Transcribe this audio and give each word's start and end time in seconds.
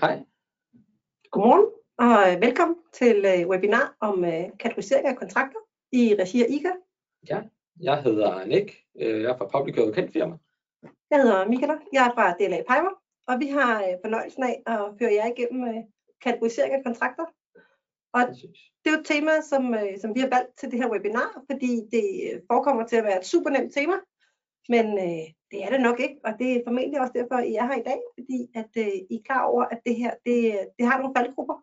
Hej. 0.00 0.24
Godmorgen 1.30 1.66
og 1.98 2.32
øh, 2.32 2.40
velkommen 2.40 2.76
til 2.92 3.24
øh, 3.24 3.48
webinar 3.48 3.96
om 4.00 4.24
øh, 4.24 4.44
kategorisering 4.60 5.06
af 5.06 5.16
kontrakter 5.16 5.58
i 5.92 6.16
regi 6.18 6.42
af 6.42 6.46
IGA. 6.50 6.72
Ja, 7.28 7.42
jeg 7.80 8.02
hedder 8.02 8.44
Nick. 8.44 8.74
Jeg 8.94 9.30
er 9.32 9.36
fra 9.36 9.58
Public 9.58 9.78
Advocate 9.78 10.12
Firma. 10.12 10.36
Jeg 11.10 11.22
hedder 11.22 11.48
Michaela. 11.48 11.76
Jeg 11.92 12.06
er 12.06 12.14
fra 12.14 12.32
DLA 12.32 12.60
Piper, 12.70 12.94
og 13.26 13.40
vi 13.40 13.46
har 13.46 13.98
fornøjelsen 14.04 14.42
af 14.42 14.62
at 14.66 14.80
føre 14.98 15.14
jer 15.14 15.26
igennem 15.26 15.84
kategorisering 16.20 16.74
af 16.74 16.84
kontrakter. 16.84 17.24
Og 18.12 18.20
det 18.80 18.86
er 18.86 18.90
jo 18.90 19.00
et 19.00 19.06
tema, 19.06 19.30
som, 19.50 19.74
som 20.00 20.14
vi 20.14 20.20
har 20.20 20.28
valgt 20.28 20.58
til 20.58 20.70
det 20.70 20.78
her 20.80 20.90
webinar, 20.90 21.42
fordi 21.50 21.72
det 21.92 22.06
forekommer 22.50 22.86
til 22.86 22.96
at 22.96 23.04
være 23.04 23.18
et 23.20 23.26
super 23.26 23.50
nemt 23.50 23.74
tema, 23.74 23.96
men 24.68 24.86
øh, 24.98 25.26
det 25.54 25.64
er 25.64 25.70
det 25.70 25.80
nok 25.88 25.98
ikke, 26.00 26.18
og 26.26 26.32
det 26.38 26.48
er 26.52 26.64
formentlig 26.66 27.00
også 27.00 27.14
derfor, 27.18 27.38
I 27.38 27.54
er 27.54 27.66
her 27.70 27.78
i 27.82 27.88
dag, 27.90 28.00
fordi 28.16 28.38
at 28.60 28.70
øh, 28.84 28.94
I 29.12 29.14
er 29.18 29.26
klar 29.28 29.42
over, 29.52 29.64
at 29.64 29.80
det 29.86 29.94
her 29.96 30.12
det, 30.26 30.38
det 30.78 30.84
har 30.88 30.96
nogle 30.98 31.14
faldgrupper, 31.16 31.58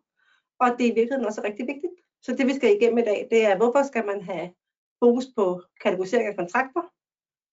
og 0.61 0.67
det 0.77 0.83
er 0.85 0.91
i 0.91 0.97
virkeligheden 0.99 1.29
også 1.29 1.41
rigtig 1.43 1.65
vigtigt. 1.71 1.93
Så 2.25 2.29
det 2.37 2.47
vi 2.47 2.53
skal 2.53 2.75
igennem 2.75 2.97
i 2.97 3.07
dag, 3.11 3.27
det 3.31 3.45
er, 3.49 3.57
hvorfor 3.57 3.81
skal 3.83 4.05
man 4.05 4.21
have 4.21 4.47
fokus 5.03 5.25
på 5.37 5.45
kategorisering 5.83 6.27
af 6.27 6.35
kontrakter? 6.41 6.83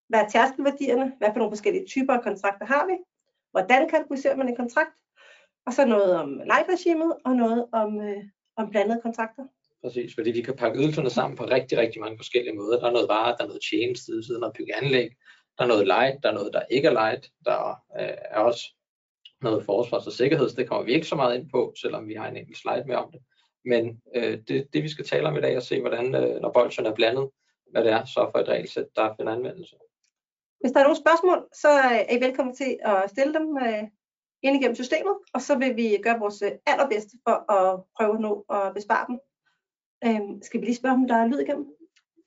Hvad 0.08 0.20
er 0.20 0.28
tærskelværdierne? 0.28 1.06
Hvad 1.18 1.28
for 1.32 1.38
nogle 1.38 1.54
forskellige 1.54 1.86
typer 1.86 2.12
af 2.14 2.22
kontrakter 2.22 2.66
har 2.66 2.86
vi? 2.90 2.96
Hvordan 3.50 3.88
kategoriserer 3.88 4.36
man 4.36 4.48
en 4.48 4.56
kontrakt? 4.62 4.96
Og 5.66 5.72
så 5.72 5.86
noget 5.86 6.12
om 6.22 6.30
lejeregimet 6.50 7.12
og 7.26 7.32
noget 7.36 7.66
om, 7.72 8.00
øh, 8.00 8.22
om 8.56 8.70
blandede 8.70 9.00
kontrakter. 9.02 9.44
Præcis, 9.82 10.14
fordi 10.14 10.30
vi 10.30 10.42
kan 10.42 10.56
pakke 10.56 10.78
ydelserne 10.78 11.10
sammen 11.10 11.36
på 11.36 11.44
rigtig, 11.44 11.78
rigtig 11.78 12.00
mange 12.00 12.18
forskellige 12.18 12.56
måder. 12.56 12.80
Der 12.80 12.86
er 12.86 12.96
noget 12.98 13.08
vare, 13.08 13.36
der 13.36 13.42
er 13.44 13.50
noget 13.52 13.66
tjeneste, 13.70 14.12
der 14.12 14.36
er 14.36 14.44
noget 14.44 14.56
byggeanlæg, 14.58 15.10
der 15.58 15.64
er 15.64 15.68
noget 15.68 15.86
light, 15.86 16.22
der 16.22 16.28
er 16.28 16.34
noget, 16.34 16.52
der 16.52 16.62
ikke 16.70 16.88
er 16.88 16.92
light, 16.92 17.30
der 17.44 17.82
øh, 18.00 18.16
er 18.30 18.40
også 18.40 18.74
noget 19.42 19.64
forsvars- 19.64 20.06
og 20.06 20.12
sikkerheds, 20.12 20.54
det 20.54 20.68
kommer 20.68 20.84
vi 20.84 20.92
ikke 20.92 21.06
så 21.06 21.16
meget 21.16 21.38
ind 21.38 21.50
på, 21.50 21.72
selvom 21.80 22.08
vi 22.08 22.14
har 22.14 22.28
en 22.28 22.36
enkelt 22.36 22.58
slide 22.58 22.84
med 22.86 22.96
om 22.96 23.12
det. 23.12 23.20
Men 23.64 24.02
øh, 24.14 24.38
det, 24.48 24.68
det 24.72 24.82
vi 24.82 24.88
skal 24.88 25.04
tale 25.04 25.28
om 25.28 25.36
i 25.36 25.40
dag, 25.40 25.52
er 25.52 25.56
at 25.56 25.62
se, 25.62 25.80
hvordan, 25.80 26.14
øh, 26.14 26.40
når 26.40 26.52
bolden 26.52 26.86
er 26.86 26.94
blandet, 26.94 27.30
hvad 27.70 27.84
det 27.84 27.92
er 27.92 28.04
så 28.04 28.28
for 28.32 28.38
et 28.38 28.48
regelsæt, 28.48 28.86
der 28.96 29.14
finder 29.16 29.32
anvendelse. 29.32 29.76
Hvis 30.60 30.72
der 30.72 30.80
er 30.80 30.84
nogle 30.84 31.02
spørgsmål, 31.04 31.48
så 31.52 31.68
er 31.68 32.16
I 32.16 32.20
velkommen 32.20 32.54
til 32.54 32.78
at 32.82 33.10
stille 33.10 33.34
dem 33.34 33.56
øh, 33.56 33.82
ind 34.42 34.56
igennem 34.56 34.74
systemet, 34.74 35.14
og 35.34 35.40
så 35.40 35.58
vil 35.58 35.76
vi 35.76 35.98
gøre 36.02 36.18
vores 36.18 36.42
øh, 36.42 36.52
allerbedste 36.66 37.16
for 37.28 37.52
at 37.52 37.80
prøve 37.96 38.14
at 38.14 38.20
nå 38.20 38.44
at 38.50 38.74
besvare 38.74 39.06
dem. 39.08 39.18
Øhm, 40.06 40.42
skal 40.42 40.60
vi 40.60 40.66
lige 40.66 40.76
spørge, 40.76 40.94
om 40.94 41.08
der 41.08 41.16
er 41.16 41.26
lyd 41.26 41.38
igennem? 41.38 41.66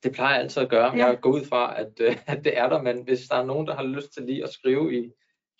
Det 0.03 0.13
plejer 0.13 0.33
jeg 0.33 0.43
altid 0.43 0.61
at 0.61 0.69
gøre. 0.69 0.97
Ja. 0.97 1.05
Jeg 1.05 1.19
går 1.21 1.29
ud 1.29 1.45
fra, 1.45 1.79
at, 1.79 1.99
øh, 2.01 2.17
at 2.33 2.43
det 2.43 2.57
er 2.57 2.69
der, 2.69 2.81
men 2.81 3.03
hvis 3.03 3.27
der 3.29 3.35
er 3.35 3.45
nogen, 3.45 3.67
der 3.67 3.75
har 3.75 3.83
lyst 3.83 4.13
til 4.13 4.23
lige 4.23 4.43
at 4.43 4.49
skrive 4.49 4.97
i 4.97 5.11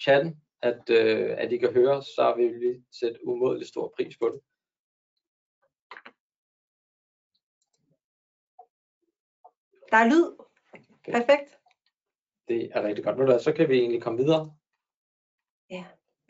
chatten, 0.02 0.42
at, 0.62 0.90
øh, 0.90 1.36
at 1.38 1.52
I 1.52 1.58
kan 1.58 1.74
høre, 1.74 2.04
så 2.04 2.34
vil 2.38 2.60
vi 2.60 2.84
sætte 3.00 3.28
umådelig 3.28 3.68
stor 3.68 3.94
pris 3.98 4.18
på 4.18 4.26
det. 4.26 4.42
Der 9.92 9.98
er 9.98 10.06
lyd. 10.06 10.36
Okay. 10.74 11.12
Perfekt. 11.12 11.58
Det 12.48 12.70
er 12.74 12.84
rigtig 12.84 13.04
godt. 13.04 13.18
Nu 13.18 13.40
så 13.40 13.54
kan 13.54 13.70
vi 13.70 13.80
egentlig 13.80 14.02
komme 14.02 14.20
videre. 14.20 14.54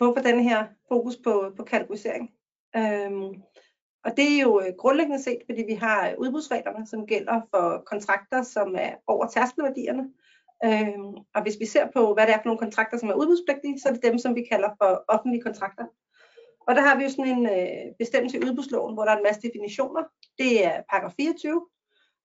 Hvorfor 0.02 0.22
den 0.22 0.44
her 0.44 0.68
fokus 0.88 1.18
på, 1.24 1.54
på 1.58 1.64
kategorisering? 1.64 2.34
Øhm, 2.76 3.44
og 4.06 4.18
det 4.18 4.38
er 4.38 4.42
jo 4.42 4.62
øh, 4.62 4.74
grundlæggende 4.78 5.24
set, 5.24 5.42
fordi 5.46 5.64
vi 5.64 5.74
har 5.74 6.10
øh, 6.10 6.14
udbudsreglerne, 6.18 6.88
som 6.88 7.06
gælder 7.06 7.42
for 7.52 7.84
kontrakter, 7.86 8.44
som 8.44 8.76
er 8.78 8.92
over 9.08 9.28
tærskelværdierne. 9.28 10.10
Øhm, 10.66 11.14
og 11.36 11.42
hvis 11.42 11.60
vi 11.60 11.66
ser 11.66 11.88
på, 11.94 12.14
hvad 12.14 12.28
det 12.28 12.34
er 12.34 12.38
for 12.38 12.46
nogle 12.46 12.60
kontrakter, 12.60 12.98
som 12.98 13.10
er 13.10 13.14
udbudspligtige, 13.14 13.80
så 13.80 13.90
er 13.90 13.94
det 13.94 14.04
dem, 14.04 14.18
som 14.18 14.36
vi 14.36 14.44
kalder 14.52 14.70
for 14.82 15.04
offentlige 15.08 15.42
kontrakter. 15.42 15.86
Og 16.68 16.76
der 16.76 16.82
har 16.82 16.98
vi 16.98 17.04
jo 17.04 17.10
sådan 17.10 17.38
en 17.38 17.46
øh, 17.46 17.96
bestemmelse 18.00 18.38
i 18.38 18.44
udbudsloven, 18.46 18.94
hvor 18.94 19.04
der 19.04 19.12
er 19.12 19.18
en 19.18 19.24
masse 19.24 19.42
definitioner. 19.42 20.04
Det 20.38 20.66
er 20.66 20.82
paragraf 20.90 21.14
24. 21.18 21.68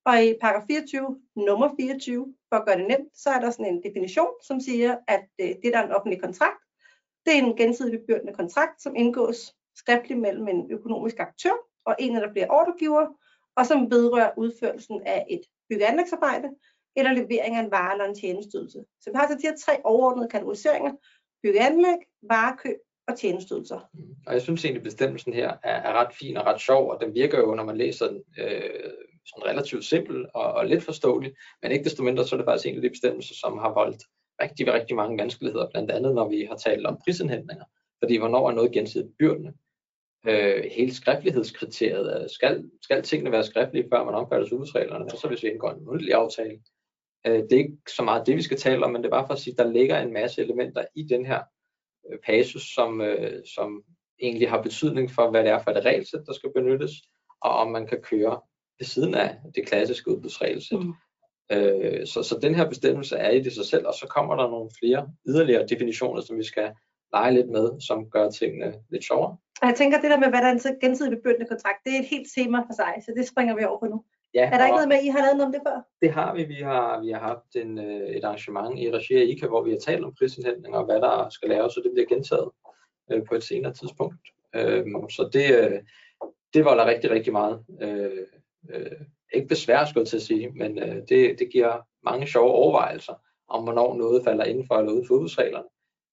Og 0.05 0.25
i 0.25 0.35
paragraf 0.41 0.65
24, 0.67 1.21
nummer 1.37 1.69
24, 1.77 2.35
for 2.49 2.57
at 2.57 2.67
gøre 2.67 2.79
det 2.79 2.89
nemt, 2.89 3.09
så 3.15 3.31
er 3.31 3.41
der 3.41 3.51
sådan 3.51 3.75
en 3.75 3.83
definition, 3.83 4.33
som 4.43 4.61
siger, 4.61 4.97
at 5.09 5.29
øh, 5.41 5.49
det, 5.49 5.73
der 5.73 5.79
er 5.79 5.87
en 5.87 5.93
offentlig 5.93 6.21
kontrakt, 6.21 6.61
det 7.27 7.35
er 7.35 7.39
en 7.39 7.57
gensidig 7.57 8.01
bebyrdende 8.01 8.33
kontrakt, 8.33 8.83
som 8.83 8.97
indgås 8.97 9.55
skriftligt 9.77 10.21
mellem 10.21 10.49
en 10.49 10.71
økonomisk 10.71 11.19
aktør 11.19 11.57
og 11.87 11.97
en 11.99 12.17
eller 12.17 12.33
flere 12.33 12.51
ordregiver, 12.51 13.07
og 13.57 13.67
som 13.67 13.91
vedrører 13.91 14.31
udførelsen 14.37 15.03
af 15.07 15.27
et 15.31 15.41
byggeanlægsarbejde 15.69 16.49
eller 16.97 17.13
levering 17.13 17.57
af 17.57 17.61
en 17.61 17.71
vare 17.71 17.93
eller 17.93 18.05
en 18.05 18.15
tjenestydelse. 18.15 18.85
Så 19.01 19.11
vi 19.11 19.17
har 19.17 19.29
så 19.29 19.35
de 19.35 19.49
her 19.49 19.57
tre 19.57 19.73
overordnede 19.85 20.29
kategoriseringer, 20.29 20.93
byggeanlæg, 21.43 21.99
varekøb 22.23 22.77
og 23.09 23.19
tjenesteydelser. 23.19 23.81
Og 24.27 24.33
jeg 24.33 24.43
synes 24.43 24.65
egentlig, 24.65 24.81
at 24.81 24.85
bestemmelsen 24.85 25.33
her 25.33 25.49
er, 25.63 25.77
er 25.89 25.93
ret 25.93 26.15
fin 26.15 26.37
og 26.37 26.47
ret 26.47 26.61
sjov, 26.61 26.91
og 26.91 27.01
den 27.01 27.15
virker 27.15 27.39
jo, 27.39 27.55
når 27.55 27.65
man 27.65 27.77
læser 27.77 28.09
den, 28.09 28.23
øh, 28.39 28.91
sådan 29.27 29.51
relativt 29.51 29.85
simpel 29.85 30.27
og, 30.35 30.53
og 30.53 30.67
let 30.67 30.83
forståelig, 30.83 31.35
men 31.63 31.73
ikke 31.73 31.85
desto 31.85 32.03
mindre, 32.03 32.25
så 32.25 32.35
er 32.35 32.39
det 32.39 32.47
faktisk 32.47 32.69
en 32.69 32.77
af 32.77 32.83
de 32.83 32.91
bestemmelser, 32.91 33.35
som 33.35 33.59
har 33.59 33.75
voldt 33.75 34.03
rigtig, 34.43 34.73
rigtig 34.73 34.97
mange 34.97 35.19
vanskeligheder, 35.23 35.71
blandt 35.71 35.91
andet 35.91 36.15
når 36.15 36.29
vi 36.29 36.45
har 36.45 36.57
talt 36.57 36.87
om 36.87 36.99
prisindhentninger. 37.05 37.65
Fordi 38.03 38.17
hvornår 38.17 38.51
er 38.51 38.55
noget 38.55 38.73
gensidigt 38.73 39.19
byrdende? 39.19 39.53
Øh, 40.29 40.65
hele 40.73 40.95
skriftlighedskriteriet, 40.95 42.23
er, 42.23 42.29
skal, 42.29 42.65
skal 42.83 43.03
tingene 43.03 43.33
være 43.33 43.45
skriftlige, 43.45 43.89
før 43.93 44.05
man 44.05 44.15
omfattes 44.15 44.53
udbudsreglerne, 44.53 45.05
og 45.05 45.19
så 45.19 45.29
hvis 45.29 45.43
vi 45.43 45.49
indgår 45.49 45.71
en 45.71 45.85
mundtlig 45.85 46.15
aftale. 46.15 46.59
Øh, 47.27 47.43
det 47.43 47.53
er 47.53 47.59
ikke 47.59 47.77
så 47.97 48.03
meget 48.03 48.27
det, 48.27 48.37
vi 48.37 48.43
skal 48.43 48.57
tale 48.57 48.85
om, 48.85 48.93
men 48.93 49.03
det 49.03 49.07
er 49.07 49.17
bare 49.17 49.27
for 49.27 49.35
at 49.35 49.41
sige, 49.41 49.55
at 49.55 49.59
der 49.59 49.73
ligger 49.73 50.01
en 50.01 50.13
masse 50.13 50.43
elementer 50.43 50.85
i 50.95 51.03
den 51.03 51.27
her 51.27 51.41
øh, 52.11 52.19
passus, 52.27 52.63
som, 52.63 53.01
øh, 53.01 53.43
som 53.55 53.83
egentlig 54.23 54.51
har 54.51 54.63
betydning 54.63 55.11
for, 55.11 55.31
hvad 55.31 55.45
det 55.45 55.51
er 55.51 55.63
for 55.63 55.71
et 55.71 55.85
regelsæt, 55.85 56.27
der 56.27 56.33
skal 56.33 56.53
benyttes, 56.55 56.93
og 57.41 57.51
om 57.51 57.71
man 57.71 57.87
kan 57.87 58.01
køre 58.03 58.41
ved 58.79 58.87
siden 58.87 59.15
af 59.15 59.37
det 59.55 59.67
klassiske 59.67 60.11
udbudsregelsæt. 60.11 60.79
Mm. 60.79 60.95
Øh, 61.53 62.07
så, 62.07 62.23
så 62.23 62.39
den 62.43 62.55
her 62.55 62.69
bestemmelse 62.69 63.17
er 63.17 63.31
i 63.31 63.41
det 63.41 63.53
sig 63.53 63.65
selv, 63.65 63.87
og 63.87 63.95
så 63.95 64.07
kommer 64.07 64.37
der 64.37 64.51
nogle 64.51 64.71
flere 64.79 65.09
yderligere 65.29 65.67
definitioner, 65.67 66.21
som 66.21 66.39
vi 66.39 66.45
skal 66.45 66.73
lege 67.13 67.35
lidt 67.35 67.51
med, 67.51 67.81
som 67.81 68.11
gør 68.11 68.31
tingene 68.31 68.75
lidt 68.91 69.05
sjovere. 69.05 69.37
Og 69.63 69.69
jeg 69.69 69.77
tænker, 69.77 70.01
det 70.01 70.11
der 70.11 70.19
med, 70.19 70.29
hvad 70.29 70.41
der 70.41 70.47
er 70.47 70.53
en 70.53 70.81
gensidig 70.81 71.13
bebyrdende 71.17 71.47
kontrakt, 71.47 71.79
det 71.85 71.93
er 71.95 72.01
et 72.01 72.07
helt 72.07 72.29
tema 72.37 72.59
for 72.59 72.75
sig, 72.81 72.93
så 73.05 73.13
det 73.17 73.29
springer 73.29 73.57
vi 73.57 73.65
over 73.65 73.79
på 73.81 73.87
nu. 73.87 74.05
Ja, 74.35 74.45
Er 74.53 74.59
der 74.59 74.67
ikke 74.67 74.75
og 74.75 74.77
noget 74.77 74.89
med, 74.89 74.97
at 74.97 75.05
I 75.05 75.09
har 75.09 75.21
lavet 75.21 75.37
noget 75.37 75.47
om 75.47 75.53
det 75.53 75.63
før? 75.67 75.79
det 76.03 76.11
har 76.11 76.35
vi. 76.35 76.45
Vi 76.45 76.55
har, 76.55 77.01
vi 77.01 77.11
har 77.11 77.21
haft 77.21 77.57
en, 77.57 77.79
øh, 77.79 78.09
et 78.17 78.25
arrangement 78.25 78.79
i 78.79 78.91
regi 78.91 79.15
af 79.15 79.25
ICA, 79.25 79.47
hvor 79.47 79.63
vi 79.63 79.71
har 79.71 79.79
talt 79.79 80.05
om 80.05 80.15
prisindhentning 80.19 80.75
og 80.77 80.85
hvad 80.85 81.01
der 81.01 81.29
skal 81.31 81.49
laves, 81.49 81.73
så 81.73 81.81
det 81.85 81.93
bliver 81.95 82.09
gentaget 82.09 82.51
øh, 83.13 83.25
på 83.29 83.35
et 83.35 83.45
senere 83.45 83.73
tidspunkt. 83.73 84.23
Øh, 84.55 84.85
så 85.09 85.31
det, 85.33 85.47
øh, 85.61 85.81
det 86.55 86.65
volder 86.65 86.87
rigtig, 86.87 87.11
rigtig 87.11 87.33
meget. 87.33 87.65
Øh, 87.83 88.27
øh, 88.71 89.01
ikke 89.33 89.49
besvær, 89.49 89.85
skulle 89.85 90.03
jeg 90.03 90.09
til 90.09 90.17
at 90.17 90.23
sige, 90.23 90.51
men 90.51 90.79
øh, 90.79 90.97
det, 91.09 91.39
det 91.39 91.49
giver 91.53 91.87
mange 92.05 92.27
sjove 92.27 92.51
overvejelser 92.51 93.15
om, 93.49 93.63
hvornår 93.65 93.97
noget 93.97 94.25
falder 94.25 94.45
inden 94.45 94.67
for 94.67 94.75
eller 94.75 94.93
uden 94.93 95.07
for 95.07 95.15
udbudsreglerne. 95.15 95.69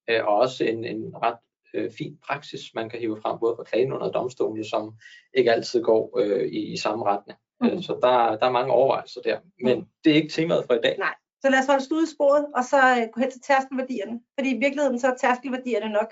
Øh, 0.10 0.25
og 0.28 0.36
også 0.36 0.64
en, 0.64 0.86
en 0.86 1.16
ret 1.24 1.38
øh, 1.74 1.92
fin 1.98 2.18
praksis, 2.28 2.62
man 2.76 2.90
kan 2.90 3.00
hive 3.00 3.22
frem 3.22 3.40
både 3.40 3.56
fra 3.58 3.64
klagen 3.64 3.94
under 3.94 4.12
domstolene, 4.12 4.66
som 4.66 4.94
ikke 5.34 5.52
altid 5.52 5.82
går 5.82 6.20
øh, 6.20 6.44
i, 6.48 6.74
i 6.74 6.78
samme 6.78 7.06
retning. 7.06 7.40
Mm. 7.62 7.82
Så 7.82 7.94
der, 8.02 8.36
der 8.38 8.46
er 8.46 8.52
mange 8.52 8.74
overvejelser 8.74 9.22
der. 9.22 9.40
Men 9.64 9.78
Mhm. 9.78 9.88
det 10.04 10.12
er 10.12 10.16
ikke 10.16 10.34
temaet 10.34 10.66
for 10.68 10.74
i 10.74 10.82
dag. 10.84 10.96
Nej. 10.98 11.14
Så 11.42 11.50
lad 11.50 11.60
os 11.60 11.66
holde 11.68 11.84
stud 11.84 12.04
i 12.04 12.12
sporet, 12.16 12.46
og 12.56 12.64
så 12.64 12.78
øh, 12.98 13.08
gå 13.14 13.22
hen 13.22 13.32
til 13.32 13.42
tærskelværdierne. 13.42 14.20
Fordi 14.40 14.50
i 14.56 14.60
virkeligheden 14.60 15.00
så 15.00 15.08
er 15.08 15.16
tærskelværdierne 15.16 15.90
nok 15.94 16.10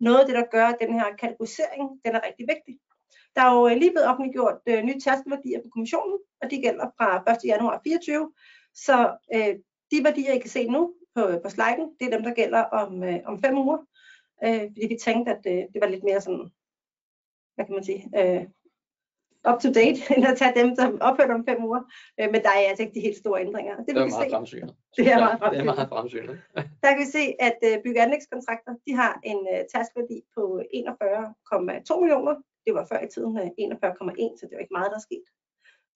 noget 0.00 0.18
af 0.20 0.26
det, 0.26 0.34
der 0.34 0.44
gør, 0.50 0.66
at 0.66 0.76
den 0.80 0.92
her 1.00 1.16
kategorisering, 1.18 1.84
den 2.04 2.14
er 2.14 2.20
rigtig 2.26 2.46
vigtig. 2.54 2.74
Der 3.36 3.42
er 3.42 3.52
jo 3.56 3.68
øh, 3.68 3.76
lige 3.76 3.90
blevet 3.90 4.08
offentliggjort 4.08 4.58
øh, 4.68 4.82
nye 4.82 5.00
tærskelværdier 5.00 5.60
på 5.62 5.68
kommissionen, 5.74 6.18
og 6.42 6.50
de 6.50 6.56
gælder 6.66 6.86
fra 6.98 7.08
1. 7.32 7.38
januar 7.44 7.80
24. 7.84 8.32
Så 8.74 8.96
øh, 9.34 9.54
de 9.90 10.04
værdier, 10.04 10.32
I 10.32 10.38
kan 10.38 10.50
se 10.50 10.68
nu 10.68 10.94
på, 11.16 11.22
på 11.44 11.48
sliden, 11.50 11.84
det 12.00 12.04
er 12.06 12.10
dem, 12.16 12.22
der 12.22 12.34
gælder 12.34 12.62
om, 12.62 13.04
øh, 13.04 13.18
om 13.26 13.42
fem 13.44 13.58
uger. 13.58 13.78
Øh, 14.44 14.60
fordi 14.72 14.86
vi 14.92 14.96
tænkte, 15.06 15.32
at 15.36 15.42
øh, 15.52 15.62
det 15.72 15.78
var 15.82 15.88
lidt 15.88 16.04
mere 16.04 16.20
sådan, 16.20 16.50
hvad 17.54 17.64
kan 17.66 17.74
man 17.74 17.84
sige, 17.84 18.02
øh, 18.20 18.42
up 19.50 19.58
to 19.62 19.68
date, 19.80 19.98
end 20.16 20.24
at 20.30 20.36
tage 20.40 20.54
dem, 20.60 20.68
som 20.80 20.88
ophørte 21.08 21.32
om 21.38 21.44
fem 21.50 21.64
uger. 21.68 21.82
Øh, 22.20 22.28
men 22.32 22.40
der 22.46 22.52
er 22.56 22.60
altså 22.70 22.82
ikke 22.84 22.94
de 22.98 23.06
helt 23.08 23.16
store 23.24 23.40
ændringer. 23.46 23.74
Det, 23.76 23.86
Det 23.86 23.96
er 23.96 24.06
meget 24.16 24.32
fremsynet. 24.36 24.72
Det 24.96 25.04
er 25.12 25.18
meget 25.24 25.38
Det 25.40 25.46
er 25.46 25.48
fremsynet. 25.48 25.64
meget 25.74 25.88
fremsynet. 25.94 26.34
der 26.82 26.88
kan 26.92 27.00
vi 27.04 27.08
se, 27.18 27.24
at 27.48 27.58
øh, 27.68 27.74
bygge- 27.84 28.02
anlægskontrakter, 28.06 28.72
de 28.86 28.92
har 29.02 29.12
en 29.30 29.40
øh, 29.52 29.60
tærskelværdi 29.72 30.18
på 30.36 30.42
41,2 30.74 32.00
millioner. 32.02 32.34
Det 32.64 32.72
var 32.78 32.84
før 32.90 33.00
i 33.06 33.08
tiden 33.14 33.32
øh, 33.42 33.46
41,1, 33.46 34.38
så 34.38 34.42
det 34.46 34.54
var 34.56 34.62
ikke 34.64 34.76
meget, 34.78 34.90
der 34.92 34.98
er 35.02 35.06
sket. 35.10 35.24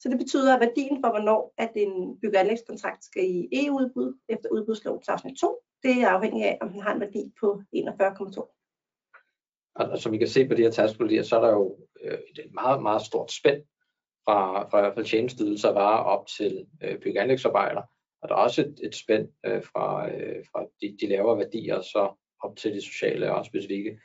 Så 0.02 0.08
det 0.08 0.18
betyder, 0.18 0.54
at 0.54 0.60
værdien 0.60 1.00
for, 1.02 1.10
hvornår 1.10 1.54
at 1.58 1.72
en 1.74 2.20
bygge- 2.20 2.36
og 2.36 2.40
anlægskontrakt 2.40 3.04
skal 3.04 3.24
i 3.24 3.48
EU-udbud 3.52 4.18
efter 4.28 4.48
udbudslovens 4.52 5.08
afsnit 5.08 5.38
2, 5.38 5.58
det 5.82 6.02
er 6.02 6.08
afhængigt 6.08 6.46
af, 6.46 6.58
om 6.60 6.68
den 6.68 6.80
har 6.80 6.94
en 6.94 7.00
værdi 7.00 7.32
på 7.40 7.62
41,2. 7.76 8.58
Og, 9.74 9.98
som 9.98 10.12
vi 10.12 10.18
kan 10.18 10.28
se 10.28 10.48
på 10.48 10.54
de 10.54 10.62
her 10.62 10.70
tærskelværdier, 10.70 11.22
så 11.22 11.36
er 11.36 11.40
der 11.40 11.52
jo 11.52 11.78
øh, 12.02 12.18
et 12.38 12.54
meget, 12.54 12.82
meget 12.82 13.02
stort 13.02 13.32
spænd 13.32 13.62
fra, 14.24 14.68
fra 14.68 14.78
i 14.78 14.82
hvert 14.82 14.94
fald 14.94 15.06
tjenesteydelser 15.06 15.68
og 15.68 15.74
varer 15.74 16.04
op 16.04 16.26
til 16.26 16.66
øh, 16.82 16.98
bygge- 16.98 17.20
og 18.22 18.28
der 18.28 18.34
er 18.34 18.38
også 18.38 18.60
et, 18.62 18.80
et 18.82 18.94
spænd 18.94 19.28
øh, 19.46 19.62
fra, 19.62 20.10
øh, 20.10 20.44
fra 20.52 20.64
de, 20.80 20.96
de 21.00 21.06
lavere 21.06 21.38
værdier 21.38 21.80
så 21.80 22.18
op 22.40 22.56
til 22.56 22.74
det 22.74 22.82
sociale 22.82 23.34
og 23.34 23.46
specifikke 23.46 24.00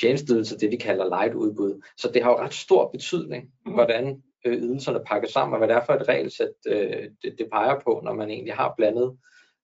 tjenesteydelser, 0.00 0.58
det 0.58 0.70
vi 0.70 0.76
kalder 0.76 1.08
light 1.08 1.34
udbud. 1.34 1.82
Så 1.96 2.10
det 2.14 2.22
har 2.22 2.30
jo 2.30 2.38
ret 2.38 2.54
stor 2.54 2.90
betydning, 2.90 3.50
mm. 3.66 3.72
hvordan 3.72 4.22
øh, 4.44 4.58
ydelserne 4.58 5.04
pakker 5.06 5.28
sammen, 5.28 5.52
og 5.54 5.58
hvad 5.58 5.68
det 5.68 5.76
er 5.76 5.84
for 5.84 5.92
et 5.92 6.08
regelsæt, 6.08 6.54
øh, 6.66 7.10
det, 7.22 7.38
det 7.38 7.48
peger 7.52 7.80
på, 7.80 8.00
når 8.04 8.12
man 8.12 8.30
egentlig 8.30 8.54
har 8.54 8.74
blandet 8.76 9.18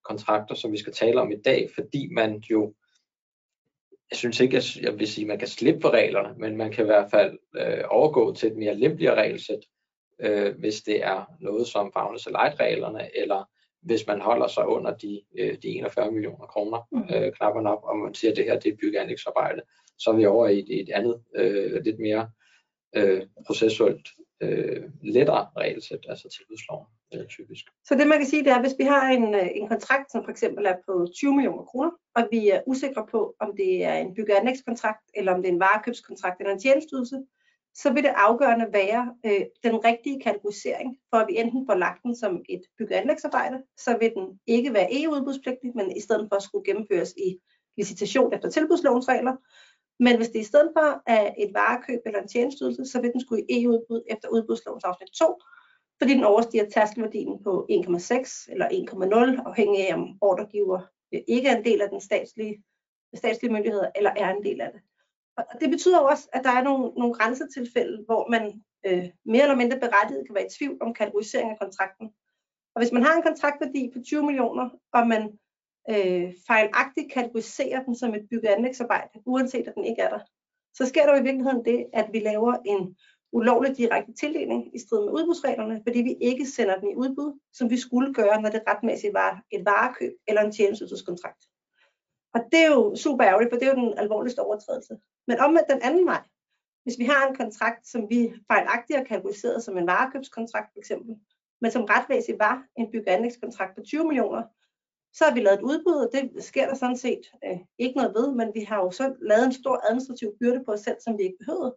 kontrakter, 0.04 0.54
som 0.54 0.72
vi 0.72 0.78
skal 0.78 0.92
tale 0.92 1.20
om 1.20 1.32
i 1.32 1.40
dag, 1.44 1.68
fordi 1.74 2.08
man 2.12 2.42
jo, 2.50 2.74
jeg 4.10 4.18
synes 4.18 4.40
ikke, 4.40 4.56
at 4.56 4.76
jeg 4.76 4.98
vil 4.98 5.08
sige, 5.08 5.26
man 5.26 5.38
kan 5.38 5.48
slippe 5.48 5.80
for 5.80 5.90
reglerne, 5.90 6.34
men 6.38 6.56
man 6.56 6.72
kan 6.72 6.84
i 6.84 6.86
hvert 6.86 7.10
fald 7.10 7.38
øh, 7.56 7.84
overgå 7.88 8.34
til 8.34 8.50
et 8.50 8.56
mere 8.56 8.74
lempeligere 8.74 9.16
regelsæt, 9.16 9.60
øh, 10.20 10.58
hvis 10.58 10.82
det 10.82 11.04
er 11.04 11.24
noget, 11.40 11.66
som 11.66 11.92
fagnes 11.92 12.26
af 12.26 12.32
light-reglerne, 12.32 13.16
eller 13.16 13.44
hvis 13.82 14.06
man 14.06 14.20
holder 14.20 14.46
sig 14.46 14.66
under 14.66 14.96
de, 14.96 15.22
øh, 15.38 15.56
de 15.62 15.68
41 15.68 16.12
millioner 16.12 16.46
kroner, 16.46 16.88
mm. 16.92 17.14
øh, 17.14 17.32
knapperne 17.32 17.70
op, 17.70 17.84
og 17.84 17.96
man 17.96 18.14
siger, 18.14 18.30
at 18.30 18.36
det 18.36 18.44
her 18.44 18.58
det 18.58 18.72
er 18.72 18.76
byggeanlægsarbejde, 18.76 19.62
så 19.98 20.10
er 20.10 20.16
vi 20.16 20.26
over 20.26 20.48
i 20.48 20.58
et, 20.58 20.80
et 20.80 20.90
andet, 20.90 21.22
øh, 21.36 21.84
lidt 21.84 21.98
mere 21.98 22.30
øh, 22.96 23.26
processuelt 23.46 24.08
øh, 24.40 24.82
lettere 25.02 25.46
regelsæt, 25.56 26.06
altså 26.08 26.28
tilbudsloven 26.28 26.86
øh, 27.14 27.26
typisk. 27.26 27.64
Så 27.84 27.94
det 27.94 28.06
man 28.06 28.18
kan 28.18 28.26
sige, 28.26 28.44
det 28.44 28.52
er, 28.52 28.60
hvis 28.60 28.74
vi 28.78 28.84
har 28.84 29.10
en, 29.10 29.34
øh, 29.34 29.48
en 29.54 29.68
kontrakt, 29.68 30.12
som 30.12 30.24
for 30.24 30.30
eksempel 30.30 30.66
er 30.66 30.76
på 30.86 31.06
20 31.14 31.34
millioner 31.34 31.64
kroner, 31.64 31.90
og 32.16 32.28
vi 32.30 32.48
er 32.48 32.60
usikre 32.66 33.06
på, 33.10 33.34
om 33.40 33.56
det 33.56 33.84
er 33.84 33.94
en 33.94 34.14
bygge- 34.14 34.38
anlægskontrakt, 34.38 35.04
eller 35.14 35.34
om 35.34 35.42
det 35.42 35.48
er 35.48 35.52
en 35.52 35.60
varekøbskontrakt 35.60 36.40
eller 36.40 36.52
en 36.52 36.60
tjenestydelse, 36.60 37.18
så 37.74 37.92
vil 37.92 38.02
det 38.02 38.12
afgørende 38.16 38.66
være 38.72 39.14
øh, 39.26 39.42
den 39.62 39.84
rigtige 39.84 40.20
kategorisering, 40.20 40.96
for 41.10 41.16
at 41.16 41.28
vi 41.28 41.38
enten 41.38 41.66
får 41.66 41.74
lagt 41.74 42.02
den 42.02 42.16
som 42.16 42.44
et 42.48 42.60
byggeanlægsarbejde, 42.78 43.62
så 43.76 43.96
vil 44.00 44.12
den 44.14 44.40
ikke 44.46 44.72
være 44.72 45.02
EU-udbudspligtig, 45.02 45.72
men 45.74 45.96
i 45.96 46.00
stedet 46.00 46.28
for 46.30 46.36
at 46.36 46.42
skulle 46.42 46.64
gennemføres 46.64 47.12
i 47.16 47.38
licitation 47.76 48.34
efter 48.34 48.50
tilbudslovens 48.50 49.08
regler, 49.08 49.36
men 50.00 50.16
hvis 50.16 50.28
det 50.28 50.40
i 50.40 50.44
stedet 50.44 50.70
for 50.76 51.02
er 51.06 51.34
et 51.38 51.54
varekøb 51.54 52.00
eller 52.06 52.22
en 52.22 52.28
tjenestydelse, 52.28 52.84
så 52.84 53.00
vil 53.00 53.12
den 53.12 53.20
skulle 53.20 53.42
i 53.42 53.62
EU-udbud 53.62 54.02
efter 54.10 54.28
udbudslovens 54.28 54.84
afsnit 54.84 55.08
2, 55.08 55.42
fordi 55.98 56.14
den 56.14 56.24
overstiger 56.24 56.70
tærskelværdien 56.70 57.42
på 57.44 57.66
1,6 57.70 58.52
eller 58.52 58.68
1,0, 58.68 59.48
afhængig 59.48 59.88
af 59.88 59.94
om 59.94 60.18
ordregiver 60.20 60.80
øh, 61.14 61.20
ikke 61.28 61.48
er 61.48 61.56
en 61.56 61.64
del 61.64 61.80
af 61.80 61.88
den 61.88 62.00
statslige, 62.00 62.62
statslige 63.14 63.52
myndigheder, 63.52 63.90
eller 63.96 64.10
er 64.16 64.30
en 64.34 64.44
del 64.44 64.60
af 64.60 64.70
det. 64.72 64.80
Og 65.36 65.60
det 65.60 65.70
betyder 65.70 65.98
også, 65.98 66.28
at 66.32 66.44
der 66.44 66.50
er 66.50 66.62
nogle, 66.62 66.92
nogle 66.96 67.14
grænsetilfælde, 67.14 68.04
hvor 68.06 68.30
man 68.30 68.62
øh, 68.86 69.04
mere 69.24 69.42
eller 69.42 69.56
mindre 69.56 69.80
berettiget 69.80 70.26
kan 70.26 70.34
være 70.34 70.46
i 70.46 70.56
tvivl 70.58 70.78
om 70.80 70.94
kategorisering 70.94 71.50
af 71.50 71.58
kontrakten. 71.58 72.06
Og 72.74 72.82
hvis 72.82 72.92
man 72.92 73.02
har 73.02 73.16
en 73.16 73.22
kontraktværdi 73.22 73.90
på 73.94 73.98
20 74.06 74.22
millioner, 74.22 74.70
og 74.92 75.06
man 75.06 75.38
øh, 75.90 76.32
fejlagtigt 76.46 77.12
kategoriserer 77.12 77.82
den 77.84 77.94
som 77.94 78.14
et 78.14 78.28
byggeanlægsarbejde, 78.30 79.08
uanset 79.26 79.68
at 79.68 79.74
den 79.74 79.84
ikke 79.84 80.02
er 80.02 80.08
der, 80.08 80.20
så 80.74 80.86
sker 80.86 81.06
der 81.06 81.20
i 81.20 81.22
virkeligheden 81.22 81.64
det, 81.64 81.86
at 81.92 82.08
vi 82.12 82.18
laver 82.18 82.54
en 82.66 82.96
ulovlig 83.32 83.76
direkte 83.76 84.12
tildeling 84.12 84.74
i 84.76 84.78
strid 84.78 85.04
med 85.04 85.12
udbudsreglerne, 85.12 85.80
fordi 85.86 85.98
vi 86.02 86.16
ikke 86.20 86.46
sender 86.46 86.78
den 86.80 86.90
i 86.90 86.96
udbud, 86.96 87.38
som 87.52 87.70
vi 87.70 87.76
skulle 87.76 88.14
gøre, 88.14 88.42
når 88.42 88.50
det 88.50 88.62
retmæssigt 88.68 89.14
var 89.14 89.42
et 89.50 89.64
varekøb 89.64 90.12
eller 90.28 90.42
en 90.42 90.52
tjenesteydselskontrakt. 90.52 91.44
Og 92.34 92.40
det 92.52 92.60
er 92.60 92.70
jo 92.74 92.96
super 92.96 93.24
ærgerligt, 93.24 93.50
for 93.52 93.58
det 93.58 93.68
er 93.68 93.74
jo 93.74 93.80
den 93.86 93.98
alvorligste 93.98 94.40
overtrædelse. 94.40 94.96
Men 95.26 95.38
om 95.38 95.58
den 95.70 95.82
anden 95.82 96.06
vej, 96.06 96.22
hvis 96.82 96.98
vi 96.98 97.04
har 97.04 97.28
en 97.28 97.36
kontrakt, 97.36 97.86
som 97.86 98.10
vi 98.10 98.32
fejlagtigt 98.52 98.98
har 98.98 99.04
kategoriseret 99.04 99.64
som 99.64 99.78
en 99.78 99.86
varekøbskontrakt 99.86 100.68
for 100.72 100.78
eksempel, 100.78 101.16
men 101.60 101.70
som 101.70 101.84
retmæssigt 101.84 102.38
var 102.38 102.64
en 102.76 102.90
byggeanlægskontrakt 102.92 103.76
på 103.76 103.82
20 103.82 104.04
millioner, 104.04 104.42
så 105.18 105.24
har 105.24 105.34
vi 105.34 105.40
lavet 105.40 105.58
et 105.58 105.68
udbud, 105.70 105.94
og 106.04 106.10
det 106.12 106.44
sker 106.44 106.66
der 106.66 106.74
sådan 106.74 106.96
set 106.96 107.20
øh, 107.44 107.58
ikke 107.78 107.96
noget 107.96 108.14
ved, 108.14 108.34
men 108.34 108.48
vi 108.54 108.60
har 108.60 108.76
jo 108.76 108.90
så 108.90 109.14
lavet 109.20 109.44
en 109.44 109.52
stor 109.52 109.80
administrativ 109.88 110.36
byrde 110.40 110.64
på 110.64 110.72
os 110.72 110.80
selv, 110.80 110.96
som 111.00 111.18
vi 111.18 111.22
ikke 111.22 111.38
behøvede. 111.38 111.76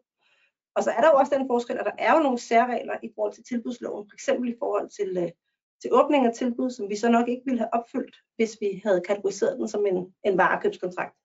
Og 0.76 0.84
så 0.84 0.92
er 0.92 1.02
der 1.02 1.10
jo 1.12 1.18
også 1.18 1.36
den 1.36 1.48
forskel, 1.48 1.78
at 1.78 1.86
der 1.86 1.98
er 1.98 2.14
jo 2.16 2.24
nogle 2.24 2.40
særregler 2.40 2.96
i 3.04 3.10
forhold 3.16 3.34
til 3.34 3.44
tilbudsloven, 3.44 4.10
f.eks. 4.10 4.28
i 4.28 4.56
forhold 4.60 4.90
til, 4.90 5.18
øh, 5.18 5.30
til 5.82 5.94
åbning 5.94 6.26
af 6.26 6.34
tilbud, 6.34 6.70
som 6.70 6.90
vi 6.90 6.96
så 6.96 7.10
nok 7.10 7.30
ikke 7.30 7.42
ville 7.46 7.60
have 7.60 7.74
opfyldt, 7.74 8.16
hvis 8.36 8.58
vi 8.62 8.82
havde 8.86 9.02
kategoriseret 9.02 9.58
den 9.58 9.68
som 9.68 9.86
en, 9.86 10.14
en 10.24 10.38
varekøbskontrakt. 10.38 11.16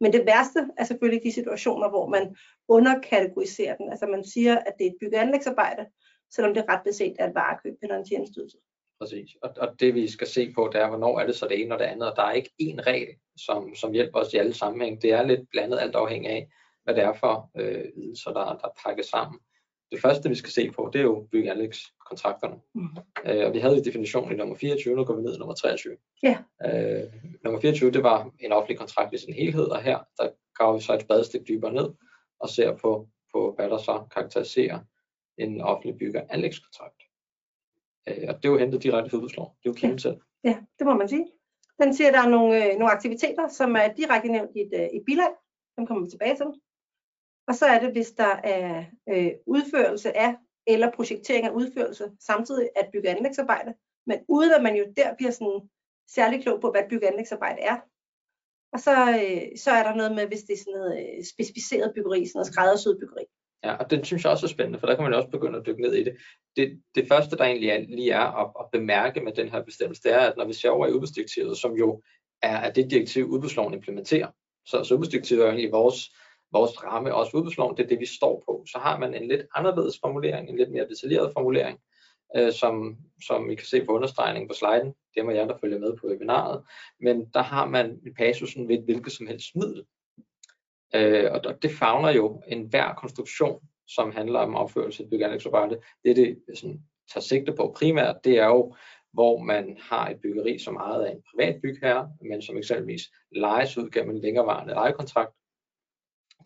Men 0.00 0.12
det 0.12 0.26
værste 0.26 0.68
er 0.78 0.84
selvfølgelig 0.84 1.24
de 1.24 1.32
situationer, 1.32 1.88
hvor 1.88 2.08
man 2.08 2.36
underkategoriserer 2.68 3.76
den. 3.76 3.90
Altså 3.90 4.06
man 4.06 4.24
siger, 4.24 4.58
at 4.58 4.74
det 4.78 4.86
er 4.86 4.90
et 4.90 4.96
byggeanlægsarbejde, 5.00 5.86
selvom 6.30 6.54
det 6.54 6.64
ret 6.68 6.84
beset 6.84 7.16
er 7.18 7.28
et 7.28 7.34
varekøb 7.34 7.74
eller 7.82 7.96
en 7.96 8.04
tjenestydelse. 8.04 8.58
Præcis. 9.00 9.30
Og, 9.42 9.50
og 9.56 9.80
det 9.80 9.94
vi 9.94 10.08
skal 10.08 10.26
se 10.26 10.52
på, 10.52 10.70
det 10.72 10.80
er, 10.80 10.88
hvornår 10.88 11.20
er 11.20 11.26
det 11.26 11.36
så 11.36 11.48
det 11.48 11.62
ene 11.62 11.74
og 11.74 11.78
det 11.78 11.84
andet. 11.84 12.10
Og 12.10 12.16
der 12.16 12.22
er 12.22 12.32
ikke 12.32 12.50
én 12.62 12.80
regel, 12.86 13.08
som, 13.36 13.74
som 13.74 13.92
hjælper 13.92 14.18
os 14.18 14.34
i 14.34 14.36
alle 14.36 14.54
sammenhæng. 14.54 15.02
Det 15.02 15.12
er 15.12 15.22
lidt 15.22 15.50
blandet 15.50 15.78
alt 15.78 15.94
afhængig 15.94 16.30
af, 16.30 16.48
hvad 16.84 16.94
det 16.94 17.02
er 17.02 17.12
for 17.12 17.50
øh, 17.56 17.84
ydelser, 17.96 18.32
der, 18.32 18.44
der 18.44 18.68
pakkes 18.84 19.06
sammen. 19.06 19.40
Det 19.90 20.00
første, 20.00 20.28
vi 20.28 20.34
skal 20.34 20.50
se 20.50 20.70
på, 20.70 20.90
det 20.92 20.98
er 20.98 21.02
jo 21.02 21.28
byggeanlægskontrakterne. 21.32 22.56
Mm. 22.74 22.88
Øh, 23.26 23.46
og 23.46 23.52
vi 23.54 23.58
havde 23.58 23.76
en 23.76 23.84
definition 23.84 24.32
i 24.32 24.36
nummer 24.36 24.56
24, 24.56 24.96
nu 24.96 25.04
går 25.04 25.14
vi 25.14 25.22
ned 25.22 25.34
i 25.34 25.38
nummer 25.38 25.54
23. 25.54 25.96
Ja. 26.22 26.38
Øh, 26.66 27.12
nummer 27.44 27.60
24, 27.60 27.90
det 27.90 28.02
var 28.02 28.30
en 28.40 28.52
offentlig 28.52 28.78
kontrakt 28.78 29.14
i 29.14 29.18
sin 29.18 29.34
helhed, 29.34 29.64
og 29.64 29.82
her 29.82 29.98
der 30.18 30.28
graver 30.54 30.76
vi 30.76 30.82
så 30.82 30.94
et 30.94 31.00
spadestik 31.00 31.48
dybere 31.48 31.72
ned 31.72 31.88
og 32.40 32.48
ser 32.48 32.76
på, 32.76 33.08
på 33.34 33.52
hvad 33.56 33.70
der 33.70 33.78
så 33.78 34.04
karakteriserer 34.14 34.78
en 35.38 35.60
offentlig 35.60 35.98
byggeanlægskontrakt. 35.98 36.95
Øh, 38.08 38.24
og 38.28 38.34
det 38.36 38.44
er 38.44 38.52
jo 38.52 38.58
hentet 38.58 38.82
direkte 38.82 39.10
fra 39.10 39.16
udbudsloven. 39.16 39.50
Det 39.58 39.68
er 39.68 39.70
jo 39.70 39.80
kilden 39.80 39.98
selv. 39.98 40.16
Ja, 40.44 40.56
det 40.78 40.86
må 40.86 40.94
man 40.94 41.08
sige. 41.08 41.26
Den 41.82 41.94
siger, 41.94 42.08
at 42.08 42.14
der 42.14 42.20
er 42.20 42.28
nogle, 42.28 42.64
øh, 42.64 42.78
nogle 42.78 42.92
aktiviteter, 42.92 43.48
som 43.48 43.76
er 43.76 43.88
direkte 43.92 44.28
nævnt 44.28 44.50
i 44.56 44.60
et, 44.60 44.72
øh, 44.74 44.86
et 44.96 45.02
bilag. 45.06 45.32
Dem 45.76 45.86
kommer 45.86 46.04
vi 46.04 46.10
tilbage 46.10 46.36
til. 46.36 46.46
Og 47.48 47.54
så 47.54 47.66
er 47.66 47.78
det, 47.80 47.92
hvis 47.92 48.10
der 48.10 48.32
er 48.44 48.84
øh, 49.08 49.32
udførelse 49.46 50.16
af 50.16 50.36
eller 50.66 50.90
projektering 50.90 51.46
af 51.46 51.50
udførelse 51.50 52.10
samtidig 52.20 52.68
at 52.76 52.88
bygge 52.92 53.08
anlægsarbejde, 53.08 53.74
men 54.06 54.18
uden 54.28 54.52
at 54.52 54.62
man 54.62 54.76
jo 54.76 54.84
der 54.96 55.14
bliver 55.14 55.30
sådan 55.30 55.60
særlig 56.08 56.42
klog 56.42 56.60
på, 56.60 56.70
hvad 56.70 56.82
bygge 56.90 57.08
anlægsarbejde 57.08 57.60
er. 57.60 57.76
Og 58.72 58.80
så, 58.80 58.94
øh, 59.22 59.58
så 59.58 59.70
er 59.70 59.82
der 59.82 59.94
noget 59.94 60.14
med, 60.14 60.26
hvis 60.26 60.42
det 60.42 60.52
er 60.52 60.58
sådan 60.58 60.78
noget 60.78 60.94
øh, 61.00 61.24
specificeret 61.32 61.92
byggeri, 61.94 62.26
sådan 62.26 62.38
noget 62.38 62.52
skræddersyet 62.52 62.98
byggeri. 63.00 63.24
Ja, 63.64 63.74
og 63.74 63.90
den 63.90 64.04
synes 64.04 64.24
jeg 64.24 64.32
også 64.32 64.46
er 64.46 64.50
spændende, 64.50 64.78
for 64.78 64.86
der 64.86 64.94
kan 64.94 65.04
man 65.04 65.14
også 65.14 65.28
begynde 65.28 65.58
at 65.58 65.66
dykke 65.66 65.82
ned 65.82 65.94
i 65.94 66.04
det. 66.04 66.16
Det, 66.56 66.80
det 66.94 67.08
første, 67.08 67.36
der 67.36 67.44
egentlig 67.44 67.68
er, 67.68 67.78
lige 67.78 68.10
er 68.10 68.44
at, 68.44 68.50
at 68.60 68.66
bemærke 68.72 69.20
med 69.20 69.32
den 69.32 69.48
her 69.48 69.62
bestemmelse, 69.62 70.02
det 70.02 70.12
er, 70.12 70.18
at 70.18 70.36
når 70.36 70.44
vi 70.44 70.52
ser 70.52 70.70
over 70.70 70.86
i 70.86 70.92
udbudsdirektivet, 70.92 71.58
som 71.58 71.74
jo 71.74 72.02
er, 72.42 72.56
er 72.56 72.72
det 72.72 72.90
direktiv, 72.90 73.24
udbudsloven 73.24 73.74
implementerer, 73.74 74.28
så, 74.66 74.84
så 74.84 74.94
udbudsdirektivet 74.94 75.42
er 75.42 75.48
egentlig 75.48 75.72
vores, 75.72 76.10
vores 76.52 76.84
ramme, 76.84 77.14
også 77.14 77.36
udbudsloven, 77.36 77.76
det 77.76 77.84
er 77.84 77.88
det, 77.88 78.00
vi 78.00 78.06
står 78.06 78.42
på. 78.46 78.64
Så 78.72 78.78
har 78.78 78.98
man 78.98 79.14
en 79.14 79.28
lidt 79.28 79.42
anderledes 79.54 79.98
formulering, 80.00 80.48
en 80.48 80.56
lidt 80.56 80.70
mere 80.70 80.88
detaljeret 80.88 81.32
formulering, 81.32 81.78
øh, 82.36 82.52
som, 82.52 82.96
som 83.26 83.50
I 83.50 83.54
kan 83.54 83.66
se 83.66 83.84
på 83.84 83.92
understregningen 83.92 84.48
på 84.48 84.54
sliden. 84.54 84.94
Det 85.14 85.24
må 85.24 85.30
jeg, 85.30 85.48
der 85.48 85.58
følger 85.60 85.78
med 85.78 85.96
på 85.96 86.06
webinaret. 86.06 86.62
Men 87.00 87.26
der 87.34 87.42
har 87.42 87.66
man 87.66 88.00
passusen 88.18 88.68
ved 88.68 88.78
et 88.78 88.84
hvilket 88.84 89.12
som 89.12 89.26
helst 89.26 89.56
middel. 89.56 89.84
Øh, 90.94 91.30
og 91.32 91.62
det 91.62 91.70
fagner 91.70 92.10
jo 92.10 92.42
enhver 92.46 92.94
konstruktion, 92.94 93.60
som 93.88 94.12
handler 94.12 94.40
om 94.40 94.54
opførelse 94.54 95.02
af 95.02 95.10
byggeanlægsarbejde. 95.10 95.80
Det, 96.04 96.16
det 96.16 96.38
sådan, 96.54 96.82
tager 97.12 97.22
sigte 97.22 97.52
på 97.52 97.74
primært, 97.76 98.16
det 98.24 98.38
er 98.38 98.46
jo, 98.46 98.74
hvor 99.12 99.38
man 99.38 99.78
har 99.80 100.08
et 100.08 100.20
byggeri, 100.20 100.58
som 100.58 100.76
ejet 100.76 101.04
af 101.04 101.12
en 101.12 101.22
privat 101.30 101.62
bygherre, 101.62 102.10
men 102.20 102.42
som 102.42 102.56
eksempelvis 102.56 103.02
lejes 103.32 103.78
ud 103.78 103.90
gennem 103.90 104.16
en 104.16 104.22
længerevarende 104.22 104.74
lejekontrakt 104.74 105.34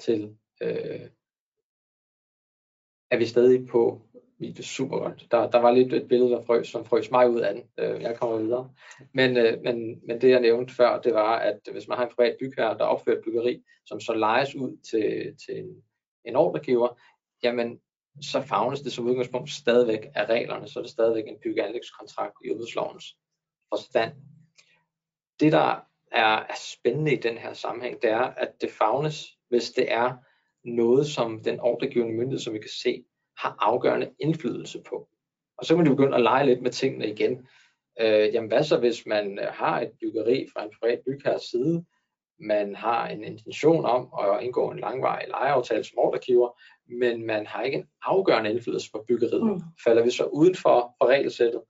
til, 0.00 0.36
øh, 0.62 1.08
er 3.10 3.16
vi 3.16 3.26
stadig 3.26 3.68
på 3.68 4.02
video 4.40 4.62
super 4.62 4.98
godt. 4.98 5.26
Der, 5.30 5.50
der 5.50 5.58
var 5.58 5.70
lidt 5.70 5.92
et 5.92 6.08
billede, 6.08 6.30
der 6.30 6.42
frøs, 6.42 6.68
som 6.68 6.84
frøs 6.84 7.10
mig 7.10 7.30
ud 7.30 7.40
af 7.40 7.54
den. 7.54 7.62
Øh, 7.78 8.02
jeg 8.02 8.18
kommer 8.18 8.36
videre. 8.36 8.70
Men, 9.14 9.36
øh, 9.36 9.62
men, 9.62 10.00
men 10.06 10.20
det 10.20 10.30
jeg 10.30 10.40
nævnte 10.40 10.74
før, 10.74 11.00
det 11.00 11.14
var, 11.14 11.36
at 11.36 11.58
hvis 11.72 11.88
man 11.88 11.98
har 11.98 12.06
en 12.06 12.12
privat 12.16 12.36
bygherre, 12.40 12.78
der 12.78 12.84
opfører 12.84 13.16
et 13.16 13.24
byggeri, 13.24 13.62
som 13.86 14.00
så 14.00 14.14
lejes 14.14 14.54
ud 14.54 14.76
til, 14.90 15.36
til 15.46 15.58
en, 15.58 15.82
en 16.24 16.36
ordregiver, 16.36 17.00
jamen 17.42 17.80
så 18.22 18.40
fagnes 18.40 18.80
det 18.80 18.92
som 18.92 19.06
udgangspunkt 19.06 19.50
stadigvæk 19.50 20.06
af 20.14 20.26
reglerne, 20.26 20.68
så 20.68 20.78
er 20.78 20.82
det 20.82 20.92
stadigvæk 20.92 21.28
en 21.28 21.38
byggeanlægskontrakt 21.42 22.34
i 22.44 22.50
udbudslovens 22.50 23.16
forstand. 23.68 24.12
Det, 25.40 25.52
der 25.52 25.84
er, 26.12 26.36
er 26.36 26.54
spændende 26.74 27.12
i 27.12 27.16
den 27.16 27.38
her 27.38 27.52
sammenhæng, 27.52 28.02
det 28.02 28.10
er, 28.10 28.20
at 28.20 28.60
det 28.60 28.70
fagnes, 28.70 29.26
hvis 29.48 29.70
det 29.70 29.92
er 29.92 30.16
noget, 30.64 31.06
som 31.06 31.42
den 31.42 31.60
ordregivende 31.60 32.14
myndighed, 32.14 32.38
som 32.38 32.54
vi 32.54 32.58
kan 32.58 32.70
se, 32.82 33.04
har 33.42 33.56
afgørende 33.58 34.10
indflydelse 34.18 34.82
på. 34.88 35.08
Og 35.58 35.66
så 35.66 35.74
kan 35.74 35.84
man 35.84 35.96
begynde 35.96 36.16
at 36.16 36.22
lege 36.22 36.46
lidt 36.46 36.62
med 36.62 36.70
tingene 36.70 37.08
igen. 37.08 37.46
Øh, 38.00 38.34
jamen 38.34 38.48
hvad 38.48 38.64
så, 38.64 38.78
hvis 38.78 39.06
man 39.06 39.38
øh, 39.38 39.48
har 39.52 39.80
et 39.80 39.90
byggeri 40.00 40.46
fra 40.52 40.64
en 40.64 40.70
privat 40.80 41.00
bygherres 41.06 41.42
side, 41.42 41.84
man 42.40 42.74
har 42.74 43.08
en 43.08 43.24
intention 43.24 43.84
om 43.84 44.08
at 44.22 44.42
indgå 44.42 44.70
en 44.70 44.78
langvarig 44.78 45.28
lejeaftale 45.28 45.84
som 45.84 45.98
ordregiver, 45.98 46.60
men 47.00 47.26
man 47.26 47.46
har 47.46 47.62
ikke 47.62 47.78
en 47.78 47.86
afgørende 48.02 48.50
indflydelse 48.50 48.90
på 48.92 49.04
byggeriet. 49.08 49.46
Mm. 49.46 49.60
Falder 49.84 50.04
vi 50.04 50.10
så 50.10 50.24
uden 50.24 50.54
for, 50.54 50.94
for 50.98 51.06
regelsættet? 51.06 51.62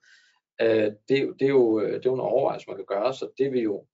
Øh, 0.61 0.93
det, 1.09 1.35
det, 1.39 1.43
er 1.43 1.49
jo, 1.49 1.81
det 1.81 1.95
er 1.95 2.01
jo 2.11 2.15
en 2.15 2.21
overvejelse, 2.21 2.67
man 2.69 2.77
kan 2.77 2.85
gøre, 2.89 3.15
så 3.15 3.29
det 3.39 3.53
vi 3.53 3.61
jo 3.61 3.87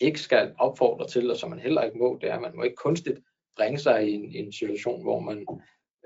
ikke 0.00 0.20
skal 0.20 0.54
opfordre 0.58 1.06
til, 1.08 1.30
og 1.30 1.36
som 1.36 1.50
man 1.50 1.58
heller 1.58 1.82
ikke 1.82 1.98
må, 1.98 2.18
det 2.20 2.30
er, 2.30 2.34
at 2.34 2.42
man 2.42 2.56
må 2.56 2.62
ikke 2.62 2.76
kunstigt 2.76 3.18
bringe 3.56 3.78
sig 3.78 4.08
i 4.08 4.12
en, 4.14 4.24
i 4.24 4.38
en 4.38 4.52
situation, 4.52 5.02
hvor 5.02 5.20
man 5.20 5.46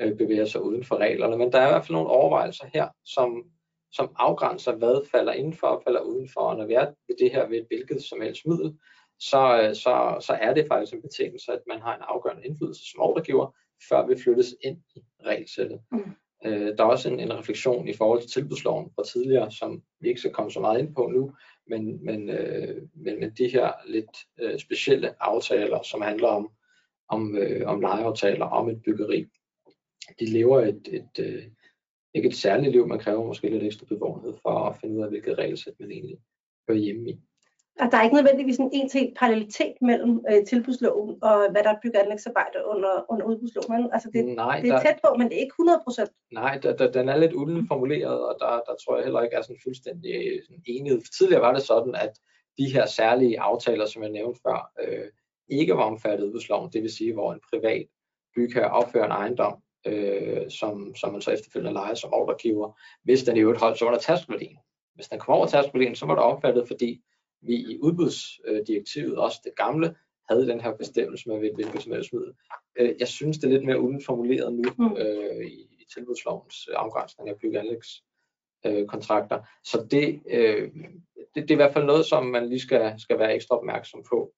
øh, 0.01 0.17
bevæger 0.17 0.45
sig 0.45 0.63
uden 0.63 0.85
for 0.85 0.97
reglerne. 0.97 1.37
Men 1.39 1.53
der 1.53 1.59
er 1.59 1.67
i 1.67 1.71
hvert 1.71 1.87
fald 1.87 1.97
nogle 1.97 2.11
overvejelser 2.11 2.67
her, 2.75 2.89
som, 3.05 3.45
som 3.93 4.11
afgrænser, 4.17 4.77
hvad 4.77 5.09
falder 5.11 5.33
indenfor 5.33 5.67
og 5.67 5.83
falder 5.87 6.01
udenfor. 6.01 6.41
Og 6.41 6.57
når 6.57 6.67
vi 6.67 6.75
er 6.75 6.87
ved 7.09 7.17
det 7.19 7.31
her 7.31 7.49
ved 7.49 7.59
et 7.59 7.67
hvilket 7.69 8.03
som 8.03 8.21
helst 8.21 8.47
middel, 8.47 8.79
så, 9.21 9.63
øh, 9.63 9.75
så, 9.75 10.17
så 10.21 10.33
er 10.33 10.55
det 10.55 10.67
faktisk 10.69 10.95
en 10.95 11.03
betingelse, 11.03 11.53
at 11.53 11.63
man 11.69 11.81
har 11.81 11.97
en 11.97 12.03
afgørende 12.03 12.47
indflydelse 12.47 12.91
som 12.91 13.01
ordregiver, 13.01 13.57
før 13.89 14.07
vi 14.07 14.23
flyttes 14.23 14.55
ind 14.65 14.79
i 14.97 15.01
regelsættet. 15.27 15.81
Mm. 15.93 16.13
Øh, 16.45 16.77
der 16.79 16.85
er 16.85 16.89
også 16.89 17.09
en, 17.09 17.21
en 17.21 17.39
refleksion 17.39 17.89
i 17.89 17.95
forhold 17.95 18.21
til 18.21 18.31
tilbudsloven 18.31 18.91
fra 18.95 19.05
tidligere, 19.05 19.51
som 19.51 19.83
vi 20.01 20.09
ikke 20.09 20.21
skal 20.21 20.33
komme 20.33 20.51
så 20.51 20.61
meget 20.61 20.79
ind 20.79 20.95
på 20.95 21.11
nu, 21.15 21.33
men, 21.67 22.05
men, 22.05 22.31
øh, 22.31 22.83
men, 22.95 23.21
men 23.21 23.31
de 23.39 23.49
her 23.49 23.73
lidt 23.87 24.17
øh, 24.41 24.59
specielle 24.59 25.23
aftaler, 25.23 25.83
som 25.83 26.01
handler 26.01 26.29
om, 26.29 26.51
om, 27.09 27.37
øh, 27.37 27.69
om 27.69 27.81
lejeaftaler, 27.81 28.47
om 28.47 28.69
et 28.69 28.83
byggeri, 28.83 29.27
de 30.21 30.25
lever 30.25 30.61
et, 30.61 30.89
et, 30.93 31.25
øh, 31.27 31.43
ikke 32.15 32.29
et 32.29 32.37
særligt 32.37 32.73
liv, 32.73 32.87
man 32.87 32.99
kræver 32.99 33.27
måske 33.27 33.49
lidt 33.49 33.63
ekstra 33.63 33.87
bevågenhed 33.87 34.35
for 34.43 34.51
at 34.51 34.77
finde 34.81 34.97
ud 34.97 35.03
af, 35.03 35.09
hvilket 35.09 35.39
regelsæt 35.39 35.75
man 35.81 35.91
egentlig 35.91 36.19
hører 36.69 36.79
hjemme 36.79 37.11
i 37.11 37.21
at 37.81 37.89
der 37.93 37.99
er 37.99 38.03
ikke 38.03 38.17
nødvendigvis 38.17 38.59
en 38.59 38.71
en 38.73 38.89
til 38.89 39.13
parallelitet 39.19 39.75
mellem 39.81 40.25
øh, 40.31 40.45
tilbudsloven 40.47 41.19
og 41.23 41.51
hvad 41.51 41.63
der 41.65 41.71
er 41.71 41.81
bygget 41.83 42.01
anlægsarbejde 42.01 42.59
under, 42.67 42.93
under 43.13 43.27
udbudsloven. 43.27 43.91
Altså 43.93 44.11
det, 44.15 44.25
Nej, 44.25 44.61
det 44.61 44.71
er 44.71 44.75
der, 44.75 44.83
tæt 44.83 44.99
på, 45.05 45.15
men 45.19 45.29
det 45.29 45.35
er 45.37 45.45
ikke 45.47 45.59
100 45.59 45.81
procent. 45.85 46.11
Nej, 46.33 46.59
der, 46.63 46.77
der, 46.77 46.91
den 46.91 47.09
er 47.09 47.17
lidt 47.17 47.33
ulden 47.33 47.67
formuleret, 47.69 48.21
og 48.29 48.37
der, 48.41 48.53
der 48.69 48.75
tror 48.83 48.97
jeg 48.97 49.05
heller 49.05 49.23
ikke 49.23 49.37
er 49.37 49.43
sådan 49.43 49.65
fuldstændig 49.67 50.11
øh, 50.15 50.43
sådan 50.45 50.63
enighed. 50.67 51.01
Tidligere 51.19 51.43
var 51.43 51.55
det 51.55 51.63
sådan, 51.63 51.95
at 51.95 52.13
de 52.59 52.73
her 52.75 52.87
særlige 52.87 53.41
aftaler, 53.41 53.87
som 53.87 54.03
jeg 54.03 54.11
nævnte 54.11 54.41
før, 54.47 54.73
øh, 54.83 55.09
ikke 55.49 55.77
var 55.77 55.83
omfattet 55.83 56.25
af 56.25 56.27
udbudsloven. 56.29 56.73
Det 56.73 56.83
vil 56.83 56.97
sige, 56.99 57.13
hvor 57.13 57.33
en 57.33 57.41
privat 57.51 57.87
bygherre 58.37 58.71
opfører 58.71 59.05
en 59.05 59.19
ejendom, 59.23 59.63
øh, 59.87 60.51
som, 60.51 60.95
som 60.95 61.13
man 61.13 61.21
så 61.23 61.31
efterfølgende 61.31 61.73
lejer 61.73 61.95
som 61.95 62.13
ordregiver, 62.13 62.81
hvis 63.03 63.23
den 63.23 63.37
i 63.37 63.41
øvrigt 63.41 63.61
holdt 63.61 63.79
så 63.79 63.85
under 63.85 63.99
tærskelværdien. 63.99 64.59
Hvis 64.95 65.09
den 65.09 65.19
kom 65.19 65.35
over 65.35 65.47
tærskelværdien, 65.47 65.95
så 65.95 66.07
var 66.07 66.15
det 66.15 66.25
opfattet, 66.25 66.69
fordi 66.69 67.01
vi 67.43 67.55
i 67.55 67.79
udbudsdirektivet, 67.83 69.19
også 69.19 69.41
det 69.45 69.53
gamle, 69.57 69.95
havde 70.31 70.49
den 70.49 70.61
her 70.61 70.77
bestemmelse 70.77 71.29
med 71.29 71.59
et 71.59 71.73
helst 71.73 71.89
middel. 71.89 72.33
Øh, 72.79 72.95
jeg 72.99 73.09
synes, 73.09 73.39
det 73.39 73.45
er 73.45 73.51
lidt 73.51 73.65
mere 73.65 73.81
udenformuleret 73.81 74.53
nu 74.53 74.65
mm. 74.79 74.97
øh, 74.97 75.47
i, 75.47 75.61
i 75.63 75.87
tilbudslovens 75.95 76.69
afgrænsning 76.69 77.29
af 77.29 77.37
bygge 77.37 77.81
øh, 78.67 78.87
kontrakter. 78.87 79.41
Så 79.65 79.87
det, 79.91 80.21
øh, 80.31 80.71
det, 81.35 81.43
det 81.43 81.51
er 81.51 81.55
i 81.55 81.63
hvert 81.63 81.73
fald 81.73 81.85
noget, 81.85 82.07
som 82.07 82.27
man 82.27 82.49
lige 82.49 82.61
skal, 82.61 82.95
skal 82.99 83.19
være 83.19 83.35
ekstra 83.35 83.57
opmærksom 83.57 84.05
på, 84.11 84.33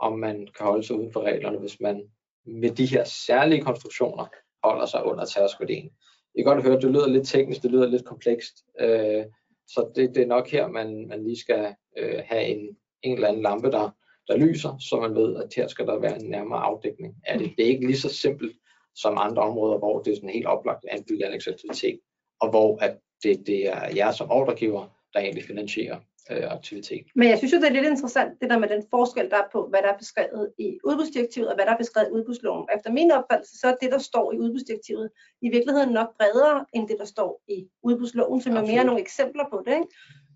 om 0.00 0.18
man 0.18 0.48
kan 0.56 0.66
holde 0.66 0.82
sig 0.82 0.96
uden 0.96 1.12
for 1.12 1.20
reglerne, 1.22 1.58
hvis 1.58 1.80
man 1.80 2.10
med 2.46 2.70
de 2.70 2.86
her 2.86 3.04
særlige 3.04 3.62
konstruktioner 3.62 4.26
holder 4.64 4.86
sig 4.86 5.04
under 5.04 5.24
tærskeværdien. 5.24 5.90
I 6.34 6.42
kan 6.42 6.44
godt 6.44 6.62
høre, 6.62 6.76
at 6.76 6.82
det 6.82 6.90
lyder 6.90 7.08
lidt 7.08 7.28
teknisk, 7.28 7.62
det 7.62 7.70
lyder 7.70 7.86
lidt 7.86 8.04
komplekst, 8.04 8.54
øh, 8.80 9.24
så 9.68 9.92
det, 9.96 10.14
det 10.14 10.22
er 10.22 10.26
nok 10.26 10.48
her, 10.48 10.68
man, 10.68 11.08
man 11.08 11.24
lige 11.24 11.40
skal 11.40 11.74
øh, 11.98 12.22
have 12.24 12.44
en, 12.44 12.76
en 13.02 13.14
eller 13.14 13.28
anden 13.28 13.42
lampe, 13.42 13.70
der, 13.70 13.90
der 14.28 14.36
lyser, 14.36 14.78
så 14.78 15.00
man 15.00 15.14
ved, 15.14 15.36
at 15.36 15.54
her 15.56 15.68
skal 15.68 15.86
der 15.86 15.98
være 15.98 16.22
en 16.22 16.30
nærmere 16.30 16.60
afdækning 16.60 17.14
af 17.26 17.38
det. 17.38 17.52
Det 17.56 17.64
er 17.64 17.68
ikke 17.68 17.86
lige 17.86 17.98
så 17.98 18.08
simpelt 18.08 18.56
som 18.94 19.18
andre 19.18 19.42
områder, 19.42 19.78
hvor 19.78 20.02
det 20.02 20.10
er 20.10 20.16
sådan 20.16 20.30
helt 20.30 20.46
oplagt 20.46 20.84
en 20.92 21.04
byggeanlægsaktivitet, 21.08 22.00
og 22.40 22.50
hvor 22.50 22.78
at 22.78 22.98
det, 23.22 23.46
det 23.46 23.68
er 23.68 23.96
jer 23.96 24.12
som 24.12 24.30
ordregiver, 24.30 24.86
der 25.14 25.20
egentlig 25.20 25.44
finansierer 25.44 26.00
øh, 26.30 26.52
aktivitet. 26.52 27.06
Men 27.14 27.28
jeg 27.28 27.38
synes 27.38 27.52
jo, 27.52 27.58
det 27.58 27.66
er 27.68 27.72
lidt 27.72 27.86
interessant, 27.86 28.40
det 28.40 28.50
der 28.50 28.58
med 28.58 28.68
den 28.68 28.82
forskel, 28.90 29.30
der 29.30 29.36
er 29.36 29.48
på, 29.52 29.66
hvad 29.70 29.82
der 29.82 29.88
er 29.88 29.98
beskrevet 29.98 30.52
i 30.58 30.78
udbudsdirektivet, 30.84 31.48
og 31.48 31.54
hvad 31.54 31.66
der 31.66 31.72
er 31.72 31.82
beskrevet 31.84 32.08
i 32.08 32.12
udbudsloven. 32.12 32.68
Efter 32.76 32.90
min 32.92 33.10
opfattelse, 33.10 33.58
så 33.60 33.66
er 33.68 33.76
det, 33.80 33.92
der 33.92 33.98
står 33.98 34.32
i 34.32 34.38
udbudsdirektivet, 34.38 35.10
i 35.42 35.48
virkeligheden 35.50 35.90
nok 35.90 36.08
bredere, 36.18 36.64
end 36.72 36.88
det, 36.88 36.96
der 36.98 37.04
står 37.04 37.42
i 37.48 37.68
udbudsloven, 37.82 38.40
som 38.40 38.56
er 38.56 38.66
mere 38.72 38.84
nogle 38.84 39.00
eksempler 39.00 39.44
på 39.52 39.62
det. 39.66 39.74
Ikke? 39.74 39.88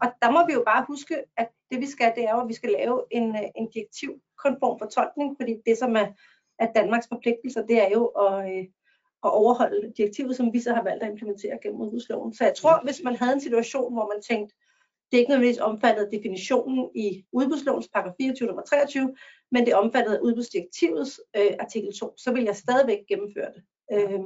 Og 0.03 0.09
der 0.23 0.31
må 0.31 0.47
vi 0.47 0.53
jo 0.53 0.63
bare 0.67 0.85
huske, 0.89 1.17
at 1.37 1.49
det 1.71 1.81
vi 1.81 1.87
skal, 1.87 2.13
det 2.17 2.25
er 2.25 2.35
at 2.35 2.49
vi 2.49 2.55
skal 2.55 2.71
lave 2.71 3.03
en, 3.11 3.37
øh, 3.37 3.49
en 3.57 3.71
direktivkonform 3.75 4.79
fortolkning, 4.79 5.37
fordi 5.41 5.55
det, 5.67 5.79
som 5.79 5.97
er, 5.97 6.07
er 6.59 6.69
Danmarks 6.73 7.09
forpligtelser, 7.09 7.67
det 7.67 7.77
er 7.87 7.91
jo 7.91 8.07
at, 8.07 8.35
øh, 8.53 8.65
at 9.27 9.31
overholde 9.43 9.93
direktivet, 9.97 10.37
som 10.37 10.53
vi 10.53 10.61
så 10.61 10.73
har 10.75 10.83
valgt 10.83 11.03
at 11.03 11.11
implementere 11.11 11.59
gennem 11.63 11.81
udbudsloven. 11.81 12.35
Så 12.35 12.45
jeg 12.45 12.55
tror, 12.55 12.85
hvis 12.85 13.01
man 13.05 13.17
havde 13.17 13.33
en 13.33 13.41
situation, 13.41 13.93
hvor 13.93 14.07
man 14.13 14.23
tænkte, 14.23 14.55
det 15.14 15.18
er 15.18 15.23
ikke 15.23 15.30
nødvendigvis 15.30 15.61
omfattet 15.61 16.04
af 16.04 16.11
definitionen 16.11 16.90
i 16.94 17.25
udbudslovens 17.33 17.88
paragraf 17.88 18.14
24 18.21 18.47
nummer 18.47 18.62
23, 18.62 19.16
men 19.50 19.64
det 19.64 19.73
er 19.73 19.76
omfattet 19.76 20.14
af 20.14 20.21
udbudsdirektivets 20.21 21.21
øh, 21.37 21.52
artikel 21.61 21.92
2, 21.99 22.14
så 22.16 22.33
vil 22.33 22.44
jeg 22.44 22.56
stadigvæk 22.56 22.99
gennemføre 23.09 23.52
det 23.54 23.62
øh, 23.92 24.21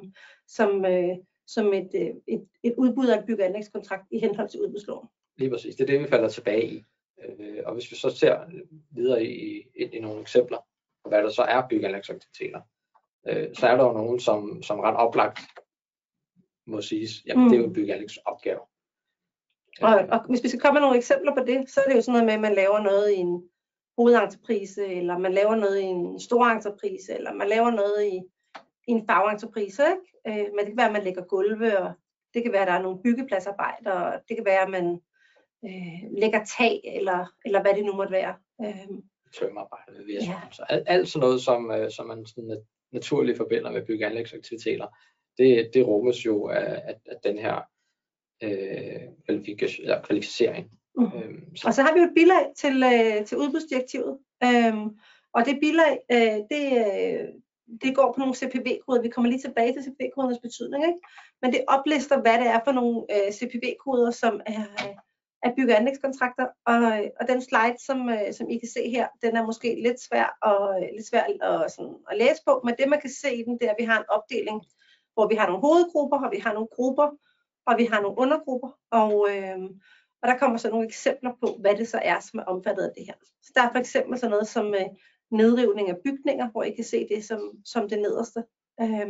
som, 0.46 0.84
øh, 0.84 1.16
som 1.46 1.72
et, 1.72 1.90
øh, 1.94 2.10
et, 2.26 2.48
et 2.62 2.74
udbud 2.78 3.06
af 3.06 3.18
en 3.18 3.26
bygge- 3.26 3.44
anlægskontrakt 3.44 4.02
i 4.10 4.18
henhold 4.18 4.48
til 4.48 4.60
udbudsloven. 4.60 5.08
Lige 5.38 5.50
præcis, 5.50 5.76
det 5.76 5.82
er 5.82 5.86
det, 5.86 6.00
vi 6.00 6.08
falder 6.08 6.28
tilbage 6.28 6.68
i. 6.68 6.84
Øh, 7.24 7.62
og 7.66 7.74
hvis 7.74 7.90
vi 7.90 7.96
så 7.96 8.10
ser 8.10 8.38
videre 8.90 9.24
i, 9.24 9.58
i, 9.76 9.82
i 9.92 10.00
nogle 10.00 10.20
eksempler 10.20 10.58
på, 11.02 11.08
hvad 11.08 11.22
der 11.22 11.28
så 11.30 11.42
er 11.42 11.68
byggeanlægsaktiviteter, 11.70 12.60
øh, 13.28 13.54
så 13.54 13.66
er 13.66 13.76
der 13.76 13.84
jo 13.84 13.92
nogen, 13.92 14.20
som, 14.20 14.62
som 14.62 14.80
ret 14.80 14.96
oplagt 14.96 15.38
må 16.66 16.80
siges, 16.80 17.10
jamen 17.26 17.44
mm. 17.44 17.50
det 17.50 17.56
er 17.56 17.60
jo 17.60 17.66
en 17.66 17.74
byggeanlægsopgave. 17.74 18.60
Og, 19.82 19.94
og 20.12 20.26
hvis 20.28 20.42
vi 20.42 20.48
skal 20.48 20.60
komme 20.60 20.74
med 20.74 20.80
nogle 20.80 20.96
eksempler 20.96 21.34
på 21.34 21.44
det, 21.46 21.70
så 21.70 21.80
er 21.80 21.88
det 21.88 21.96
jo 21.96 22.00
sådan 22.00 22.12
noget 22.12 22.26
med, 22.26 22.34
at 22.34 22.40
man 22.40 22.54
laver 22.54 22.80
noget 22.80 23.12
i 23.12 23.16
en 23.16 23.42
hovedentreprise, 23.98 24.86
eller 24.86 25.18
man 25.18 25.32
laver 25.32 25.54
noget 25.54 25.80
i 25.80 25.84
en 25.84 26.20
stor 26.20 26.44
entreprise, 26.44 27.14
eller 27.14 27.32
man 27.32 27.48
laver 27.48 27.70
noget 27.70 28.06
i, 28.06 28.16
i 28.88 28.90
en 28.90 29.06
fagentreprise. 29.06 29.82
Ikke? 29.92 30.40
Øh, 30.40 30.46
men 30.54 30.58
det 30.58 30.66
kan 30.66 30.76
være, 30.76 30.86
at 30.86 30.92
man 30.92 31.04
lægger 31.04 31.24
gulve, 31.24 31.78
og 31.78 31.92
det 32.34 32.42
kan 32.42 32.52
være, 32.52 32.62
at 32.62 32.68
der 32.68 32.74
er 32.74 32.82
nogle 32.82 33.02
byggepladsarbejder, 33.02 33.92
og 33.92 34.20
det 34.28 34.36
kan 34.36 34.44
være, 34.44 34.62
at 34.62 34.70
man 34.70 35.00
øh, 35.64 36.20
lægger 36.20 36.44
tag, 36.58 36.80
eller, 36.84 37.26
eller 37.44 37.62
hvad 37.62 37.74
det 37.74 37.84
nu 37.84 37.92
måtte 37.96 38.12
være. 38.12 38.34
Øh, 38.64 38.88
Tømmerarbejde, 39.34 40.12
ja. 40.12 40.40
så 40.52 40.62
alt, 40.68 40.84
alt 40.86 41.08
sådan 41.08 41.26
noget, 41.26 41.40
som, 41.42 41.70
øh, 41.70 41.90
som 41.90 42.06
man 42.06 42.26
sådan 42.26 42.62
naturligt 42.92 43.36
forbinder 43.36 43.70
med 43.70 43.86
bygge- 43.86 44.04
og 44.04 44.10
anlægsaktiviteter, 44.10 44.86
det, 45.38 45.70
det 45.74 45.86
rummes 45.86 46.26
jo 46.26 46.48
af, 46.48 46.82
af, 46.84 46.94
af 47.06 47.16
den 47.24 47.38
her 47.38 47.62
øh, 48.42 50.02
kvalificering. 50.02 50.70
Mm. 50.96 51.04
Øhm, 51.04 51.56
så. 51.56 51.68
Og 51.68 51.74
så 51.74 51.82
har 51.82 51.92
vi 51.94 52.00
jo 52.00 52.06
et 52.06 52.14
bilag 52.14 52.44
til, 52.56 52.82
øh, 52.82 53.26
til 53.26 53.38
udbudsdirektivet. 53.38 54.18
Øhm, 54.44 54.88
og 55.34 55.44
det 55.46 55.58
bilag, 55.60 55.98
øh, 56.12 56.38
det, 56.52 56.64
øh, 56.82 57.28
det 57.82 57.96
går 57.96 58.12
på 58.12 58.18
nogle 58.18 58.34
CPV-koder. 58.34 59.02
Vi 59.02 59.08
kommer 59.08 59.30
lige 59.30 59.40
tilbage 59.40 59.72
til 59.72 59.82
CPV-kodernes 59.82 60.40
betydning. 60.46 60.84
Ikke? 60.84 61.00
Men 61.42 61.52
det 61.52 61.64
oplister, 61.68 62.20
hvad 62.20 62.38
det 62.38 62.46
er 62.46 62.60
for 62.64 62.72
nogle 62.72 62.96
øh, 63.14 63.32
CPV-koder, 63.32 64.10
som 64.10 64.40
er, 64.46 64.64
er 65.42 65.54
bygge- 65.56 65.72
og 65.72 65.78
anlægskontrakter. 65.78 66.46
Og, 66.66 66.80
og 67.20 67.28
den 67.28 67.40
slide, 67.42 67.78
som, 67.86 68.08
øh, 68.08 68.32
som 68.32 68.50
I 68.50 68.58
kan 68.58 68.68
se 68.76 68.90
her, 68.90 69.06
den 69.22 69.36
er 69.36 69.46
måske 69.46 69.68
lidt 69.86 70.00
svær, 70.00 70.28
og, 70.42 70.60
lidt 70.96 71.08
svær 71.10 71.24
at, 71.50 71.72
sådan, 71.72 71.96
at 72.10 72.18
læse 72.18 72.42
på. 72.46 72.60
Men 72.64 72.74
det, 72.78 72.88
man 72.88 73.00
kan 73.00 73.10
se 73.10 73.30
i 73.34 73.42
den, 73.42 73.58
det 73.58 73.66
er, 73.66 73.70
at 73.70 73.80
vi 73.82 73.84
har 73.90 73.98
en 73.98 74.10
opdeling, 74.16 74.58
hvor 75.14 75.26
vi 75.28 75.34
har 75.34 75.46
nogle 75.46 75.64
hovedgrupper, 75.66 76.18
og 76.26 76.32
vi 76.32 76.38
har 76.38 76.52
nogle 76.52 76.72
grupper, 76.76 77.08
og 77.68 77.78
vi 77.78 77.84
har 77.84 78.00
nogle 78.00 78.18
undergrupper, 78.18 78.70
og, 78.90 79.28
øh, 79.30 79.58
og 80.22 80.28
der 80.28 80.38
kommer 80.38 80.58
så 80.58 80.70
nogle 80.70 80.86
eksempler 80.86 81.32
på, 81.40 81.56
hvad 81.60 81.76
det 81.76 81.88
så 81.88 82.00
er, 82.02 82.20
som 82.20 82.38
er 82.38 82.44
omfattet 82.44 82.82
af 82.82 82.92
det 82.96 83.06
her. 83.06 83.14
Så 83.42 83.52
der 83.54 83.62
er 83.62 83.72
for 83.72 83.78
eksempel 83.78 84.18
sådan 84.18 84.30
noget 84.30 84.48
som 84.48 84.74
øh, 84.74 84.88
nedrivning 85.30 85.88
af 85.88 85.96
bygninger, 86.04 86.50
hvor 86.50 86.62
I 86.62 86.70
kan 86.70 86.84
se 86.84 87.08
det 87.08 87.24
som, 87.24 87.40
som 87.64 87.88
det 87.88 87.98
nederste. 87.98 88.44
Øh, 88.80 89.08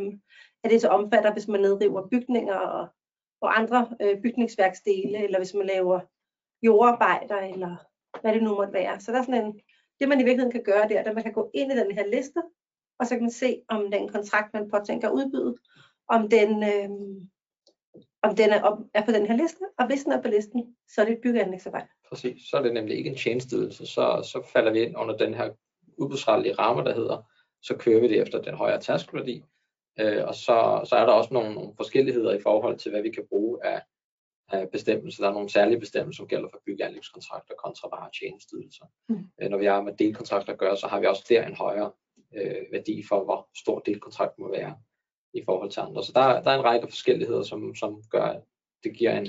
at 0.65 0.71
det 0.71 0.81
så 0.81 0.89
omfatter, 0.89 1.33
hvis 1.33 1.49
man 1.49 1.61
nedriver 1.61 2.09
bygninger 2.09 2.55
og, 2.55 2.89
og 3.41 3.59
andre 3.59 3.89
øh, 4.03 4.23
bygningsværksdele, 4.23 5.25
eller 5.25 5.39
hvis 5.39 5.55
man 5.55 5.67
laver 5.67 6.01
jordarbejder, 6.63 7.37
eller 7.37 7.77
hvad 8.21 8.35
det 8.35 8.43
nu 8.43 8.55
måtte 8.55 8.73
være. 8.73 9.01
Så 9.01 9.13
der 9.13 9.19
er 9.19 9.23
sådan 9.23 9.45
en, 9.45 9.61
det 10.01 10.09
man 10.09 10.21
i 10.21 10.25
virkeligheden 10.25 10.53
kan 10.53 10.65
gøre 10.65 10.89
der, 10.89 11.03
at 11.03 11.15
man 11.15 11.25
kan 11.25 11.33
gå 11.33 11.51
ind 11.55 11.73
i 11.73 11.77
den 11.77 11.93
her 11.93 12.07
liste, 12.07 12.43
og 12.99 13.07
så 13.07 13.15
kan 13.15 13.23
man 13.23 13.31
se, 13.31 13.63
om 13.69 13.91
den 13.91 14.09
kontrakt, 14.09 14.55
man 14.55 14.71
påtænker 14.71 15.09
at 15.09 15.15
udbyde, 15.15 15.55
om 16.09 16.29
den, 16.29 16.63
øh, 16.63 16.91
om 18.23 18.37
den 18.37 18.51
er, 18.51 18.63
op, 18.63 18.79
er 18.95 19.05
på 19.05 19.13
den 19.13 19.27
her 19.27 19.37
liste, 19.37 19.61
og 19.79 19.87
hvis 19.87 20.05
den 20.05 20.13
er 20.13 20.23
på 20.23 20.29
listen, 20.29 20.77
så 20.89 21.01
er 21.01 21.05
det 21.05 21.13
et 21.13 21.21
byggeanlægsarbejde. 21.23 21.89
Præcis, 22.09 22.43
så 22.51 22.57
er 22.57 22.63
det 22.63 22.75
nemlig 22.75 22.97
ikke 22.97 23.11
en 23.11 23.17
tjenestydelse, 23.17 23.87
så, 23.87 24.29
så 24.33 24.49
falder 24.53 24.73
vi 24.73 24.83
ind 24.83 24.97
under 24.97 25.17
den 25.17 25.35
her 25.35 25.51
udbudsretlige 25.99 26.55
ramme, 26.55 26.85
der 26.85 26.95
hedder, 26.95 27.31
så 27.63 27.77
kører 27.77 28.01
vi 28.01 28.09
det 28.09 28.21
efter 28.21 28.43
den 28.43 28.55
højere 28.55 28.81
tærskelværdi, 28.81 29.45
øh, 30.01 30.25
og 30.27 30.35
så, 30.35 30.81
så 30.89 30.97
er 30.97 31.07
der 31.07 31.13
også 31.13 31.35
nogle, 31.35 31.55
nogle 31.55 31.73
forskelligheder 31.77 32.33
i 32.33 32.43
forhold 32.43 32.79
til, 32.79 32.91
hvad 32.91 33.03
vi 33.03 33.11
kan 33.11 33.27
bruge 33.29 33.67
af, 33.67 33.83
af 34.49 34.71
bestemmelser. 34.71 35.23
Der 35.23 35.31
er 35.31 35.35
nogle 35.35 35.51
særlige 35.51 35.81
bestemmelser, 35.81 36.17
som 36.17 36.29
gælder 36.29 36.49
for 36.53 36.61
byggeanlægskontrakter 36.67 37.55
kontra 37.55 37.89
bare 37.89 38.11
tjenesteydelser. 38.21 38.85
Mm. 39.09 39.29
Øh, 39.43 39.51
når 39.51 39.59
vi 39.59 39.67
har 39.67 39.83
med 39.83 39.97
delkontrakter 39.97 40.53
at 40.53 40.59
gøre, 40.59 40.77
så 40.77 40.87
har 40.87 41.01
vi 41.01 41.07
også 41.07 41.27
der 41.29 41.47
en 41.47 41.55
højere 41.55 41.91
øh, 42.37 42.73
værdi 42.73 43.05
for, 43.09 43.25
hvor 43.25 43.49
stor 43.59 43.79
delkontrakt 43.79 44.39
må 44.39 44.51
være 44.51 44.77
i 45.35 45.43
forhold 45.45 45.71
til 45.71 45.81
andre. 45.81 46.05
Så 46.05 46.13
der, 46.15 46.43
der 46.43 46.51
er 46.51 46.59
en 46.59 46.65
række 46.65 46.87
forskelligheder, 46.89 47.43
som, 47.43 47.75
som 47.75 48.03
gør, 48.11 48.25
at 48.25 48.43
det 48.85 48.97
giver 48.97 49.19
en, 49.19 49.27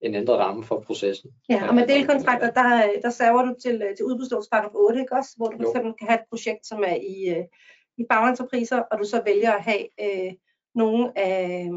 en 0.00 0.14
ændret 0.14 0.38
ramme 0.38 0.64
for 0.64 0.80
processen. 0.80 1.30
Ja, 1.48 1.68
og 1.68 1.74
med 1.74 1.86
delkontrakter, 1.86 2.50
der, 2.50 3.00
der 3.02 3.10
server 3.10 3.42
du 3.42 3.54
til, 3.62 3.82
til 3.96 4.04
udbudslovs 4.04 4.48
8, 4.74 5.00
ikke 5.00 5.16
også? 5.16 5.30
Hvor 5.36 5.46
du 5.46 5.68
eksempel 5.68 5.92
kan 5.98 6.08
have 6.08 6.20
et 6.20 6.26
projekt, 6.30 6.66
som 6.66 6.84
er 6.86 6.94
i, 6.94 7.38
øh, 7.38 7.44
i 7.96 8.04
bagentrepriser, 8.08 8.78
og 8.78 8.98
du 8.98 9.04
så 9.04 9.22
vælger 9.24 9.52
at 9.52 9.62
have 9.62 9.86
øh, 10.00 10.32
nogle 10.74 11.18
af, 11.18 11.70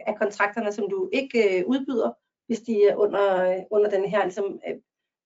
af 0.00 0.16
kontrakterne, 0.18 0.72
som 0.72 0.90
du 0.90 1.10
ikke 1.12 1.58
øh, 1.58 1.64
udbyder, 1.66 2.12
hvis 2.46 2.60
de 2.60 2.86
er 2.88 2.96
under, 2.96 3.64
under 3.70 3.90
den 3.90 4.04
her 4.10 4.22
ligesom, 4.24 4.60
øh, 4.68 4.74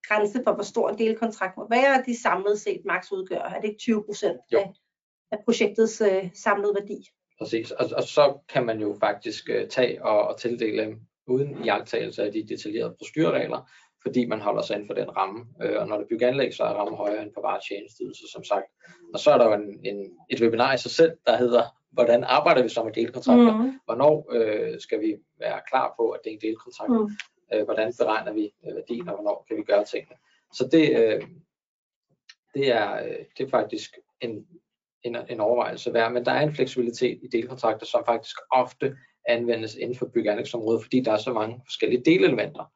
grænse 0.07 0.41
for, 0.43 0.53
hvor 0.53 0.63
stor 0.63 0.89
en 0.89 0.97
delkontrakt 0.97 1.57
må 1.57 1.67
være, 1.69 2.03
de 2.05 2.21
samlet 2.21 2.59
set 2.59 2.81
maks 2.85 3.11
udgør. 3.11 3.41
Er 3.41 3.61
det 3.61 3.67
ikke 3.67 3.79
20 3.79 4.03
procent 4.03 4.39
af, 4.51 4.73
af 5.31 5.37
projektets 5.45 6.01
øh, 6.01 6.29
samlede 6.33 6.75
værdi? 6.75 7.09
Præcis, 7.39 7.71
og, 7.71 7.85
og 7.97 8.03
så 8.03 8.37
kan 8.49 8.65
man 8.65 8.79
jo 8.79 8.97
faktisk 8.99 9.49
øh, 9.49 9.67
tage 9.67 10.05
og, 10.05 10.27
og 10.27 10.39
tildele 10.39 10.97
uden 11.27 11.65
iagtagelse 11.65 12.23
af 12.23 12.31
de 12.31 12.47
detaljerede 12.47 12.95
procedurregler, 12.97 13.71
fordi 14.01 14.25
man 14.25 14.41
holder 14.41 14.61
sig 14.61 14.73
inden 14.73 14.87
for 14.87 14.93
den 14.93 15.17
ramme. 15.17 15.45
Øh, 15.61 15.81
og 15.81 15.87
når 15.87 15.97
det 15.97 16.07
bygger 16.09 16.27
anlæg, 16.27 16.53
så 16.53 16.63
er 16.63 16.73
rammen 16.73 16.97
højere 16.97 17.23
end 17.23 17.31
på 17.33 17.41
varetjenestydelse, 17.41 18.23
som 18.31 18.43
sagt. 18.43 18.65
Og 19.13 19.19
så 19.19 19.31
er 19.31 19.37
der 19.37 19.45
jo 19.45 19.53
en, 19.53 19.79
en, 19.83 20.11
et 20.29 20.41
webinar 20.41 20.73
i 20.73 20.77
sig 20.77 20.91
selv, 20.91 21.11
der 21.27 21.37
hedder, 21.37 21.63
hvordan 21.91 22.23
arbejder 22.23 22.63
vi 22.63 22.69
så 22.69 22.83
med 22.83 22.93
delkontrakter? 22.93 23.57
Mm. 23.57 23.79
Hvornår 23.85 24.27
øh, 24.31 24.79
skal 24.79 25.01
vi 25.01 25.15
være 25.39 25.61
klar 25.69 25.93
på, 25.99 26.09
at 26.09 26.19
det 26.23 26.29
er 26.29 26.33
en 26.33 26.41
delkontrakt? 26.41 26.91
Mm. 26.91 27.09
Øh, 27.53 27.63
hvordan 27.65 27.93
beregner 27.99 28.33
vi 28.33 28.51
øh, 28.67 28.75
værdien, 28.75 29.09
og 29.09 29.15
hvornår 29.15 29.45
kan 29.47 29.57
vi 29.57 29.63
gøre 29.63 29.85
tingene? 29.85 30.15
Så 30.53 30.69
det, 30.71 30.85
øh, 30.99 31.21
det, 32.53 32.71
er, 32.71 33.03
øh, 33.03 33.25
det 33.37 33.45
er 33.45 33.49
faktisk 33.49 33.97
en, 34.21 34.47
en, 35.03 35.17
en 35.29 35.39
overvejelse 35.39 35.93
værd, 35.93 36.11
men 36.11 36.25
der 36.25 36.31
er 36.31 36.41
en 36.41 36.55
fleksibilitet 36.55 37.19
i 37.23 37.27
delkontrakter, 37.27 37.85
som 37.85 38.03
faktisk 38.05 38.35
ofte 38.51 38.95
anvendes 39.27 39.75
inden 39.75 39.95
for 39.95 40.05
byggeanlægsområdet, 40.13 40.83
fordi 40.83 40.99
der 40.99 41.11
er 41.11 41.17
så 41.17 41.33
mange 41.33 41.61
forskellige 41.65 42.03
delelementer, 42.05 42.71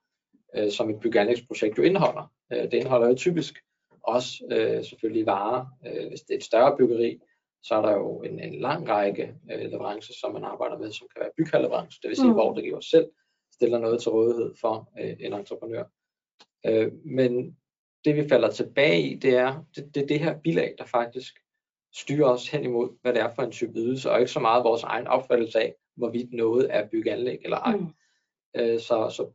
øh, 0.56 0.72
som 0.72 0.90
et 0.90 1.00
byggeanlægsprojekt 1.00 1.78
jo 1.78 1.84
indeholder. 1.84 2.32
Øh, 2.54 2.64
det 2.64 2.74
indeholder 2.74 3.08
jo 3.08 3.16
typisk 3.16 3.60
også 4.04 4.44
øh, 4.52 4.86
selvfølgelig 4.86 5.26
varer. 5.26 5.66
Øh, 5.88 6.08
hvis 6.08 6.22
det 6.22 6.34
er 6.34 6.38
et 6.38 6.44
større 6.44 6.78
byggeri, 6.78 7.20
så 7.64 7.76
er 7.76 7.82
der 7.82 7.92
jo 7.92 8.22
en, 8.22 8.40
en 8.40 8.60
lang 8.60 8.90
række 8.90 9.36
øh, 9.52 9.72
leverancer, 9.72 10.14
som 10.22 10.34
man 10.34 10.44
arbejder 10.44 10.78
med, 10.78 10.92
som 10.92 11.08
kan 11.16 11.22
være 11.22 11.32
bygherreleverance, 11.38 12.00
det 12.02 12.10
vil 12.10 12.18
sige, 12.18 12.28
mm. 12.28 12.34
hvor 12.34 12.54
det 12.54 12.64
giver 12.64 12.80
selv 12.80 13.06
stiller 13.54 13.80
noget 13.80 14.02
til 14.02 14.12
rådighed 14.12 14.54
for 14.62 14.92
øh, 15.00 15.16
en 15.20 15.34
entreprenør. 15.34 15.84
Øh, 16.66 16.92
men 17.06 17.58
det 18.06 18.16
vi 18.16 18.30
falder 18.30 18.52
tilbage 18.52 19.02
i, 19.02 19.16
det 19.16 19.36
er 19.36 19.64
det, 19.76 19.96
det, 19.96 20.10
det 20.10 20.20
her 20.20 20.40
bilag, 20.40 20.76
der 20.78 20.86
faktisk 20.86 21.34
styrer 21.96 22.30
os 22.30 22.50
hen 22.50 22.64
imod, 22.64 22.98
hvad 23.02 23.14
det 23.14 23.22
er 23.22 23.34
for 23.36 23.42
en 23.42 23.52
type 23.52 23.74
ydelse, 23.76 24.12
og 24.12 24.20
ikke 24.20 24.32
så 24.32 24.40
meget 24.40 24.64
vores 24.64 24.84
egen 24.84 25.08
opfattelse 25.08 25.60
af, 25.60 25.76
hvorvidt 25.96 26.34
noget 26.34 26.76
er 26.76 26.88
byggeanlæg 26.88 27.40
eller 27.44 27.58
ej. 27.58 27.76
Mm. 27.76 27.88
Øh, 28.56 28.80
så, 28.80 29.10
så 29.10 29.32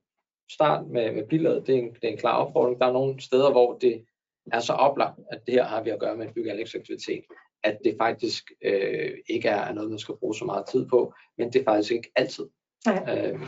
start 0.51 0.87
med, 0.87 1.13
med 1.13 1.29
bilaget, 1.29 1.67
det 1.67 1.75
er, 1.75 1.79
en, 1.79 1.95
det 1.95 2.05
er 2.05 2.09
en 2.09 2.19
klar 2.19 2.37
opfordring. 2.37 2.81
Der 2.81 2.87
er 2.87 2.93
nogle 2.93 3.21
steder, 3.21 3.51
hvor 3.51 3.79
det 3.79 4.05
er 4.53 4.61
så 4.61 4.73
oplagt, 4.73 5.21
at 5.31 5.47
det 5.47 5.55
her 5.55 5.65
har 5.65 5.83
vi 5.83 5.91
at 5.91 6.01
gøre 6.01 6.17
med 6.17 6.27
en 6.27 6.35
byggeanlægsaktivitet, 6.35 7.25
at 7.63 7.79
det 7.85 7.97
faktisk 7.99 8.53
øh, 8.63 9.19
ikke 9.29 9.49
er 9.49 9.73
noget, 9.73 9.91
man 9.91 9.99
skal 9.99 10.17
bruge 10.17 10.35
så 10.35 10.45
meget 10.45 10.67
tid 10.67 10.87
på, 10.87 11.15
men 11.39 11.53
det 11.53 11.61
er 11.61 11.65
faktisk 11.65 11.93
ikke 11.93 12.13
altid. 12.17 12.49
Ja. 12.87 13.31
Øh, 13.31 13.41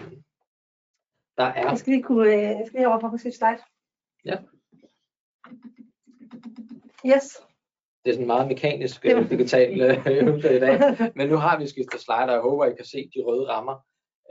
der 1.37 1.45
er... 1.45 1.69
Jeg 1.69 1.79
skal 1.79 1.93
lige 1.93 2.03
kunne, 2.03 2.27
øh, 2.27 2.43
jeg 2.43 2.63
skal 2.67 2.79
lige 2.79 2.89
over 2.89 3.01
for 3.01 3.09
at 3.09 3.21
slide. 3.21 3.59
Ja. 4.25 4.39
Yes. 7.07 7.50
Det 8.05 8.11
er 8.11 8.15
sådan 8.15 8.27
meget 8.27 8.49
mekanisk 8.49 9.07
øh, 9.07 9.31
digital 9.31 9.81
øh, 9.81 10.07
øvelse 10.07 10.57
i 10.57 10.61
dag. 10.61 10.81
Men 11.17 11.29
nu 11.29 11.37
har 11.37 11.59
vi 11.59 11.67
skiftet 11.67 12.01
slider, 12.01 12.27
og 12.27 12.33
jeg 12.33 12.41
håber, 12.41 12.65
I 12.65 12.75
kan 12.77 12.85
se 12.85 13.11
de 13.15 13.23
røde 13.23 13.49
rammer. 13.49 13.77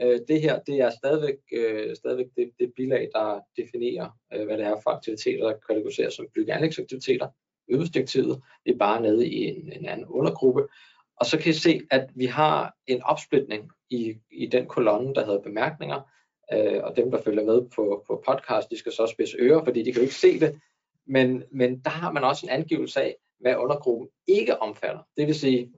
Øh, 0.02 0.20
det 0.28 0.40
her, 0.40 0.58
det 0.58 0.80
er 0.80 0.90
stadigvæk, 0.90 1.36
øh, 1.52 1.96
stadigvæk 1.96 2.26
det, 2.36 2.50
det 2.58 2.72
bilag, 2.76 3.08
der 3.14 3.40
definerer, 3.56 4.08
øh, 4.34 4.46
hvad 4.46 4.58
det 4.58 4.66
er 4.66 4.76
for 4.82 4.90
aktiviteter, 4.90 5.48
der 5.48 5.54
kategoriseres 5.68 6.14
som 6.14 6.26
bygge- 6.34 6.52
anlægsaktiviteter. 6.52 7.28
Øvelsesdirektivet 7.68 8.42
det 8.66 8.74
er 8.74 8.78
bare 8.78 9.02
nede 9.02 9.28
i 9.28 9.44
en, 9.44 9.72
en 9.72 9.86
anden 9.86 10.06
undergruppe. 10.06 10.66
Og 11.16 11.26
så 11.26 11.38
kan 11.38 11.50
I 11.50 11.52
se, 11.52 11.80
at 11.90 12.10
vi 12.14 12.26
har 12.26 12.74
en 12.86 13.02
opsplitning 13.02 13.70
i, 13.90 14.14
i 14.30 14.46
den 14.46 14.66
kolonne, 14.66 15.14
der 15.14 15.24
hedder 15.26 15.40
bemærkninger, 15.40 16.00
øh, 16.52 16.80
og 16.84 16.96
dem, 16.96 17.10
der 17.10 17.22
følger 17.22 17.44
med 17.44 17.62
på, 17.76 18.04
på 18.06 18.22
podcast, 18.28 18.70
de 18.70 18.78
skal 18.78 18.92
så 18.92 19.06
spidse 19.06 19.36
ører, 19.40 19.64
fordi 19.64 19.82
de 19.82 19.92
kan 19.92 20.00
jo 20.00 20.02
ikke 20.02 20.14
se 20.14 20.40
det. 20.40 20.60
Men, 21.06 21.42
men 21.52 21.80
der 21.80 21.90
har 21.90 22.12
man 22.12 22.24
også 22.24 22.46
en 22.46 22.50
angivelse 22.50 23.00
af, 23.02 23.16
hvad 23.40 23.56
undergruppen 23.56 24.08
ikke 24.26 24.62
omfatter. 24.62 25.02
Det 25.16 25.26
vil 25.26 25.34
sige, 25.34 25.72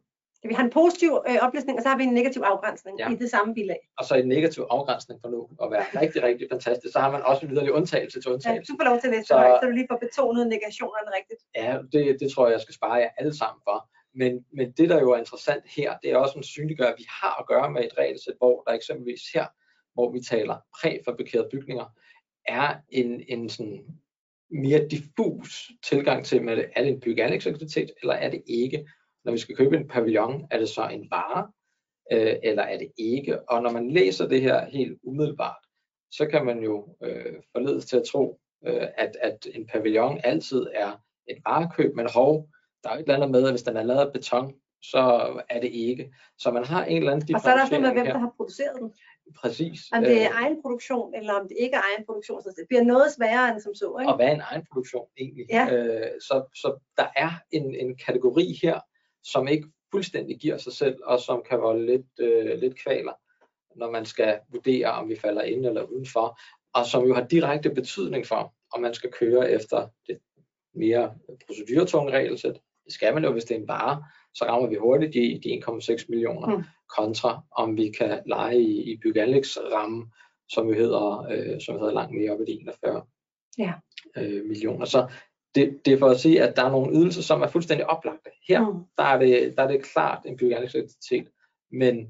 vi 0.49 0.55
har 0.55 0.65
en 0.65 0.71
positiv 0.71 1.11
øh, 1.29 1.39
opløsning, 1.43 1.79
og 1.79 1.83
så 1.83 1.89
har 1.89 1.97
vi 1.97 2.05
en 2.05 2.15
negativ 2.15 2.43
afgrænsning 2.43 2.99
ja. 2.99 3.11
i 3.11 3.15
det 3.15 3.31
samme 3.31 3.55
bilag. 3.55 3.81
Og 3.99 4.05
så 4.05 4.15
en 4.15 4.29
negativ 4.29 4.63
afgrænsning 4.71 5.21
for 5.21 5.29
nu 5.29 5.49
at 5.63 5.71
være 5.71 5.85
rigtig, 6.03 6.23
rigtig 6.23 6.47
fantastisk. 6.51 6.93
Så 6.93 6.99
har 6.99 7.11
man 7.11 7.23
også 7.23 7.47
en 7.47 7.53
yderligere 7.53 7.77
undtagelse 7.77 8.21
til 8.21 8.31
undtagelse. 8.33 8.71
Ja, 8.71 8.73
du 8.73 8.79
får 8.81 8.91
lov 8.91 9.01
til 9.01 9.11
det, 9.13 9.27
så, 9.27 9.59
så 9.61 9.67
du 9.67 9.73
lige 9.73 9.87
får 9.91 9.99
betonet 10.07 10.47
negationerne 10.47 11.11
rigtigt. 11.19 11.41
Ja, 11.57 11.79
det, 11.93 12.21
det 12.21 12.33
tror 12.33 12.47
jeg, 12.47 12.53
jeg 12.53 12.61
skal 12.61 12.75
spare 12.75 12.95
jer 12.95 13.11
alle 13.19 13.37
sammen 13.37 13.61
for. 13.65 13.89
Men, 14.15 14.45
men 14.53 14.73
det, 14.73 14.89
der 14.91 15.01
jo 15.01 15.11
er 15.11 15.19
interessant 15.19 15.65
her, 15.77 15.99
det 16.03 16.11
er 16.11 16.17
også 16.17 16.39
en 16.39 16.43
synliggør, 16.43 16.87
at 16.87 16.95
vi 16.99 17.07
har 17.23 17.35
at 17.41 17.47
gøre 17.47 17.71
med 17.71 17.85
et 17.85 17.99
regelsæt, 17.99 18.35
hvor 18.39 18.63
der 18.67 18.73
eksempelvis 18.73 19.23
her 19.35 19.47
hvor 19.95 20.13
vi 20.13 20.21
taler 20.21 20.57
præfabrikerede 20.81 21.49
bygninger, 21.53 21.85
er 22.47 22.75
en, 22.89 23.25
en 23.29 23.49
sådan 23.49 23.87
mere 24.53 24.89
diffus 24.89 25.71
tilgang 25.85 26.25
til, 26.25 26.43
med 26.43 26.57
det, 26.57 26.71
er 26.77 26.83
det 26.83 26.93
en 26.93 27.01
byggeanlægsaktivitet, 27.01 27.91
eller 28.03 28.15
er 28.15 28.31
det 28.31 28.43
ikke? 28.47 28.89
Når 29.25 29.33
vi 29.33 29.39
skal 29.39 29.57
købe 29.57 29.77
en 29.77 29.89
pavillon, 29.89 30.47
er 30.51 30.59
det 30.59 30.69
så 30.69 30.89
en 30.89 31.11
vare, 31.11 31.53
øh, 32.13 32.37
eller 32.43 32.63
er 32.63 32.79
det 32.79 32.93
ikke? 32.99 33.51
Og 33.51 33.63
når 33.63 33.71
man 33.71 33.91
læser 33.91 34.29
det 34.29 34.43
her 34.43 34.65
helt 34.65 34.99
umiddelbart, 35.03 35.67
så 36.11 36.27
kan 36.27 36.45
man 36.45 36.63
jo 36.63 36.97
øh, 37.03 37.35
forledes 37.53 37.87
til 37.87 37.97
at 37.97 38.05
tro, 38.13 38.41
øh, 38.67 38.87
at, 38.97 39.17
at 39.21 39.47
en 39.55 39.67
pavillon 39.67 40.21
altid 40.25 40.67
er 40.75 41.03
et 41.29 41.39
varekøb, 41.47 41.97
men 41.97 42.09
hov, 42.15 42.49
der 42.85 42.91
er 42.91 42.95
et 42.95 43.01
eller 43.01 43.15
andet 43.15 43.31
med, 43.31 43.45
at 43.45 43.53
hvis 43.53 43.63
den 43.63 43.77
er 43.77 43.83
lavet 43.83 44.01
af 44.01 44.13
beton, 44.13 44.55
så 44.83 45.03
er 45.49 45.61
det 45.61 45.71
ikke. 45.73 46.15
Så 46.39 46.51
man 46.51 46.65
har 46.65 46.85
en 46.85 46.97
eller 46.97 47.13
anden 47.13 47.35
Og 47.35 47.41
så 47.41 47.49
er 47.51 47.55
der 47.55 47.63
også 47.63 47.79
noget 47.79 47.95
med, 47.95 48.03
hvem 48.03 48.13
der 48.13 48.19
har 48.19 48.33
produceret 48.37 48.77
den. 48.81 48.93
Præcis. 49.41 49.81
Om 49.93 50.03
det 50.03 50.23
er 50.23 50.31
øh, 50.31 50.43
egen 50.43 50.63
produktion, 50.63 51.15
eller 51.15 51.33
om 51.33 51.49
det 51.49 51.57
ikke 51.61 51.77
er 51.77 51.81
egen 51.81 52.07
produktion. 52.07 52.43
Så 52.43 52.55
det 52.59 52.65
bliver 52.69 52.83
noget 52.83 53.13
sværere 53.13 53.53
end 53.53 53.61
som 53.61 53.75
så. 53.75 53.97
Ikke? 54.01 54.13
Og 54.13 54.17
hvad 54.17 54.27
er 54.27 54.35
en 54.35 54.43
egen 54.51 54.67
produktion 54.73 55.07
egentlig? 55.19 55.47
Ja. 55.51 55.75
Øh, 55.75 56.11
så, 56.21 56.45
så 56.55 56.79
der 56.97 57.07
er 57.17 57.31
en, 57.51 57.75
en 57.75 57.97
kategori 57.97 58.59
her, 58.63 58.81
som 59.25 59.49
ikke 59.49 59.69
fuldstændig 59.93 60.39
giver 60.39 60.57
sig 60.57 60.73
selv, 60.73 60.99
og 61.05 61.21
som 61.21 61.43
kan 61.49 61.59
være 61.59 61.87
lidt, 61.87 62.21
øh, 62.21 62.59
lidt 62.59 62.83
kvaler, 62.85 63.13
når 63.77 63.91
man 63.91 64.07
skal 64.07 64.41
vurdere, 64.49 64.91
om 64.91 65.09
vi 65.09 65.17
falder 65.17 65.43
ind 65.43 65.67
eller 65.67 65.83
udenfor, 65.83 66.39
og 66.75 66.87
som 66.87 67.05
jo 67.05 67.15
har 67.15 67.27
direkte 67.27 67.71
betydning 67.71 68.27
for, 68.27 68.55
om 68.75 68.81
man 68.81 68.95
skal 68.95 69.13
køre 69.13 69.51
efter 69.51 69.89
det 70.07 70.19
mere 70.75 71.15
proceduretunge 71.47 72.13
regelsæt. 72.13 72.61
Det 72.85 72.93
skal 72.93 73.15
man 73.15 73.25
jo, 73.25 73.33
hvis 73.33 73.45
det 73.45 73.57
er 73.57 73.61
en 73.61 73.69
vare, 73.69 74.05
så 74.35 74.45
rammer 74.45 74.69
vi 74.69 74.77
hurtigt 74.77 75.15
de, 75.15 75.41
de 75.45 75.63
1,6 75.69 76.07
millioner, 76.09 76.57
mm. 76.57 76.65
Kontra 76.97 77.43
om 77.53 77.77
vi 77.77 77.93
kan 77.99 78.23
lege 78.27 78.61
i, 78.61 78.93
i 78.93 78.97
byggeanlægsramme, 78.97 80.11
som 80.49 80.69
jo 80.69 80.75
hedder, 80.75 81.27
øh, 81.31 81.61
som 81.61 81.79
hedder 81.79 81.93
langt 81.93 82.15
mere 82.15 82.31
op 82.31 82.41
i 82.41 82.53
41 82.53 83.03
ja. 83.59 83.73
øh, 84.17 84.45
millioner. 84.45 84.85
Så 84.85 85.11
det, 85.55 85.81
det 85.85 85.93
er 85.93 85.99
for 85.99 86.09
at 86.09 86.21
sige, 86.21 86.43
at 86.43 86.57
der 86.57 86.65
er 86.65 86.71
nogle 86.71 86.97
ydelser, 86.97 87.23
som 87.23 87.43
er 87.43 87.47
fuldstændig 87.47 87.87
oplagte. 87.87 88.31
Her 88.49 88.71
mm. 88.71 88.85
der 88.99 89.05
er, 89.05 89.19
det, 89.19 89.57
der 89.57 89.63
er 89.63 89.69
det 89.69 89.85
klart 89.85 90.27
en 90.27 90.37
byggeanlægsaktivitet, 90.37 91.29
men 91.73 92.09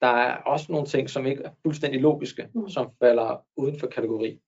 der 0.00 0.08
er 0.08 0.36
også 0.36 0.72
nogle 0.72 0.86
ting, 0.86 1.10
som 1.10 1.26
ikke 1.26 1.42
er 1.42 1.50
fuldstændig 1.62 2.00
logiske, 2.00 2.48
mm. 2.54 2.68
som 2.68 2.90
falder 3.02 3.44
uden 3.56 3.78
for 3.80 3.86
kategori. 3.86 4.40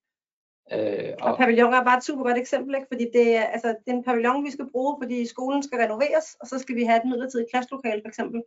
Øh, 0.73 1.13
og, 1.21 1.31
og 1.31 1.39
pavilloner 1.39 1.81
er 1.81 1.85
bare 1.85 1.99
et 1.99 2.05
super 2.05 2.23
godt 2.23 2.39
eksempel, 2.39 2.75
ikke? 2.75 2.87
fordi 2.93 3.07
det 3.13 3.37
er, 3.37 3.45
altså, 3.45 3.69
det 3.69 3.93
er 3.93 3.97
en 3.97 4.05
pavillon, 4.05 4.45
vi 4.45 4.51
skal 4.51 4.71
bruge, 4.71 4.97
fordi 5.03 5.27
skolen 5.27 5.63
skal 5.63 5.79
renoveres, 5.79 6.37
og 6.41 6.47
så 6.47 6.59
skal 6.59 6.77
vi 6.77 6.85
have 6.85 6.97
et 6.97 7.09
midlertidigt 7.09 7.51
klasselokale 7.51 8.03
for 8.05 8.09
eksempel. 8.09 8.43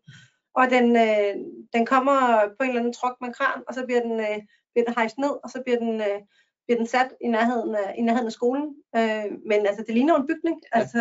Og 0.56 0.70
den, 0.70 0.96
øh, 0.96 1.34
den 1.74 1.86
kommer 1.86 2.18
på 2.58 2.63
en 2.63 2.70
eller 2.70 2.80
anden 2.80 2.94
truk 2.94 3.16
med 3.22 3.34
kran, 3.34 3.63
og 3.68 3.74
så 3.74 3.86
bliver 3.86 4.02
den, 4.02 4.20
øh, 4.20 4.39
bliver 4.74 4.86
den 4.86 4.94
hejst 4.98 5.18
ned, 5.18 5.34
og 5.44 5.50
så 5.50 5.62
bliver 5.66 5.80
den, 5.80 6.02
øh, 6.02 6.20
bliver 6.66 6.78
den 6.78 6.88
sat 6.88 7.10
i 7.22 7.28
nærheden 7.28 7.76
af, 7.76 7.96
i 7.98 8.02
nærheden 8.02 8.28
af 8.28 8.32
skolen. 8.39 8.76
Øh, 8.96 9.26
men 9.50 9.60
altså, 9.68 9.84
det 9.88 9.94
ligner 9.94 10.13
jo 10.13 10.22
en 10.22 10.28
bygning. 10.28 10.62
Ja. 10.76 10.80
Altså, 10.80 11.00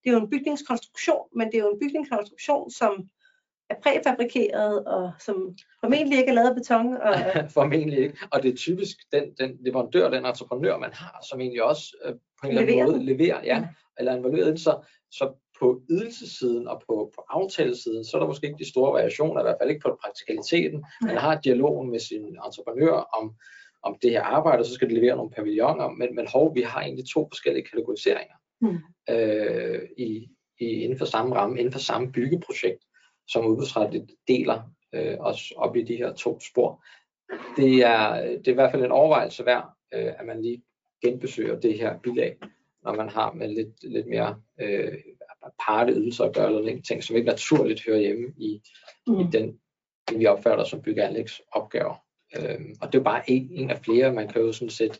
det 0.00 0.06
er 0.10 0.12
jo 0.12 0.20
en 0.20 0.30
bygningskonstruktion, 0.30 1.24
men 1.36 1.46
det 1.46 1.54
er 1.54 1.64
jo 1.64 1.70
en 1.70 1.80
bygningskonstruktion, 1.80 2.70
som 2.70 3.08
er 3.70 3.74
præfabrikeret 3.82 4.84
og 4.84 5.12
som 5.18 5.56
formentlig 5.80 6.18
ikke 6.18 6.30
er 6.30 6.34
lavet 6.34 6.48
af 6.48 6.54
beton. 6.54 6.96
Og... 6.96 7.14
formentlig 7.58 7.98
ikke. 7.98 8.18
Og 8.32 8.42
det 8.42 8.52
er 8.52 8.56
typisk 8.56 8.96
den, 9.12 9.24
den 9.38 9.56
leverandør, 9.60 10.10
den 10.10 10.26
entreprenør, 10.26 10.78
man 10.78 10.92
har, 10.92 11.24
som 11.30 11.40
egentlig 11.40 11.62
også 11.62 11.96
øh, 12.04 12.12
på 12.12 12.46
en 12.46 12.58
eller 12.58 12.62
anden 12.62 12.86
måde 12.86 13.04
leverer, 13.04 13.40
ja, 13.44 13.56
ja. 13.56 13.68
eller 13.98 14.16
involveret 14.16 14.60
så, 14.60 14.86
så 15.10 15.43
på 15.60 15.80
ydelsessiden 15.90 16.68
og 16.68 16.82
på, 16.86 17.12
på 17.14 17.24
aftalesiden, 17.28 18.04
så 18.04 18.16
er 18.16 18.20
der 18.20 18.26
måske 18.26 18.46
ikke 18.46 18.58
de 18.58 18.70
store 18.70 18.92
variationer, 18.92 19.40
i 19.40 19.44
hvert 19.44 19.56
fald 19.60 19.70
ikke 19.70 19.82
på 19.82 19.98
praktikaliteten. 20.02 20.84
Man 21.02 21.16
har 21.16 21.40
dialogen 21.40 21.90
med 21.90 21.98
sin 21.98 22.24
entreprenør 22.46 22.92
om, 22.92 23.34
om 23.82 23.96
det 24.02 24.10
her 24.10 24.22
arbejde, 24.22 24.64
så 24.64 24.74
skal 24.74 24.88
det 24.88 24.98
levere 24.98 25.16
nogle 25.16 25.30
pavilloner, 25.30 25.88
men, 25.88 26.14
men 26.14 26.26
hov, 26.32 26.54
vi 26.54 26.62
har 26.62 26.80
egentlig 26.80 27.04
to 27.14 27.28
forskellige 27.30 27.64
kategoriseringer 27.64 28.34
mm. 28.60 28.78
øh, 29.10 29.82
i, 29.98 30.28
i, 30.60 30.66
inden 30.66 30.98
for 30.98 31.04
samme 31.04 31.34
ramme, 31.34 31.58
inden 31.58 31.72
for 31.72 31.78
samme 31.78 32.12
byggeprojekt 32.12 32.84
som 33.28 33.46
udbudsretligt 33.46 34.10
deler 34.28 34.62
øh, 34.94 35.16
os 35.20 35.52
op 35.56 35.76
i 35.76 35.82
de 35.82 35.96
her 35.96 36.12
to 36.12 36.40
spor. 36.40 36.84
det 37.56 37.84
er, 37.84 38.20
det 38.22 38.48
er 38.48 38.52
i 38.52 38.54
hvert 38.54 38.70
fald 38.70 38.84
en 38.84 38.92
overvejelse 38.92 39.46
værd, 39.46 39.68
øh, 39.94 40.12
at 40.18 40.26
man 40.26 40.42
lige 40.42 40.62
genbesøger 41.04 41.60
det 41.60 41.78
her 41.78 41.98
bilag, 41.98 42.36
når 42.82 42.94
man 42.94 43.08
har 43.08 43.32
med 43.32 43.48
lidt, 43.48 43.92
lidt 43.92 44.06
mere 44.06 44.40
øh, 44.60 44.92
aparte 45.46 45.92
ydelser 45.92 46.24
at 46.24 46.34
gøre, 46.34 46.46
eller 46.54 46.82
ting, 46.82 47.04
som 47.04 47.16
ikke 47.16 47.28
naturligt 47.28 47.84
hører 47.86 47.98
hjemme 47.98 48.28
i, 48.36 48.60
mm. 49.06 49.20
i 49.20 49.24
den, 49.32 49.58
det, 50.08 50.18
vi 50.18 50.26
opfatter 50.26 50.64
som 50.64 50.82
bygge- 50.82 51.26
opgaver. 51.52 51.94
Øhm, 52.36 52.74
og 52.80 52.92
det 52.92 52.98
er 52.98 53.02
bare 53.02 53.30
en, 53.30 53.50
en 53.50 53.70
af 53.70 53.78
flere, 53.78 54.12
man 54.12 54.28
kan 54.28 54.42
jo 54.42 54.52
sådan 54.52 54.70
set 54.70 54.98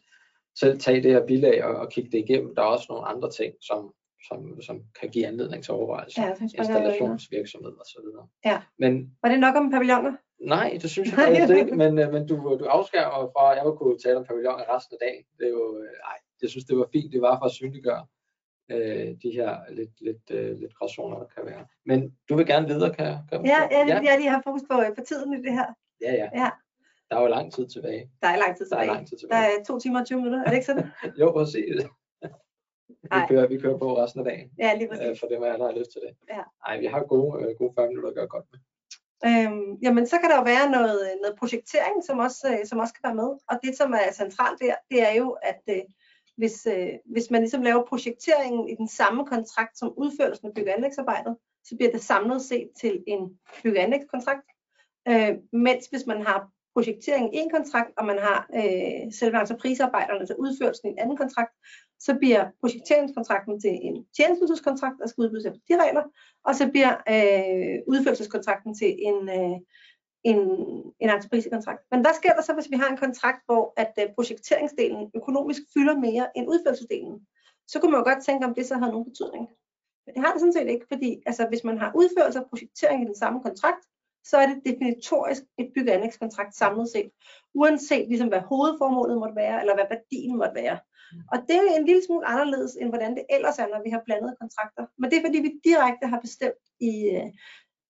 selv 0.58 0.80
tage 0.80 1.02
det 1.02 1.10
her 1.10 1.26
bilag 1.26 1.64
og, 1.64 1.76
og 1.76 1.90
kigge 1.90 2.10
det 2.10 2.18
igennem. 2.18 2.54
Der 2.54 2.62
er 2.62 2.66
også 2.66 2.86
nogle 2.88 3.06
andre 3.06 3.30
ting, 3.30 3.54
som, 3.60 3.92
som, 4.28 4.62
som 4.62 4.82
kan 5.00 5.08
give 5.10 5.26
anledning 5.26 5.64
til 5.64 5.74
overvejelse. 5.74 6.20
Ja, 6.22 6.34
installationsvirksomhed 6.58 7.72
og 7.72 7.86
så 7.86 7.98
videre. 8.04 8.26
Ja. 8.44 8.62
Men, 8.78 9.16
Var 9.22 9.28
det 9.28 9.40
nok 9.40 9.56
om 9.56 9.70
pavilloner? 9.70 10.12
Nej, 10.40 10.78
det 10.82 10.90
synes 10.90 11.08
jeg 11.10 11.18
faktisk 11.18 11.52
ikke, 11.60 11.76
men, 11.76 11.98
øh, 11.98 12.12
men 12.12 12.28
du, 12.28 12.34
du 12.60 12.64
afskærmer 12.64 13.30
fra, 13.34 13.52
at 13.52 13.56
jeg 13.56 13.64
kunne 13.78 13.98
tale 13.98 14.16
om 14.16 14.24
pavilloner 14.24 14.76
resten 14.76 14.96
af 14.96 15.00
dagen. 15.06 15.24
Det 15.38 15.46
er 15.46 15.50
jo, 15.50 15.78
øh, 15.82 16.10
ej, 16.10 16.18
jeg 16.42 16.50
synes, 16.50 16.64
det 16.64 16.76
var 16.78 16.88
fint, 16.92 17.12
det 17.12 17.20
var 17.20 17.38
for 17.38 17.44
at 17.44 17.52
synliggøre 17.52 18.06
øh, 18.70 19.08
de 19.22 19.30
her 19.30 19.58
lidt, 19.70 20.00
lidt, 20.00 20.30
øh, 20.30 20.58
lidt 20.58 20.74
gråzoner, 20.74 21.18
der 21.18 21.26
kan 21.26 21.46
være. 21.46 21.66
Men 21.86 22.16
du 22.28 22.36
vil 22.36 22.46
gerne 22.46 22.66
videre, 22.68 22.94
kan, 22.94 23.16
kan 23.30 23.46
ja, 23.46 23.60
ja, 23.70 23.86
ja, 23.86 24.00
jeg 24.02 24.18
lige 24.18 24.30
har 24.30 24.42
fokus 24.44 24.62
på, 24.70 24.76
på 24.98 25.04
tiden 25.04 25.34
i 25.34 25.42
det 25.42 25.52
her. 25.52 25.66
Ja, 26.00 26.12
ja. 26.12 26.28
ja. 26.34 26.50
Der 27.10 27.16
er 27.16 27.22
jo 27.22 27.28
lang 27.28 27.52
tid 27.52 27.66
tilbage. 27.68 28.10
Der 28.22 28.28
er 28.28 28.36
lang 28.36 28.56
tid 28.56 28.66
tilbage. 28.66 28.86
Der 28.86 28.92
er, 28.92 28.94
lang 28.94 29.08
tid 29.08 29.16
tilbage. 29.18 29.42
Der 29.42 29.60
er 29.60 29.64
to 29.64 29.78
timer 29.78 30.00
og 30.00 30.06
20 30.06 30.18
minutter, 30.18 30.38
er 30.44 30.48
det 30.48 30.54
ikke 30.54 30.66
sådan? 30.66 30.86
jo, 31.20 31.32
præcis. 31.32 31.76
vi, 33.14 33.20
kører, 33.28 33.46
vi 33.48 33.58
kører 33.58 33.78
på 33.78 33.98
resten 34.02 34.20
af 34.20 34.24
dagen. 34.24 34.50
Ja, 34.58 34.74
lige 34.78 34.88
præcis. 34.88 35.06
Øh, 35.06 35.16
for 35.20 35.26
dem, 35.26 35.40
der 35.40 35.66
har 35.66 35.78
lyst 35.78 35.92
til 35.92 36.00
det. 36.04 36.12
Ja. 36.34 36.42
Ej, 36.66 36.78
vi 36.80 36.86
har 36.86 37.02
gode, 37.12 37.30
øh, 37.42 37.56
gode 37.58 37.72
40 37.74 37.88
minutter 37.88 38.10
at 38.10 38.16
gøre 38.16 38.28
godt 38.28 38.46
med. 38.52 38.60
Øhm, 39.30 39.70
jamen, 39.84 40.06
så 40.06 40.16
kan 40.20 40.30
der 40.30 40.36
jo 40.36 40.44
være 40.54 40.70
noget, 40.70 41.00
noget 41.22 41.36
projektering, 41.38 41.96
som 42.08 42.18
også, 42.18 42.42
øh, 42.52 42.66
som 42.66 42.78
også 42.78 42.94
kan 42.94 43.04
være 43.08 43.20
med. 43.22 43.30
Og 43.50 43.56
det, 43.64 43.72
som 43.76 43.92
er 43.92 44.12
centralt 44.12 44.58
der, 44.60 44.74
det 44.90 44.98
er 45.08 45.14
jo, 45.22 45.28
at 45.50 45.62
øh, 45.68 45.82
hvis, 46.36 46.66
øh, 46.66 46.88
hvis 47.04 47.30
man 47.30 47.40
ligesom 47.40 47.62
laver 47.62 47.84
projekteringen 47.88 48.68
i 48.68 48.74
den 48.74 48.88
samme 48.88 49.26
kontrakt 49.26 49.78
som 49.78 49.94
udførelsen 49.96 50.46
af 50.46 50.54
byggeanlægsarbejdet, 50.54 51.36
så 51.64 51.76
bliver 51.76 51.92
det 51.92 52.00
samlet 52.00 52.42
set 52.42 52.68
til 52.80 53.04
en 53.06 53.38
byggeanlægskontrakt. 53.62 54.46
Øh, 55.08 55.34
mens 55.52 55.86
hvis 55.86 56.06
man 56.06 56.22
har 56.22 56.50
projektering 56.74 57.34
i 57.34 57.38
en 57.38 57.50
kontrakt, 57.50 57.90
og 57.96 58.04
man 58.06 58.18
har 58.18 58.48
øh, 58.54 59.12
selve 59.12 59.40
entreprisearbejderne, 59.40 60.20
altså 60.20 60.34
udførelsen 60.38 60.88
i 60.88 60.92
en 60.92 60.98
anden 60.98 61.16
kontrakt, 61.16 61.52
så 62.00 62.14
bliver 62.14 62.44
projekteringskontrakten 62.60 63.60
til 63.60 63.74
en 63.82 64.06
tjenestelseskontrakt, 64.16 64.96
der 65.00 65.06
skal 65.06 65.22
udbydes 65.22 65.46
efter 65.46 65.60
de 65.68 65.82
regler, 65.82 66.02
og 66.44 66.54
så 66.54 66.64
bliver 66.70 66.92
øh, 67.14 67.76
udførelseskontrakten 67.86 68.74
til 68.74 68.90
en, 68.98 69.28
øh, 69.28 69.56
en, 70.24 70.38
en 71.00 71.10
entreprisekontrakt. 71.10 71.82
Men 71.90 72.00
hvad 72.00 72.14
sker 72.14 72.32
der 72.34 72.42
så, 72.42 72.52
hvis 72.54 72.70
vi 72.70 72.76
har 72.76 72.88
en 72.88 72.96
kontrakt, 72.96 73.40
hvor 73.46 73.72
at 73.76 73.92
øh, 74.00 74.14
projekteringsdelen 74.14 75.10
økonomisk 75.14 75.62
fylder 75.74 75.96
mere 76.06 76.26
end 76.36 76.48
udførelsesdelen? 76.48 77.26
Så 77.68 77.80
kunne 77.80 77.90
man 77.90 78.00
jo 78.00 78.04
godt 78.04 78.24
tænke, 78.24 78.46
om 78.46 78.54
det 78.54 78.66
så 78.66 78.74
har 78.74 78.90
nogen 78.90 79.04
betydning. 79.10 79.48
Men 80.06 80.14
det 80.14 80.22
har 80.24 80.32
det 80.32 80.40
sådan 80.40 80.52
set 80.52 80.68
ikke, 80.68 80.86
fordi 80.92 81.22
altså, 81.26 81.46
hvis 81.48 81.64
man 81.64 81.78
har 81.78 81.92
udførelse 81.94 82.38
og 82.40 82.48
projektering 82.48 83.02
i 83.02 83.06
den 83.06 83.16
samme 83.16 83.42
kontrakt, 83.42 83.82
så 84.24 84.36
er 84.36 84.46
det 84.46 84.62
definitorisk 84.66 85.42
et 85.58 85.70
bygge- 85.74 85.92
anlægskontrakt 85.92 86.54
samlet 86.54 86.88
set, 86.88 87.10
uanset 87.54 88.08
ligesom, 88.08 88.28
hvad 88.28 88.40
hovedformålet 88.40 89.18
måtte 89.18 89.36
være, 89.36 89.60
eller 89.60 89.74
hvad 89.74 89.84
værdien 89.90 90.36
måtte 90.36 90.54
være. 90.54 90.78
Og 91.32 91.38
det 91.48 91.56
er 91.56 91.76
en 91.78 91.86
lille 91.86 92.04
smule 92.06 92.26
anderledes, 92.26 92.74
end 92.80 92.88
hvordan 92.88 93.14
det 93.16 93.24
ellers 93.30 93.58
er, 93.58 93.66
når 93.66 93.82
vi 93.84 93.90
har 93.90 94.02
blandet 94.04 94.38
kontrakter. 94.40 94.86
Men 94.98 95.10
det 95.10 95.16
er 95.18 95.26
fordi, 95.26 95.38
vi 95.38 95.60
direkte 95.64 96.06
har 96.06 96.20
bestemt 96.20 96.64
i, 96.80 96.92
øh, 97.16 97.28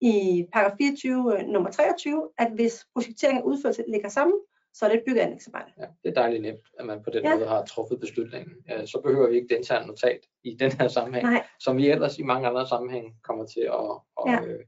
i 0.04 0.46
paragraf 0.52 0.76
24 0.78 1.38
øh, 1.38 1.46
nummer 1.46 1.70
23, 1.70 2.28
at 2.38 2.50
hvis 2.54 2.86
projektering 2.94 3.38
og 3.38 3.46
udførelse 3.46 3.84
ligger 3.88 4.08
sammen, 4.08 4.38
så 4.74 4.84
er 4.84 4.88
det 4.88 4.98
et 4.98 5.04
bygge- 5.06 5.22
anlægsarbejde. 5.22 5.72
Ja, 5.78 5.86
det 6.02 6.08
er 6.10 6.14
dejligt 6.22 6.42
nemt, 6.42 6.66
at 6.78 6.86
man 6.86 7.02
på 7.04 7.10
den 7.10 7.24
ja. 7.24 7.36
måde 7.36 7.48
har 7.48 7.64
truffet 7.64 8.00
beslutningen. 8.00 8.52
Ja, 8.68 8.86
så 8.86 9.00
behøver 9.04 9.28
vi 9.28 9.36
ikke 9.36 9.48
det 9.48 9.56
interne 9.56 9.86
notat 9.86 10.20
i 10.44 10.54
den 10.54 10.72
her 10.72 10.88
sammenhæng, 10.88 11.26
Nej. 11.26 11.46
som 11.60 11.76
vi 11.76 11.90
ellers 11.90 12.18
i 12.18 12.22
mange 12.22 12.48
andre 12.48 12.68
sammenhænge 12.68 13.10
kommer 13.22 13.46
til 13.46 13.60
at, 13.60 13.90
at, 14.20 14.32
ja. 14.32 14.38
øh, 14.46 14.60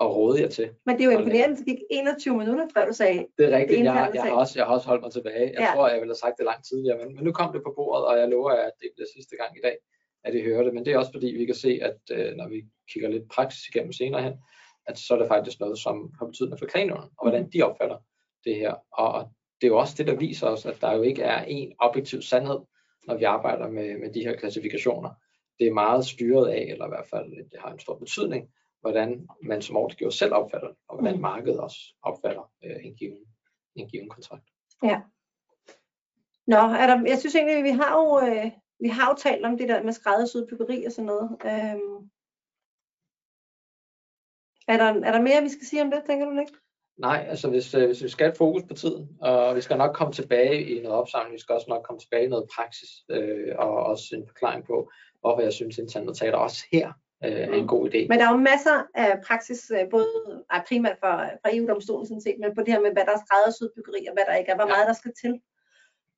at 0.00 0.06
råde 0.16 0.42
jer 0.42 0.48
til. 0.48 0.68
Men 0.86 0.96
det 0.96 1.02
er 1.04 1.10
jo 1.12 1.18
imponerende, 1.18 1.56
det 1.56 1.66
gik 1.66 1.82
21 1.90 2.36
minutter, 2.36 2.66
før 2.74 2.86
du 2.86 2.92
sagde 2.92 3.26
Det 3.38 3.44
er 3.48 3.56
rigtigt, 3.58 3.78
det 3.78 3.84
jeg, 3.84 4.10
jeg, 4.14 4.22
har 4.22 4.30
også, 4.30 4.54
jeg 4.58 4.66
har 4.66 4.74
også 4.74 4.86
holdt 4.86 5.02
mig 5.02 5.12
tilbage. 5.12 5.46
Jeg 5.54 5.60
ja. 5.66 5.70
tror, 5.74 5.88
jeg 5.88 5.98
ville 6.00 6.14
have 6.14 6.24
sagt 6.24 6.38
det 6.38 6.44
langt 6.50 6.64
tidligere, 6.70 6.98
men, 7.00 7.08
men 7.14 7.24
nu 7.24 7.32
kom 7.32 7.52
det 7.52 7.62
på 7.66 7.72
bordet, 7.76 8.04
og 8.06 8.18
jeg 8.18 8.28
lover 8.28 8.52
jer, 8.54 8.64
at 8.70 8.76
det 8.80 8.88
bliver 8.94 9.08
sidste 9.16 9.34
gang 9.40 9.50
i 9.58 9.62
dag, 9.66 9.76
at 10.24 10.34
I 10.34 10.42
hører 10.42 10.62
det. 10.62 10.74
Men 10.74 10.84
det 10.84 10.92
er 10.92 10.98
også 10.98 11.12
fordi, 11.12 11.26
vi 11.26 11.44
kan 11.44 11.54
se, 11.54 11.80
at 11.82 11.98
øh, 12.12 12.36
når 12.36 12.48
vi 12.48 12.62
kigger 12.92 13.08
lidt 13.08 13.28
praksis 13.28 13.68
igennem 13.68 13.92
senere 13.92 14.22
hen, 14.22 14.32
at 14.86 14.98
så 14.98 15.14
er 15.14 15.18
det 15.18 15.28
faktisk 15.28 15.60
noget, 15.60 15.78
som 15.78 16.14
har 16.18 16.26
betydning 16.26 16.58
for 16.58 16.66
klagenerne, 16.66 17.02
og 17.02 17.22
hvordan 17.22 17.50
de 17.50 17.62
opfatter 17.62 17.98
det 18.44 18.56
her. 18.56 18.74
Og 18.92 19.32
det 19.60 19.66
er 19.66 19.70
jo 19.70 19.78
også 19.78 19.94
det, 19.98 20.06
der 20.06 20.16
viser 20.16 20.46
os, 20.46 20.66
at 20.66 20.80
der 20.80 20.92
jo 20.92 21.02
ikke 21.02 21.22
er 21.22 21.44
en 21.44 21.72
objektiv 21.78 22.22
sandhed, 22.22 22.58
når 23.06 23.16
vi 23.16 23.24
arbejder 23.24 23.70
med, 23.70 23.98
med 23.98 24.12
de 24.12 24.20
her 24.20 24.36
klassifikationer. 24.36 25.10
Det 25.58 25.66
er 25.66 25.72
meget 25.72 26.06
styret 26.06 26.48
af, 26.48 26.66
eller 26.70 26.86
i 26.86 26.88
hvert 26.88 27.06
fald 27.10 27.50
det 27.50 27.60
har 27.60 27.72
en 27.72 27.78
stor 27.78 27.98
betydning, 27.98 28.48
hvordan 28.80 29.28
man 29.42 29.62
som 29.62 29.76
ordregiver 29.76 30.10
selv 30.10 30.34
opfatter 30.34 30.68
det, 30.68 30.76
og 30.88 30.96
hvordan 30.96 31.16
mm. 31.16 31.22
markedet 31.22 31.60
også 31.60 31.78
opfatter 32.02 32.50
øh, 32.64 32.84
en, 32.84 32.94
given, 32.94 33.18
en 33.74 33.88
given 33.88 34.08
kontrakt. 34.08 34.44
Ja. 34.82 35.00
Nå, 36.46 36.56
er 36.56 36.86
der, 36.86 37.02
jeg 37.06 37.18
synes 37.18 37.34
egentlig, 37.34 37.64
vi 37.64 37.70
har 37.70 38.00
jo, 38.00 38.20
øh, 38.26 38.50
vi 38.82 38.88
har 38.88 39.10
jo 39.10 39.16
talt 39.18 39.44
om 39.44 39.58
det 39.58 39.68
der 39.68 39.82
med 39.82 39.92
skræddersyet 39.92 40.46
byggeri 40.48 40.84
og 40.84 40.92
sådan 40.92 41.06
noget. 41.06 41.28
Øhm, 41.44 42.10
er, 44.68 44.76
der, 44.76 45.06
er 45.08 45.12
der 45.12 45.22
mere, 45.22 45.42
vi 45.42 45.48
skal 45.48 45.66
sige 45.66 45.82
om 45.82 45.90
det, 45.90 46.02
tænker 46.06 46.26
du 46.26 46.40
ikke? 46.40 46.52
Nej, 46.98 47.26
altså 47.28 47.50
hvis, 47.50 47.74
øh, 47.74 47.86
hvis 47.86 48.02
vi 48.02 48.08
skal 48.08 48.26
have 48.26 48.36
fokus 48.36 48.62
på 48.68 48.74
tiden, 48.74 49.08
og 49.20 49.56
vi 49.56 49.60
skal 49.60 49.78
nok 49.78 49.94
komme 49.96 50.12
tilbage 50.12 50.64
i 50.64 50.82
noget 50.82 50.98
opsamling, 50.98 51.34
vi 51.34 51.40
skal 51.40 51.54
også 51.54 51.66
nok 51.68 51.84
komme 51.86 52.00
tilbage 52.00 52.24
i 52.24 52.28
noget 52.28 52.46
praksis, 52.56 52.90
øh, 53.10 53.54
og 53.58 53.72
også 53.90 54.06
en 54.16 54.26
forklaring 54.26 54.66
på, 54.66 54.90
hvorfor 55.20 55.42
jeg 55.42 55.52
synes, 55.52 55.78
at 55.78 56.04
notater 56.04 56.38
også 56.38 56.64
her 56.72 56.92
øh, 57.24 57.32
er 57.32 57.52
en 57.52 57.68
god 57.68 57.88
idé. 57.88 58.00
Men 58.08 58.18
der 58.18 58.26
er 58.28 58.32
jo 58.32 58.46
masser 58.52 58.76
af 58.94 59.20
praksis, 59.26 59.72
øh, 59.76 59.90
både 59.90 60.08
er 60.50 60.62
primært 60.68 60.98
fra, 61.02 61.12
fra 61.42 61.50
EU-domstolen 61.54 62.06
sådan 62.06 62.20
set, 62.20 62.36
men 62.40 62.54
på 62.54 62.62
det 62.64 62.72
her 62.74 62.80
med, 62.80 62.92
hvad 62.92 63.04
der 63.06 63.12
er 63.12 63.22
skræddersyet 63.26 63.70
byggeri, 63.76 64.06
og 64.08 64.14
hvad 64.14 64.24
der 64.28 64.34
ikke 64.34 64.50
er, 64.52 64.58
hvor 64.60 64.68
ja. 64.68 64.74
meget 64.74 64.88
der 64.88 64.96
skal 65.02 65.14
til. 65.22 65.32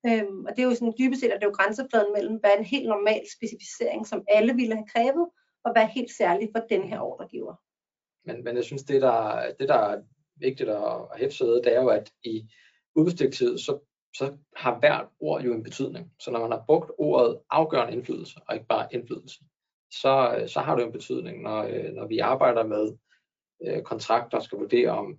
Øhm, 0.07 0.45
og 0.45 0.51
det 0.55 0.59
er 0.59 0.67
jo 0.67 0.75
sådan 0.75 0.93
dybest 0.99 1.21
set, 1.21 1.31
at 1.31 1.39
det 1.39 1.45
er 1.45 1.49
jo 1.49 1.59
grænsefladen 1.59 2.13
mellem, 2.13 2.35
hvad 2.35 2.49
er 2.51 2.57
en 2.57 2.73
helt 2.75 2.87
normal 2.87 3.23
specificering, 3.37 4.07
som 4.07 4.23
alle 4.27 4.53
ville 4.53 4.75
have 4.75 4.87
krævet, 4.93 5.27
og 5.63 5.71
hvad 5.71 5.81
er 5.81 5.95
helt 5.97 6.11
særligt 6.11 6.51
for 6.55 6.65
den 6.69 6.83
her 6.83 6.99
ordregiver. 6.99 7.55
Men, 8.25 8.43
men 8.43 8.55
jeg 8.55 8.63
synes, 8.63 8.83
det 8.83 9.01
der, 9.01 9.51
det 9.59 9.69
der 9.69 9.75
er 9.75 10.01
vigtigt 10.35 10.69
at, 10.69 11.17
hæfte 11.17 11.37
sig 11.37 11.47
det 11.47 11.75
er 11.75 11.81
jo, 11.81 11.87
at 11.87 12.11
i 12.23 12.49
udbudsdirektivet, 12.95 13.59
så, 13.59 13.79
så 14.17 14.37
har 14.55 14.79
hvert 14.79 15.07
ord 15.19 15.41
jo 15.41 15.53
en 15.53 15.63
betydning. 15.63 16.11
Så 16.19 16.31
når 16.31 16.39
man 16.39 16.51
har 16.51 16.63
brugt 16.65 16.91
ordet 16.97 17.39
afgørende 17.49 17.93
indflydelse, 17.93 18.39
og 18.47 18.55
ikke 18.55 18.67
bare 18.67 18.87
indflydelse, 18.91 19.39
så, 19.91 20.43
så 20.47 20.59
har 20.59 20.75
det 20.75 20.81
jo 20.81 20.87
en 20.87 20.93
betydning, 20.93 21.41
når, 21.41 21.63
øh, 21.63 21.93
når 21.93 22.07
vi 22.07 22.19
arbejder 22.19 22.63
med 22.63 22.97
øh, 23.65 23.81
kontrakter 23.81 24.37
og 24.37 24.43
skal 24.43 24.57
vurdere, 24.59 24.89
om 24.89 25.17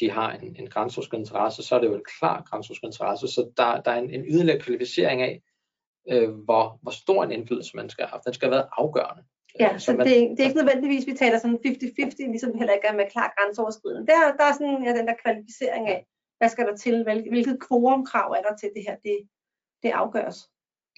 de 0.00 0.10
har 0.10 0.32
en, 0.32 0.56
en 0.58 0.68
grænseoverskridende 0.70 1.22
interesse, 1.26 1.62
så 1.62 1.74
er 1.74 1.80
det 1.80 1.88
jo 1.88 1.94
en 1.94 2.08
klar 2.18 2.42
grænseoverskridende 2.42 2.94
interesse. 2.94 3.28
Så 3.28 3.50
der, 3.56 3.80
der 3.80 3.90
er 3.90 3.98
en, 3.98 4.10
en 4.10 4.24
yderligere 4.24 4.60
kvalificering 4.60 5.22
af, 5.22 5.42
øh, 6.10 6.30
hvor, 6.30 6.78
hvor 6.82 6.90
stor 6.90 7.24
en 7.24 7.32
indflydelse 7.32 7.76
man 7.76 7.90
skal 7.90 8.06
have. 8.06 8.20
Den 8.26 8.34
skal 8.34 8.46
have 8.48 8.56
været 8.56 8.68
afgørende. 8.76 9.22
Ja, 9.60 9.78
så, 9.78 9.84
så 9.84 9.92
man, 9.92 10.06
det, 10.06 10.14
det 10.30 10.40
er 10.40 10.48
ikke 10.48 10.62
nødvendigvis, 10.62 11.06
vi 11.06 11.14
taler 11.14 11.38
sådan 11.38 11.58
50-50, 11.66 12.30
ligesom 12.34 12.54
heller 12.58 12.74
ikke 12.74 12.86
er 12.86 12.96
med 12.96 13.10
klar 13.10 13.34
grænseoverskridende. 13.36 14.06
Der, 14.06 14.18
der 14.38 14.44
er 14.44 14.52
sådan 14.52 14.84
ja, 14.84 14.92
den 14.98 15.06
der 15.08 15.14
kvalificering 15.24 15.88
af, 15.88 16.06
hvad 16.38 16.48
skal 16.48 16.66
der 16.66 16.76
til, 16.76 17.04
hvilket 17.04 17.58
quorumkrav 17.68 18.30
er 18.38 18.42
der 18.42 18.56
til 18.56 18.70
det 18.76 18.82
her, 18.88 18.96
det, 19.04 19.18
det 19.82 19.90
afgøres. 19.90 20.38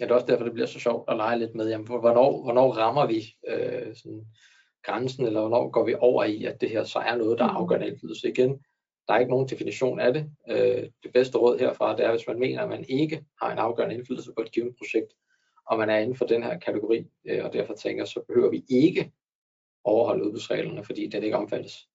Ja, 0.00 0.04
det 0.04 0.10
er 0.10 0.14
også 0.14 0.26
derfor, 0.26 0.44
det 0.44 0.52
bliver 0.52 0.66
så 0.66 0.80
sjovt 0.80 1.10
at 1.10 1.16
lege 1.16 1.38
lidt 1.38 1.54
med, 1.54 1.68
jamen, 1.68 1.86
hvornår, 1.86 2.42
hvornår 2.42 2.72
rammer 2.72 3.06
vi 3.06 3.20
øh, 3.48 3.96
sådan 3.96 4.24
grænsen, 4.82 5.26
eller 5.26 5.40
hvornår 5.40 5.70
går 5.70 5.84
vi 5.84 5.94
over 5.94 6.24
i, 6.24 6.44
at 6.44 6.60
det 6.60 6.70
her 6.70 6.84
så 6.84 6.98
er 6.98 7.16
noget, 7.16 7.38
der 7.38 7.44
er 7.44 7.50
mm. 7.50 7.56
afgørende 7.56 7.88
indflydelse. 7.88 8.28
Igen, 8.28 8.64
der 9.08 9.14
er 9.14 9.18
ikke 9.18 9.30
nogen 9.30 9.48
definition 9.48 10.00
af 10.00 10.12
det. 10.12 10.30
Øh, 10.48 10.82
det 11.02 11.12
bedste 11.14 11.38
råd 11.38 11.58
herfra, 11.58 11.96
det 11.96 12.04
er, 12.04 12.10
hvis 12.10 12.26
man 12.28 12.38
mener, 12.38 12.62
at 12.62 12.68
man 12.68 12.84
ikke 12.88 13.24
har 13.42 13.52
en 13.52 13.58
afgørende 13.58 13.94
indflydelse 13.94 14.32
på 14.36 14.42
et 14.42 14.52
givet 14.52 14.76
projekt, 14.78 15.12
og 15.66 15.78
man 15.78 15.90
er 15.90 15.98
inden 15.98 16.16
for 16.16 16.26
den 16.26 16.42
her 16.42 16.58
kategori, 16.58 17.06
øh, 17.24 17.44
og 17.44 17.52
derfor 17.52 17.74
tænker, 17.74 18.04
så 18.04 18.20
behøver 18.28 18.50
vi 18.50 18.64
ikke 18.68 19.12
overholde 19.84 20.24
udbudsreglerne, 20.24 20.84
fordi 20.84 21.06
den 21.06 21.22
ikke 21.22 21.36
omfattes. 21.36 21.88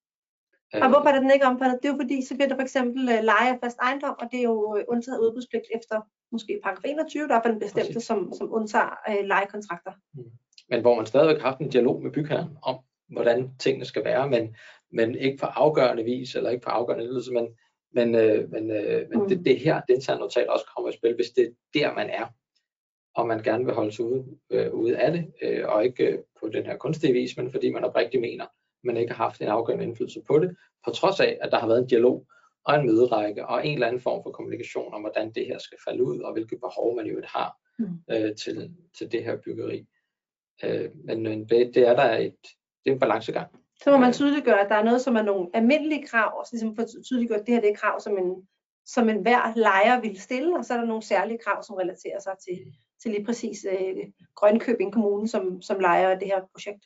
Og 0.73 0.79
øh, 0.79 0.89
hvorfor 0.89 1.09
er 1.09 1.19
den 1.19 1.31
ikke 1.31 1.45
omfattet? 1.45 1.79
Det 1.81 1.89
er 1.89 1.93
jo 1.93 1.99
fordi, 2.01 2.25
så 2.25 2.35
bliver 2.35 2.47
der 2.47 2.55
for 2.55 2.61
eksempel 2.61 3.03
leje 3.03 3.53
af 3.53 3.59
fast 3.63 3.77
ejendom, 3.81 4.15
og 4.19 4.27
det 4.31 4.39
er 4.39 4.43
jo 4.43 4.83
undtaget 4.87 5.19
udbudspligt 5.19 5.65
efter 5.75 6.01
måske 6.31 6.59
paragraf 6.63 6.91
21, 6.91 7.27
der 7.27 7.35
er 7.35 7.41
en 7.41 7.59
bestemmelse, 7.59 8.01
som, 8.01 8.33
som 8.33 8.53
undtager 8.53 8.97
uh, 9.09 9.25
lejekontrakter. 9.25 9.91
Mm. 10.13 10.23
Men 10.69 10.81
hvor 10.81 10.95
man 10.95 11.05
stadigvæk 11.05 11.41
har 11.41 11.49
haft 11.49 11.59
en 11.59 11.69
dialog 11.69 12.01
med 12.03 12.11
bygherren 12.11 12.57
om, 12.63 12.77
hvordan 13.09 13.51
tingene 13.59 13.85
skal 13.85 14.03
være, 14.03 14.29
men, 14.29 14.55
men 14.91 15.15
ikke 15.15 15.37
på 15.37 15.45
afgørende 15.45 16.03
vis, 16.03 16.35
eller 16.35 16.49
ikke 16.49 16.63
på 16.63 16.69
afgørende 16.69 17.05
ledelse, 17.05 17.33
men, 17.33 17.47
men, 17.93 18.15
øh, 18.15 18.51
men, 18.51 18.71
øh, 18.71 19.09
men 19.09 19.19
mm. 19.19 19.29
det, 19.29 19.45
det 19.45 19.59
her, 19.59 19.81
det 19.81 20.19
notat 20.19 20.47
også 20.47 20.65
kommer 20.75 20.89
i 20.89 20.93
spil, 20.93 21.15
hvis 21.15 21.29
det 21.29 21.45
er 21.45 21.51
der, 21.73 21.93
man 21.95 22.09
er 22.09 22.25
og 23.17 23.27
man 23.27 23.43
gerne 23.43 23.65
vil 23.65 23.73
holde 23.73 23.91
sig 23.91 24.05
ude, 24.05 24.25
øh, 24.49 24.73
ude 24.73 24.97
af 24.97 25.11
det, 25.11 25.33
øh, 25.41 25.67
og 25.67 25.85
ikke 25.85 26.03
øh, 26.03 26.19
på 26.39 26.49
den 26.49 26.65
her 26.65 26.77
kunstige 26.77 27.13
vis, 27.13 27.37
men 27.37 27.51
fordi 27.51 27.71
man 27.71 27.83
oprigtigt 27.83 28.21
mener, 28.21 28.45
man 28.83 28.97
ikke 28.97 29.13
har 29.13 29.23
haft 29.23 29.41
en 29.41 29.47
afgørende 29.47 29.85
indflydelse 29.85 30.21
på 30.27 30.39
det, 30.39 30.55
på 30.85 30.91
trods 30.91 31.19
af, 31.19 31.37
at 31.41 31.51
der 31.51 31.59
har 31.59 31.67
været 31.67 31.79
en 31.79 31.87
dialog 31.87 32.27
og 32.65 32.75
en 32.75 32.85
møderække, 32.85 33.47
og 33.47 33.67
en 33.67 33.73
eller 33.73 33.87
anden 33.87 34.01
form 34.01 34.23
for 34.23 34.31
kommunikation 34.31 34.93
om, 34.93 35.01
hvordan 35.01 35.31
det 35.31 35.45
her 35.45 35.57
skal 35.57 35.77
falde 35.87 36.03
ud, 36.03 36.19
og 36.19 36.33
hvilke 36.33 36.57
behov 36.57 36.95
man 36.95 37.05
jo 37.05 37.21
har 37.25 37.57
mm. 37.79 37.85
øh, 38.11 38.35
til, 38.35 38.71
til 38.97 39.11
det 39.11 39.23
her 39.23 39.37
byggeri. 39.37 39.85
Øh, 40.63 40.89
men 41.05 41.49
det, 41.49 41.75
det 41.75 41.87
er 41.87 41.95
der 41.95 42.17
et, 42.17 42.41
det 42.83 42.89
er 42.89 42.93
en 42.93 42.99
balancegang. 42.99 43.47
Så 43.83 43.91
må 43.91 43.97
man 43.97 44.13
tydeliggøre, 44.13 44.61
at 44.61 44.69
der 44.69 44.75
er 44.75 44.83
noget, 44.83 45.01
som 45.01 45.15
er 45.15 45.21
nogle 45.21 45.49
almindelige 45.53 46.07
krav, 46.07 46.39
og 46.39 46.45
så 46.45 46.49
ligesom 46.53 46.75
få 46.75 46.83
tydeliggjort, 47.05 47.39
at 47.39 47.45
det 47.45 47.53
her 47.53 47.61
det 47.61 47.69
er 47.69 47.75
krav, 47.75 47.99
som 47.99 48.17
en, 48.17 48.47
som 48.85 49.09
en 49.09 49.21
hver 49.21 49.53
lejer 49.55 50.01
vil 50.01 50.21
stille, 50.21 50.57
og 50.57 50.65
så 50.65 50.73
er 50.73 50.77
der 50.77 50.85
nogle 50.85 51.03
særlige 51.03 51.37
krav, 51.37 51.63
som 51.63 51.75
relaterer 51.75 52.19
sig 52.19 52.33
til, 52.47 52.57
til 53.01 53.11
lige 53.11 53.25
præcis 53.25 53.65
øh, 53.71 53.95
Grønkøbing 54.35 54.93
Kommune, 54.93 55.27
som, 55.27 55.61
som 55.61 55.79
lejer 55.79 56.19
det 56.19 56.27
her 56.27 56.41
projekt. 56.53 56.85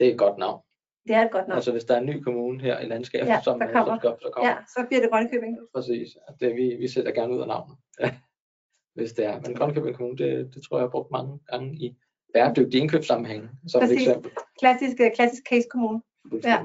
Det 0.00 0.06
er 0.08 0.12
et 0.12 0.18
godt 0.18 0.38
navn. 0.38 0.62
Det 1.08 1.16
er 1.16 1.22
et 1.22 1.30
godt 1.30 1.48
navn. 1.48 1.56
Altså 1.56 1.72
hvis 1.72 1.84
der 1.84 1.94
er 1.94 2.00
en 2.00 2.06
ny 2.06 2.22
kommune 2.22 2.60
her 2.60 2.80
i 2.80 2.86
landskabet, 2.86 3.28
ja, 3.28 3.40
som, 3.44 3.58
der 3.58 3.72
kommer. 3.72 3.98
Så, 4.00 4.16
så, 4.22 4.30
kommer. 4.32 4.50
Ja, 4.50 4.56
så 4.68 4.84
bliver 4.88 5.00
det 5.00 5.10
Grønkøbing. 5.10 5.58
Præcis. 5.74 6.16
Det, 6.40 6.56
vi, 6.56 6.76
vi 6.80 6.88
sætter 6.88 7.12
gerne 7.12 7.34
ud 7.34 7.40
af 7.40 7.48
navnet, 7.48 7.76
hvis 8.96 9.12
det 9.12 9.24
er. 9.24 9.40
Men 9.40 9.54
Grønkøbing 9.54 9.96
Kommune, 9.96 10.18
det, 10.18 10.54
det 10.54 10.62
tror 10.62 10.76
jeg, 10.76 10.80
jeg 10.80 10.84
har 10.84 10.90
brugt 10.90 11.10
mange 11.10 11.38
gange 11.46 11.74
i 11.74 11.96
bæredygtig 12.34 12.80
indkøbssammenhæng, 12.80 13.50
som 13.68 13.80
Præcis. 13.80 13.96
et 13.96 14.02
eksempel. 14.02 14.30
Klassisk, 14.58 15.00
øh, 15.00 15.10
klassisk 15.14 15.42
case 15.48 15.68
kommune. 15.70 16.02
Ja. 16.44 16.58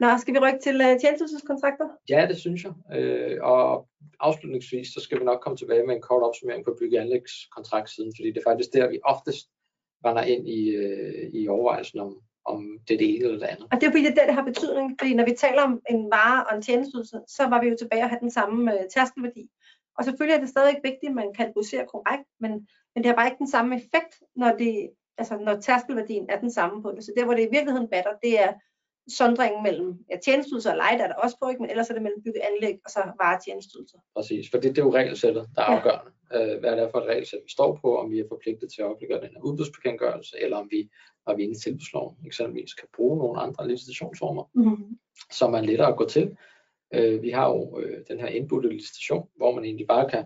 Nå, 0.00 0.08
skal 0.18 0.34
vi 0.34 0.38
rykke 0.38 0.58
til 0.62 0.76
uh, 0.80 1.00
tjenestekontrakter? 1.00 1.88
Ja, 2.08 2.26
det 2.28 2.36
synes 2.36 2.64
jeg. 2.64 2.98
Øh, 2.98 3.38
og 3.42 3.88
afslutningsvis, 4.20 4.88
så 4.88 5.00
skal 5.00 5.20
vi 5.20 5.24
nok 5.24 5.40
komme 5.40 5.56
tilbage 5.56 5.86
med 5.86 5.94
en 5.94 6.02
kort 6.02 6.22
opsummering 6.22 6.64
på 6.64 6.76
bygge- 6.80 6.98
og 6.98 7.02
anlægskontraktsiden, 7.02 8.12
fordi 8.16 8.28
det 8.28 8.38
er 8.38 8.50
faktisk 8.50 8.72
der, 8.72 8.88
vi 8.88 8.98
oftest 9.04 9.48
render 10.04 10.22
ind 10.22 10.48
i, 10.48 10.70
øh, 10.70 11.30
i 11.32 11.48
overvejelsen 11.48 12.00
om, 12.00 12.20
om 12.44 12.78
det, 12.88 12.98
det 12.98 13.14
ene 13.14 13.24
eller 13.24 13.38
det 13.38 13.46
andet. 13.46 13.66
Og 13.72 13.80
det 13.80 13.86
er 13.86 13.90
fordi, 13.90 14.04
det 14.04 14.10
er 14.10 14.14
der, 14.14 14.26
det 14.26 14.34
har 14.34 14.44
betydning. 14.44 14.96
Fordi 15.00 15.14
når 15.14 15.24
vi 15.24 15.34
taler 15.38 15.62
om 15.62 15.80
en 15.90 16.10
vare 16.10 16.44
og 16.46 16.56
en 16.56 16.62
tjenestydelse, 16.62 17.20
så 17.28 17.42
var 17.46 17.60
vi 17.60 17.68
jo 17.68 17.76
tilbage 17.78 18.02
at 18.02 18.08
have 18.08 18.20
den 18.20 18.30
samme 18.30 18.74
uh, 18.74 18.80
tærskelværdi. 18.94 19.44
Og 19.98 20.04
selvfølgelig 20.04 20.36
er 20.36 20.40
det 20.40 20.48
stadig 20.48 20.76
vigtigt, 20.84 21.10
at 21.10 21.14
man 21.14 21.34
kategoriserer 21.34 21.86
korrekt, 21.86 22.28
men, 22.40 22.50
men 22.94 22.98
det 23.02 23.06
har 23.06 23.14
bare 23.14 23.26
ikke 23.26 23.44
den 23.44 23.54
samme 23.56 23.76
effekt, 23.76 24.12
når, 24.36 24.50
det, 24.56 24.90
altså, 25.20 25.38
når 25.38 25.60
tærskelværdien 25.60 26.26
er 26.28 26.40
den 26.40 26.52
samme 26.58 26.82
på 26.82 26.92
det. 26.96 27.04
Så 27.04 27.12
der, 27.16 27.24
hvor 27.24 27.34
det 27.34 27.42
i 27.42 27.54
virkeligheden 27.56 27.88
batter, 27.88 28.10
det 28.22 28.40
er 28.40 28.52
sondringen 29.08 29.62
mellem 29.62 29.98
ja, 30.10 30.16
tjenesteydelser 30.24 30.70
og 30.70 30.76
leje, 30.76 30.98
der 30.98 31.04
er 31.04 31.08
der 31.08 31.14
også 31.14 31.36
på, 31.42 31.48
ikke? 31.48 31.62
men 31.62 31.70
ellers 31.70 31.90
er 31.90 31.94
det 31.94 32.02
mellem 32.02 32.22
bygge 32.22 32.46
anlæg 32.48 32.76
og 32.84 32.90
så 32.90 33.00
varetjenesteydelser. 33.20 33.98
Præcis, 34.16 34.50
for 34.50 34.58
det, 34.58 34.70
det 34.76 34.78
er 34.78 34.86
jo 34.88 34.94
regelsættet, 34.94 35.48
der 35.56 35.62
er 35.62 35.72
ja. 35.72 35.76
afgørende. 35.76 36.10
Øh, 36.36 36.60
hvad 36.60 36.70
er 36.70 36.76
det 36.76 36.90
for 36.92 36.98
et 37.00 37.08
regelsæt, 37.12 37.40
vi 37.44 37.50
står 37.50 37.78
på, 37.82 37.98
om 37.98 38.10
vi 38.10 38.18
er 38.20 38.28
forpligtet 38.28 38.68
til 38.72 38.82
at 38.82 38.86
offentliggøre 38.86 39.20
den 39.20 39.34
her 39.34 39.40
udbudsbekendtgørelse, 39.48 40.36
eller 40.40 40.56
om 40.56 40.68
vi, 40.70 40.90
når 41.26 41.34
vi 41.36 41.42
er 41.42 41.46
inde 41.46 41.58
i 41.58 41.62
tilbudsloven, 41.64 42.16
eksempelvis 42.26 42.74
kan 42.74 42.88
bruge 42.96 43.18
nogle 43.18 43.40
andre 43.40 43.68
licitationsformer, 43.68 44.44
mm-hmm. 44.54 44.98
som 45.30 45.54
er 45.54 45.60
lettere 45.60 45.88
at 45.88 45.96
gå 45.96 46.06
til. 46.08 46.36
Øh, 46.94 47.22
vi 47.22 47.30
har 47.30 47.46
jo 47.48 47.80
øh, 47.80 47.98
den 48.08 48.20
her 48.20 48.26
indbudte 48.26 48.68
licitation, 48.68 49.28
hvor 49.36 49.54
man 49.54 49.64
egentlig 49.64 49.86
bare 49.86 50.10
kan 50.10 50.24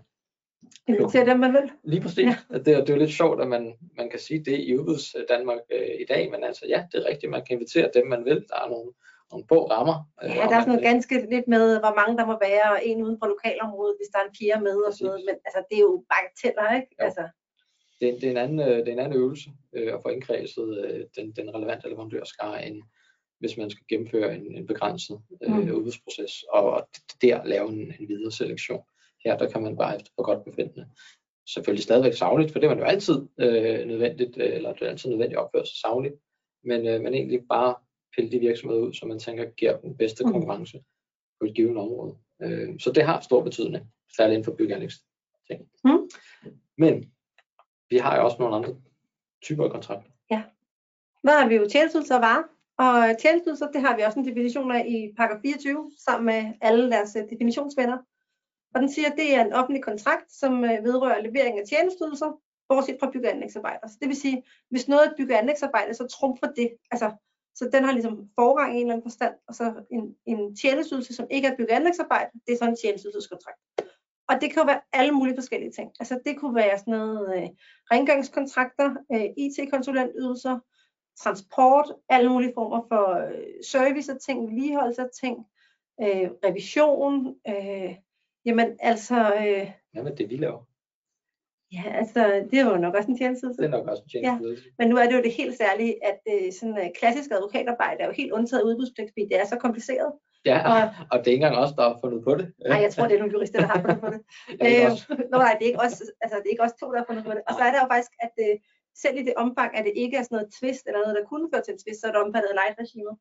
Invitere 0.89 1.27
dem, 1.27 1.39
man 1.39 1.53
vil. 1.53 1.71
Lige 1.85 2.03
præcis. 2.03 2.25
Ja. 2.25 2.37
Det, 2.59 2.67
det 2.67 2.91
er 2.91 2.95
jo 2.95 3.05
lidt 3.05 3.19
sjovt, 3.21 3.41
at 3.41 3.49
man, 3.49 3.75
man 3.97 4.11
kan 4.11 4.19
sige 4.19 4.45
det 4.45 4.59
i 4.59 4.79
udbuds 4.79 5.17
Danmark 5.29 5.61
øh, 5.73 5.95
i 6.01 6.07
dag, 6.09 6.31
men 6.31 6.45
altså 6.45 6.65
ja, 6.69 6.87
det 6.93 6.99
er 6.99 7.09
rigtigt, 7.11 7.31
man 7.31 7.45
kan 7.45 7.55
invitere 7.57 7.91
dem, 7.95 8.07
man 8.07 8.25
vil. 8.25 8.45
Der 8.51 8.59
er 8.65 8.69
nogle, 8.69 8.91
nogle 9.31 9.45
få 9.49 9.59
rammer. 9.71 9.97
Øh, 10.23 10.31
ja, 10.31 10.45
der 10.51 10.57
er 10.57 10.61
sådan 10.61 10.69
noget 10.69 10.83
ganske 10.83 11.15
lidt 11.35 11.49
med, 11.49 11.65
hvor 11.83 11.95
mange 12.01 12.19
der 12.19 12.27
må 12.27 12.37
være, 12.49 12.67
og 12.75 12.81
en 12.89 13.03
uden 13.03 13.19
for 13.21 13.27
lokalområdet, 13.35 13.97
hvis 13.99 14.11
der 14.13 14.19
er 14.19 14.27
en 14.29 14.37
fjerde 14.41 14.63
med 14.69 14.77
og 14.87 14.93
sådan 14.93 15.07
noget, 15.07 15.23
men 15.29 15.37
altså, 15.47 15.61
det 15.69 15.77
er 15.77 15.85
jo 15.91 16.05
bagateller, 16.13 16.67
ikke? 16.79 16.91
Jo. 17.01 17.05
Altså. 17.07 17.25
Det, 18.01 18.07
det, 18.21 18.27
er 18.27 18.31
en 18.31 18.45
anden, 18.45 18.61
øh, 18.69 18.77
det 18.83 18.89
er 18.89 18.97
en 18.99 19.05
anden 19.05 19.19
øvelse 19.23 19.49
øh, 19.77 19.95
at 19.95 20.03
få 20.03 20.09
indkredset 20.09 20.69
øh, 20.85 21.01
den, 21.17 21.27
den 21.39 21.55
relevante 21.55 21.89
leverandørskare, 21.89 22.67
end 22.67 22.79
hvis 23.41 23.57
man 23.57 23.71
skal 23.71 23.85
gennemføre 23.89 24.35
en, 24.37 24.55
en 24.59 24.67
begrænset 24.67 25.17
øh, 25.43 25.57
mm. 25.57 25.71
udbudsproces, 25.77 26.45
og, 26.57 26.65
og 26.77 26.89
der 27.23 27.45
lave 27.45 27.69
en, 27.69 27.95
en 28.01 28.09
videre 28.09 28.33
selektion. 28.33 28.83
Her 29.25 29.39
der 29.39 29.51
kan 29.51 29.63
man 29.63 29.77
bare 29.77 29.97
efter 29.97 30.11
for 30.17 30.23
godt 30.23 30.45
befindende. 30.45 30.87
Selvfølgelig 31.49 31.85
stadigvæk 31.85 32.13
savligt, 32.13 32.53
for 32.53 32.59
det 32.59 32.67
er 32.67 32.71
man 32.71 32.79
jo 32.79 32.85
altid 32.85 33.27
øh, 33.41 33.87
nødvendigt, 33.87 34.37
øh, 34.37 34.55
eller 34.55 34.73
det 34.73 34.83
er 34.83 34.91
altid 34.91 35.11
nødvendigt 35.11 35.39
at 35.39 35.45
opføre 35.45 35.67
sig 35.67 35.77
savligt, 35.77 36.15
men, 36.65 36.87
øh, 36.87 37.01
men 37.01 37.15
egentlig 37.15 37.41
bare 37.49 37.75
pille 38.17 38.33
de 38.33 38.39
virksomheder 38.39 38.83
ud, 38.83 38.93
som 38.93 39.09
man 39.09 39.19
tænker 39.19 39.45
giver 39.45 39.77
den 39.79 39.97
bedste 39.97 40.25
mm. 40.25 40.33
konkurrence 40.33 40.85
på 41.41 41.47
et 41.47 41.55
givet 41.55 41.77
område. 41.77 42.17
Øh, 42.43 42.81
så 42.81 42.93
det 42.93 43.03
har 43.03 43.21
stor 43.21 43.43
betydning, 43.43 43.85
særligt 44.17 44.35
inden 44.35 44.45
for 44.45 44.57
byggeanlægsting. 44.57 45.61
Mm. 45.85 46.09
Men 46.79 47.13
vi 47.91 47.97
har 47.97 48.17
jo 48.17 48.25
også 48.25 48.37
nogle 48.41 48.57
andre 48.57 48.77
typer 49.43 49.65
af 49.65 49.71
kontrakter. 49.71 50.11
Ja. 50.31 50.43
Hvad 51.23 51.33
har 51.33 51.49
vi 51.49 51.55
jo 51.55 51.69
tjenesteydelser 51.69 52.15
og 52.15 52.23
varer. 52.23 52.45
Og 52.79 53.19
tjenesteydelser, 53.19 53.71
det 53.71 53.81
har 53.81 53.97
vi 53.97 54.03
også 54.03 54.19
en 54.19 54.29
definition 54.29 54.73
af 54.73 54.85
i 54.89 55.13
paragraf 55.17 55.41
24, 55.43 55.91
sammen 56.07 56.27
med 56.27 56.53
alle 56.61 56.91
deres 56.91 57.17
øh, 57.17 57.23
definitionsvenner. 57.31 57.99
Og 58.75 58.81
den 58.81 58.93
siger, 58.93 59.11
at 59.11 59.17
det 59.17 59.35
er 59.35 59.45
en 59.45 59.53
offentlig 59.53 59.85
kontrakt, 59.85 60.33
som 60.33 60.65
øh, 60.65 60.85
vedrører 60.85 61.23
levering 61.23 61.59
af 61.59 61.67
tjenesteydelser, 61.67 62.41
bortset 62.69 62.97
fra 63.01 63.11
bygge- 63.11 63.29
og 63.29 63.35
anlægsarbejder. 63.35 63.89
Så 63.89 63.97
det 64.01 64.09
vil 64.09 64.17
sige, 64.17 64.45
hvis 64.71 64.89
noget 64.89 65.07
er 65.07 65.17
bygge- 65.17 65.35
og 65.35 65.39
anlægsarbejde, 65.39 65.95
så 65.95 66.07
trumfer 66.07 66.47
det. 66.47 66.71
Altså, 66.91 67.13
så 67.55 67.71
den 67.73 67.85
har 67.85 67.93
ligesom 67.93 68.29
forrang 68.35 68.73
i 68.73 68.77
en 68.77 68.81
eller 68.81 68.95
anden 68.95 69.11
forstand, 69.11 69.35
og 69.49 69.55
så 69.55 69.75
en, 69.91 70.17
en 70.27 70.57
tjenestydelse, 70.57 71.15
som 71.15 71.27
ikke 71.31 71.49
er 71.49 71.57
bygge- 71.57 71.73
og 71.73 71.77
anlægsarbejde, 71.77 72.31
det 72.47 72.53
er 72.53 72.57
sådan 72.57 72.73
en 72.73 72.77
tjenestydelseskontrakt. 72.77 73.59
Og 74.29 74.35
det 74.41 74.53
kan 74.53 74.63
jo 74.63 74.67
være 74.67 74.81
alle 74.93 75.13
mulige 75.13 75.37
forskellige 75.37 75.73
ting. 75.73 75.91
Altså 76.01 76.21
det 76.25 76.39
kunne 76.39 76.55
være 76.55 76.79
sådan 76.79 76.95
noget 76.95 77.37
øh, 77.37 77.49
rengøringskontrakter, 77.93 78.97
øh, 79.13 79.25
IT-konsulentydelser, 79.37 80.59
transport, 81.23 81.93
alle 82.09 82.31
mulige 82.31 82.53
former 82.55 82.83
for 82.89 83.27
øh, 83.27 83.65
service 83.65 84.13
af 84.13 84.19
ting, 84.27 84.47
vedligeholdelse 84.47 85.03
af 85.03 85.09
ting, 85.21 85.37
øh, 86.03 86.31
revision, 86.45 87.37
øh, 87.49 87.95
Jamen 88.45 88.77
altså... 88.81 89.17
Øh, 89.17 89.71
Hvad 89.93 90.03
med 90.03 90.17
det, 90.17 90.31
vi 90.31 90.37
laver? 90.37 90.63
Ja, 91.73 91.85
altså, 92.01 92.21
det 92.51 92.59
er 92.59 92.71
jo 92.71 92.77
nok 92.77 92.95
også 92.95 93.11
en 93.11 93.19
tjeneste. 93.19 93.47
Det 93.47 93.65
er 93.65 93.77
nok 93.79 93.87
også 93.87 94.03
en 94.03 94.09
tjeneste. 94.09 94.49
Ja. 94.49 94.71
Men 94.79 94.89
nu 94.89 94.97
er 94.97 95.07
det 95.07 95.17
jo 95.19 95.23
det 95.23 95.33
helt 95.33 95.57
særlige, 95.57 95.95
at 96.11 96.21
øh, 96.33 96.53
sådan 96.59 96.79
øh, 96.79 96.89
klassisk 96.99 97.31
advokatarbejde 97.31 98.01
er 98.03 98.07
jo 98.07 98.13
helt 98.21 98.33
undtaget 98.33 98.63
udbudspligt, 98.69 99.11
fordi 99.13 99.25
det 99.31 99.37
er 99.41 99.47
så 99.53 99.57
kompliceret. 99.67 100.13
Ja, 100.51 100.59
og, 100.73 100.81
og 101.11 101.17
det 101.19 101.27
er 101.27 101.35
ikke 101.37 101.45
engang 101.45 101.63
os, 101.65 101.73
der 101.79 101.85
har 101.89 101.99
fundet 102.05 102.21
på 102.25 102.33
det. 102.39 102.47
Nej, 102.73 102.81
jeg 102.87 102.93
tror, 102.93 103.05
det 103.09 103.15
er 103.15 103.23
nogle 103.23 103.35
jurister, 103.37 103.59
der 103.61 103.71
har 103.75 103.81
fundet 103.85 104.01
på 104.07 104.11
det. 104.15 104.21
øh, 104.67 104.89
Nå, 105.33 105.37
nej, 105.45 105.53
det 105.59 105.65
er, 105.65 105.71
ikke 105.73 105.85
os, 105.87 105.97
altså, 106.25 106.37
det 106.41 106.47
er 106.49 106.55
ikke 106.55 106.67
os 106.69 106.77
to, 106.81 106.87
der 106.93 106.99
har 107.03 107.09
fundet 107.11 107.25
på 107.29 107.33
det. 107.37 107.43
Og 107.49 107.53
så 107.59 107.63
er 107.69 107.73
der 107.73 107.81
jo 107.85 107.89
faktisk, 107.95 108.13
at 108.27 108.35
øh, 108.47 108.55
selv 109.03 109.17
i 109.19 109.23
det 109.29 109.35
omfang, 109.45 109.71
at 109.77 109.85
det 109.85 109.93
ikke 110.03 110.17
er 110.17 110.23
sådan 110.23 110.37
noget 110.37 110.53
twist, 110.59 110.83
eller 110.87 111.01
noget, 111.01 111.17
der 111.19 111.25
kunne 111.31 111.49
føre 111.53 111.63
til 111.63 111.73
en 111.73 111.81
twist, 111.83 112.01
så 112.01 112.07
er 112.07 112.13
det 112.13 112.21
omfattet 112.25 112.49
af 112.53 112.59
light-regimet. 112.61 113.15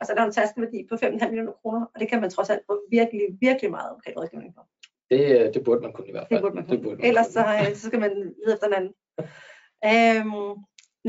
Og 0.00 0.04
så 0.04 0.12
er 0.12 0.16
der 0.16 0.24
en 0.24 0.36
taskenværdi 0.38 0.78
på 0.90 0.94
5,5 0.94 1.28
millioner 1.30 1.52
kroner, 1.60 1.82
og 1.92 1.96
det 2.00 2.08
kan 2.08 2.20
man 2.20 2.30
trods 2.30 2.50
alt 2.50 2.62
få 2.66 2.74
virkelig, 2.90 3.26
virkelig 3.46 3.70
meget 3.70 3.88
advokatrådgivning 3.90 4.54
for. 4.56 4.64
Det, 5.10 5.54
det 5.54 5.64
burde 5.64 5.80
man 5.80 5.92
kunne 5.92 6.08
i 6.08 6.14
hvert 6.16 6.26
fald. 6.28 6.36
Det 6.36 6.42
burde 6.44 6.56
man 6.56 6.64
kunne. 6.64 6.76
Det 6.76 6.82
burde 6.84 6.96
man 6.96 7.06
Ellers 7.06 7.26
så, 7.26 7.44
øh, 7.60 7.74
så 7.76 7.86
skal 7.86 8.00
man 8.00 8.12
lede 8.44 8.54
efter 8.54 8.66
en 8.66 8.78
anden. 8.78 8.94
øhm, 9.90 10.50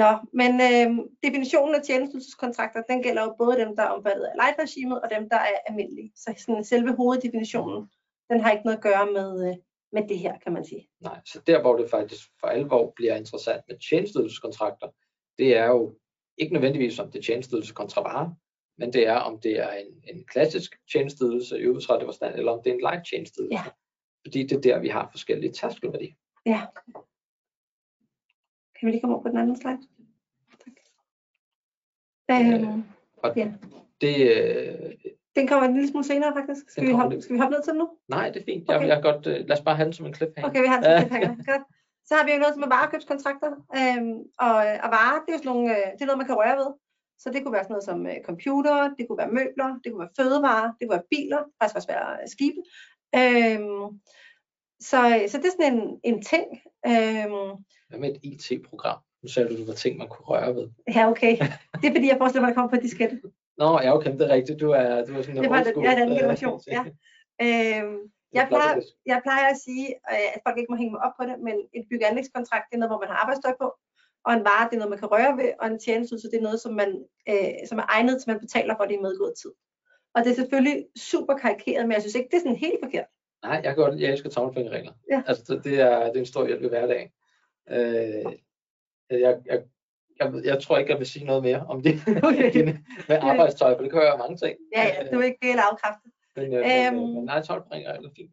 nå, 0.02 0.10
men 0.42 0.52
øhm, 0.70 1.00
definitionen 1.26 1.76
af 1.76 1.82
tjenestekontrakter, 1.82 2.82
den 2.92 3.04
gælder 3.04 3.24
jo 3.24 3.36
både 3.38 3.58
dem, 3.58 3.76
der 3.76 3.84
er 3.84 3.94
omfattet 3.96 4.24
af 4.24 4.36
light-regimet, 4.42 5.02
og 5.02 5.08
dem, 5.16 5.30
der 5.30 5.38
er 5.38 5.58
almindelige. 5.68 6.12
Så 6.16 6.34
sådan, 6.38 6.64
selve 6.64 6.96
hoveddefinitionen, 6.96 7.90
den 8.30 8.42
har 8.42 8.52
ikke 8.52 8.66
noget 8.66 8.78
at 8.78 8.84
gøre 8.84 9.06
med, 9.18 9.30
øh, 9.48 9.56
med 9.96 10.08
det 10.08 10.20
her, 10.20 10.38
kan 10.44 10.54
man 10.54 10.66
sige. 10.66 10.88
Nej, 11.00 11.20
så 11.26 11.42
der 11.48 11.62
hvor 11.62 11.76
det 11.76 11.90
faktisk 11.90 12.30
for 12.40 12.48
alvor 12.48 12.94
bliver 12.96 13.16
interessant 13.16 13.62
med 13.68 13.78
tjenestekontrakter, 13.90 14.88
det 15.38 15.58
er 15.58 15.66
jo 15.66 15.98
ikke 16.38 16.54
nødvendigvis 16.54 17.00
om 17.00 17.12
det 17.12 17.20
er 17.20 17.24
tjenesteydelseskontra 17.24 18.02
vare, 18.02 18.36
men 18.78 18.94
det 18.94 19.08
er 19.08 19.16
om 19.16 19.40
det 19.40 19.60
er 19.60 19.72
en, 19.72 20.04
en 20.16 20.26
klassisk 20.26 20.76
tjenesteydelse 20.92 21.60
i 21.60 21.68
udtrættet 21.68 22.08
forstand, 22.08 22.36
eller 22.36 22.52
om 22.52 22.62
det 22.64 22.70
er 22.70 22.74
en 22.74 22.82
light 22.82 23.08
tjenesteydelse. 23.10 23.58
Ja. 23.58 23.64
Fordi 24.26 24.44
det 24.44 24.58
er 24.58 24.62
der, 24.62 24.80
vi 24.80 24.90
har 24.90 25.10
forskellige 25.12 25.52
tærskelværdier. 25.52 26.14
Ja. 26.46 26.62
Kan 28.80 28.86
vi 28.86 28.92
lige 28.92 29.02
komme 29.02 29.16
over 29.16 29.24
på 29.24 29.30
den 29.30 29.38
anden 29.38 29.56
slide? 29.56 29.82
Tak. 30.64 30.74
Øh, 32.32 32.80
og 33.18 33.38
ja. 33.38 33.54
det, 34.02 34.16
øh, 34.38 35.15
den 35.36 35.48
kommer 35.48 35.68
en 35.68 35.74
lille 35.74 35.90
smule 35.90 36.06
senere 36.06 36.34
faktisk. 36.40 36.70
Skal, 36.70 36.88
vi 36.88 36.92
hoppe, 36.92 37.22
skal 37.22 37.34
vi 37.34 37.40
hoppe 37.40 37.56
ned 37.56 37.64
til 37.64 37.72
den 37.74 37.80
nu? 37.80 37.90
Nej, 38.08 38.30
det 38.30 38.40
er 38.42 38.46
fint. 38.46 38.70
Okay. 38.70 38.80
Jeg, 38.80 38.88
jeg 38.88 39.02
godt, 39.02 39.28
øh, 39.28 39.48
lad 39.48 39.58
os 39.58 39.62
bare 39.68 39.76
have 39.76 39.86
den 39.86 39.94
som 39.94 40.06
en 40.06 40.14
cliffhanger. 40.14 40.50
Okay, 40.50 40.62
vi 40.62 40.68
har 40.68 40.80
den 40.82 40.86
som 40.86 40.94
en 40.94 41.00
cliffhanger. 41.10 41.52
Godt. 41.52 41.64
Så 42.08 42.14
har 42.16 42.26
vi 42.26 42.32
jo 42.32 42.40
noget 42.40 42.54
som 42.56 42.64
er 42.64 42.72
varekøbskontrakter. 42.76 43.52
Øhm, 43.80 44.18
og, 44.46 44.56
og 44.86 44.90
varer, 44.98 45.20
det 45.22 45.30
er 45.32 45.36
jo 45.38 45.42
sådan 45.44 45.52
nogle, 45.54 45.66
øh, 45.78 45.88
det 45.94 46.02
er 46.02 46.10
noget, 46.10 46.22
man 46.22 46.30
kan 46.30 46.40
røre 46.42 46.58
ved. 46.62 46.70
Så 47.22 47.28
det 47.34 47.40
kunne 47.42 47.56
være 47.58 47.66
sådan 47.68 47.76
noget 47.76 47.90
som 47.92 48.00
øh, 48.12 48.18
computer, 48.30 48.78
det 48.98 49.04
kunne 49.06 49.22
være 49.24 49.36
møbler, 49.38 49.70
det 49.82 49.88
kunne 49.92 50.04
være 50.06 50.18
fødevarer, 50.20 50.68
det 50.78 50.82
kunne 50.84 50.98
være 50.98 51.12
biler, 51.14 51.42
faktisk 51.60 51.76
også 51.80 51.90
være 51.96 52.10
øh, 52.22 52.28
skibe. 52.36 52.60
Øhm, 53.20 53.88
så, 54.90 55.00
så 55.32 55.36
det 55.42 55.48
er 55.48 55.56
sådan 55.58 55.74
en, 55.74 55.82
en 56.10 56.18
ting. 56.32 56.46
Øhm, 56.92 57.48
Hvad 57.90 58.00
med 58.00 58.10
et 58.10 58.20
IT-program? 58.24 59.00
Nu 59.22 59.28
sagde 59.30 59.50
du, 59.50 59.56
det 59.58 59.68
var 59.68 59.74
ting, 59.74 59.98
man 59.98 60.08
kunne 60.08 60.28
røre 60.34 60.56
ved. 60.56 60.68
Ja, 60.96 61.10
okay. 61.14 61.34
Det 61.82 61.88
er 61.90 61.96
fordi, 61.98 62.08
jeg 62.08 62.18
forestiller 62.18 62.42
mig, 62.42 62.50
at 62.50 62.54
det 62.54 62.60
kommer 62.60 62.78
på 62.78 62.84
diskette. 62.88 63.22
Nå, 63.58 63.70
ja, 63.84 63.90
okay, 63.96 64.12
det 64.18 64.22
er 64.22 64.34
rigtigt. 64.38 64.60
Du 64.60 64.70
er, 64.72 65.06
du 65.06 65.12
er 65.18 65.22
sådan 65.22 65.38
en 65.38 65.44
Det 65.44 65.50
var 65.50 65.64
det, 65.64 65.74
ja, 65.84 65.92
den 66.02 66.10
generation, 66.20 66.60
ja. 66.76 66.82
Øhm, 67.46 67.98
jeg, 68.38 68.46
plejer, 68.48 68.74
jeg 69.06 69.20
plejer 69.28 69.48
at 69.54 69.58
sige, 69.66 69.88
øh, 70.14 70.28
at 70.36 70.40
folk 70.46 70.58
ikke 70.58 70.72
må 70.74 70.78
hænge 70.82 70.92
mig 70.96 71.02
op 71.08 71.12
på 71.20 71.24
det, 71.30 71.36
men 71.48 71.56
et 71.78 71.86
bygge 71.90 72.06
anlægskontrakt, 72.10 72.66
det 72.70 72.76
er 72.76 72.80
noget, 72.80 72.92
hvor 72.92 73.00
man 73.04 73.10
har 73.10 73.18
arbejdstøj 73.24 73.54
på, 73.62 73.68
og 74.26 74.34
en 74.34 74.44
vare, 74.50 74.66
det 74.70 74.74
er 74.76 74.82
noget, 74.82 74.90
man 74.96 75.00
kan 75.04 75.12
røre 75.16 75.34
ved, 75.42 75.50
og 75.62 75.68
en 75.68 75.80
tjeneste, 75.80 76.20
så 76.20 76.28
det 76.32 76.38
er 76.40 76.48
noget, 76.50 76.60
som, 76.66 76.74
man, 76.82 76.90
øh, 77.30 77.54
som 77.70 77.78
er 77.84 77.86
egnet 77.96 78.14
til, 78.22 78.30
man 78.32 78.40
betaler 78.46 78.74
for 78.78 78.86
det 78.86 78.94
i 78.96 79.06
medgået 79.08 79.34
tid. 79.42 79.52
Og 80.16 80.24
det 80.24 80.30
er 80.32 80.36
selvfølgelig 80.42 80.78
super 81.12 81.36
karikeret, 81.44 81.84
men 81.88 81.94
jeg 81.96 82.02
synes 82.02 82.16
ikke, 82.16 82.30
det 82.32 82.38
er 82.38 82.46
sådan 82.46 82.56
helt 82.68 82.80
forkert. 82.84 83.06
Nej, 83.44 83.62
jeg, 83.64 83.76
godt, 83.76 84.00
jeg 84.00 84.12
elsker 84.12 84.30
tommelfingerregler. 84.30 84.94
Ja. 85.12 85.24
Altså, 85.28 85.44
det- 85.54 85.64
det 85.64 85.76
er, 85.82 86.00
det 86.08 86.16
er 86.16 86.20
en 86.20 86.26
stor 86.34 86.46
hjælp 86.48 86.64
i 86.64 86.68
hverdagen. 86.68 87.10
Øh, 87.70 88.26
jeg, 89.26 89.40
jeg, 89.46 89.64
jeg, 90.20 90.34
jeg 90.44 90.62
tror 90.62 90.78
ikke, 90.78 90.92
jeg 90.92 91.00
vil 91.00 91.08
sige 91.08 91.26
noget 91.26 91.44
mere 91.44 91.66
om 91.70 91.82
det 91.84 91.94
Okay. 92.28 92.64
med 93.10 93.18
arbejdstøj, 93.22 93.76
for 93.76 93.82
det 93.84 93.92
kan 93.92 94.02
være 94.02 94.18
mange 94.18 94.38
ting. 94.38 94.58
Ja, 94.76 94.84
ja, 94.84 95.10
du 95.12 95.20
er 95.20 95.24
ikke 95.24 95.38
helt 95.44 95.60
afkræftet. 95.72 96.12
Men, 96.36 96.54
øh, 96.54 96.60
men, 96.60 96.94
Øhm. 96.94 97.10
øh, 97.10 97.16
men 97.16 97.24
nej, 97.26 97.38
er 97.38 98.12
fint. 98.18 98.32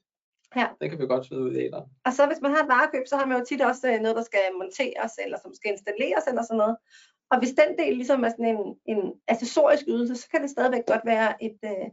Ja. 0.57 0.66
Den 0.81 0.90
kan 0.90 0.99
vi 0.99 1.07
godt 1.07 1.27
smide 1.27 1.42
ud 1.42 1.53
i 1.55 1.64
æderen. 1.66 1.87
Og 2.07 2.12
så 2.12 2.27
hvis 2.27 2.40
man 2.42 2.51
har 2.51 2.62
et 2.62 2.68
varekøb, 2.68 3.07
så 3.07 3.16
har 3.16 3.27
man 3.27 3.38
jo 3.38 3.45
tit 3.45 3.61
også 3.61 3.85
øh, 3.92 4.01
noget, 4.01 4.16
der 4.16 4.23
skal 4.23 4.40
monteres, 4.61 5.12
eller 5.25 5.38
som 5.42 5.55
skal 5.55 5.71
installeres, 5.71 6.25
eller 6.29 6.42
sådan 6.42 6.62
noget. 6.64 6.77
Og 7.31 7.38
hvis 7.38 7.55
den 7.61 7.79
del 7.79 7.95
ligesom 7.97 8.25
er 8.25 8.29
sådan 8.29 8.51
en, 8.55 8.62
en 8.92 9.12
accessorisk 9.29 9.85
ydelse, 9.88 10.14
så 10.16 10.29
kan 10.31 10.42
det 10.42 10.51
stadigvæk 10.51 10.87
godt 10.87 11.05
være 11.05 11.45
et, 11.45 11.59
øh, 11.64 11.88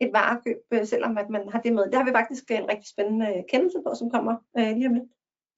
et 0.00 0.10
varekøb, 0.12 0.60
selvom 0.84 1.18
at 1.18 1.28
man 1.30 1.48
har 1.48 1.60
det 1.60 1.72
med. 1.72 1.84
Det 1.84 1.94
har 1.94 2.04
vi 2.04 2.18
faktisk 2.20 2.50
en 2.50 2.68
rigtig 2.72 2.88
spændende 2.88 3.44
kendelse 3.48 3.78
på, 3.86 3.94
som 3.94 4.10
kommer 4.10 4.34
øh, 4.58 4.70
lige 4.76 4.88
om 4.88 4.94
lidt. 4.94 5.10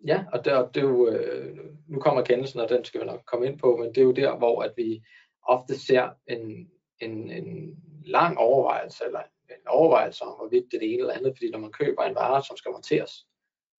Ja, 0.06 0.24
og 0.32 0.38
og 0.38 0.74
det 0.74 0.80
er 0.80 0.86
jo, 0.86 1.08
øh, 1.08 1.58
nu 1.88 1.98
kommer 2.00 2.22
kendelsen, 2.22 2.60
og 2.60 2.68
den 2.68 2.84
skal 2.84 3.00
vi 3.00 3.06
nok 3.06 3.22
komme 3.26 3.46
ind 3.46 3.58
på, 3.58 3.76
men 3.76 3.88
det 3.88 3.98
er 3.98 4.02
jo 4.02 4.12
der, 4.12 4.36
hvor 4.36 4.62
at 4.62 4.72
vi 4.76 5.02
ofte 5.42 5.78
ser 5.78 6.10
en, 6.26 6.70
en, 7.00 7.30
en 7.30 7.76
lang 8.04 8.38
overvejelse, 8.38 9.04
eller 9.04 9.20
en 9.48 9.68
overvejelse 9.68 10.24
om, 10.24 10.36
hvorvidt 10.38 10.64
det 10.70 10.74
er 10.74 10.80
det 10.80 10.92
ene 10.92 11.00
eller 11.00 11.14
andet, 11.14 11.32
fordi 11.36 11.50
når 11.50 11.58
man 11.58 11.72
køber 11.72 12.02
en 12.02 12.14
vare, 12.14 12.44
som 12.44 12.56
skal 12.56 12.72
monteres, 12.72 13.26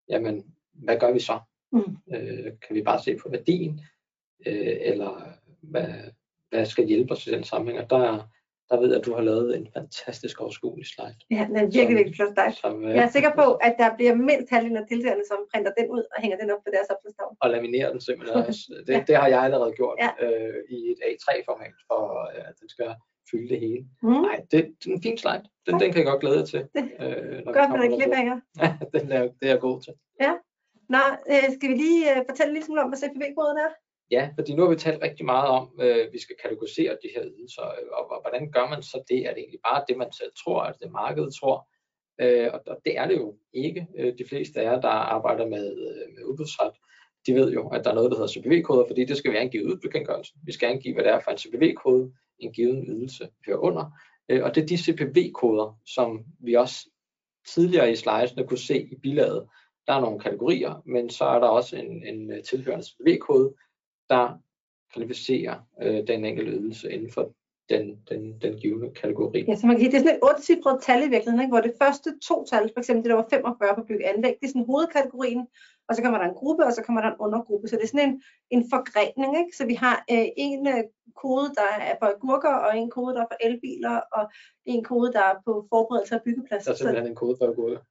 jamen, 0.09 0.55
hvad 0.73 0.99
gør 0.99 1.11
vi 1.11 1.19
så? 1.19 1.39
Mm. 1.71 1.97
Øh, 2.15 2.51
kan 2.67 2.75
vi 2.75 2.81
bare 2.83 3.03
se 3.03 3.15
på 3.15 3.29
værdien, 3.29 3.81
øh, 4.45 4.77
eller 4.81 5.33
hvad, 5.61 5.93
hvad 6.49 6.65
skal 6.65 6.87
hjælpe 6.87 7.13
os 7.13 7.27
i 7.27 7.31
den 7.31 7.43
sammenhæng? 7.43 7.83
Og 7.83 7.89
der, 7.89 8.27
der 8.71 8.79
ved 8.81 8.89
jeg, 8.91 8.99
at 8.99 9.05
du 9.05 9.13
har 9.17 9.23
lavet 9.29 9.57
en 9.57 9.67
fantastisk 9.77 10.35
overskuelig 10.43 10.85
slide. 10.93 11.15
Ja, 11.35 11.41
den 11.49 11.55
er 11.61 11.65
virkelig, 11.77 11.95
virkelig 11.99 12.15
flot 12.19 12.35
dig. 12.41 12.49
Som, 12.63 12.73
øh, 12.85 12.95
Jeg 12.97 13.03
er 13.07 13.11
sikker 13.17 13.31
på, 13.41 13.45
at 13.67 13.73
der 13.81 13.89
bliver 13.97 14.15
mindst 14.29 14.49
halvdelen 14.53 14.77
af 14.81 14.85
deltagerne, 14.91 15.23
som 15.31 15.37
printer 15.51 15.71
den 15.79 15.87
ud 15.95 16.03
og 16.13 16.17
hænger 16.23 16.37
den 16.41 16.49
op 16.53 16.61
på 16.65 16.69
deres 16.75 16.87
opslagstavle. 16.93 17.35
og 17.43 17.49
laminere 17.55 17.87
den 17.93 18.01
simpelthen 18.07 18.37
også. 18.47 18.61
Det, 18.87 18.93
Ja. 18.93 19.03
det 19.07 19.15
har 19.21 19.27
jeg 19.33 19.41
allerede 19.47 19.71
gjort 19.79 19.95
Ja. 20.05 20.09
øh, 20.25 20.55
i 20.77 20.79
et 20.91 20.99
A3-format, 21.09 21.75
for 21.89 22.01
øh, 22.35 22.49
at 22.49 22.55
den 22.61 22.69
skal 22.75 22.89
fylde 23.31 23.49
det 23.53 23.59
hele. 23.65 23.81
Mm. 24.03 24.09
Nej, 24.27 24.37
det, 24.51 24.59
det 24.79 24.87
er 24.91 24.95
en 24.99 25.03
fin 25.07 25.17
slide. 25.23 25.43
Den, 25.67 25.73
den 25.81 25.87
kan 25.91 25.97
jeg 26.01 26.09
godt 26.11 26.21
glæde 26.23 26.37
jer 26.41 26.45
til. 26.53 26.61
Det- 26.75 26.91
Øh, 27.05 27.45
når 27.45 27.51
Godt 27.59 27.69
med 27.71 27.79
den 27.85 27.91
cliffhanger. 27.99 28.37
Ja, 28.63 28.69
den 28.95 29.05
er, 29.17 29.21
det 29.39 29.45
er 29.49 29.53
jeg 29.55 29.59
god 29.69 29.77
til. 29.85 29.93
Nå, 30.95 31.03
øh, 31.33 31.47
skal 31.55 31.69
vi 31.71 31.75
lige 31.85 32.01
øh, 32.11 32.21
fortælle 32.29 32.53
lidt 32.53 32.69
om, 32.83 32.89
hvad 32.89 32.99
CPV-koden 33.03 33.57
er? 33.65 33.71
Ja, 34.11 34.29
fordi 34.35 34.55
nu 34.55 34.61
har 34.61 34.69
vi 34.69 34.75
talt 34.75 35.03
rigtig 35.03 35.25
meget 35.25 35.49
om, 35.49 35.79
øh, 35.81 36.13
vi 36.13 36.19
skal 36.19 36.35
kategorisere 36.43 36.97
de 37.03 37.09
her 37.15 37.23
ydelser, 37.25 37.63
øh, 37.63 37.87
og, 37.91 38.11
og 38.11 38.21
hvordan 38.21 38.51
gør 38.51 38.69
man 38.69 38.83
så 38.83 39.03
det? 39.09 39.19
Er 39.27 39.33
det 39.33 39.39
egentlig 39.39 39.59
bare 39.69 39.83
det, 39.87 39.97
man 39.97 40.11
selv 40.11 40.31
tror, 40.43 40.63
er 40.63 40.71
det 40.71 40.81
det 40.81 40.91
markedet 40.91 41.33
tror? 41.35 41.67
Øh, 42.21 42.49
og, 42.53 42.61
og 42.67 42.77
det 42.85 42.97
er 42.97 43.07
det 43.07 43.17
jo 43.17 43.35
ikke. 43.53 43.87
Øh, 43.97 44.13
de 44.17 44.25
fleste 44.29 44.59
af 44.59 44.63
jer, 44.63 44.81
der 44.81 44.87
arbejder 44.87 45.45
med, 45.47 45.65
øh, 45.71 46.13
med 46.15 46.23
udbudsret, 46.23 46.73
de 47.27 47.33
ved 47.33 47.51
jo, 47.51 47.69
at 47.69 47.83
der 47.83 47.91
er 47.91 47.95
noget, 47.95 48.11
der 48.11 48.17
hedder 48.17 48.33
CPV-koder, 48.33 48.85
fordi 48.87 49.05
det 49.05 49.17
skal 49.17 49.31
vi 49.31 49.37
angive 49.37 49.63
i 49.63 49.65
udbudsbekendtgørelsen. 49.65 50.39
Vi 50.45 50.51
skal 50.51 50.67
angive, 50.67 50.93
hvad 50.93 51.03
det 51.03 51.11
er 51.11 51.19
for 51.19 51.31
en 51.31 51.37
CPV-kode, 51.37 52.13
en 52.39 52.53
given 52.53 52.85
ydelse 52.87 53.29
hører 53.45 53.57
under. 53.57 53.91
Øh, 54.29 54.43
og 54.43 54.55
det 54.55 54.63
er 54.63 54.67
de 54.67 54.77
CPV-koder, 54.77 55.79
som 55.85 56.25
vi 56.39 56.53
også 56.53 56.89
tidligere 57.47 57.91
i 57.91 57.95
slidesene 57.95 58.47
kunne 58.47 58.57
se 58.57 58.81
i 58.81 58.95
bilaget. 59.03 59.47
Der 59.87 59.93
er 59.93 60.01
nogle 60.01 60.19
kategorier, 60.19 60.81
men 60.85 61.09
så 61.09 61.25
er 61.25 61.39
der 61.39 61.47
også 61.47 61.77
en, 61.77 62.03
en 62.07 62.43
tilhørende 62.43 62.85
CPV-kode, 62.85 63.53
der 64.13 64.25
kvalificerer 64.93 65.55
øh, 65.81 66.07
den 66.07 66.25
enkelte 66.25 66.51
ydelse 66.51 66.91
inden 66.91 67.11
for 67.11 67.23
den, 67.69 67.85
den, 68.09 68.21
den 68.41 68.53
givende 68.61 68.89
kategori. 69.01 69.45
Ja, 69.47 69.55
så 69.55 69.67
man 69.67 69.75
kan 69.75 69.81
sige, 69.81 69.91
det 69.91 69.97
er 69.97 70.03
sådan 70.05 70.15
et 70.15 70.73
8 70.73 70.85
tal 70.85 70.99
i 70.99 71.09
virkeligheden, 71.13 71.41
ikke? 71.43 71.53
hvor 71.53 71.65
det 71.67 71.79
første 71.81 72.09
to 72.29 72.45
tal, 72.51 72.63
for 72.73 72.79
eksempel 72.79 73.03
det 73.03 73.09
der 73.09 73.15
var 73.15 73.27
45 73.29 73.75
på 73.75 73.83
bygge 73.87 74.07
anlæg, 74.11 74.33
det 74.39 74.45
er 74.47 74.53
sådan 74.53 74.69
hovedkategorien, 74.71 75.47
og 75.87 75.95
så 75.95 76.01
kommer 76.01 76.19
der 76.19 76.27
en 76.27 76.39
gruppe, 76.41 76.65
og 76.65 76.73
så 76.73 76.81
kommer 76.83 77.01
der 77.01 77.09
en 77.09 77.21
undergruppe. 77.25 77.67
Så 77.67 77.75
det 77.75 77.83
er 77.83 77.87
sådan 77.93 78.09
en, 78.09 78.15
en 78.55 78.63
forgrening. 78.73 79.31
Ikke? 79.41 79.57
Så 79.57 79.63
vi 79.71 79.73
har 79.73 79.95
øh, 80.13 80.27
en 80.47 80.67
øh, 80.67 80.83
kode, 81.23 81.47
der 81.59 81.69
er 81.91 81.95
for 81.99 82.07
agurker, 82.15 82.55
og 82.65 82.71
en 82.77 82.89
kode, 82.89 83.15
der 83.15 83.21
er 83.21 83.29
for 83.31 83.39
elbiler, 83.47 83.95
og 84.17 84.23
en 84.65 84.83
kode, 84.83 85.09
der 85.15 85.23
er 85.31 85.35
på 85.45 85.51
forberedelse 85.73 86.15
af 86.15 86.21
byggeplads. 86.25 86.63
Der 86.63 86.71
er 86.71 86.75
Så 86.75 86.83
simpelthen 86.83 87.11
en 87.11 87.21
kode 87.23 87.35
for 87.39 87.45
agurker. 87.53 87.81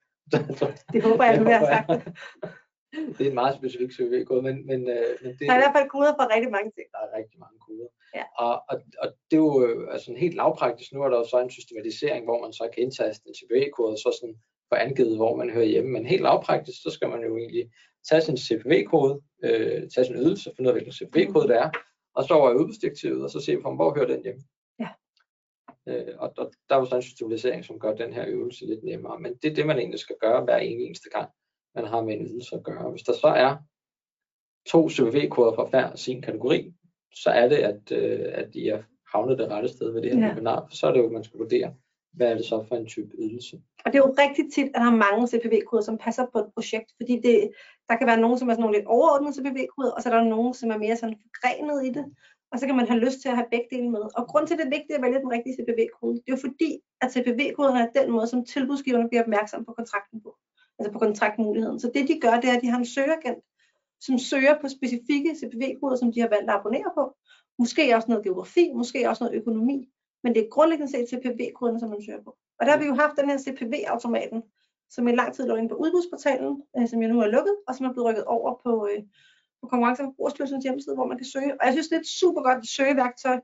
det 0.93 1.03
håber 1.03 1.25
jeg, 1.25 1.39
du 1.39 1.45
vil 1.45 1.53
have 1.53 1.69
sagt. 1.75 1.89
det 2.92 3.20
er 3.20 3.31
en 3.31 3.40
meget 3.42 3.57
specifik 3.57 3.92
CPV-kode, 3.92 4.42
men, 4.42 4.66
men, 4.66 4.81
øh, 4.88 5.07
men 5.22 5.31
det, 5.33 5.40
Der 5.40 5.53
er 5.53 5.61
i 5.61 5.64
hvert 5.64 5.76
fald 5.79 5.88
koder 5.88 6.12
for 6.18 6.35
rigtig 6.35 6.50
mange 6.57 6.70
ting. 6.76 6.87
der 6.94 7.00
er 7.07 7.18
rigtig 7.18 7.38
mange 7.44 7.59
koder. 7.66 7.88
Ja. 8.14 8.24
Og, 8.44 8.55
og, 8.70 8.76
og 9.03 9.09
det 9.31 9.37
er 9.37 9.44
jo 9.48 9.66
øh, 9.66 9.92
altså 9.92 10.14
helt 10.24 10.35
lavpraktisk. 10.35 10.92
Nu 10.92 11.03
er 11.03 11.09
der 11.09 11.18
jo 11.18 11.29
så 11.29 11.38
en 11.40 11.50
systematisering, 11.50 12.24
hvor 12.24 12.40
man 12.44 12.53
så 12.53 12.68
kan 12.72 12.83
indtaste 12.83 13.29
en 13.29 13.35
CPV-kode, 13.35 13.92
og 13.92 13.98
så 13.98 14.18
sådan 14.20 14.37
få 14.68 14.74
angivet, 14.74 15.16
hvor 15.16 15.37
man 15.37 15.50
hører 15.50 15.64
hjemme. 15.64 15.90
Men 15.90 16.07
helt 16.07 16.22
lavpraktisk, 16.22 16.83
så 16.83 16.90
skal 16.90 17.09
man 17.09 17.22
jo 17.29 17.37
egentlig 17.37 17.70
tage 18.09 18.22
sin 18.22 18.37
CPV-kode, 18.37 19.20
øh, 19.44 19.88
tage 19.94 20.05
sin 20.05 20.16
ydelse, 20.16 20.53
finde 20.57 20.68
ud 20.68 20.72
af, 20.72 20.74
hvilken 20.74 20.92
CPV-kode 20.92 21.48
det 21.48 21.57
er, 21.57 21.70
og 22.14 22.24
så 22.24 22.35
over 22.35 22.50
i 22.50 22.55
udbudsdirektivet, 22.55 23.22
og 23.24 23.31
så 23.31 23.40
se 23.40 23.61
på, 23.61 23.74
hvor 23.74 23.94
hører 23.94 24.07
den 24.07 24.22
hjemme. 24.22 24.42
Ja. 24.79 24.88
Øh, 25.88 26.14
og, 26.18 26.33
og 26.38 26.53
der 26.68 26.74
er 26.74 26.79
jo 26.79 26.87
så 26.87 26.96
en 26.96 27.03
systematisering, 27.03 27.64
som 27.64 27.79
gør 27.79 27.94
den 27.94 28.12
her 28.12 28.24
øvelse 28.29 28.66
lidt 28.66 28.85
nemmere. 28.85 29.20
Men 29.20 29.35
det 29.42 29.50
er 29.50 29.55
det, 29.55 29.66
man 29.66 29.79
egentlig 29.79 30.00
skal 30.00 30.16
gøre 30.20 30.44
hver 30.44 30.57
eneste 30.57 31.11
gang, 31.11 31.31
man 31.75 31.85
har 31.85 32.03
med 32.03 32.15
en 32.15 32.27
ydelse 32.27 32.57
at 32.57 32.63
gøre. 32.65 32.91
Hvis 32.91 33.03
der 33.03 33.13
så 33.13 33.27
er 33.27 33.57
to 34.67 34.89
CPV-koder 34.91 35.55
fra 35.55 35.65
hver 35.65 35.97
sin 35.97 36.23
kategori, 36.23 36.73
så 37.15 37.31
er 37.31 37.49
det, 37.49 37.57
at, 37.57 37.93
øh, 37.93 38.27
at 38.33 38.55
de 38.55 38.69
er 38.69 38.83
havnet 39.13 39.39
det 39.39 39.49
rette 39.49 39.69
sted 39.69 39.93
ved 39.93 40.03
det 40.03 40.13
her 40.15 40.21
Ja. 40.21 40.29
webinar. 40.29 40.69
Så 40.71 40.87
er 40.87 40.93
det 40.93 41.01
jo, 41.01 41.07
at 41.07 41.13
man 41.13 41.25
skal 41.25 41.39
vurdere, 41.39 41.75
hvad 42.13 42.27
er 42.31 42.35
det 42.35 42.45
så 42.45 42.65
for 42.69 42.77
en 42.77 42.87
type 42.87 43.11
ydelse. 43.19 43.61
Og 43.85 43.93
det 43.93 43.99
er 43.99 44.03
jo 44.07 44.15
rigtig 44.19 44.53
tit, 44.55 44.67
at 44.67 44.75
der 44.75 44.91
er 44.93 45.03
mange 45.07 45.29
CPV-koder, 45.29 45.83
som 45.83 45.99
passer 45.99 46.27
på 46.33 46.39
et 46.39 46.51
projekt, 46.55 46.89
fordi 46.97 47.21
det, 47.27 47.51
der 47.89 47.97
kan 47.97 48.07
være 48.07 48.21
nogen, 48.21 48.39
som 48.39 48.49
er 48.49 48.53
sådan 48.55 48.63
nogle 48.63 48.77
lidt 48.79 48.87
overordnede 48.87 49.35
CPV-koder, 49.35 49.91
og 49.93 50.03
så 50.03 50.11
er 50.11 50.15
der 50.19 50.25
nogen, 50.25 50.55
som 50.55 50.71
er 50.71 50.79
mere 50.79 50.97
sådan 50.97 51.17
forgrenet 51.25 51.87
i 51.89 51.91
det, 51.99 52.05
og 52.53 52.59
så 52.59 52.67
kan 52.67 52.77
man 52.77 52.89
have 52.89 53.01
lyst 53.01 53.21
til 53.21 53.29
at 53.29 53.37
have 53.37 53.51
begge 53.51 53.69
dele 53.71 53.91
med. 53.91 54.05
Og 54.19 54.23
grund 54.31 54.47
til, 54.47 54.55
at 54.55 54.59
det 54.61 54.67
er 54.67 54.77
vigtigt 54.79 54.97
at 54.97 55.03
vælge 55.05 55.19
den 55.25 55.31
rigtige 55.37 55.57
CPV-kode, 55.59 56.15
det 56.23 56.29
er 56.29 56.37
jo 56.37 56.43
fordi, 56.49 56.71
at 57.03 57.09
CPV-koderne 57.15 57.81
er 57.87 57.91
den 58.01 58.11
måde, 58.15 58.27
som 58.27 58.45
tilbudsgiverne 58.45 59.09
bliver 59.09 59.23
opmærksom 59.23 59.65
på 59.65 59.73
kontrakten 59.79 60.21
på, 60.25 60.31
altså 60.81 60.93
på 60.93 60.99
kontraktmuligheden. 60.99 61.81
Så 61.81 61.90
det 61.95 62.09
de 62.09 62.21
gør, 62.21 62.40
det 62.40 62.51
er, 62.51 62.57
at 62.57 62.62
de 62.62 62.71
har 62.71 62.79
en 62.79 62.87
søgeagent, 62.87 63.45
som 64.01 64.19
søger 64.19 64.55
på 64.61 64.69
specifikke 64.69 65.37
CPV-koder, 65.40 65.97
som 65.97 66.12
de 66.12 66.21
har 66.21 66.29
valgt 66.29 66.51
at 66.51 66.57
abonnere 66.57 66.90
på. 66.95 67.16
Måske 67.59 67.97
også 67.97 68.09
noget 68.09 68.25
geografi, 68.25 68.73
måske 68.75 69.09
også 69.09 69.25
noget 69.25 69.38
økonomi, 69.40 69.88
men 70.23 70.35
det 70.35 70.43
er 70.43 70.49
grundlæggende 70.51 70.93
set 70.93 71.09
CPV-koderne, 71.11 71.81
som 71.81 71.90
man 71.90 72.03
søger 72.07 72.23
på. 72.23 72.37
Og 72.59 72.66
der 72.66 72.73
har 72.73 72.79
vi 72.79 72.87
jo 72.87 72.95
haft 72.95 73.16
den 73.19 73.31
her 73.31 73.38
CPV-automaten, 73.38 74.43
som 74.90 75.09
i 75.09 75.12
lang 75.12 75.35
tid 75.35 75.47
lå 75.47 75.55
inde 75.57 75.69
på 75.69 75.75
udbudsportalen, 75.75 76.62
øh, 76.77 76.88
som 76.88 77.03
jeg 77.03 77.11
nu 77.11 77.21
har 77.21 77.27
lukket, 77.27 77.57
og 77.69 77.75
som 77.75 77.87
er 77.87 77.93
blevet 77.93 78.09
rykket 78.09 78.25
over 78.25 78.61
på, 78.64 78.88
øh, 78.90 79.03
på 79.61 79.66
Konkurrence- 79.69 80.03
og 80.03 80.07
Forbrugerstyrelsens 80.07 80.64
hjemmeside, 80.64 80.95
hvor 80.95 81.07
man 81.07 81.19
kan 81.19 81.27
søge. 81.35 81.53
Og 81.61 81.64
jeg 81.66 81.73
synes, 81.73 81.88
det 81.88 81.97
er 81.97 82.01
et 82.01 82.16
super 82.21 82.43
godt 82.43 82.69
søgeværktøj. 82.69 83.38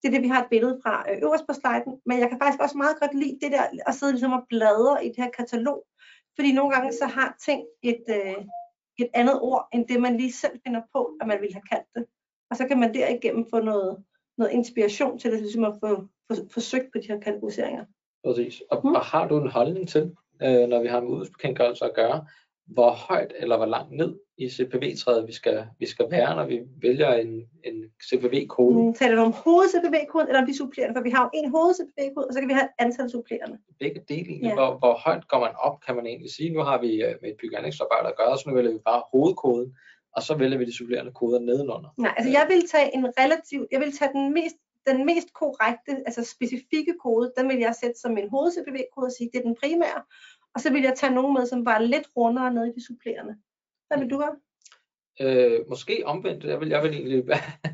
Det 0.00 0.08
er 0.08 0.14
det, 0.14 0.22
vi 0.22 0.28
har 0.28 0.42
et 0.42 0.50
billede 0.50 0.80
fra 0.82 0.94
øh, 1.10 1.16
øverst 1.24 1.46
på 1.48 1.54
sliden. 1.54 1.92
Men 2.06 2.20
jeg 2.20 2.28
kan 2.28 2.38
faktisk 2.38 2.62
også 2.62 2.76
meget 2.76 3.00
godt 3.00 3.14
lide 3.22 3.38
det 3.42 3.52
der 3.52 3.64
at 3.86 3.94
sidde 3.94 4.12
ligesom 4.12 4.32
og 4.32 4.42
bladre 4.48 5.06
i 5.06 5.08
det 5.08 5.20
her 5.24 5.30
katalog. 5.30 5.80
Fordi 6.36 6.52
nogle 6.52 6.74
gange 6.74 6.92
så 6.92 7.06
har 7.06 7.36
ting 7.46 7.62
et, 7.82 8.04
øh, 8.08 8.44
et 8.98 9.08
andet 9.14 9.40
ord, 9.40 9.68
end 9.72 9.88
det 9.88 10.00
man 10.00 10.16
lige 10.16 10.32
selv 10.32 10.60
finder 10.66 10.80
på, 10.94 11.10
at 11.20 11.26
man 11.26 11.40
ville 11.40 11.54
have 11.54 11.62
kaldt 11.72 11.88
det. 11.94 12.06
Og 12.50 12.56
så 12.56 12.68
kan 12.68 12.80
man 12.80 12.94
derigennem 12.94 13.46
få 13.50 13.60
noget, 13.60 14.04
noget 14.38 14.52
inspiration 14.52 15.18
til 15.18 15.32
det, 15.32 15.40
ligesom 15.40 15.64
at 15.64 15.74
få, 15.84 16.08
få, 16.30 16.34
få 16.50 16.60
søgt 16.60 16.92
på 16.92 16.98
de 16.98 17.06
her 17.08 17.20
kategoriseringer. 17.20 17.84
Præcis. 18.24 18.62
Og, 18.70 18.80
Mm. 18.84 18.94
og 18.94 19.00
har 19.00 19.28
du 19.28 19.40
en 19.40 19.50
holdning 19.50 19.88
til, 19.88 20.02
øh, 20.42 20.68
når 20.68 20.82
vi 20.82 20.88
har 20.88 21.00
med 21.00 21.08
udbudsbekendtgørelser 21.08 21.86
at 21.86 21.94
gøre, 21.94 22.26
hvor 22.74 22.90
højt 22.90 23.32
eller 23.36 23.56
hvor 23.56 23.66
langt 23.66 23.92
ned 23.92 24.18
i 24.38 24.48
CPV-træet 24.48 25.26
vi 25.26 25.32
skal, 25.32 25.66
vi 25.78 25.86
skal 25.86 26.06
være, 26.10 26.36
når 26.36 26.46
vi 26.46 26.60
vælger 26.82 27.12
en, 27.14 27.32
en 27.64 27.76
CPV-kode? 28.08 28.74
Mm, 28.82 28.94
taler 28.94 29.16
du 29.16 29.22
om 29.22 29.32
hoved-CPV-koden, 29.32 30.28
eller 30.28 30.40
om 30.40 30.46
de 30.46 30.56
supplerende? 30.56 30.94
For 30.96 31.02
vi 31.02 31.10
har 31.10 31.22
jo 31.24 31.30
en 31.34 31.50
hoved-CPV-kode, 31.50 32.26
og 32.28 32.32
så 32.32 32.38
kan 32.40 32.48
vi 32.48 32.52
have 32.52 32.68
et 32.70 32.76
antal 32.78 33.10
supplerende. 33.10 33.56
Begge 33.78 34.00
dele 34.08 34.28
egentlig. 34.32 34.48
Ja. 34.48 34.54
Hvor, 34.54 34.78
hvor 34.78 34.94
højt 35.06 35.28
går 35.28 35.40
man 35.46 35.54
op, 35.66 35.76
kan 35.86 35.94
man 35.96 36.06
egentlig 36.06 36.30
sige. 36.36 36.50
Nu 36.56 36.60
har 36.68 36.80
vi 36.84 36.90
øh, 37.06 37.14
med 37.22 37.30
et 37.30 37.36
bygge- 37.40 37.56
og 37.56 37.58
anlægsarbejde 37.58 38.08
at 38.08 38.16
gøre, 38.16 38.38
så 38.38 38.44
nu 38.46 38.54
vælger 38.54 38.72
vi 38.72 38.82
bare 38.90 39.02
hovedkoden, 39.12 39.76
og 40.16 40.22
så 40.22 40.34
vælger 40.34 40.58
vi 40.58 40.64
de 40.64 40.76
supplerende 40.76 41.12
koder 41.12 41.40
nedenunder. 41.40 41.90
Nej, 41.98 42.14
altså 42.16 42.30
jeg 42.38 42.46
vil 42.52 42.62
tage 42.72 42.88
en 42.96 43.04
relativ, 43.20 43.66
jeg 43.72 43.80
vil 43.80 43.92
tage 43.98 44.12
den 44.12 44.34
mest, 44.38 44.56
den 44.90 44.98
mest 45.10 45.28
korrekte, 45.40 45.92
altså 46.06 46.22
specifikke 46.34 46.94
kode, 47.04 47.32
den 47.36 47.48
vil 47.48 47.58
jeg 47.66 47.74
sætte 47.82 47.98
som 48.00 48.12
en 48.18 48.28
hoved-CPV-kode 48.34 49.06
og 49.10 49.14
sige, 49.18 49.30
det 49.32 49.38
er 49.38 49.46
den 49.48 49.56
primære. 49.62 50.00
Og 50.54 50.60
så 50.60 50.72
vil 50.72 50.82
jeg 50.82 50.94
tage 50.96 51.14
nogen 51.14 51.34
med, 51.34 51.46
som 51.46 51.66
var 51.66 51.78
lidt 51.78 52.08
rundere 52.16 52.54
nede 52.54 52.68
i 52.68 52.72
de 52.72 52.86
supplerende. 52.86 53.36
Hvad 53.88 53.98
vil 53.98 54.10
du 54.10 54.18
gøre? 54.18 54.36
Øh, 55.20 55.68
måske 55.68 56.02
omvendt. 56.06 56.44
Jeg 56.44 56.60
vil, 56.60 56.68
jeg 56.68 56.82
vil 56.82 56.94
egentlig 56.94 57.24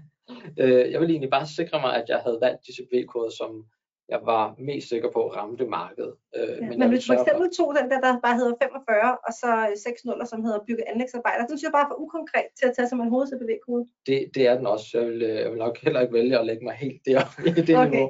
øh, 0.60 0.92
jeg 0.92 1.00
vil 1.00 1.10
egentlig 1.10 1.30
bare 1.30 1.46
sikre 1.46 1.80
mig, 1.80 1.96
at 1.96 2.08
jeg 2.08 2.18
havde 2.18 2.38
valgt 2.42 2.66
de 2.66 2.74
CPV-koder, 2.76 3.30
som, 3.30 3.66
jeg 4.08 4.20
var 4.32 4.54
mest 4.58 4.88
sikker 4.88 5.10
på 5.10 5.20
at 5.26 5.36
ramme 5.36 5.56
det 5.56 5.68
marked. 5.68 6.10
Øh, 6.36 6.48
ja, 6.48 6.68
men, 6.68 6.78
men 6.78 6.88
hvis 6.88 7.04
du 7.04 7.06
for 7.12 7.20
eksempel 7.20 7.48
tog 7.58 7.68
den 7.78 7.90
der, 7.90 8.00
der 8.00 8.20
bare 8.26 8.36
hedder 8.40 8.54
45, 8.62 9.18
og 9.26 9.32
så 9.40 9.50
6 9.76 10.04
nuller, 10.04 10.26
som 10.32 10.44
hedder 10.44 10.60
bygge 10.68 10.88
anlægsarbejder, 10.90 11.46
den 11.46 11.50
synes 11.50 11.66
jeg 11.66 11.76
bare 11.78 11.88
for 11.90 11.98
ukonkret 12.04 12.46
til 12.58 12.66
at 12.68 12.74
tage 12.76 12.88
som 12.88 13.00
en 13.00 13.10
hoved 13.14 13.26
CPV-kode. 13.30 13.84
Det, 14.06 14.18
det 14.34 14.42
er 14.50 14.54
den 14.58 14.66
også. 14.66 14.86
Jeg 14.94 15.02
vil, 15.08 15.22
øh, 15.22 15.36
jeg 15.42 15.50
vil 15.50 15.58
nok 15.66 15.78
heller 15.84 16.00
ikke 16.00 16.14
vælge 16.14 16.38
at 16.38 16.46
lægge 16.46 16.64
mig 16.64 16.74
helt 16.74 17.00
der 17.06 17.20
i 17.48 17.60
det 17.68 17.76
okay. 17.76 17.90
niveau. 17.90 18.08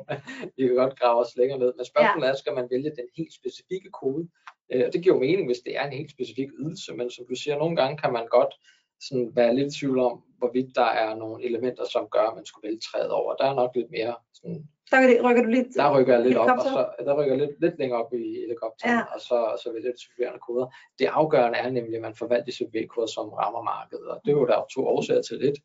Vi 0.56 0.62
kan 0.66 0.76
godt 0.82 0.98
grave 1.00 1.18
os 1.24 1.36
længere 1.40 1.58
ned. 1.58 1.72
Men 1.76 1.84
spørgsmålet 1.92 2.26
ja. 2.26 2.32
er, 2.32 2.36
skal 2.36 2.54
man 2.54 2.66
vælge 2.70 2.90
den 2.98 3.08
helt 3.18 3.34
specifikke 3.40 3.90
kode? 4.00 4.28
Øh, 4.72 4.82
og 4.86 4.92
det 4.92 5.02
giver 5.02 5.14
jo 5.14 5.20
mening, 5.20 5.46
hvis 5.48 5.60
det 5.66 5.76
er 5.76 5.84
en 5.84 5.92
helt 5.92 6.10
specifik 6.10 6.48
ydelse, 6.58 6.94
men 6.94 7.10
som 7.10 7.26
du 7.28 7.34
siger, 7.34 7.58
nogle 7.58 7.76
gange 7.76 7.98
kan 7.98 8.12
man 8.12 8.26
godt 8.26 8.54
sådan 9.00 9.32
være 9.34 9.54
lidt 9.54 9.74
i 9.74 9.78
tvivl 9.78 9.98
om, 9.98 10.22
hvorvidt 10.38 10.76
der 10.76 10.90
er 11.02 11.14
nogle 11.14 11.44
elementer, 11.44 11.84
som 11.92 12.08
gør, 12.10 12.26
at 12.30 12.36
man 12.36 12.46
skulle 12.46 12.68
vælge 12.68 12.80
træet 12.80 13.10
over. 13.10 13.34
Der 13.34 13.44
er 13.44 13.54
nok 13.54 13.70
lidt 13.74 13.90
mere 13.90 14.14
sådan, 14.34 14.68
der 14.90 15.30
rykker 15.30 15.42
du 15.42 15.48
lidt 15.48 15.66
Der 15.74 15.98
rykker 15.98 16.14
jeg 16.14 16.22
lidt 16.26 16.36
op, 16.36 16.58
og 16.58 16.62
så 16.62 17.04
der 17.04 17.22
rykker 17.22 17.36
lidt, 17.36 17.60
lidt 17.60 17.78
længere 17.78 18.04
op 18.04 18.14
i 18.14 18.40
helikopteren, 18.40 18.94
ja. 18.94 19.14
og 19.14 19.20
så, 19.20 19.34
og 19.34 19.58
så 19.58 19.72
vælger 19.72 19.88
jeg 19.88 19.98
supplerende 19.98 20.38
koder. 20.46 20.66
Det 20.98 21.06
afgørende 21.06 21.58
er 21.58 21.70
nemlig, 21.70 21.96
at 21.96 22.02
man 22.02 22.14
forvalter 22.14 22.44
de 22.44 22.52
CPV-koder, 22.52 23.06
som 23.06 23.28
rammer 23.28 23.62
markedet, 23.62 24.06
og 24.08 24.20
det 24.24 24.30
er 24.30 24.36
jo 24.36 24.46
der 24.46 24.56
er 24.56 24.66
to 24.74 24.86
årsager 24.86 25.22
til 25.22 25.38
lidt. 25.38 25.58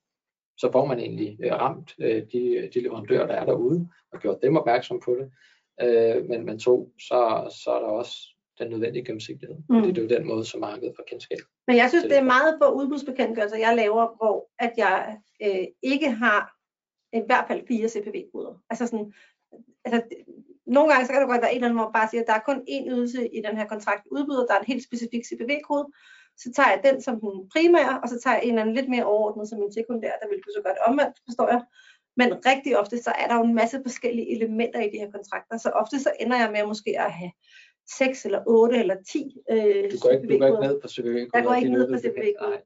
Så 0.58 0.72
får 0.72 0.86
man 0.86 1.00
egentlig 1.00 1.38
øh, 1.44 1.52
ramt 1.52 1.96
øh, 2.00 2.24
de, 2.32 2.70
de 2.74 2.82
leverandører, 2.82 3.28
der 3.28 3.34
er 3.34 3.46
derude, 3.46 3.88
og 4.14 4.20
gjort 4.20 4.42
dem 4.42 4.58
opmærksom 4.58 5.00
på 5.06 5.12
det. 5.20 5.28
Øh, 5.82 6.26
men, 6.30 6.46
men 6.46 6.60
to, 6.60 6.92
så, 7.00 7.20
så 7.64 7.72
er 7.72 7.80
der 7.80 7.88
også 7.88 8.16
den 8.62 8.70
nødvendige 8.70 9.06
gennemsigtighed. 9.06 9.56
Mm. 9.70 9.76
Fordi 9.76 9.90
det 9.92 9.98
er 9.98 10.02
jo 10.02 10.18
den 10.18 10.28
måde, 10.28 10.46
som 10.46 10.60
markedet 10.60 10.94
får 10.98 11.04
kendskab. 11.08 11.38
Men 11.68 11.76
jeg 11.78 11.90
synes, 11.90 12.04
det 12.04 12.18
er 12.18 12.32
meget 12.36 12.58
på 12.62 12.68
udbudsbekendtgørelser, 12.70 13.58
jeg 13.58 13.76
laver, 13.76 14.04
hvor 14.20 14.50
at 14.60 14.74
jeg 14.78 15.18
øh, 15.46 15.66
ikke 15.82 16.12
har 16.12 16.42
i 17.14 17.22
hvert 17.26 17.46
fald 17.48 17.68
fire 17.68 17.90
CPV-koder. 17.90 18.54
Altså 18.70 18.86
sådan, 18.88 19.14
altså, 19.86 20.02
nogle 20.66 20.92
gange 20.92 21.06
så 21.06 21.12
kan 21.12 21.22
det 21.22 21.30
godt 21.30 21.42
være 21.42 21.52
en 21.52 21.56
eller 21.56 21.68
anden, 21.68 21.82
hvor 21.82 21.92
bare 21.92 22.10
siger, 22.10 22.22
at 22.22 22.28
der 22.28 22.34
er 22.34 22.48
kun 22.50 22.60
én 22.76 22.86
ydelse 22.94 23.22
i 23.38 23.40
den 23.48 23.58
her 23.58 23.68
kontrakt 23.74 24.04
udbyder, 24.12 24.46
der 24.46 24.54
er 24.54 24.60
en 24.60 24.72
helt 24.74 24.84
specifik 24.90 25.24
CPV-kode, 25.26 25.88
så 26.38 26.48
tager 26.56 26.70
jeg 26.74 26.82
den 26.88 27.02
som 27.02 27.16
den 27.20 27.50
primære, 27.54 28.00
og 28.04 28.10
så 28.10 28.20
tager 28.20 28.36
jeg 28.36 28.44
en 28.44 28.50
eller 28.50 28.62
anden 28.62 28.76
lidt 28.76 28.90
mere 28.90 29.06
overordnet 29.06 29.50
som 29.50 29.62
en 29.62 29.74
sekundær, 29.74 30.14
der 30.22 30.28
vil 30.30 30.44
du 30.46 30.50
så 30.56 30.62
godt 30.68 30.80
omvendt, 30.88 31.16
forstår 31.28 31.48
jeg. 31.54 31.62
Men 32.20 32.46
rigtig 32.46 32.80
ofte, 32.82 32.98
så 33.04 33.12
er 33.22 33.28
der 33.28 33.36
jo 33.36 33.44
en 33.44 33.60
masse 33.62 33.78
forskellige 33.86 34.32
elementer 34.36 34.80
i 34.82 34.90
de 34.94 35.02
her 35.04 35.12
kontrakter, 35.12 35.58
så 35.58 35.70
ofte 35.70 36.00
så 36.00 36.12
ender 36.20 36.38
jeg 36.38 36.52
med 36.52 36.66
måske 36.66 36.92
at 37.00 37.12
have 37.12 37.32
6 37.98 38.26
eller 38.26 38.42
8 38.48 38.78
eller 38.78 38.98
10 39.04 39.38
øh, 39.52 39.58
du, 39.92 39.98
går 40.02 40.10
ikke, 40.10 40.28
du 40.28 40.38
går 40.38 40.48
ikke 40.48 40.68
ned 40.68 40.82
på 40.82 40.88
CPV. 40.88 41.18
Jeg 41.34 41.44
går 41.44 41.54
ikke 41.54 41.70
ned 41.70 41.88
på. 41.88 41.92
Nej, 41.92 42.02
det, 42.02 42.14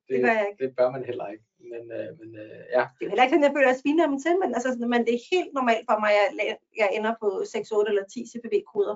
det, 0.10 0.22
gør 0.24 0.34
jeg 0.40 0.48
ikke. 0.50 0.64
Det 0.64 0.76
bør 0.78 0.92
man 0.92 1.04
heller 1.06 1.28
ikke. 1.28 1.44
Men, 1.72 1.84
øh, 1.98 2.10
men 2.20 2.30
øh, 2.44 2.62
ja. 2.78 2.84
Det 2.98 3.06
er 3.06 3.10
heller 3.12 3.24
ikke 3.24 3.34
sådan, 3.36 3.48
jeg 3.48 3.56
føler, 3.58 3.82
sviner 3.82 4.08
dem 4.10 4.18
til, 4.26 4.34
men, 4.42 4.50
altså, 4.58 4.70
men 4.94 5.02
det 5.06 5.14
er 5.18 5.22
helt 5.36 5.54
normalt 5.60 5.86
for 5.90 5.98
mig, 6.00 6.12
at 6.24 6.32
jeg, 6.50 6.58
jeg 6.82 6.90
ender 6.98 7.14
på 7.22 7.28
6, 7.46 7.72
8 7.72 7.90
eller 7.90 8.06
10 8.14 8.26
CPV-koder 8.32 8.96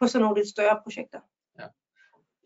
på 0.00 0.04
sådan 0.06 0.22
nogle 0.22 0.38
lidt 0.38 0.48
større 0.54 0.76
projekter. 0.84 1.20
Ja. 1.60 1.66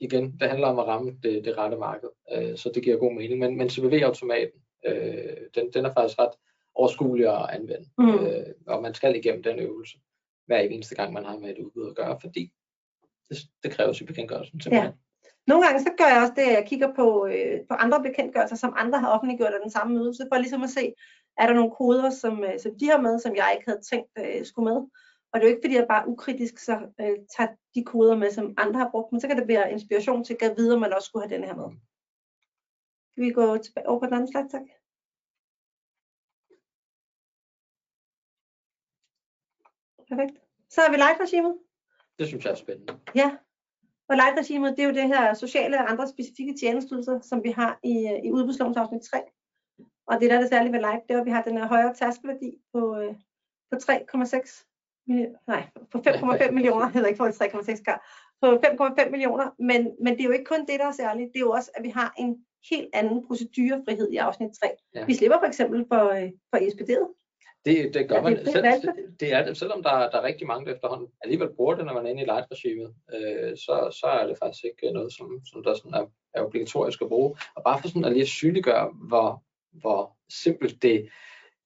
Igen, 0.06 0.24
det 0.40 0.46
handler 0.52 0.68
om 0.72 0.78
at 0.78 0.86
ramme 0.86 1.10
det, 1.22 1.44
det 1.44 1.58
rette 1.58 1.76
marked, 1.76 2.10
øh, 2.34 2.56
så 2.56 2.66
det 2.74 2.82
giver 2.82 3.02
god 3.04 3.12
mening. 3.14 3.38
Men, 3.38 3.56
men 3.58 3.70
CPV-automaten, 3.70 4.58
øh, 4.88 5.36
den, 5.54 5.64
den 5.74 5.82
er 5.88 5.92
faktisk 5.96 6.18
ret 6.18 6.34
overskuelig 6.74 7.26
at 7.36 7.50
anvende, 7.56 7.88
mm. 7.98 8.26
øh, 8.26 8.46
og 8.66 8.82
man 8.82 8.94
skal 8.94 9.16
igennem 9.16 9.42
den 9.42 9.58
øvelse 9.58 9.98
hver 10.46 10.58
eneste 10.58 10.94
gang, 10.94 11.12
man 11.12 11.24
har 11.24 11.38
med 11.38 11.50
et 11.50 11.58
udbud 11.58 11.90
at 11.90 11.96
gøre, 11.96 12.18
fordi 12.20 12.52
det, 13.28 13.38
det 13.62 13.72
kræves 13.72 14.00
i 14.00 14.04
bekendtgørelsen 14.04 14.60
simpelthen. 14.60 14.90
Ja. 14.90 14.96
Nogle 15.46 15.64
gange 15.64 15.80
så 15.80 15.90
gør 15.98 16.08
jeg 16.12 16.22
også 16.22 16.32
det, 16.36 16.42
at 16.42 16.52
jeg 16.52 16.66
kigger 16.66 16.94
på, 16.94 17.26
øh, 17.26 17.60
på 17.68 17.74
andre 17.74 18.02
bekendtgørelser, 18.02 18.56
som 18.56 18.74
andre 18.76 19.00
har 19.00 19.08
offentliggjort 19.08 19.54
af 19.54 19.60
den 19.62 19.70
samme 19.70 19.98
ydelse, 20.00 20.26
for 20.30 20.38
ligesom 20.38 20.62
at 20.62 20.70
se, 20.70 20.94
er 21.38 21.46
der 21.46 21.54
nogle 21.54 21.74
koder, 21.78 22.10
som, 22.10 22.44
øh, 22.44 22.60
som 22.60 22.78
de 22.78 22.90
har 22.90 23.00
med, 23.00 23.18
som 23.18 23.36
jeg 23.36 23.52
ikke 23.54 23.70
havde 23.70 23.82
tænkt 23.90 24.10
øh, 24.18 24.46
skulle 24.46 24.72
med. 24.72 24.80
Og 25.30 25.40
det 25.40 25.42
er 25.42 25.50
jo 25.50 25.54
ikke, 25.54 25.64
fordi 25.64 25.76
jeg 25.76 25.86
bare 25.88 26.08
ukritisk 26.08 26.58
så 26.58 26.74
øh, 27.00 27.16
tager 27.36 27.50
de 27.74 27.84
koder 27.84 28.16
med, 28.16 28.30
som 28.30 28.54
andre 28.56 28.80
har 28.80 28.90
brugt, 28.90 29.12
men 29.12 29.20
så 29.20 29.28
kan 29.28 29.38
det 29.38 29.48
være 29.48 29.72
inspiration 29.72 30.24
til 30.24 30.36
at 30.40 30.56
vide, 30.56 30.74
om 30.74 30.80
man 30.80 30.92
også 30.92 31.06
skulle 31.06 31.28
have 31.28 31.36
den 31.36 31.44
her 31.48 31.56
med. 31.56 31.68
Kan 33.14 33.24
vi 33.24 33.30
gå 33.30 33.58
tilbage 33.58 33.88
over 33.88 34.00
på 34.00 34.06
den 34.06 34.14
anden 34.14 34.32
slide, 34.32 34.48
tak? 34.48 34.66
Perfekt. 40.08 40.36
Så 40.70 40.80
er 40.80 40.90
vi 40.90 40.96
live-regimet. 40.96 41.54
Det 42.18 42.26
synes 42.26 42.44
jeg 42.44 42.50
er 42.50 42.54
spændende. 42.54 42.98
Ja, 43.14 43.30
og 44.08 44.16
light-regimet, 44.16 44.76
det 44.76 44.82
er 44.82 44.88
jo 44.88 44.94
det 44.94 45.06
her 45.06 45.34
sociale 45.34 45.78
og 45.78 45.90
andre 45.90 46.08
specifikke 46.08 46.54
tjenestydelser, 46.60 47.20
som 47.20 47.44
vi 47.44 47.50
har 47.50 47.78
i, 47.82 48.20
i 48.24 48.32
udbudslovens 48.32 48.76
afsnit 48.76 49.02
3. 49.02 49.18
Og 50.06 50.20
det 50.20 50.30
der 50.30 50.36
er 50.36 50.40
det 50.40 50.48
særlige 50.48 50.72
ved 50.72 50.80
light, 50.80 51.02
det 51.08 51.14
er, 51.14 51.20
at 51.20 51.26
vi 51.26 51.30
har 51.30 51.42
den 51.42 51.58
her 51.58 51.66
højere 51.66 51.94
tærskelværdi 51.94 52.58
på, 52.72 52.96
øh, 52.98 53.14
på 53.70 53.76
3,6 53.76 54.64
nej, 55.46 55.68
på 55.92 55.98
5,5 55.98 56.50
millioner, 56.50 56.88
hedder 56.88 57.08
ikke 57.08 57.16
for 57.16 57.28
3,6 57.28 57.82
gar, 57.82 58.00
på 58.42 58.46
5,5 58.46 59.10
millioner, 59.10 59.50
men, 59.58 59.96
men 60.00 60.12
det 60.12 60.20
er 60.20 60.24
jo 60.24 60.30
ikke 60.30 60.44
kun 60.44 60.60
det, 60.60 60.80
der 60.80 60.86
er 60.86 60.92
særligt, 60.92 61.32
det 61.32 61.36
er 61.36 61.40
jo 61.48 61.50
også, 61.50 61.70
at 61.74 61.82
vi 61.82 61.88
har 61.88 62.14
en 62.18 62.44
helt 62.70 62.90
anden 62.92 63.26
procedurefrihed 63.26 64.10
i 64.10 64.16
afsnit 64.16 64.50
3. 64.62 64.70
Ja. 64.94 65.04
Vi 65.04 65.14
slipper 65.14 65.38
for 65.38 65.46
eksempel 65.46 65.84
for, 65.88 66.08
øh, 66.08 66.30
for 66.50 66.56
ekspederet. 66.56 67.08
Det, 67.64 67.94
det 67.94 68.08
gør 68.08 68.22
man. 68.22 68.36
Det, 68.36 68.52
selv, 68.52 68.64
det 69.20 69.32
er 69.32 69.44
det, 69.44 69.56
selvom 69.56 69.82
der, 69.82 69.90
der 69.90 70.18
er 70.18 70.22
rigtig 70.22 70.46
mange, 70.46 70.66
der 70.66 70.74
efterhånden 70.74 71.08
alligevel 71.20 71.54
bruger 71.56 71.74
det, 71.74 71.84
når 71.84 71.94
man 71.94 72.06
er 72.06 72.10
inde 72.10 72.22
i 72.22 72.24
light-regimet, 72.24 72.94
øh, 73.14 73.56
så, 73.56 73.96
så 74.00 74.06
er 74.06 74.26
det 74.26 74.38
faktisk 74.38 74.64
ikke 74.64 74.92
noget, 74.92 75.12
som, 75.12 75.40
som 75.52 75.64
der 75.64 75.74
sådan 75.74 75.94
er, 75.94 76.06
er 76.34 76.42
obligatorisk 76.42 77.02
at 77.02 77.08
bruge. 77.08 77.36
Og 77.54 77.62
bare 77.64 77.80
for 77.80 77.88
sådan 77.88 78.04
at 78.04 78.12
lige 78.12 78.26
synliggøre, 78.26 78.90
hvor, 79.08 79.44
hvor 79.72 80.16
simpelt 80.28 80.82
det 80.82 81.08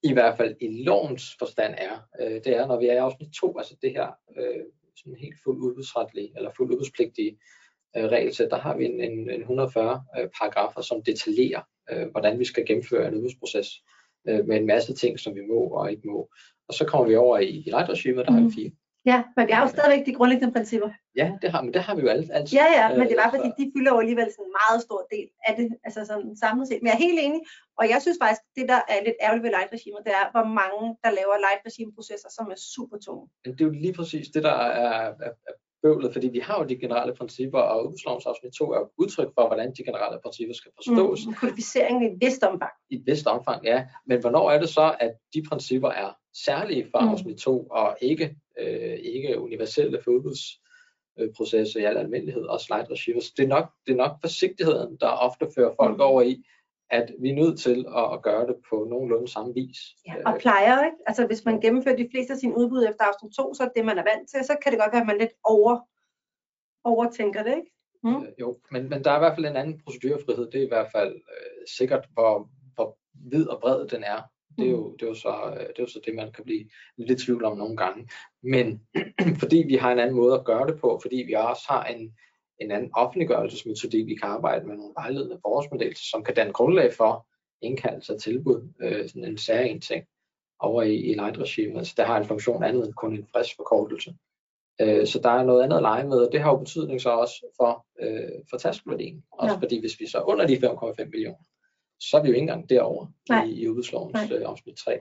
i 0.03 0.13
hvert 0.13 0.37
fald 0.37 0.57
i 0.61 0.83
lovens 0.83 1.37
forstand 1.39 1.75
er, 1.79 1.95
øh, 2.21 2.35
det 2.45 2.57
er, 2.57 2.67
når 2.67 2.81
vi 2.81 2.87
er 2.87 2.95
i 2.95 2.97
afsnit 2.97 3.29
2, 3.41 3.59
altså 3.59 3.77
det 3.83 3.91
her 3.91 4.09
øh, 4.39 4.65
sådan 4.97 5.17
helt 5.19 5.37
fuld 5.45 5.59
udbudsretlige, 5.59 6.33
eller 6.37 6.51
fuld 6.57 6.73
udbudspligtige 6.73 7.39
øh, 7.97 8.05
regelsæt, 8.05 8.51
der 8.51 8.59
har 8.59 8.77
vi 8.77 8.85
en, 8.85 9.01
en, 9.01 9.31
en 9.31 9.41
140 9.41 10.05
øh, 10.19 10.29
paragrafer, 10.39 10.81
som 10.81 11.03
detaljerer, 11.03 11.63
øh, 11.91 12.09
hvordan 12.11 12.39
vi 12.39 12.45
skal 12.45 12.67
gennemføre 12.67 13.09
en 13.09 13.15
udbudsproces 13.15 13.69
øh, 14.29 14.47
med 14.49 14.57
en 14.57 14.67
masse 14.67 14.95
ting, 14.95 15.21
som 15.21 15.35
vi 15.35 15.41
må 15.41 15.61
og 15.79 15.91
ikke 15.91 16.09
må. 16.09 16.29
Og 16.69 16.75
så 16.75 16.85
kommer 16.85 17.09
vi 17.09 17.17
over 17.17 17.39
i, 17.39 17.63
i 17.67 17.71
regimet, 17.73 18.27
der 18.27 18.31
mm. 18.31 18.35
har 18.35 18.41
vi 18.41 18.47
mhm. 18.47 18.55
fire. 18.55 18.71
Ja, 19.13 19.19
men 19.37 19.43
vi 19.49 19.53
har 19.53 19.63
jo 19.67 19.71
stadigvæk 19.77 20.03
de 20.07 20.17
grundlæggende 20.19 20.55
principper. 20.57 20.91
Ja, 21.21 21.27
det 21.43 21.49
har, 21.53 21.61
men 21.63 21.73
det 21.75 21.83
har 21.87 21.95
vi 21.97 22.03
jo 22.07 22.09
altid. 22.15 22.33
altid. 22.39 22.55
Ja, 22.61 22.67
ja, 22.79 22.87
men 22.99 23.05
det 23.11 23.17
var 23.23 23.31
fordi, 23.35 23.49
de 23.61 23.65
fylder 23.75 23.93
jo 23.95 24.01
alligevel 24.05 24.29
sådan 24.31 24.47
en 24.49 24.55
meget 24.63 24.81
stor 24.87 25.01
del 25.15 25.29
af 25.49 25.53
det, 25.59 25.67
altså 25.87 26.01
sådan 26.11 26.37
samlet 26.43 26.69
set. 26.69 26.81
Men 26.81 26.89
jeg 26.89 26.97
er 26.99 27.05
helt 27.07 27.21
enig, 27.27 27.41
og 27.79 27.85
jeg 27.93 27.99
synes 28.05 28.19
faktisk, 28.23 28.43
det 28.57 28.65
der 28.73 28.81
er 28.93 28.99
lidt 29.07 29.19
ærgerligt 29.25 29.45
ved 29.47 29.53
light 29.57 29.73
regimet, 29.77 30.01
det 30.07 30.15
er, 30.21 30.25
hvor 30.35 30.47
mange, 30.61 30.81
der 31.05 31.11
laver 31.19 31.45
light 31.45 31.63
regime 31.69 31.93
processer, 31.97 32.31
som 32.37 32.47
er 32.55 32.59
super 32.75 32.99
tunge. 33.07 33.25
Det 33.45 33.61
er 33.61 33.69
jo 33.71 33.75
lige 33.85 33.97
præcis 33.99 34.27
det, 34.35 34.43
der 34.49 34.57
er, 34.69 34.73
er, 34.99 35.33
er 35.49 35.55
bøvlet, 35.83 36.13
fordi 36.13 36.29
vi 36.29 36.39
har 36.39 36.59
jo 36.59 36.65
de 36.69 36.77
generelle 36.77 37.15
principper, 37.15 37.59
og 37.59 37.85
udbudslovens 37.85 38.27
afsnit 38.27 38.53
2 38.53 38.73
er 38.73 38.79
jo 38.79 38.91
udtryk 38.99 39.29
for, 39.35 39.47
hvordan 39.47 39.73
de 39.75 39.85
generelle 39.85 40.19
principper 40.23 40.55
skal 40.55 40.73
forstås. 40.77 41.27
Mm, 41.27 41.35
kodificering 41.35 42.05
i 42.05 42.07
et 42.07 42.19
vist 42.21 42.43
omfang. 42.43 42.73
I 42.91 42.95
et 42.95 43.03
vist 43.07 43.27
omfang, 43.27 43.65
ja. 43.65 43.87
Men 44.07 44.21
hvornår 44.21 44.51
er 44.51 44.61
det 44.61 44.69
så, 44.69 44.97
at 45.01 45.13
de 45.35 45.43
principper 45.49 45.89
er 45.89 46.11
særlige 46.45 46.89
for 46.91 47.01
mm. 47.01 47.09
afsnit 47.09 47.37
2, 47.37 47.67
og 47.71 47.97
ikke, 48.01 48.37
øh, 48.61 48.99
ikke 49.03 49.41
universelle 49.41 49.99
for 50.05 50.11
udbudsprocesser 50.11 51.81
i 51.81 51.85
al 51.85 51.97
almindelighed, 51.97 52.43
og 52.43 52.61
slide 52.61 52.87
regimes. 52.91 53.31
Det 53.31 53.43
er, 53.43 53.49
nok, 53.49 53.71
det 53.87 53.93
er 53.93 53.97
nok 53.97 54.13
forsigtigheden, 54.21 54.97
der 55.01 55.09
ofte 55.09 55.47
fører 55.55 55.75
folk 55.81 55.97
mm. 55.97 56.01
over 56.01 56.23
i, 56.23 56.45
at 56.91 57.15
vi 57.21 57.31
er 57.31 57.35
nødt 57.35 57.61
til 57.61 57.87
at, 57.97 58.23
gøre 58.23 58.47
det 58.47 58.57
på 58.71 58.87
nogenlunde 58.91 59.29
samme 59.29 59.55
vis. 59.55 59.79
Ja, 60.07 60.15
og 60.27 60.39
plejer, 60.41 60.85
ikke? 60.85 60.97
Altså 61.07 61.27
hvis 61.27 61.45
man 61.45 61.61
gennemfører 61.61 61.97
de 61.97 62.09
fleste 62.11 62.33
af 62.33 62.39
sine 62.39 62.57
udbud 62.57 62.87
efter 62.91 63.05
afsnit 63.05 63.33
2, 63.33 63.55
så 63.55 63.63
er 63.63 63.69
det, 63.77 63.85
man 63.85 63.99
er 63.99 64.05
vant 64.13 64.31
til, 64.31 64.45
så 64.45 64.57
kan 64.63 64.73
det 64.73 64.81
godt 64.81 64.93
være, 64.93 65.01
at 65.01 65.07
man 65.07 65.19
lidt 65.19 65.35
over, 65.45 65.81
overtænker 66.85 67.43
det, 67.43 67.57
ikke? 67.57 67.71
Mm. 68.03 68.23
Øh, 68.23 68.29
jo, 68.41 68.59
men, 68.71 68.89
men 68.89 69.05
der 69.05 69.11
er 69.11 69.17
i 69.17 69.19
hvert 69.19 69.35
fald 69.35 69.47
en 69.47 69.57
anden 69.57 69.81
procedurfrihed. 69.85 70.51
Det 70.51 70.61
er 70.61 70.65
i 70.65 70.75
hvert 70.75 70.91
fald 70.95 71.15
øh, 71.15 71.67
sikkert, 71.79 72.09
hvor, 72.13 72.51
hvor 72.75 72.99
vid 73.31 73.47
og 73.49 73.61
bred 73.61 73.89
den 73.89 74.05
er. 74.05 74.23
Det 74.59 74.67
er, 74.67 74.71
jo, 74.71 74.93
det, 74.93 75.03
er 75.03 75.07
jo 75.07 75.15
så, 75.15 75.55
øh, 75.55 75.61
det 75.61 75.79
er 75.79 75.83
jo 75.83 75.87
så 75.87 76.01
det, 76.07 76.15
man 76.15 76.33
kan 76.33 76.45
blive 76.45 76.69
lidt 76.97 77.11
i 77.11 77.25
tvivl 77.25 77.45
om 77.45 77.57
nogle 77.57 77.77
gange. 77.77 78.09
Men 78.43 78.83
fordi 79.43 79.65
vi 79.67 79.75
har 79.75 79.93
en 79.93 79.99
anden 79.99 80.17
måde 80.17 80.35
at 80.35 80.45
gøre 80.45 80.67
det 80.67 80.81
på, 80.81 80.99
fordi 81.03 81.17
vi 81.17 81.33
også 81.33 81.65
har 81.69 81.85
en, 81.85 82.17
en 82.61 82.71
anden 82.71 82.91
offentliggørelsesmetodik, 82.95 84.07
vi 84.07 84.15
kan 84.15 84.29
arbejde 84.29 84.67
med 84.67 84.77
nogle 84.77 84.95
vejledende 84.97 85.39
forårsmeddelelser, 85.43 86.05
som 86.11 86.25
kan 86.25 86.35
danne 86.35 86.53
grundlag 86.53 86.93
for 86.95 87.27
indkaldelse 87.63 88.13
af 88.13 88.21
tilbud, 88.21 88.69
øh, 88.83 89.09
sådan 89.09 89.25
en 89.25 89.39
særlig 89.39 89.83
ting 89.83 90.05
over 90.61 90.83
i, 90.83 90.95
i 90.95 91.15
light-regimet. 91.15 91.79
Altså, 91.79 91.95
der 91.97 92.05
har 92.05 92.21
en 92.21 92.27
funktion 92.27 92.65
andet 92.65 92.87
end 92.87 92.95
kun 92.95 93.17
en 93.17 93.27
frisk 93.33 93.57
forkortelse. 93.57 94.15
Øh, 94.81 95.07
så 95.07 95.21
der 95.23 95.31
er 95.31 95.45
noget 95.45 95.63
andet 95.63 95.77
at 95.77 95.83
lege 95.83 96.09
med, 96.09 96.19
og 96.19 96.33
det 96.33 96.41
har 96.41 96.51
jo 96.51 96.57
betydning 96.57 97.01
så 97.01 97.11
også 97.11 97.47
for, 97.57 97.87
øh, 98.01 98.43
for 98.51 98.57
taskeværdien. 98.57 99.25
Også 99.33 99.55
ja. 99.55 99.61
fordi 99.61 99.81
hvis 99.81 100.01
vi 100.01 100.07
så 100.07 100.19
er 100.19 100.29
under 100.29 100.47
de 100.47 100.57
5,5 100.57 101.05
millioner, 101.05 101.45
så 102.01 102.17
er 102.17 102.23
vi 102.23 102.29
jo 102.29 102.35
ikke 102.35 102.43
engang 102.43 102.69
derovre 102.69 103.09
Nej. 103.29 103.45
i, 103.45 103.53
i 103.53 103.69
udbudslovens 103.69 104.31
øh, 104.31 104.43
afsnit 104.47 104.77
3. 104.77 105.01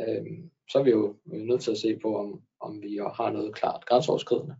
Øh, 0.00 0.26
så 0.70 0.78
er 0.78 0.82
vi 0.82 0.90
jo 0.90 1.16
nødt 1.26 1.62
til 1.62 1.70
at 1.70 1.78
se 1.78 1.98
på, 2.02 2.18
om, 2.18 2.42
om 2.60 2.82
vi 2.82 3.00
har 3.14 3.30
noget 3.30 3.54
klart 3.54 3.86
grænseoverskridende. 3.86 4.56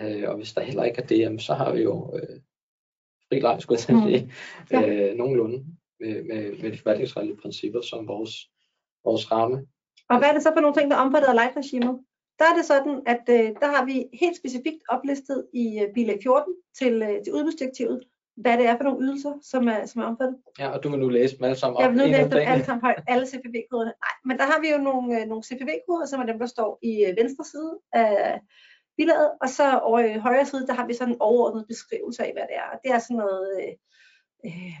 Øh, 0.00 0.28
og 0.28 0.36
hvis 0.36 0.52
der 0.52 0.60
heller 0.60 0.84
ikke 0.84 1.02
er 1.02 1.06
det, 1.06 1.42
så 1.42 1.54
har 1.54 1.72
vi 1.72 1.82
jo 1.82 2.16
øh, 2.16 2.40
fri 3.28 3.40
leg, 3.40 3.56
skulle 3.60 3.76
jeg 3.76 3.80
sige, 3.80 4.24
mm. 4.24 4.30
ja. 4.70 5.10
øh, 5.10 5.16
nogenlunde 5.16 5.66
med, 6.00 6.22
med, 6.22 6.62
med 6.62 6.72
de 6.72 6.78
forvaltningsretlige 6.78 7.36
principper 7.36 7.80
som 7.80 8.08
vores, 8.08 8.50
vores 9.04 9.32
ramme. 9.32 9.66
Og 10.08 10.18
hvad 10.18 10.28
er 10.28 10.32
det 10.32 10.42
så 10.42 10.52
for 10.54 10.60
nogle 10.60 10.76
ting, 10.76 10.90
der 10.90 10.96
omfatter 10.96 11.32
light-regimet? 11.32 11.98
der 12.42 12.44
er 12.50 12.56
det 12.58 12.64
sådan, 12.64 12.94
at 13.06 13.24
øh, 13.36 13.46
der 13.62 13.68
har 13.76 13.84
vi 13.84 13.96
helt 14.22 14.36
specifikt 14.36 14.82
oplistet 14.88 15.46
i 15.52 15.80
øh, 15.82 15.94
bilag 15.94 16.18
14 16.22 16.54
til, 16.78 16.94
øh, 17.02 17.16
til 17.24 17.32
udbudsdirektivet, 17.32 18.00
hvad 18.36 18.58
det 18.58 18.66
er 18.66 18.76
for 18.76 18.84
nogle 18.84 19.04
ydelser, 19.04 19.32
som 19.42 19.68
er, 19.68 19.86
som 19.86 20.02
er 20.02 20.06
omfattet. 20.06 20.36
Ja, 20.58 20.68
og 20.74 20.82
du 20.82 20.88
vil 20.90 20.98
nu 20.98 21.08
læse 21.08 21.36
dem 21.36 21.44
alle 21.44 21.58
sammen 21.58 21.76
op. 21.76 21.82
Jeg 21.82 21.90
vil 21.90 21.98
nu 21.98 22.04
læse 22.04 22.18
af 22.18 22.30
dem 22.30 22.38
alle 22.52 22.64
sammen 22.64 22.84
højt, 22.86 23.02
alle 23.08 23.26
CPV-koderne. 23.26 23.92
Nej, 24.06 24.14
men 24.28 24.38
der 24.40 24.46
har 24.52 24.58
vi 24.62 24.68
jo 24.74 24.78
nogle, 24.88 25.20
øh, 25.20 25.26
nogle 25.30 25.42
CPV-koder, 25.48 26.06
som 26.06 26.20
er 26.20 26.26
dem, 26.26 26.38
der 26.38 26.46
står 26.46 26.78
i 26.82 26.92
øh, 27.06 27.16
venstre 27.20 27.44
side 27.44 27.72
af 27.92 28.40
bilaget, 29.02 29.30
og 29.42 29.48
så 29.48 29.78
over 29.78 29.98
i 30.00 30.18
højre 30.18 30.46
side, 30.46 30.66
der 30.66 30.74
har 30.74 30.86
vi 30.86 30.94
sådan 30.94 31.14
en 31.14 31.20
overordnet 31.20 31.66
beskrivelse 31.68 32.24
af, 32.26 32.32
hvad 32.32 32.42
det 32.42 32.56
er. 32.62 32.68
Og 32.72 32.78
det 32.84 32.90
er 32.90 32.98
sådan 32.98 33.16
noget 33.16 33.46
øh, 33.60 33.72
øh, 34.46 34.74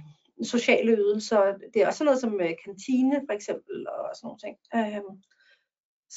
sociale 0.54 0.92
ydelser. 0.92 1.42
Det 1.74 1.82
er 1.82 1.86
også 1.86 1.98
sådan 1.98 2.06
noget 2.06 2.20
som 2.20 2.40
øh, 2.40 2.54
kantine, 2.64 3.16
for 3.26 3.34
eksempel, 3.38 3.76
og 3.88 4.10
sådan 4.16 4.26
nogle 4.26 4.42
ting. 4.44 4.56
Øh, 4.78 5.02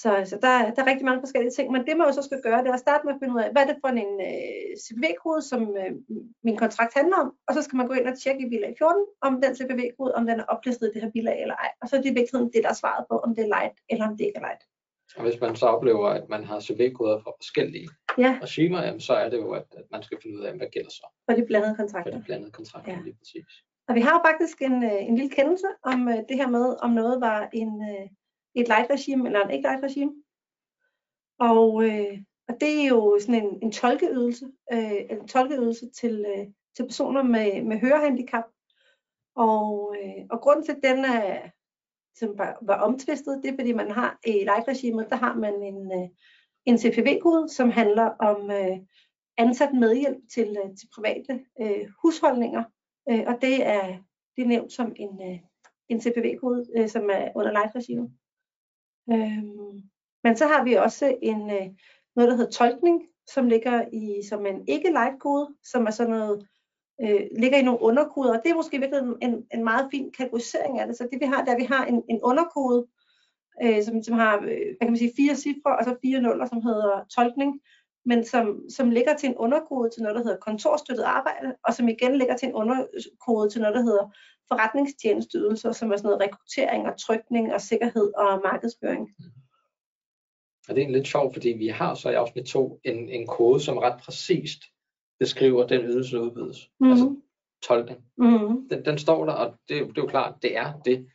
så, 0.02 0.12
så 0.32 0.36
der, 0.42 0.54
der 0.74 0.82
er 0.82 0.92
rigtig 0.92 1.06
mange 1.06 1.22
forskellige 1.22 1.56
ting, 1.58 1.72
men 1.72 1.82
det 1.88 1.98
man 1.98 2.08
jo 2.08 2.14
så 2.14 2.22
skal 2.22 2.42
gøre, 2.42 2.64
det 2.64 2.70
er 2.70 2.74
at 2.74 2.86
starte 2.88 3.06
med 3.06 3.14
at 3.14 3.20
finde 3.22 3.36
ud 3.36 3.42
af, 3.42 3.52
hvad 3.52 3.62
er 3.62 3.70
det 3.72 3.82
for 3.84 3.88
en 3.88 4.16
øh, 4.30 4.72
CPV-kode, 4.84 5.42
som 5.52 5.62
øh, 5.82 5.94
min 6.44 6.58
kontrakt 6.58 6.94
handler 7.00 7.18
om, 7.24 7.30
og 7.48 7.54
så 7.54 7.62
skal 7.62 7.78
man 7.78 7.88
gå 7.88 7.94
ind 7.94 8.08
og 8.08 8.20
tjekke 8.20 8.42
i 8.46 8.50
bilag 8.50 8.76
14, 8.78 9.06
om 9.22 9.42
den 9.44 9.56
CPV-kode, 9.56 10.16
om 10.16 10.26
den 10.30 10.40
er 10.40 10.52
oplistet 10.54 10.88
i 10.88 10.94
det 10.94 11.02
her 11.04 11.12
bilag 11.12 11.42
eller 11.42 11.56
ej. 11.56 11.72
Og 11.82 11.86
så 11.88 11.96
er 11.96 12.02
det 12.02 12.10
i 12.12 12.20
virkeligheden 12.20 12.54
det, 12.54 12.64
der 12.64 12.70
er 12.70 12.82
svaret 12.84 13.06
på, 13.10 13.16
om 13.26 13.36
det 13.36 13.44
er 13.44 13.54
light 13.56 13.78
eller 13.90 14.06
om 14.10 14.18
det 14.18 14.26
ikke 14.26 14.40
er 14.42 14.46
light. 14.48 14.64
Og 15.18 15.24
hvis 15.24 15.42
man 15.42 15.56
så 15.56 15.66
oplever, 15.66 16.08
at 16.10 16.30
man 16.30 16.44
har 16.44 16.60
CV-koder 16.60 17.20
fra 17.24 17.32
forskellige 17.40 17.90
Ja, 18.18 18.40
regimer, 18.42 18.84
jamen, 18.84 19.00
så 19.00 19.14
er 19.14 19.30
det 19.30 19.38
jo, 19.38 19.52
at, 19.52 19.66
at 19.78 19.84
man 19.92 20.04
skal 20.04 20.18
finde 20.24 20.38
ud 20.38 20.44
af, 20.44 20.54
hvad 20.58 20.68
gælder 20.72 20.90
så 20.90 21.08
for 21.30 21.36
de 21.36 21.46
blandede 21.46 21.74
for 21.76 21.84
kontrakter. 21.84 22.12
de 22.18 22.24
blandede 22.26 22.52
kontrakter 22.52 22.92
Ja. 22.92 23.00
lige 23.04 23.16
præcis. 23.18 23.46
Og 23.88 23.96
vi 23.96 24.02
har 24.02 24.12
jo 24.14 24.22
faktisk 24.30 24.62
en, 24.62 24.84
øh, 24.84 25.04
en 25.10 25.16
lille 25.16 25.32
kendelse 25.32 25.68
om 25.84 26.08
øh, 26.10 26.16
det 26.30 26.38
her 26.38 26.48
med, 26.50 26.76
om 26.82 26.90
noget 26.90 27.22
var 27.22 27.50
en, 27.54 27.82
øh, 27.92 28.08
et 28.56 28.68
light 28.68 28.90
regime 28.92 29.28
eller 29.28 29.42
en 29.44 29.52
ikke 29.52 29.68
light 29.68 29.84
regime. 29.84 30.12
Og, 31.40 31.84
øh, 31.84 32.18
og 32.48 32.56
det 32.62 32.82
er 32.82 32.88
jo 32.88 33.18
sådan 33.22 33.44
en, 33.46 33.60
en 33.62 33.72
tolkeydelse, 33.72 34.46
øh, 34.74 34.92
en 35.10 35.28
tolkeydelse 35.28 35.90
til, 35.90 36.26
øh, 36.38 36.46
til 36.76 36.84
personer 36.84 37.24
med, 37.24 37.64
med 37.64 37.80
hørehandicap. 37.80 38.44
Og, 39.36 39.96
øh, 40.04 40.26
og 40.30 40.42
grunden 40.42 40.66
til, 40.66 40.72
at 40.72 40.84
den 40.84 41.06
er, 41.06 41.50
som 42.16 42.38
var, 42.38 42.58
var 42.62 42.82
omtvistet, 42.82 43.40
det 43.44 43.50
er, 43.50 43.56
fordi 43.56 43.74
man 43.74 43.92
har 43.92 44.20
i 44.28 44.32
light-regimet, 44.32 45.10
der 45.10 45.16
har 45.16 45.36
man 45.36 45.64
en, 45.64 45.92
øh, 45.92 46.10
en 46.66 46.78
CPV-kode, 46.78 47.50
som 47.50 47.70
handler 47.70 48.06
om 48.20 48.52
øh, 48.52 48.78
ansat 49.38 49.74
medhjælp 49.74 50.18
til, 50.34 50.58
øh, 50.64 50.76
til 50.78 50.88
private 50.96 51.46
øh, 51.62 51.88
husholdninger. 52.02 52.64
Øh, 53.10 53.24
og 53.28 53.38
det 53.42 53.66
er, 53.66 53.98
det 54.36 54.44
er 54.44 54.48
nævnt 54.48 54.74
som 54.74 54.94
en, 54.96 55.22
øh, 55.22 55.40
en 55.90 56.02
CPV-kode, 56.02 56.66
øh, 56.78 56.90
som 56.90 57.10
er 57.10 57.32
under 57.36 57.52
light-regimet. 57.52 58.12
Øhm, 59.12 59.82
men 60.24 60.38
så 60.38 60.48
har 60.48 60.64
vi 60.64 60.74
også 60.74 61.18
en, 61.22 61.52
øh, 61.52 61.68
noget, 62.16 62.32
der 62.32 62.36
hedder 62.36 62.52
tolkning, 62.52 63.02
som 63.28 63.48
ligger 63.48 63.86
i 63.94 64.22
som 64.30 64.46
en 64.46 64.68
ikke 64.68 64.90
light 64.90 65.20
kode, 65.20 65.56
som 65.64 65.86
er 65.86 65.92
sådan 65.92 66.12
noget, 66.12 66.48
øh, 67.02 67.22
ligger 67.40 67.58
i 67.58 67.62
nogle 67.62 67.82
underkoder, 67.82 68.34
og 68.38 68.42
det 68.44 68.52
er 68.52 68.56
måske 68.56 68.80
virkelig 68.80 69.02
en, 69.22 69.46
en, 69.54 69.64
meget 69.64 69.88
fin 69.92 70.12
kategorisering 70.12 70.80
af 70.80 70.88
det. 70.88 70.98
Så 70.98 71.08
det 71.12 71.20
vi 71.22 71.26
har, 71.26 71.46
der 71.46 71.58
vi 71.58 71.64
har 71.64 71.86
en, 71.86 72.04
en 72.10 72.20
underkode, 72.24 72.88
øh, 73.64 73.84
som, 73.84 74.04
som 74.04 74.16
har 74.16 74.36
øh, 74.38 74.42
hvad 74.44 74.82
kan 74.82 74.92
man 74.92 74.98
sige, 74.98 75.14
fire 75.18 75.36
cifre 75.36 75.78
og 75.78 75.84
så 75.84 75.96
fire 76.02 76.22
nuller, 76.22 76.46
som 76.46 76.62
hedder 76.62 77.06
tolkning, 77.16 77.62
men 78.06 78.26
som, 78.26 78.70
som 78.70 78.90
ligger 78.90 79.16
til 79.18 79.30
en 79.30 79.36
underkode 79.36 79.90
til 79.90 80.04
noget, 80.04 80.16
der 80.16 80.24
hedder 80.24 80.38
kontorstøttet 80.38 81.04
arbejde, 81.04 81.56
og 81.64 81.74
som 81.74 81.88
igen 81.88 82.18
ligger 82.18 82.38
til 82.38 82.48
en 82.48 82.54
underkode 82.54 83.50
til 83.50 83.62
noget, 83.62 83.76
der 83.76 83.84
hedder 83.84 84.06
forretningstjenesteydelser, 84.48 85.72
som 85.72 85.92
er 85.92 85.98
sådan 85.98 86.08
noget 86.08 86.22
rekruttering 86.22 86.88
og 86.88 87.00
trykning 87.00 87.54
og 87.54 87.62
sikkerhed 87.62 88.14
og 88.18 88.42
markedsføring. 88.44 89.10
Og 90.70 90.76
det 90.76 90.84
er 90.84 90.90
lidt 90.90 91.08
sjovt, 91.08 91.34
fordi 91.34 91.50
vi 91.50 91.68
har 91.68 91.96
så 91.96 92.10
i 92.10 92.14
afsnit 92.14 92.46
2 92.46 92.80
en, 92.84 93.10
en 93.10 93.28
kode, 93.28 93.60
som 93.60 93.78
ret 93.78 94.02
præcist 94.02 94.60
beskriver 95.20 95.68
den 95.68 95.82
ydelse, 95.82 96.16
der 96.16 96.22
udbydes. 96.22 96.70
Mhm. 96.80 96.92
Altså 96.92 97.16
tolkning. 97.68 98.00
Mm-hmm. 98.18 98.70
Den, 98.70 98.86
den 98.86 98.98
står 98.98 99.26
der, 99.26 99.34
og 99.34 99.56
det, 99.70 99.78
er 99.78 99.86
det 99.86 99.98
er 99.98 100.02
jo 100.02 100.08
klart, 100.08 100.34
det 100.42 100.58
er 100.58 100.74
det. 100.86 101.08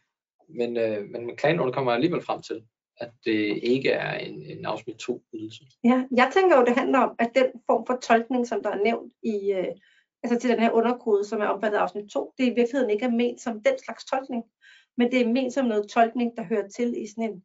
Men, 0.49 0.77
øh, 0.77 1.09
men 1.11 1.27
med 1.27 1.37
klagenålet 1.37 1.75
kommer 1.75 1.93
alligevel 1.93 2.23
frem 2.23 2.43
til, 2.43 2.63
at 2.97 3.11
det 3.25 3.59
ikke 3.63 3.91
er 3.91 4.19
en, 4.19 4.43
en 4.43 4.67
afsnit 4.67 4.97
2 4.97 5.23
ydelse. 5.35 5.65
Ja, 5.85 6.05
jeg 6.17 6.31
tænker 6.33 6.57
jo, 6.57 6.65
det 6.65 6.75
handler 6.75 6.99
om, 6.99 7.15
at 7.19 7.31
den 7.35 7.47
form 7.67 7.87
for 7.87 7.99
tolkning, 8.03 8.47
som 8.47 8.63
der 8.63 8.71
er 8.71 8.83
nævnt 8.85 9.13
i, 9.23 9.53
øh, 9.53 9.75
altså 10.23 10.39
til 10.39 10.51
den 10.51 10.61
her 10.61 10.71
underkode, 10.71 11.25
som 11.25 11.41
er 11.41 11.47
omfattet 11.47 11.79
af 11.79 11.83
afsnit 11.83 12.11
2, 12.11 12.35
det 12.39 12.45
i 12.45 12.55
virkeligheden 12.55 12.91
ikke 12.91 13.05
er 13.05 13.11
ment 13.11 13.41
som 13.41 13.63
den 13.63 13.75
slags 13.85 14.05
tolkning, 14.05 14.45
men 14.97 15.11
det 15.11 15.21
er 15.21 15.29
ment 15.29 15.55
som 15.55 15.67
noget 15.67 15.89
tolkning, 15.89 16.37
der 16.37 16.43
hører 16.43 16.69
til 16.69 17.03
i 17.03 17.07
sådan 17.07 17.31
en, 17.31 17.43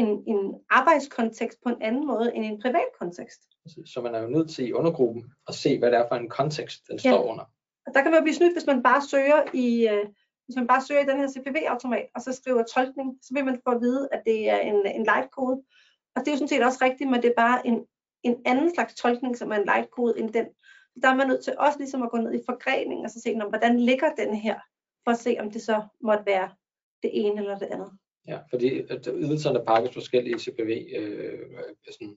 en, 0.00 0.08
en 0.26 0.40
arbejdskontekst 0.70 1.58
på 1.64 1.68
en 1.68 1.82
anden 1.82 2.06
måde 2.06 2.34
end 2.34 2.44
en 2.44 2.60
privat 2.64 2.90
kontekst. 3.00 3.40
Så 3.86 4.00
man 4.00 4.14
er 4.14 4.20
jo 4.22 4.28
nødt 4.28 4.50
til 4.50 4.68
i 4.68 4.72
undergruppen 4.72 5.24
at 5.48 5.54
se, 5.54 5.78
hvad 5.78 5.90
det 5.90 5.98
er 5.98 6.08
for 6.08 6.16
en 6.16 6.28
kontekst, 6.28 6.80
den 6.88 6.98
Ja. 7.04 7.10
står 7.10 7.22
under. 7.32 7.44
Og 7.86 7.94
der 7.94 8.02
kan 8.02 8.10
man 8.12 8.22
blive 8.22 8.34
snydt, 8.34 8.52
hvis 8.54 8.66
man 8.66 8.82
bare 8.82 9.02
søger 9.12 9.42
i, 9.54 9.88
øh, 9.88 10.04
hvis 10.44 10.56
man 10.56 10.66
bare 10.66 10.82
søger 10.82 11.00
i 11.00 11.06
den 11.06 11.18
her 11.18 11.28
CPV-automat, 11.28 12.06
og 12.14 12.20
så 12.22 12.32
skriver 12.32 12.62
tolkning, 12.74 13.18
så 13.22 13.34
vil 13.34 13.44
man 13.44 13.60
få 13.68 13.70
at 13.74 13.80
vide, 13.80 14.08
at 14.12 14.22
det 14.26 14.48
er 14.50 14.58
en, 14.58 14.86
en 14.86 15.04
light-kode. 15.04 15.62
Og 16.16 16.20
det 16.20 16.28
er 16.28 16.32
jo 16.32 16.36
sådan 16.36 16.48
set 16.48 16.64
også 16.64 16.78
rigtigt, 16.82 17.10
men 17.10 17.22
det 17.22 17.28
er 17.30 17.42
bare 17.44 17.66
en, 17.66 17.84
en 18.22 18.36
anden 18.46 18.74
slags 18.74 18.94
tolkning, 18.94 19.38
som 19.38 19.50
er 19.52 19.56
en 19.56 19.64
light-kode 19.64 20.18
end 20.18 20.32
den. 20.32 20.46
Der 21.02 21.08
er 21.08 21.14
man 21.14 21.26
nødt 21.28 21.44
til 21.44 21.54
også 21.58 21.78
ligesom 21.78 22.02
at 22.02 22.10
gå 22.10 22.16
ned 22.16 22.32
i 22.34 22.42
forgrening 22.48 23.04
og 23.04 23.10
så 23.10 23.20
se, 23.20 23.34
"Nå, 23.34 23.48
hvordan 23.48 23.80
ligger 23.80 24.14
den 24.14 24.34
her, 24.34 24.58
for 25.04 25.10
at 25.10 25.18
se, 25.18 25.36
om 25.40 25.50
det 25.50 25.62
så 25.62 25.82
måtte 26.00 26.26
være 26.26 26.50
det 27.02 27.10
ene 27.12 27.40
eller 27.40 27.58
det 27.58 27.66
andet. 27.66 27.90
Ja, 28.28 28.38
fordi 28.50 28.80
at 28.90 29.08
ydelserne 29.14 29.64
pakkes 29.66 29.94
forskellige 29.94 30.36
i 30.36 30.38
CPV 30.38 30.86
øh, 30.96 31.38
sådan 31.90 32.16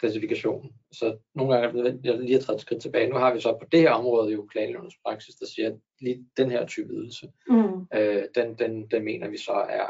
klassifikation. 0.00 0.72
Så 0.92 1.16
nogle 1.34 1.52
gange 1.52 1.68
er 1.68 1.72
det 1.72 1.76
nødvendigt 1.76 2.24
lige 2.24 2.36
at 2.36 2.44
træde 2.44 2.56
et 2.56 2.60
skridt 2.60 2.82
tilbage. 2.82 3.08
Nu 3.08 3.16
har 3.16 3.34
vi 3.34 3.40
så 3.40 3.52
på 3.52 3.66
det 3.72 3.80
her 3.80 3.90
område 3.90 4.32
jo 4.32 4.46
klagenævnets 4.46 4.96
praksis, 5.04 5.34
der 5.34 5.46
siger, 5.46 5.68
at 5.68 5.76
lige 6.00 6.26
den 6.36 6.50
her 6.50 6.66
type 6.66 6.92
ydelse, 6.92 7.32
Mm. 7.48 7.86
øh, 7.94 8.24
den, 8.34 8.54
den, 8.58 8.86
den 8.86 9.04
mener 9.04 9.28
vi 9.28 9.36
så 9.38 9.52
er 9.52 9.86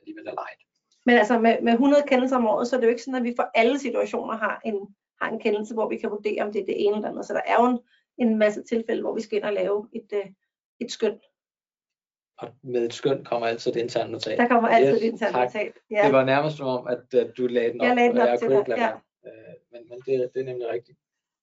alligevel 0.00 0.26
er 0.26 0.32
light. 0.42 0.60
Men 1.06 1.16
altså 1.18 1.38
med, 1.38 1.56
med 1.62 1.72
100 1.72 2.02
kendelser 2.08 2.36
om 2.36 2.46
året, 2.46 2.68
så 2.68 2.76
er 2.76 2.80
det 2.80 2.86
jo 2.86 2.90
ikke 2.90 3.02
sådan, 3.02 3.18
at 3.20 3.24
vi 3.24 3.32
for 3.36 3.50
alle 3.54 3.78
situationer 3.78 4.36
har 4.36 4.60
en, 4.64 4.94
har 5.20 5.30
en 5.30 5.40
kendelse, 5.40 5.74
hvor 5.74 5.88
vi 5.88 5.96
kan 5.96 6.10
vurdere, 6.10 6.42
om 6.42 6.52
det 6.52 6.60
er 6.60 6.66
det 6.66 6.84
ene 6.84 6.96
eller 6.96 7.08
andet. 7.08 7.26
Så 7.26 7.34
der 7.34 7.40
er 7.46 7.62
jo 7.62 7.66
en, 7.70 7.78
en 8.18 8.38
masse 8.38 8.62
tilfælde, 8.62 9.02
hvor 9.02 9.14
vi 9.14 9.20
skal 9.20 9.36
ind 9.38 9.44
og 9.44 9.52
lave 9.52 9.88
et, 9.92 10.08
øh, 10.12 10.26
et 10.80 10.90
skøn. 10.92 11.18
Og 12.40 12.48
med 12.62 12.84
et 12.86 12.92
skøn 12.94 13.24
kommer 13.24 13.46
altid 13.46 13.76
et 13.76 13.80
internt 13.80 14.10
notat. 14.10 14.38
Der 14.38 14.48
kommer 14.48 14.68
altid 14.68 14.92
Yes, 14.94 15.02
et 15.02 15.06
internt 15.06 15.34
tak. 15.34 15.44
notat. 15.54 15.72
Ja. 15.90 16.02
Det 16.04 16.12
var 16.12 16.24
nærmest 16.24 16.56
som 16.56 16.66
om, 16.66 16.86
at, 16.86 17.14
at 17.14 17.32
du 17.36 17.46
lagde 17.46 17.72
den 17.72 17.80
op, 17.80 17.86
Jeg 17.86 17.96
lagde 17.96 18.10
den 18.10 18.18
og 18.18 18.22
op 18.22 18.28
jeg 18.28 18.38
til 18.38 18.48
kunne 18.48 18.54
dig, 18.54 18.60
ikke 18.60 18.70
lade 18.70 18.80
ja. 18.82 18.90
Øh, 19.26 19.54
men 19.72 19.80
men 19.90 19.98
det, 20.06 20.30
det 20.34 20.40
er 20.40 20.44
nemlig 20.44 20.68
rigtigt. 20.68 20.98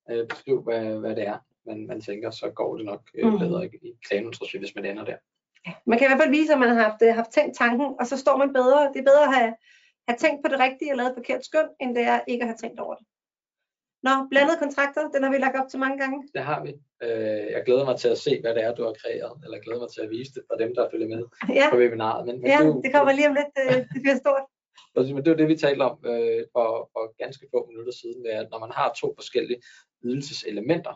Øh, 0.10 0.28
beskriv, 0.28 0.62
hvad, 0.64 1.00
hvad 1.00 1.16
det 1.16 1.28
er, 1.28 1.38
man, 1.66 1.88
man 1.88 2.02
tænker, 2.02 2.30
så 2.32 2.50
går 2.50 2.78
det 2.78 2.86
nok 2.86 3.02
øh, 3.16 3.34
Mm. 3.34 3.40
bedre 3.40 3.66
i, 3.66 3.70
regi, 4.42 4.58
hvis 4.58 4.76
man 4.76 4.86
ender 4.86 5.06
der. 5.06 5.18
Man 5.86 5.98
kan 6.00 6.08
i 6.08 6.10
hvert 6.10 6.22
fald 6.22 6.36
vise, 6.40 6.54
at 6.54 6.60
man 6.60 6.70
har 6.70 6.82
haft, 6.84 7.02
øh, 7.02 7.16
haft 7.16 7.32
tænkt 7.32 7.58
tanken, 7.58 7.96
og 8.00 8.08
så 8.08 8.18
står 8.18 8.38
man 8.38 8.54
bedre. 8.54 8.80
Det 8.94 9.00
er 9.00 9.04
bedre 9.12 9.24
at 9.30 9.36
have, 9.36 9.54
have 10.08 10.18
tænkt 10.18 10.40
på 10.46 10.50
det 10.52 10.60
rigtige 10.60 10.92
og 10.92 10.98
lavet 10.98 11.10
et 11.10 11.16
forkert 11.16 11.46
skøn, 11.46 11.68
end 11.82 11.96
det 11.96 12.04
er 12.04 12.20
ikke 12.28 12.44
at 12.44 12.48
have 12.48 12.58
tænkt 12.58 12.80
over 12.80 12.96
det. 12.96 13.06
Nå, 14.04 14.12
blandede 14.32 14.58
kontrakter, 14.60 15.02
den 15.14 15.24
har 15.24 15.32
vi 15.32 15.38
lagt 15.38 15.56
op 15.62 15.70
til 15.70 15.80
mange 15.80 15.98
gange. 16.02 16.18
Det 16.36 16.42
har 16.44 16.64
vi. 16.66 16.72
Øh, 17.04 17.46
jeg 17.56 17.62
glæder 17.66 17.86
mig 17.86 17.98
til 18.00 18.08
at 18.16 18.18
se, 18.18 18.42
hvad 18.42 18.56
det 18.56 18.64
er, 18.64 18.76
du 18.76 18.84
har 18.84 18.96
kreeret, 19.02 19.34
eller 19.46 19.58
glæder 19.60 19.80
mig 19.80 19.90
til 19.96 20.02
at 20.02 20.10
vise 20.10 20.32
det 20.36 20.44
for 20.50 20.56
dem, 20.64 20.76
der 20.76 20.90
følger 20.92 21.08
med 21.08 21.24
Ja, 21.60 21.68
på 21.72 21.78
webinaret. 21.78 22.26
Men, 22.28 22.36
men 22.42 22.48
ja 22.52 22.58
det, 22.60 22.66
jo- 22.68 22.82
det 22.84 22.94
kommer 22.94 23.12
lige 23.14 23.28
om 23.30 23.36
lidt. 23.40 23.54
øh, 23.64 23.76
Det 23.94 24.00
bliver 24.04 24.18
stort. 24.24 24.44
Men 24.96 25.18
det 25.18 25.28
er 25.28 25.32
jo 25.32 25.38
det, 25.38 25.48
vi 25.48 25.56
talte 25.56 25.82
om 25.82 25.96
øh, 26.06 26.42
for, 26.56 26.68
for 26.94 27.04
ganske 27.24 27.46
få 27.54 27.60
minutter 27.70 27.94
siden, 28.02 28.22
med 28.24 28.32
at 28.32 28.48
når 28.52 28.60
man 28.60 28.72
har 28.80 28.94
to 29.02 29.08
forskellige 29.20 29.60
ydelseselementer, 30.04 30.96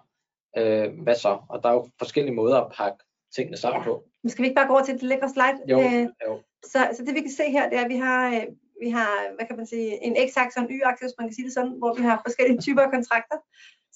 øh, 0.58 0.88
hvad 1.04 1.16
så? 1.16 1.34
Og 1.50 1.64
der 1.64 1.70
er 1.70 1.74
jo 1.74 1.90
forskellige 2.00 2.36
måder 2.36 2.58
at 2.62 2.72
pakke 2.78 2.98
tingene 3.36 3.58
sammen 3.58 3.84
på. 3.84 3.94
Men 4.24 4.30
skal 4.30 4.42
vi 4.44 4.48
ikke 4.48 4.60
bare 4.60 4.68
gå 4.68 4.74
over 4.74 4.84
til 4.86 4.94
det 4.94 5.04
lækre 5.04 5.30
slide? 5.30 5.58
Jo, 5.72 5.80
Øh, 5.80 6.08
jo. 6.28 6.34
Så, 6.66 6.80
så 6.96 7.04
det 7.06 7.14
vi 7.16 7.22
kan 7.22 7.32
se 7.32 7.44
her, 7.52 7.70
det 7.70 7.78
er, 7.80 7.84
at 7.84 7.90
vi 7.90 7.96
har, 7.98 8.22
øh, 8.36 8.44
vi 8.84 8.90
har 8.90 9.12
hvad 9.36 9.46
kan 9.48 9.58
man 9.58 9.68
sige, 9.74 10.04
en 10.08 10.16
x-akse 10.30 10.58
og 10.60 10.64
en 10.64 10.76
y-akse, 10.78 11.04
hvis 11.06 11.18
man 11.20 11.28
kan 11.28 11.36
sige 11.36 11.46
det 11.48 11.54
sådan, 11.54 11.76
hvor 11.82 11.94
vi 11.94 12.04
har 12.10 12.22
forskellige 12.26 12.62
typer 12.66 12.82
af 12.82 12.92
kontrakter. 12.92 13.38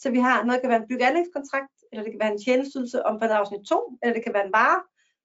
Så 0.02 0.08
vi 0.16 0.20
har 0.28 0.44
noget, 0.44 0.56
der 0.58 0.64
kan 0.64 0.74
være 0.74 0.82
en 0.84 0.90
byggeanlægskontrakt, 0.92 1.76
eller 1.92 2.04
det 2.04 2.12
kan 2.12 2.24
være 2.24 2.34
en 2.34 2.44
tjenestydelse 2.46 3.06
omfattet 3.06 3.36
af 3.36 3.40
afsnit 3.40 3.68
2, 3.70 3.98
eller 4.02 4.14
det 4.14 4.24
kan 4.24 4.34
være 4.34 4.46
en 4.46 4.56
vare, 4.60 4.80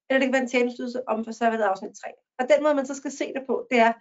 eller 0.09 0.19
det 0.19 0.27
kan 0.27 0.37
være 0.37 0.47
en 0.49 0.55
tjenestydelse 0.55 1.09
omfattet 1.09 1.65
af 1.65 1.69
afsnit 1.69 1.95
3. 2.05 2.09
Og 2.39 2.45
den 2.51 2.63
måde, 2.63 2.75
man 2.75 2.87
så 2.87 2.95
skal 2.95 3.11
se 3.11 3.27
det 3.37 3.43
på, 3.47 3.67
det 3.71 3.79
er, 3.79 3.93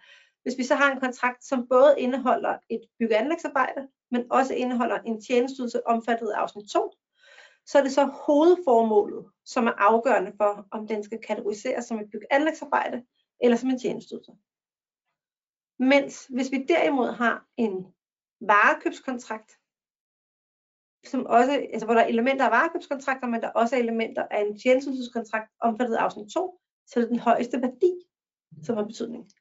hvis 0.43 0.57
vi 0.57 0.63
så 0.63 0.75
har 0.75 0.91
en 0.91 0.99
kontrakt, 0.99 1.45
som 1.45 1.67
både 1.67 1.95
indeholder 1.97 2.53
et 2.69 2.81
byggeanlægsarbejde, 2.99 3.81
men 4.11 4.21
også 4.31 4.53
indeholder 4.53 4.97
en 4.99 5.21
tjenestydelse 5.21 5.87
omfattet 5.87 6.29
af 6.29 6.39
afsnit 6.39 6.69
2, 6.71 6.93
så 7.65 7.77
er 7.77 7.83
det 7.83 7.91
så 7.91 8.05
hovedformålet, 8.05 9.25
som 9.45 9.67
er 9.67 9.75
afgørende 9.77 10.31
for, 10.37 10.67
om 10.71 10.87
den 10.87 11.03
skal 11.03 11.19
kategoriseres 11.27 11.85
som 11.85 11.99
et 11.99 12.11
byggeanlægsarbejde 12.11 13.03
eller 13.41 13.57
som 13.57 13.69
en 13.69 13.79
tjenestydelse. 13.79 14.31
Mens 15.79 16.25
hvis 16.25 16.51
vi 16.51 16.65
derimod 16.67 17.11
har 17.11 17.45
en 17.57 17.93
varekøbskontrakt, 18.41 19.51
som 21.05 21.25
også, 21.25 21.51
altså 21.51 21.85
hvor 21.85 21.93
der 21.93 22.01
er 22.01 22.07
elementer 22.07 22.45
af 22.45 22.51
varekøbskontrakter, 22.51 23.27
men 23.27 23.41
der 23.41 23.49
også 23.49 23.75
er 23.75 23.79
elementer 23.79 24.27
af 24.31 24.41
en 24.41 24.59
tjenestydelseskontrakt 24.59 25.51
omfattet 25.61 25.95
af 25.95 26.01
afsnit 26.01 26.33
2, 26.33 26.59
så 26.87 26.99
er 26.99 27.01
det 27.01 27.09
den 27.09 27.19
højeste 27.19 27.61
værdi, 27.61 27.93
som 28.63 28.77
har 28.77 28.83
betydning. 28.83 29.31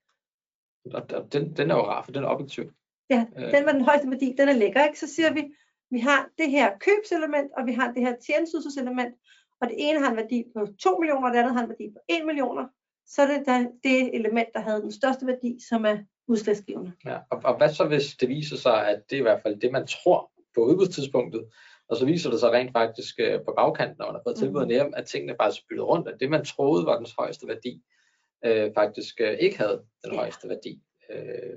Og, 0.94 1.02
og 1.14 1.32
den, 1.32 1.56
den 1.56 1.70
er 1.70 1.74
jo 1.74 1.82
rar, 1.82 2.02
for 2.02 2.12
den 2.12 2.24
er 2.24 2.28
objektiv. 2.28 2.64
Ja, 3.10 3.26
øh. 3.36 3.52
den 3.52 3.64
med 3.64 3.74
den 3.74 3.84
højeste 3.84 4.10
værdi, 4.10 4.34
den 4.38 4.48
er 4.48 4.52
lækker, 4.52 4.84
ikke? 4.84 5.00
Så 5.00 5.06
siger 5.14 5.32
vi, 5.32 5.54
vi 5.90 5.98
har 5.98 6.28
det 6.38 6.50
her 6.50 6.78
købselement, 6.78 7.52
og 7.56 7.66
vi 7.66 7.72
har 7.72 7.92
det 7.92 8.02
her 8.02 8.16
tjenesteydelseselement, 8.26 9.14
og 9.60 9.68
det 9.68 9.76
ene 9.78 9.98
har 9.98 10.10
en 10.10 10.16
værdi 10.16 10.44
på 10.56 10.66
2 10.66 10.98
millioner, 10.98 11.28
og 11.28 11.34
det 11.34 11.38
andet 11.38 11.54
har 11.54 11.62
en 11.62 11.68
værdi 11.68 11.90
på 11.90 11.98
1 12.08 12.26
millioner, 12.26 12.66
så 13.06 13.22
er 13.22 13.26
det 13.26 13.46
der, 13.46 13.70
det 13.84 14.14
element, 14.14 14.48
der 14.54 14.60
havde 14.60 14.82
den 14.82 14.92
største 14.92 15.26
værdi, 15.26 15.58
som 15.68 15.84
er 15.84 15.98
udslagsgivende. 16.28 16.92
Ja, 17.04 17.18
og, 17.30 17.40
og 17.44 17.56
hvad 17.56 17.68
så 17.74 17.84
hvis 17.84 18.16
det 18.20 18.28
viser 18.28 18.56
sig, 18.56 18.88
at 18.88 19.02
det 19.10 19.16
er 19.16 19.20
i 19.20 19.22
hvert 19.22 19.42
fald 19.42 19.60
det, 19.60 19.72
man 19.72 19.86
tror 19.86 20.30
på 20.54 20.60
udbudstidspunktet, 20.60 21.48
og 21.88 21.96
så 21.96 22.06
viser 22.06 22.30
det 22.30 22.40
sig 22.40 22.52
rent 22.52 22.72
faktisk 22.72 23.14
øh, 23.18 23.40
på 23.44 23.52
bagkanten, 23.56 23.96
når 23.98 24.06
man 24.06 24.14
har 24.14 24.22
fået 24.52 24.66
mm. 24.66 24.68
hjem, 24.68 24.92
at 24.96 25.06
tingene 25.06 25.36
faktisk 25.40 25.68
byttet 25.68 25.86
rundt, 25.86 26.08
at 26.08 26.20
det 26.20 26.30
man 26.30 26.44
troede 26.44 26.86
var 26.86 26.96
den 26.96 27.06
højeste 27.18 27.46
værdi, 27.46 27.82
øh, 28.44 28.70
faktisk 28.74 29.20
øh, 29.20 29.38
ikke 29.38 29.58
havde 29.58 29.82
den 30.04 30.12
ja. 30.12 30.18
højeste 30.18 30.48
værdi. 30.48 30.82
Øh. 31.10 31.56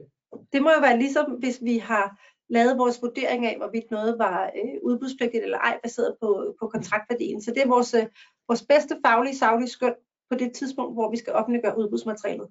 Det 0.53 0.61
må 0.61 0.69
jo 0.71 0.79
være 0.81 0.97
ligesom, 0.97 1.31
hvis 1.31 1.59
vi 1.63 1.77
har 1.77 2.19
lavet 2.49 2.77
vores 2.77 3.01
vurdering 3.01 3.45
af, 3.45 3.57
hvorvidt 3.57 3.91
noget 3.91 4.19
var 4.19 4.51
øh, 4.55 4.77
udbudspligtigt 4.83 5.43
eller 5.43 5.57
ej, 5.57 5.79
baseret 5.83 6.15
på, 6.21 6.55
på 6.59 6.67
kontraktværdien. 6.67 7.41
Så 7.41 7.51
det 7.51 7.63
er 7.63 7.67
vores, 7.67 7.93
øh, 7.93 8.05
vores 8.47 8.63
bedste 8.69 8.97
faglige, 9.05 9.35
saglige 9.35 9.69
skøn 9.69 9.95
på 10.29 10.37
det 10.37 10.53
tidspunkt, 10.53 10.95
hvor 10.95 11.11
vi 11.11 11.17
skal 11.17 11.33
offentliggøre 11.33 11.77
udbudsmaterialet. 11.77 12.47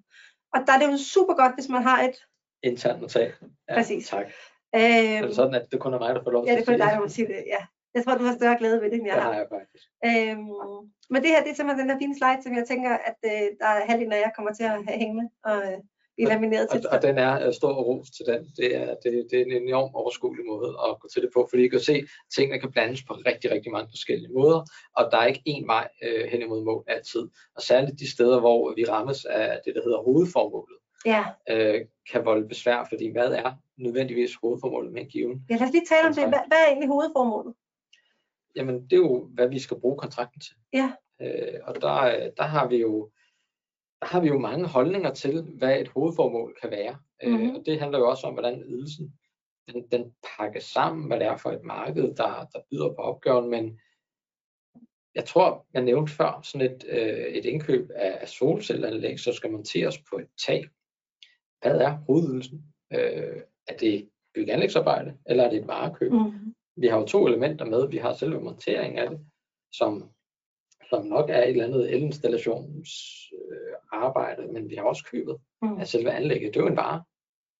Og 0.55 0.61
der 0.67 0.73
er 0.73 0.79
det 0.79 0.93
jo 0.93 0.99
super 1.15 1.35
godt, 1.35 1.55
hvis 1.55 1.69
man 1.69 1.83
har 1.83 2.03
et 2.03 2.17
internt 2.63 3.01
notat. 3.01 3.33
Ja, 3.69 3.75
Præcis. 3.75 4.09
Tak. 4.09 4.27
Øhm, 4.75 5.23
er 5.23 5.27
det 5.27 5.37
sådan, 5.37 5.55
at 5.55 5.67
det 5.73 5.81
kun 5.81 5.95
er 5.95 5.99
mig, 5.99 6.15
der 6.15 6.23
får 6.23 6.31
lov 6.31 6.45
til 6.45 6.51
ja, 6.51 6.57
det 6.57 6.63
er 6.63 6.73
kun 6.73 6.79
dig, 6.79 6.91
der 6.95 7.01
må 7.01 7.09
sige 7.09 7.27
det. 7.27 7.45
Ja. 7.47 7.63
Jeg 7.95 8.05
tror, 8.05 8.15
du 8.15 8.25
har 8.25 8.35
større 8.35 8.59
glæde 8.59 8.81
ved 8.81 8.91
det, 8.91 8.99
end 8.99 9.07
jeg 9.07 9.23
har. 9.23 9.33
Ja, 9.33 9.39
jeg 9.39 9.47
faktisk. 9.57 9.85
Øhm, 10.09 10.53
men 11.13 11.23
det 11.23 11.31
her, 11.31 11.43
det 11.43 11.51
er 11.51 11.55
simpelthen 11.55 11.83
den 11.83 11.91
her 11.91 11.99
fine 12.05 12.17
slide, 12.19 12.43
som 12.43 12.53
jeg 12.59 12.65
tænker, 12.69 12.93
at 13.11 13.19
øh, 13.25 13.47
der 13.61 13.67
er 13.67 13.87
halvdelen 13.89 14.13
af 14.13 14.21
jer 14.21 14.31
kommer 14.37 14.53
til 14.53 14.65
at 14.65 14.71
have 14.71 14.99
hængende 15.03 15.27
og 15.45 15.57
øh, 15.57 15.79
blive 16.21 16.35
lamineret 16.35 16.67
til. 16.71 16.87
Og, 16.87 16.93
og, 16.93 17.03
den 17.03 17.19
er 17.19 17.47
uh, 17.47 17.53
stor 17.55 17.73
ros 17.73 18.11
til 18.11 18.25
den. 18.27 18.41
Det 18.57 18.77
er, 18.77 18.95
det, 19.03 19.27
det 19.31 19.37
er 19.41 19.45
en 19.45 19.53
enorm 19.53 19.91
overskuelig 19.95 20.45
måde 20.47 20.69
at 20.87 21.01
gå 21.01 21.09
til 21.13 21.23
det 21.23 21.31
på, 21.35 21.47
fordi 21.51 21.65
I 21.65 21.69
kan 21.69 21.81
se, 21.81 21.95
at 21.95 22.05
tingene 22.37 22.61
kan 22.61 22.73
blandes 22.73 23.03
på 23.03 23.13
rigtig, 23.15 23.51
rigtig 23.51 23.73
mange 23.73 23.89
forskellige 23.91 24.33
måder, 24.33 24.61
og 24.97 25.09
der 25.11 25.19
er 25.19 25.27
ikke 25.27 25.43
én 25.49 25.67
vej 25.67 25.89
øh, 26.05 26.25
hen 26.31 26.43
imod 26.43 26.65
mål 26.65 26.85
altid. 26.87 27.23
Og 27.57 27.63
særligt 27.63 28.01
de 28.01 28.11
steder, 28.11 28.41
hvor 28.41 28.75
vi 28.77 28.85
rammes 28.85 29.25
af 29.25 29.61
det, 29.65 29.75
der 29.75 29.83
hedder 29.83 30.03
hovedformålet 30.03 30.77
ja. 31.07 31.25
øh, 31.51 31.81
kan 32.13 32.25
volde 32.25 32.49
besvær, 32.49 32.87
fordi 32.89 33.13
hvad 33.13 33.33
er 33.33 33.53
nødvendigvis 33.77 34.35
hovedformålet 34.35 34.93
med 34.93 35.03
en 35.03 35.09
given? 35.09 35.45
Ja, 35.51 35.57
lad 35.57 35.67
os 35.67 35.73
lige 35.73 35.87
tale 35.89 36.09
om 36.09 36.15
det. 36.15 36.23
Hvad, 36.23 36.39
hvad 36.49 36.59
er 36.59 36.67
egentlig 36.69 36.89
hovedformålet? 36.89 37.55
Jamen, 38.57 38.85
det 38.85 38.93
er 38.93 38.97
jo, 38.97 39.29
hvad 39.35 39.49
vi 39.49 39.59
skal 39.59 39.81
bruge 39.81 39.99
kontrakten 39.99 40.41
til. 40.41 40.55
Ja. 40.73 40.93
Øh, 41.23 41.61
og 41.63 41.75
der, 41.75 42.31
der 42.37 42.43
har 42.43 42.69
vi 42.69 42.77
jo 42.77 43.11
har 44.03 44.21
vi 44.21 44.29
jo 44.29 44.39
mange 44.39 44.67
holdninger 44.67 45.15
til, 45.15 45.43
hvad 45.43 45.81
et 45.81 45.89
hovedformål 45.89 46.57
kan 46.63 46.71
være. 46.71 46.97
Mm-hmm. 47.23 47.49
Øh, 47.49 47.55
og 47.55 47.63
det 47.67 47.81
handler 47.81 47.99
jo 47.99 48.11
også 48.11 48.27
om, 48.27 48.33
hvordan 48.33 48.63
ydelsen 48.67 49.13
den, 49.73 49.89
den 49.93 50.15
pakkes 50.39 50.65
sammen, 50.65 51.07
hvad 51.07 51.21
det 51.21 51.27
er 51.27 51.37
for 51.37 51.51
et 51.51 51.65
marked, 51.65 52.15
der, 52.15 52.49
der 52.53 52.61
byder 52.71 52.89
på 52.89 53.03
opgaven. 53.03 53.51
Men 53.51 53.81
jeg 55.15 55.25
tror, 55.25 55.67
jeg 55.75 55.83
nævnte 55.83 56.13
før, 56.13 56.41
sådan 56.43 56.71
et, 56.71 56.85
øh, 56.89 57.27
et 57.27 57.45
indkøb 57.45 57.91
af 57.95 58.29
solcelleanlæg, 58.29 59.21
så 59.21 59.33
skal 59.33 59.51
monteres 59.51 59.99
på 59.99 60.19
et 60.19 60.29
tag 60.47 60.65
hvad 61.63 61.81
er 61.81 61.91
hovedydelsen? 61.91 62.65
Øh, 62.93 63.43
er 63.67 63.77
det 63.81 64.09
byggeanlægsarbejde, 64.35 65.17
eller 65.27 65.45
er 65.45 65.51
det 65.51 65.59
et 65.59 65.67
varekøb? 65.67 66.13
Mm. 66.13 66.55
Vi 66.77 66.87
har 66.87 66.99
jo 66.99 67.07
to 67.07 67.27
elementer 67.27 67.65
med. 67.65 67.89
Vi 67.89 67.97
har 67.97 68.13
selve 68.13 68.41
monteringen 68.41 68.99
af 68.99 69.11
det, 69.11 69.21
som, 69.73 70.11
som 70.91 71.07
nok 71.07 71.31
er 71.31 71.43
et 71.43 71.51
eller 71.51 71.65
andet 71.65 71.95
elinstallationsarbejde, 71.95 74.43
øh, 74.43 74.53
men 74.53 74.71
vi 74.71 74.75
har 74.75 74.85
også 74.85 75.05
købet 75.13 75.37
mm. 75.63 75.79
af 75.79 75.89
selve 75.89 76.11
anlægget. 76.11 76.55
Det 76.55 76.61
er 76.61 76.65
jo 76.65 76.71
en 76.71 76.77
vare. 76.77 77.03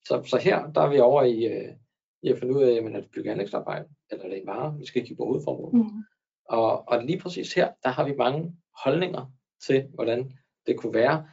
Så, 0.05 0.23
så 0.25 0.39
her 0.39 0.73
der 0.73 0.81
er 0.81 0.91
vi 0.91 0.99
over 0.99 1.23
i, 1.23 1.45
øh, 1.45 1.75
i 2.23 2.29
at 2.29 2.39
finde 2.39 2.55
ud 2.55 2.63
af, 2.63 2.75
jamen, 2.75 2.97
er 2.97 3.01
det 3.01 3.11
byggeanlægsarbejde, 3.11 3.89
eller 4.11 4.25
er 4.25 4.29
det 4.29 4.39
en 4.39 4.47
vare? 4.47 4.79
Vi 4.79 4.87
skal 4.87 5.03
kigge 5.03 5.17
på 5.17 5.25
hovedformålet. 5.25 5.75
Mm. 5.75 6.05
Og, 6.49 6.89
og 6.89 7.05
lige 7.05 7.19
præcis 7.19 7.55
her, 7.55 7.73
der 7.83 7.89
har 7.89 8.05
vi 8.05 8.15
mange 8.19 8.57
holdninger 8.85 9.33
til, 9.67 9.87
hvordan 9.95 10.33
det 10.67 10.77
kunne 10.77 10.95
være. 10.95 11.29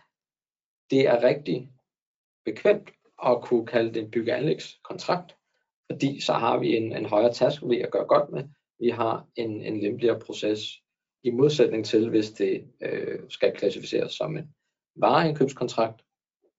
Det 0.92 1.08
er 1.08 1.24
rigtig 1.24 1.72
bekvemt 2.46 2.90
at 3.26 3.42
kunne 3.42 3.66
kalde 3.66 3.94
det 3.94 4.04
en 4.04 4.12
byggeanlægskontrakt, 4.12 5.36
fordi 5.92 6.22
så 6.22 6.34
har 6.34 6.58
vi 6.58 6.78
en, 6.78 6.98
en 6.98 7.06
højere 7.06 7.34
task 7.34 7.64
at 7.64 7.92
gøre 7.92 8.06
godt 8.06 8.30
med. 8.30 8.44
Vi 8.80 8.90
har 8.90 9.28
en, 9.36 9.62
en 9.62 9.82
lempeligere 9.82 10.20
proces 10.20 10.82
i 11.28 11.32
modsætning 11.32 11.86
til, 11.86 12.10
hvis 12.10 12.32
det 12.32 12.64
øh, 12.82 13.20
skal 13.30 13.54
klassificeres 13.56 14.12
som 14.12 14.38
en 14.38 14.50
vareindkøbskontrakt, 14.96 16.02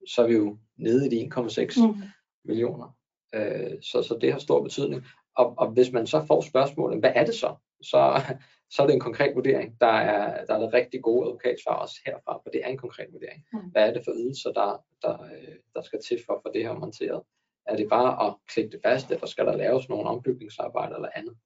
så 0.06 0.22
er 0.22 0.26
vi 0.26 0.34
jo 0.34 0.58
nede 0.76 1.06
i 1.06 1.10
de 1.10 1.30
1,6 1.34 1.86
mm. 1.86 2.02
millioner. 2.44 2.96
Øh, 3.34 3.82
så, 3.82 4.02
så 4.02 4.18
det 4.20 4.32
har 4.32 4.38
stor 4.38 4.62
betydning. 4.62 5.04
Og, 5.36 5.54
og 5.58 5.70
hvis 5.70 5.92
man 5.92 6.06
så 6.06 6.24
får 6.26 6.40
spørgsmålet, 6.40 7.00
hvad 7.00 7.12
er 7.14 7.24
det 7.24 7.34
så? 7.34 7.54
Så, 7.82 8.20
så 8.70 8.82
er 8.82 8.86
det 8.86 8.94
en 8.94 9.00
konkret 9.00 9.34
vurdering. 9.34 9.80
Der 9.80 9.86
er, 9.86 10.44
der 10.44 10.54
er 10.54 10.72
rigtig 10.72 11.02
gode 11.02 11.26
advokatsvar 11.26 11.74
også 11.74 12.00
herfra, 12.06 12.40
for 12.42 12.50
det 12.50 12.60
er 12.64 12.68
en 12.68 12.78
konkret 12.78 13.06
vurdering. 13.12 13.44
Mm. 13.52 13.58
Hvad 13.58 13.88
er 13.88 13.92
det 13.92 14.02
for 14.04 14.12
ydelser, 14.12 14.52
der, 14.52 14.84
der, 15.02 15.22
øh, 15.22 15.56
der 15.74 15.82
skal 15.82 16.00
til 16.08 16.18
for 16.26 16.32
at 16.32 16.40
få 16.46 16.52
det 16.54 16.62
her 16.62 16.74
monteret? 16.74 17.22
Er 17.66 17.76
det 17.76 17.88
bare 17.88 18.26
at 18.26 18.34
klikke 18.48 18.70
det 18.70 18.80
fast, 18.84 19.10
eller 19.10 19.26
skal 19.26 19.46
der 19.46 19.56
laves 19.56 19.88
nogle 19.88 20.04
ombygningsarbejder 20.04 20.94
eller 20.94 21.08
andet? 21.14 21.36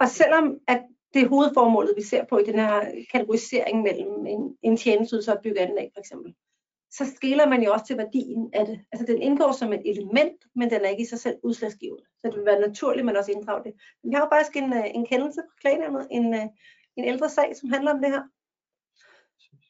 Og 0.00 0.08
selvom 0.08 0.58
at 0.68 0.82
det 1.14 1.22
er 1.22 1.28
hovedformålet, 1.28 1.92
vi 1.96 2.02
ser 2.02 2.24
på 2.24 2.38
i 2.38 2.44
den 2.44 2.58
her 2.58 3.04
kategorisering 3.12 3.82
mellem 3.82 4.26
en, 4.26 4.56
en 4.62 4.76
tjenestydelse 4.76 5.32
og 5.32 5.42
byggeanlæg 5.42 5.90
for 5.94 6.00
eksempel, 6.00 6.34
så 6.90 7.12
skiller 7.16 7.48
man 7.48 7.62
jo 7.62 7.72
også 7.72 7.86
til 7.86 7.96
værdien 7.96 8.50
af 8.52 8.66
det. 8.66 8.80
Altså 8.92 9.06
den 9.06 9.22
indgår 9.22 9.52
som 9.52 9.72
et 9.72 9.90
element, 9.90 10.36
men 10.54 10.70
den 10.70 10.80
er 10.80 10.88
ikke 10.88 11.02
i 11.02 11.06
sig 11.06 11.20
selv 11.20 11.36
udslagsgivende. 11.42 12.04
Så 12.18 12.28
det 12.28 12.36
vil 12.36 12.44
være 12.44 12.60
naturligt, 12.60 13.00
at 13.00 13.06
man 13.06 13.16
også 13.16 13.32
inddrager 13.32 13.62
det. 13.62 13.72
Men 14.02 14.10
vi 14.10 14.14
har 14.14 14.22
jo 14.22 14.28
faktisk 14.32 14.56
en, 14.56 14.72
øh, 14.72 14.94
en 14.94 15.06
kendelse 15.06 15.40
fra 15.48 15.56
klagenævnet, 15.60 16.06
en, 16.10 16.34
øh, 16.34 16.46
en 16.96 17.04
ældre 17.04 17.28
sag, 17.28 17.56
som 17.56 17.70
handler 17.70 17.94
om 17.94 18.00
det 18.02 18.10
her. 18.10 18.22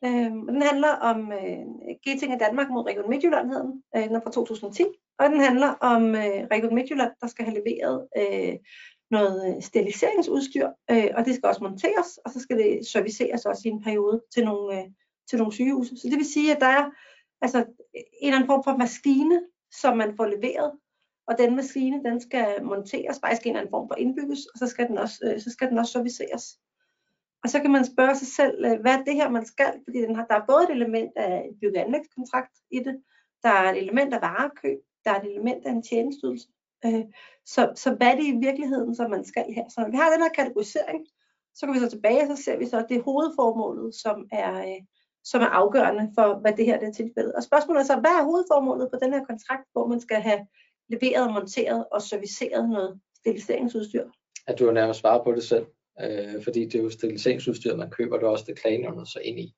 Øhm, 0.05 0.47
den 0.47 0.63
handler 0.63 0.89
om 0.89 1.33
øh, 1.33 1.67
Geting 2.05 2.35
i 2.35 2.39
Danmark 2.39 2.71
mod 2.71 2.87
Region 2.87 3.11
Midtjylland, 3.11 3.49
hedder 3.49 3.63
den. 3.63 3.83
Øh, 3.97 4.05
den 4.05 4.17
er 4.17 4.21
fra 4.21 4.31
2010. 4.31 4.85
Og 5.19 5.31
den 5.31 5.41
handler 5.41 5.69
om 5.69 6.15
øh, 6.15 6.41
Region 6.55 6.75
Midtjylland, 6.75 7.13
der 7.21 7.27
skal 7.27 7.45
have 7.45 7.59
leveret 7.61 8.09
øh, 8.19 8.55
noget 9.13 9.57
øh, 9.57 9.63
steriliseringsudstyr, 9.63 10.69
øh, 10.91 11.09
og 11.17 11.25
det 11.25 11.35
skal 11.35 11.49
også 11.49 11.65
monteres, 11.65 12.19
og 12.25 12.31
så 12.31 12.41
skal 12.41 12.59
det 12.59 12.87
serviceres 12.87 13.47
også 13.47 13.63
i 13.65 13.69
en 13.69 13.83
periode 13.83 14.23
til 14.35 14.45
nogle, 14.45 14.79
øh, 14.79 14.85
til 15.29 15.39
nogle 15.39 15.53
sygehuse. 15.53 15.97
Så 15.97 16.09
det 16.11 16.19
vil 16.19 16.33
sige, 16.33 16.55
at 16.55 16.61
der 16.61 16.67
er 16.67 16.91
altså 17.43 17.59
en 17.59 18.05
eller 18.23 18.37
anden 18.37 18.53
form 18.53 18.65
for 18.65 18.77
maskine, 18.77 19.43
som 19.81 19.97
man 19.97 20.17
får 20.17 20.27
leveret, 20.27 20.73
og 21.29 21.35
den 21.39 21.57
maskine, 21.57 22.05
den 22.05 22.21
skal 22.21 22.65
monteres, 22.65 23.21
faktisk 23.21 23.43
en 23.43 23.51
eller 23.51 23.61
anden 23.61 23.73
form 23.77 23.89
for 23.89 23.95
indbygges, 23.95 24.47
og 24.53 24.59
så 24.59 24.67
skal 24.67 24.89
den 24.89 24.99
også, 24.99 25.19
øh, 25.25 25.41
så 25.41 25.51
skal 25.51 25.69
den 25.69 25.79
også 25.79 25.93
serviceres. 25.93 26.45
Og 27.45 27.49
så 27.51 27.61
kan 27.61 27.73
man 27.73 27.85
spørge 27.85 28.17
sig 28.17 28.29
selv, 28.29 28.65
øh, 28.65 28.81
hvad 28.81 28.93
er 28.99 29.05
det 29.05 29.15
her, 29.15 29.31
man 29.31 29.47
skal? 29.47 29.73
Fordi 29.85 29.99
den 29.99 30.15
har, 30.17 30.27
der 30.27 30.37
er 30.37 30.47
både 30.49 30.63
et 30.65 30.71
element 30.71 31.13
af 31.17 31.35
en 31.49 31.55
byggeanlægskontrakt 31.61 32.55
i 32.71 32.79
det, 32.79 33.03
der 33.43 33.49
er 33.49 33.73
et 33.73 33.79
element 33.79 34.15
af 34.15 34.21
varekøb, 34.21 34.79
der 35.05 35.11
er 35.11 35.21
et 35.21 35.31
element 35.33 35.67
af 35.67 35.71
en 35.71 35.83
tjenestydelse. 35.83 36.49
Øh, 36.87 37.05
så, 37.47 37.73
så 37.75 37.95
hvad 37.95 38.07
er 38.07 38.17
det 38.17 38.25
i 38.25 38.37
virkeligheden, 38.47 38.95
som 38.95 39.11
man 39.11 39.25
skal 39.25 39.45
her? 39.57 39.65
Så 39.69 39.81
når 39.81 39.91
vi 39.91 39.97
har 39.97 40.13
den 40.13 40.23
her 40.23 40.29
kategorisering, 40.29 41.07
så 41.55 41.67
går 41.67 41.73
vi 41.73 41.79
så 41.79 41.91
tilbage, 41.91 42.23
og 42.23 42.37
så 42.37 42.43
ser 42.45 42.59
vi 42.59 42.67
så, 42.67 42.79
at 42.79 42.87
det 42.89 42.97
er 42.97 43.03
hovedformålet, 43.03 43.95
som 43.95 44.27
er, 44.33 44.53
øh, 44.69 44.81
som 45.25 45.41
er 45.43 45.47
afgørende 45.47 46.13
for, 46.17 46.41
hvad 46.41 46.53
det 46.53 46.67
her 46.67 46.79
det 46.79 46.89
er 46.89 46.93
tilfældet. 46.93 47.33
Og 47.35 47.43
spørgsmålet 47.43 47.81
er 47.81 47.85
så, 47.85 47.97
hvad 48.01 48.11
er 48.21 48.25
hovedformålet 48.25 48.89
på 48.93 48.99
den 49.03 49.13
her 49.13 49.25
kontrakt, 49.25 49.67
hvor 49.73 49.87
man 49.87 50.01
skal 50.01 50.21
have 50.21 50.47
leveret, 50.89 51.33
monteret 51.33 51.85
og 51.93 52.03
serviceret 52.03 52.69
noget 52.69 53.01
steriliseringsudstyr? 53.21 54.05
At 54.47 54.59
du 54.59 54.65
har 54.65 54.73
nærmest 54.73 55.01
svaret 55.01 55.25
på 55.25 55.33
det 55.33 55.45
selv, 55.45 55.67
øh, 56.01 56.45
fordi 56.45 56.61
det 56.65 56.75
er 56.75 56.83
jo 56.83 56.91
steriliseringsudstyr, 56.91 57.77
man 57.77 57.91
køber, 57.91 58.17
det 58.17 58.27
er 58.27 58.31
også 58.31 58.45
det 58.49 58.59
klagenævnet 58.59 59.09
så 59.09 59.19
ind 59.25 59.41
i. 59.41 59.55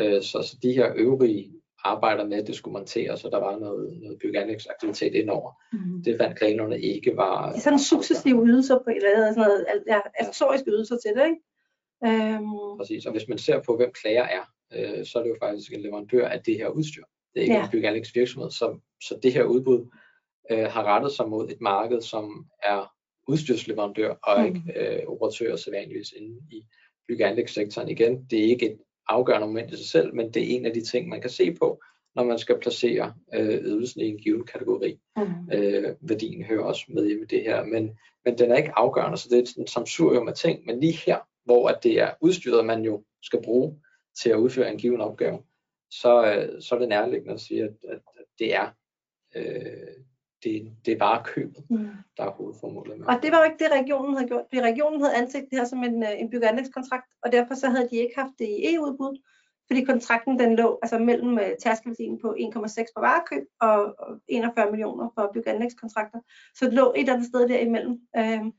Øh, 0.00 0.22
så, 0.22 0.42
så 0.42 0.56
de 0.62 0.72
her 0.72 0.92
øvrige 0.96 1.57
arbejder 1.94 2.24
med, 2.24 2.38
at 2.38 2.46
det 2.46 2.56
skulle 2.56 2.72
monteres, 2.72 3.24
og 3.24 3.30
der 3.32 3.38
var 3.38 3.58
noget, 3.58 4.00
noget 4.02 4.18
byggeanlægsaktivitet 4.22 5.14
indover. 5.14 5.50
Mm. 5.72 6.02
Det 6.04 6.16
fandt 6.20 6.38
klagenævnet 6.38 6.80
ikke 6.80 7.16
var... 7.16 7.48
Det 7.48 7.56
er 7.56 7.60
sådan 7.60 7.78
successive 7.78 8.46
ydelser 8.46 8.78
på, 8.78 8.90
eller 8.90 9.32
sådan 9.32 9.34
noget, 9.36 9.66
ja, 9.86 10.00
accessoriske 10.20 10.70
ydelser 10.70 10.96
til 10.96 11.12
det, 11.16 11.24
ikke? 11.26 11.40
Øhm. 12.06 12.78
Præcis, 12.78 13.06
og 13.06 13.12
hvis 13.12 13.28
man 13.28 13.38
ser 13.38 13.62
på, 13.66 13.76
hvem 13.76 13.92
klager 14.02 14.26
er, 14.38 14.44
øh, 14.74 15.06
så 15.06 15.18
er 15.18 15.22
det 15.22 15.30
jo 15.30 15.36
faktisk 15.42 15.72
en 15.72 15.80
leverandør 15.80 16.28
af 16.28 16.42
det 16.42 16.56
her 16.56 16.68
udstyr. 16.68 17.04
Det 17.34 17.40
er 17.40 17.42
ikke 17.42 17.54
ja. 17.54 17.64
en 17.64 17.70
byggeanlægsvirksomhed, 17.70 18.50
så, 18.50 18.78
så 19.02 19.18
det 19.22 19.32
her 19.32 19.44
udbud 19.44 19.86
øh, 20.50 20.66
har 20.74 20.84
rettet 20.84 21.12
sig 21.12 21.28
mod 21.28 21.50
et 21.50 21.60
marked, 21.60 22.00
som 22.00 22.46
er 22.62 22.92
udstyrsleverandør 23.28 24.14
og 24.22 24.40
mm. 24.40 24.46
ikke 24.46 24.62
øh, 24.76 25.02
operatør 25.06 25.56
sædvanligvis 25.56 26.12
inde 26.12 26.40
i 26.50 26.64
byggeanlægssektoren. 27.08 27.88
Igen, 27.88 28.24
det 28.30 28.38
er 28.38 28.48
ikke 28.48 28.66
et 28.66 28.78
afgørende 29.08 29.46
moment 29.46 29.72
i 29.72 29.76
sig 29.76 29.86
selv, 29.86 30.14
men 30.14 30.34
det 30.34 30.42
er 30.42 30.56
en 30.56 30.66
af 30.66 30.72
de 30.74 30.84
ting, 30.84 31.08
man 31.08 31.20
kan 31.20 31.30
se 31.30 31.54
på, 31.54 31.82
når 32.14 32.24
man 32.24 32.38
skal 32.38 32.58
placere 32.60 33.14
øh, 33.34 33.64
ydelsen 33.64 34.00
i 34.00 34.08
en 34.08 34.18
given 34.18 34.46
kategori. 34.46 35.00
Mm. 35.16 35.52
Øh, 35.52 35.94
værdien 36.00 36.44
hører 36.44 36.64
også 36.64 36.84
med 36.88 37.04
i 37.04 37.24
det 37.24 37.42
her, 37.42 37.64
men, 37.64 37.98
men 38.24 38.38
den 38.38 38.50
er 38.50 38.56
ikke 38.56 38.78
afgørende, 38.78 39.18
så 39.18 39.28
det 39.28 39.38
er 39.38 39.62
et 39.62 39.70
samsurium 39.70 40.28
af 40.28 40.34
ting, 40.34 40.66
men 40.66 40.80
lige 40.80 41.00
her, 41.06 41.18
hvor 41.44 41.68
at 41.68 41.78
det 41.82 42.00
er 42.00 42.10
udstyret, 42.20 42.66
man 42.66 42.82
jo 42.84 43.04
skal 43.22 43.42
bruge, 43.42 43.80
til 44.22 44.30
at 44.30 44.36
udføre 44.36 44.72
en 44.72 44.78
given 44.78 45.00
opgave, 45.00 45.38
så, 45.90 46.34
øh, 46.34 46.62
så 46.62 46.74
er 46.74 46.78
det 46.78 46.88
nærliggende 46.88 47.34
at 47.34 47.40
sige, 47.40 47.64
at, 47.64 47.74
at, 47.88 47.98
det 48.38 48.54
er 48.54 48.70
øh, 49.36 50.04
det, 50.44 50.72
det 50.84 50.92
er 50.94 50.98
bare 50.98 51.22
købet, 51.24 51.64
Mm. 51.70 51.88
der 52.16 52.24
er 52.24 52.30
hovedformålet 52.30 52.98
med. 52.98 53.06
Og 53.06 53.14
det 53.22 53.32
var 53.32 53.38
jo 53.38 53.44
ikke 53.44 53.64
det, 53.64 53.72
regionen 53.72 54.14
havde 54.16 54.28
gjort, 54.28 54.44
fordi 54.48 54.62
regionen 54.62 55.00
havde 55.00 55.14
anset 55.16 55.46
det 55.50 55.58
her 55.58 55.64
som 55.64 55.84
en, 55.84 56.02
øh, 56.02 56.20
en 56.20 56.30
byggeanlægskontrakt, 56.30 57.06
og 57.22 57.32
derfor 57.32 57.54
så 57.54 57.68
havde 57.68 57.88
de 57.90 57.96
ikke 57.96 58.14
haft 58.16 58.32
det 58.38 58.44
i 58.48 58.74
EU-udbud, 58.74 59.22
fordi 59.66 59.84
kontrakten 59.84 60.38
den 60.38 60.56
lå 60.56 60.78
altså 60.82 60.98
mellem 60.98 61.38
øh, 61.38 61.50
tærskelværdien 61.62 62.18
på 62.20 62.34
1,6 62.38 62.92
for 62.94 63.00
varekøb 63.00 63.46
og, 63.60 63.94
og 63.98 64.20
41 64.28 64.70
millioner 64.70 65.08
for 65.14 65.30
byggeanlægskontrakter. 65.34 66.20
Så 66.54 66.64
det 66.64 66.74
lå 66.74 66.92
et 66.96 67.00
eller 67.00 67.12
andet 67.14 67.26
sted 67.26 67.48
derimellem. 67.48 68.00
Øhm, 68.16 68.52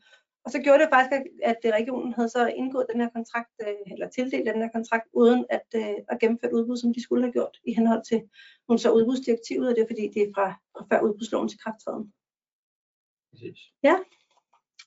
og 0.45 0.51
så 0.51 0.59
gjorde 0.59 0.79
det 0.83 0.89
faktisk, 0.93 1.11
at, 1.43 1.55
at 1.63 1.73
regionen 1.73 2.13
havde 2.13 2.29
så 2.29 2.47
indgået 2.47 2.85
den 2.91 3.01
her 3.01 3.09
kontrakt, 3.09 3.51
øh, 3.67 3.93
eller 3.93 4.09
tildelt 4.09 4.45
den 4.47 4.61
her 4.61 4.69
kontrakt, 4.71 5.07
uden 5.13 5.45
at, 5.49 5.67
øh, 5.75 5.95
at 6.09 6.19
gennemføre 6.19 6.53
udbud, 6.53 6.77
som 6.77 6.93
de 6.93 7.03
skulle 7.03 7.23
have 7.23 7.31
gjort 7.33 7.57
i 7.63 7.73
henhold 7.73 8.03
til 8.09 8.21
nogle 8.67 8.79
så 8.79 8.91
udbudsdirektivet, 8.91 9.69
og 9.69 9.75
det 9.75 9.81
er 9.81 9.87
fordi, 9.89 10.07
det 10.13 10.21
er 10.21 10.31
fra, 10.35 10.47
fra 10.73 10.85
før 10.91 11.01
udbudsloven 11.01 11.49
til 11.49 11.59
krafttræden. 11.59 12.13
Præcis. 13.31 13.59
Ja. 13.83 13.95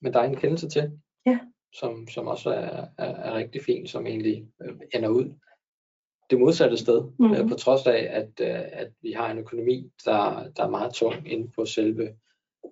Men 0.02 0.12
der 0.12 0.20
er 0.20 0.24
en 0.24 0.36
kendelse 0.36 0.68
til, 0.68 1.00
Ja. 1.26 1.38
som, 1.74 2.08
som 2.08 2.26
også 2.26 2.50
er, 2.50 2.86
er, 2.98 3.14
er 3.26 3.34
rigtig 3.34 3.62
fin, 3.62 3.86
som 3.86 4.06
egentlig 4.06 4.46
øh, 4.62 4.74
ender 4.94 5.08
ud 5.08 5.34
det 6.30 6.40
modsatte 6.40 6.76
sted, 6.76 7.02
Mhm. 7.02 7.28
mm. 7.28 7.34
øh, 7.34 7.48
på 7.48 7.54
trods 7.54 7.86
af, 7.86 8.08
at, 8.10 8.30
øh, 8.40 8.62
at 8.72 8.92
vi 9.00 9.12
har 9.12 9.30
en 9.30 9.38
økonomi, 9.38 9.90
der, 10.04 10.50
der 10.56 10.64
er 10.64 10.68
meget 10.68 10.94
tung 10.94 11.32
inde 11.32 11.50
på 11.56 11.64
selve, 11.64 12.16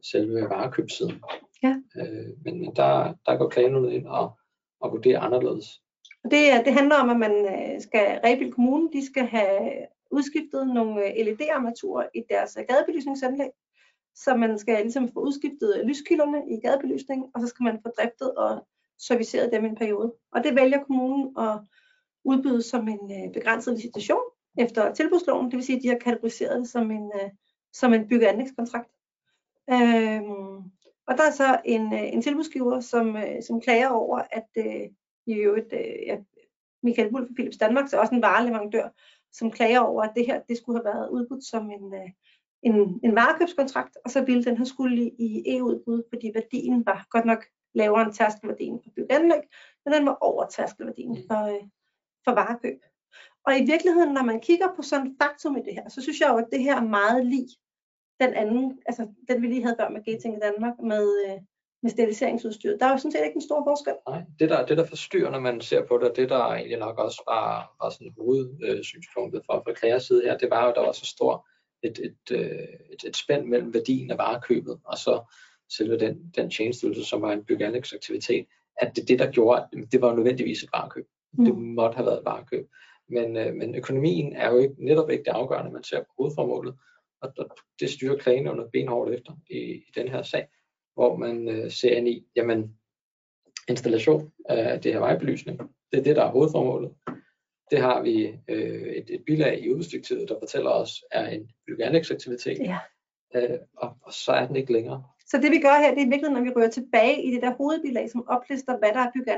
selve 0.02 0.40
varekøbssiden. 0.40 1.22
Ja. 1.62 1.76
Øh, 1.96 2.28
men 2.44 2.60
men 2.60 2.76
der, 2.76 3.14
der 3.26 3.36
går 3.36 3.48
klagenævnet 3.48 3.92
ind 3.92 4.06
og, 4.06 4.38
og 4.80 4.92
vurderer 4.92 5.20
anderledes. 5.20 5.66
Og 6.24 6.30
det, 6.30 6.64
det 6.64 6.72
handler 6.72 6.96
om, 6.96 7.10
at 7.10 7.16
man 7.16 7.32
øh, 7.32 7.80
skal, 7.80 8.20
Rebild 8.24 8.52
Kommune, 8.52 8.88
de 8.92 9.06
skal 9.06 9.26
have 9.26 9.86
udskiftet 10.10 10.66
nogle 10.66 11.06
øh, 11.06 11.26
LED-armaturer 11.26 12.06
i 12.14 12.22
deres 12.30 12.56
øh, 12.60 12.64
gadebelysningsanlæg. 12.68 13.50
Så 14.14 14.36
man 14.36 14.58
skal 14.58 14.82
ligesom 14.82 15.08
få 15.12 15.20
udskiftet 15.20 15.82
lyskilderne 15.86 16.42
i 16.50 16.60
gadebelysningen, 16.60 17.30
og 17.34 17.40
så 17.40 17.46
skal 17.46 17.64
man 17.64 17.78
få 17.82 17.88
driftet 17.98 18.34
og 18.34 18.66
serviceret 18.98 19.52
dem 19.52 19.64
i 19.64 19.68
en 19.68 19.76
periode. 19.76 20.14
Og 20.32 20.44
det 20.44 20.54
vælger 20.56 20.84
kommunen 20.84 21.38
at 21.38 21.58
udbyde 22.24 22.62
som 22.62 22.88
en 22.88 23.32
begrænset 23.32 23.74
licitation 23.74 24.22
efter 24.58 24.94
tilbudsloven, 24.94 25.46
det 25.46 25.56
vil 25.56 25.64
sige, 25.64 25.76
at 25.76 25.82
de 25.82 25.88
har 25.88 25.98
kategoriseret 25.98 26.60
det 26.60 26.68
som 26.68 26.90
en, 26.90 27.12
som 27.72 27.94
en 27.94 28.08
bygge- 28.08 28.26
og 28.26 28.32
anlægskontrakt. 28.32 28.90
Øhm, 29.70 30.70
og 31.10 31.16
der 31.18 31.24
er 31.24 31.30
så 31.30 31.60
en, 31.64 31.92
øh, 31.92 32.12
en 32.12 32.22
tilbudsgiver, 32.22 32.80
som, 32.80 33.16
øh, 33.16 33.42
som 33.42 33.60
klager 33.60 33.88
over, 33.88 34.22
at 34.30 34.48
øh, 34.58 34.88
i 35.26 35.34
øvrigt, 35.34 35.72
øh, 35.72 36.06
ja, 36.06 36.16
Michael 36.82 37.12
Wulff 37.12 37.28
fra 37.28 37.34
Philips 37.34 37.56
Danmark, 37.56 37.88
så 37.88 38.00
også 38.00 38.14
en 38.14 38.22
vareleverandør, 38.22 38.88
som 39.32 39.50
klager 39.50 39.80
over, 39.80 40.02
at 40.02 40.12
det 40.16 40.26
her 40.26 40.40
det 40.48 40.56
skulle 40.56 40.78
have 40.78 40.84
været 40.84 41.10
udbudt 41.10 41.44
som 41.44 41.70
en, 41.70 41.94
øh, 41.94 42.10
en, 42.62 43.00
en 43.04 43.14
varekøbskontrakt, 43.14 43.96
og 44.04 44.10
så 44.10 44.24
ville 44.24 44.44
den 44.44 44.56
have 44.56 44.66
skulle 44.66 44.96
i, 44.96 45.08
i 45.18 45.56
EU-udbud, 45.56 46.02
fordi 46.08 46.30
værdien 46.34 46.86
var 46.86 47.06
godt 47.10 47.24
nok 47.24 47.44
lavere 47.74 48.02
end 48.02 48.12
tærskelværdien 48.12 48.80
for 48.84 48.90
byggeanlæg, 48.96 49.42
men 49.84 49.94
den 49.94 50.06
var 50.06 50.18
over 50.20 50.46
tærskelværdien 50.46 51.16
for, 51.30 51.46
øh, 51.54 51.62
for 52.24 52.34
varekøb. 52.34 52.80
Og 53.46 53.58
i 53.58 53.64
virkeligheden, 53.64 54.14
når 54.14 54.22
man 54.22 54.40
kigger 54.40 54.66
på 54.76 54.82
sådan 54.82 55.06
et 55.06 55.16
faktum 55.22 55.56
i 55.56 55.62
det 55.62 55.74
her, 55.74 55.88
så 55.88 56.02
synes 56.02 56.20
jeg 56.20 56.28
jo, 56.28 56.36
at 56.36 56.48
det 56.52 56.62
her 56.62 56.76
er 56.76 56.84
meget 56.84 57.26
lig 57.26 57.46
den 58.20 58.34
anden, 58.34 58.78
altså 58.86 59.08
den 59.28 59.42
vi 59.42 59.46
lige 59.46 59.62
havde 59.62 59.76
før 59.80 59.88
med 59.88 60.04
Gating 60.04 60.36
i 60.36 60.40
Danmark, 60.40 60.74
med, 60.82 61.06
øh, 61.26 61.38
med 61.82 61.90
steriliseringsudstyret. 61.90 62.80
Der 62.80 62.86
er 62.86 62.90
jo 62.90 62.98
sådan 62.98 63.12
set 63.12 63.24
ikke 63.24 63.36
en 63.36 63.48
stor 63.50 63.64
forskel. 63.64 63.94
Nej, 64.08 64.22
det 64.38 64.50
der, 64.50 64.66
det 64.66 64.76
der 64.76 64.84
forstyrrer, 64.84 65.30
når 65.30 65.40
man 65.40 65.60
ser 65.60 65.86
på 65.86 65.98
det, 65.98 66.10
og 66.10 66.16
det 66.16 66.28
der 66.28 66.44
egentlig 66.44 66.78
nok 66.78 66.98
også 66.98 67.22
var, 67.28 67.76
var 67.82 67.90
sådan 67.90 68.14
hovedsynspunktet 68.18 69.42
fra, 69.46 69.58
fra 69.58 69.72
klagers 69.72 70.02
side 70.02 70.22
her, 70.24 70.38
det 70.38 70.50
var 70.50 70.62
jo, 70.62 70.68
at 70.70 70.76
der 70.76 70.82
var 70.82 70.92
så 70.92 71.06
stor 71.06 71.46
et, 71.82 71.98
et, 71.98 72.36
øh, 72.36 72.68
et, 72.92 73.04
et 73.06 73.16
spænd 73.16 73.46
mellem 73.46 73.74
værdien 73.74 74.10
af 74.10 74.18
varekøbet, 74.18 74.80
og 74.84 74.98
så 74.98 75.34
selve 75.68 75.98
den, 75.98 76.32
den 76.36 76.50
tjenestydelse, 76.50 77.04
som 77.04 77.22
var 77.22 77.32
en 77.32 77.44
byggeanlægsaktivitet, 77.44 78.46
at 78.76 78.96
det, 78.96 79.08
det 79.08 79.18
der 79.18 79.30
gjorde, 79.30 79.62
at 79.72 79.92
det 79.92 80.00
var 80.00 80.14
nødvendigvis 80.14 80.62
et 80.62 80.70
varekøb. 80.72 81.06
Mm. 81.32 81.44
Det 81.44 81.56
måtte 81.56 81.96
have 81.96 82.06
været 82.06 82.18
et 82.18 82.24
varekøb. 82.24 82.68
Men, 83.08 83.36
øh, 83.36 83.54
men 83.54 83.74
økonomien 83.74 84.32
er 84.32 84.50
jo 84.50 84.58
ikke, 84.58 84.74
netop 84.78 85.10
ikke 85.10 85.24
det 85.24 85.30
afgørende, 85.30 85.72
man 85.72 85.84
ser 85.84 86.00
på 86.00 86.12
hovedformålet, 86.18 86.74
og 87.22 87.32
og 87.38 87.50
det 87.80 87.90
styrer 87.90 88.16
klagenævnet 88.16 88.70
benhårdt 88.72 89.14
efter 89.14 89.32
i, 89.50 89.58
i 89.58 89.90
den 89.94 90.08
her 90.08 90.22
sag, 90.22 90.48
hvor 90.94 91.16
man 91.16 91.48
øh, 91.48 91.70
ser 91.70 91.96
ind 91.96 92.08
i, 92.08 92.26
jamen, 92.36 92.76
installation 93.68 94.32
af 94.48 94.80
det 94.80 94.92
her 94.92 95.00
vejbelysning, 95.00 95.58
det 95.92 95.98
er 95.98 96.02
det, 96.02 96.16
der 96.16 96.24
er 96.24 96.30
hovedformålet. 96.30 96.94
Det 97.70 97.78
har 97.80 98.02
vi 98.02 98.34
øh, 98.48 98.86
et, 98.92 99.10
et 99.10 99.24
bilag 99.26 99.60
i 99.62 99.70
udbudsdirektivet, 99.70 100.28
der 100.28 100.38
fortæller 100.38 100.70
os, 100.70 101.04
er 101.10 101.28
en 101.28 101.50
byggeanlægsaktivitet, 101.66 102.58
Ja. 102.58 102.78
øh, 103.34 103.58
og, 103.76 103.96
og 104.02 104.12
så 104.12 104.32
er 104.32 104.46
den 104.46 104.56
ikke 104.56 104.72
længere. 104.72 105.04
Så 105.26 105.36
det 105.38 105.50
vi 105.50 105.58
gør 105.58 105.78
her, 105.82 105.94
det 105.94 106.02
er 106.02 106.08
virkelig, 106.08 106.30
når 106.30 106.40
vi 106.40 106.50
rører 106.56 106.70
tilbage 106.70 107.22
i 107.22 107.30
det 107.34 107.42
der 107.42 107.54
hovedbilag, 107.54 108.10
som 108.10 108.28
oplister, 108.28 108.78
hvad 108.78 108.88
der 108.88 108.98
er 109.00 109.10
bygge- 109.14 109.32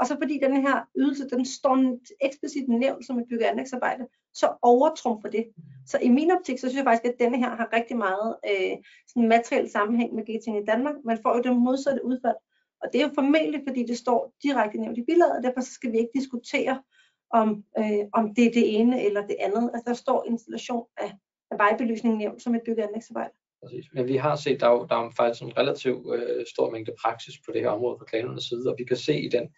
og 0.00 0.06
så 0.06 0.16
fordi 0.22 0.38
den 0.42 0.56
her 0.66 0.88
ydelse, 0.96 1.28
den 1.28 1.44
står 1.44 1.98
eksplicit 2.20 2.68
nævnt 2.68 3.06
som 3.06 3.18
et 3.18 3.26
bygge- 3.30 3.44
og 3.44 3.50
anlægsarbejde, 3.50 4.06
så 4.34 4.46
overtrumfer 4.62 5.28
det. 5.28 5.44
Så 5.86 5.98
i 6.02 6.08
min 6.08 6.30
optik, 6.30 6.58
så 6.58 6.68
synes 6.68 6.76
jeg 6.76 6.84
faktisk, 6.84 7.12
at 7.12 7.20
denne 7.20 7.38
her 7.38 7.50
har 7.50 7.68
rigtig 7.72 7.96
meget 7.96 8.36
øh, 8.50 8.76
sådan 9.08 9.28
materiel 9.28 9.70
sammenhæng 9.70 10.14
med 10.14 10.24
Gating 10.26 10.58
i 10.58 10.64
Danmark. 10.64 10.94
Man 11.04 11.18
får 11.22 11.36
jo 11.36 11.42
det 11.42 11.56
modsatte 11.56 12.04
udfald. 12.04 12.36
Og 12.82 12.88
det 12.92 13.00
er 13.00 13.06
jo 13.06 13.12
formentlig, 13.14 13.60
fordi 13.68 13.82
det 13.86 13.98
står 13.98 14.34
direkte 14.42 14.78
nævnt 14.78 14.98
i 14.98 15.04
bilaget, 15.08 15.36
og 15.36 15.42
derfor 15.42 15.60
skal 15.60 15.92
vi 15.92 15.98
ikke 15.98 16.14
diskutere, 16.14 16.82
om, 17.30 17.64
øh, 17.78 18.04
om 18.12 18.34
det 18.34 18.44
er 18.46 18.52
det 18.52 18.80
ene 18.80 19.04
eller 19.04 19.26
det 19.26 19.36
andet. 19.40 19.70
Altså 19.74 19.84
der 19.86 19.94
står 19.94 20.24
installation 20.28 20.86
af, 20.96 21.12
af 21.50 21.58
vejbelysning 21.58 22.16
nævnt 22.16 22.42
som 22.42 22.54
et 22.54 22.62
bygge- 22.66 22.82
og 22.82 22.88
anlægsarbejde. 22.88 23.32
Præcis. 23.62 23.84
Men 23.92 24.08
vi 24.08 24.16
har 24.16 24.36
set, 24.36 24.60
der 24.60 24.66
er 24.66 24.72
jo, 24.72 24.86
der 24.90 24.96
er 24.96 25.10
faktisk 25.16 25.42
en 25.42 25.58
relativt 25.58 26.14
øh, 26.14 26.46
stor 26.46 26.70
mængde 26.70 26.92
praksis 27.02 27.34
på 27.46 27.52
det 27.52 27.60
her 27.60 27.68
område 27.68 27.98
fra 27.98 28.04
klanernes 28.04 28.44
side, 28.44 28.70
og 28.70 28.74
vi 28.78 28.84
kan 28.84 28.96
se 28.96 29.20
i 29.20 29.28
den, 29.28 29.48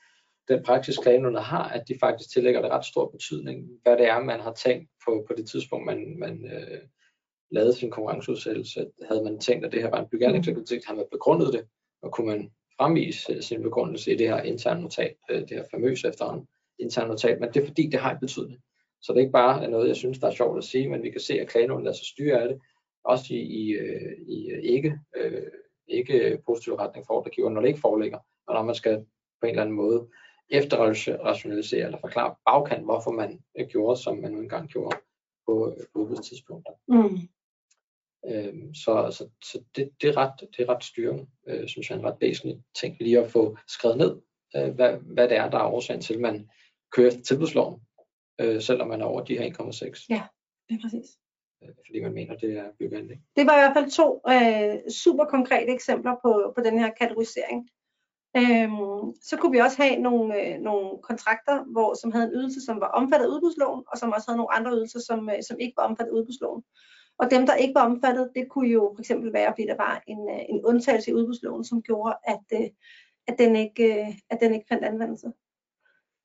den 0.48 0.62
praksis, 0.62 0.98
klagenævnet 0.98 1.42
har, 1.42 1.68
at 1.68 1.88
de 1.88 1.94
faktisk 2.00 2.30
tillægger 2.30 2.62
det 2.62 2.70
ret 2.70 2.84
stor 2.84 3.08
betydning, 3.08 3.68
hvad 3.82 3.96
det 3.96 4.06
er, 4.06 4.20
man 4.20 4.40
har 4.40 4.52
tænkt 4.52 4.90
på, 5.04 5.24
på 5.28 5.34
det 5.36 5.48
tidspunkt, 5.48 5.86
man, 5.86 6.18
man 6.18 6.44
øh, 6.44 6.80
lavede 7.50 7.74
sin 7.74 7.90
konkurrenceudsættelse. 7.90 8.86
Havde 9.08 9.24
man 9.24 9.38
tænkt, 9.38 9.66
at 9.66 9.72
det 9.72 9.82
her 9.82 9.90
var 9.90 10.00
en 10.00 10.08
byggeanlægsaktivitet, 10.10 10.84
havde 10.86 10.96
man 10.96 11.06
begrundet 11.10 11.52
det, 11.52 11.64
og 12.02 12.12
kunne 12.12 12.26
man 12.26 12.52
fremvise 12.76 13.32
øh, 13.32 13.42
sin 13.42 13.62
begrundelse 13.62 14.12
i 14.12 14.16
det 14.16 14.28
her 14.28 14.42
interne 14.42 14.82
notat, 14.82 15.14
øh, 15.30 15.40
det 15.40 15.50
her 15.50 15.64
famøse 15.70 16.08
efterhånden 16.08 16.46
interne 16.78 17.08
notat, 17.08 17.40
men 17.40 17.48
det 17.52 17.62
er 17.62 17.66
fordi, 17.66 17.86
det 17.86 18.00
har 18.00 18.12
en 18.12 18.20
betydning. 18.20 18.60
Så 19.02 19.12
det 19.12 19.18
er 19.18 19.20
ikke 19.20 19.32
bare 19.32 19.70
noget, 19.70 19.88
jeg 19.88 19.96
synes, 19.96 20.18
der 20.18 20.26
er 20.26 20.34
sjovt 20.34 20.58
at 20.58 20.64
sige, 20.64 20.88
men 20.88 21.02
vi 21.02 21.10
kan 21.10 21.20
se, 21.20 21.40
at 21.40 21.48
klagenævnet 21.48 21.84
lader 21.84 21.96
sig 21.96 22.06
styre 22.06 22.42
af 22.42 22.48
det, 22.48 22.60
også 23.04 23.34
i, 23.34 23.40
i, 23.40 23.70
øh, 23.72 24.12
i 24.28 24.50
øh, 24.50 24.62
ikke, 24.62 24.98
øh, 25.16 25.42
ikke 25.88 26.38
positiv 26.46 26.74
retning 26.74 27.06
for 27.06 27.14
ordregiver, 27.14 27.50
når 27.50 27.60
det 27.60 27.68
ikke 27.68 27.80
foreligger, 27.80 28.18
og 28.46 28.54
når 28.54 28.62
man 28.62 28.74
skal 28.74 29.04
på 29.40 29.46
en 29.46 29.50
eller 29.50 29.62
anden 29.62 29.76
måde 29.76 30.08
efterrationalisere 30.50 31.84
eller 31.84 31.98
forklare 31.98 32.34
bagkant, 32.46 32.84
hvorfor 32.84 33.10
man 33.10 33.42
øh, 33.58 33.66
gjorde, 33.66 34.02
som 34.02 34.18
man 34.18 34.32
nu 34.32 34.40
engang 34.40 34.68
gjorde 34.68 34.96
på 35.46 35.74
øh, 35.78 35.84
udbudstidspunkter. 35.94 36.72
Mm. 36.88 37.18
Øhm, 38.26 38.74
så 38.74 39.08
så, 39.10 39.28
så 39.44 39.62
det, 39.76 39.90
det, 40.02 40.08
er 40.08 40.16
ret, 40.16 40.40
det 40.40 40.60
er 40.62 40.74
ret 40.74 40.84
styrende, 40.84 41.26
øh, 41.46 41.68
synes 41.68 41.90
jeg 41.90 41.96
er 41.96 42.00
en 42.00 42.06
ret 42.06 42.20
væsentlig 42.20 42.62
ting 42.74 42.96
lige 43.00 43.18
at 43.24 43.30
få 43.30 43.56
skrevet 43.68 43.98
ned, 43.98 44.20
øh, 44.56 44.74
hvad, 44.74 44.92
hvad 44.96 45.28
det 45.28 45.36
er, 45.36 45.50
der 45.50 45.58
er 45.58 45.72
årsagen 45.72 46.00
til, 46.00 46.14
at 46.14 46.20
man 46.20 46.50
kører 46.92 47.08
efter 47.08 47.22
tilbudsloven, 47.22 47.80
øh, 48.40 48.60
selvom 48.62 48.88
man 48.88 49.00
er 49.00 49.04
over 49.04 49.24
de 49.24 49.38
her 49.38 49.44
1,6, 49.44 50.06
Ja. 50.10 50.22
Det 50.68 50.74
er 50.74 50.82
præcis. 50.82 51.18
øh, 51.62 51.68
fordi 51.86 52.00
man 52.00 52.12
mener, 52.12 52.36
det 52.36 52.58
er 52.58 52.70
byggeanlæg. 52.78 53.18
Det 53.36 53.46
var 53.46 53.56
i 53.56 53.60
hvert 53.60 53.76
fald 53.76 53.90
to 53.90 54.20
øh, 54.28 54.90
super 54.90 55.24
konkrete 55.24 55.72
eksempler 55.74 56.14
på, 56.24 56.52
på 56.56 56.62
den 56.64 56.78
her 56.78 56.90
kategorisering. 57.00 57.70
Øhm, 58.36 59.14
så 59.22 59.36
kunne 59.36 59.52
vi 59.52 59.58
også 59.58 59.82
have 59.82 59.96
nogle, 59.96 60.40
øh, 60.40 60.60
nogle 60.60 60.98
kontrakter, 61.02 61.64
hvor, 61.64 61.94
som 61.94 62.12
havde 62.12 62.26
en 62.26 62.32
ydelse, 62.34 62.60
som 62.60 62.80
var 62.80 62.86
omfattet 62.88 63.26
af 63.26 63.30
udbudsloven, 63.30 63.84
og 63.86 63.98
som 63.98 64.12
også 64.12 64.28
havde 64.28 64.36
nogle 64.36 64.54
andre 64.54 64.72
ydelser, 64.72 65.00
som, 65.00 65.30
øh, 65.30 65.42
som 65.48 65.56
ikke 65.60 65.74
var 65.76 65.82
omfattet 65.82 66.12
af 66.12 66.16
udbudsloven. 66.18 66.62
Og 67.18 67.30
dem, 67.30 67.46
der 67.46 67.54
ikke 67.54 67.74
var 67.74 67.84
omfattet, 67.84 68.30
det 68.34 68.48
kunne 68.50 68.68
jo 68.68 68.92
for 68.96 69.00
eksempel 69.00 69.32
være, 69.32 69.52
fordi 69.52 69.66
der 69.66 69.76
var 69.76 70.02
en, 70.06 70.30
øh, 70.30 70.42
en 70.48 70.64
undtagelse 70.64 71.10
i 71.10 71.14
udbudsloven, 71.14 71.64
som 71.64 71.82
gjorde, 71.82 72.14
at, 72.24 72.44
øh, 72.52 72.68
at, 73.26 73.38
den, 73.38 73.56
ikke, 73.56 74.00
øh, 74.00 74.08
at 74.30 74.38
den 74.40 74.54
ikke 74.54 74.66
fandt 74.68 74.84
anvendelse. 74.84 75.32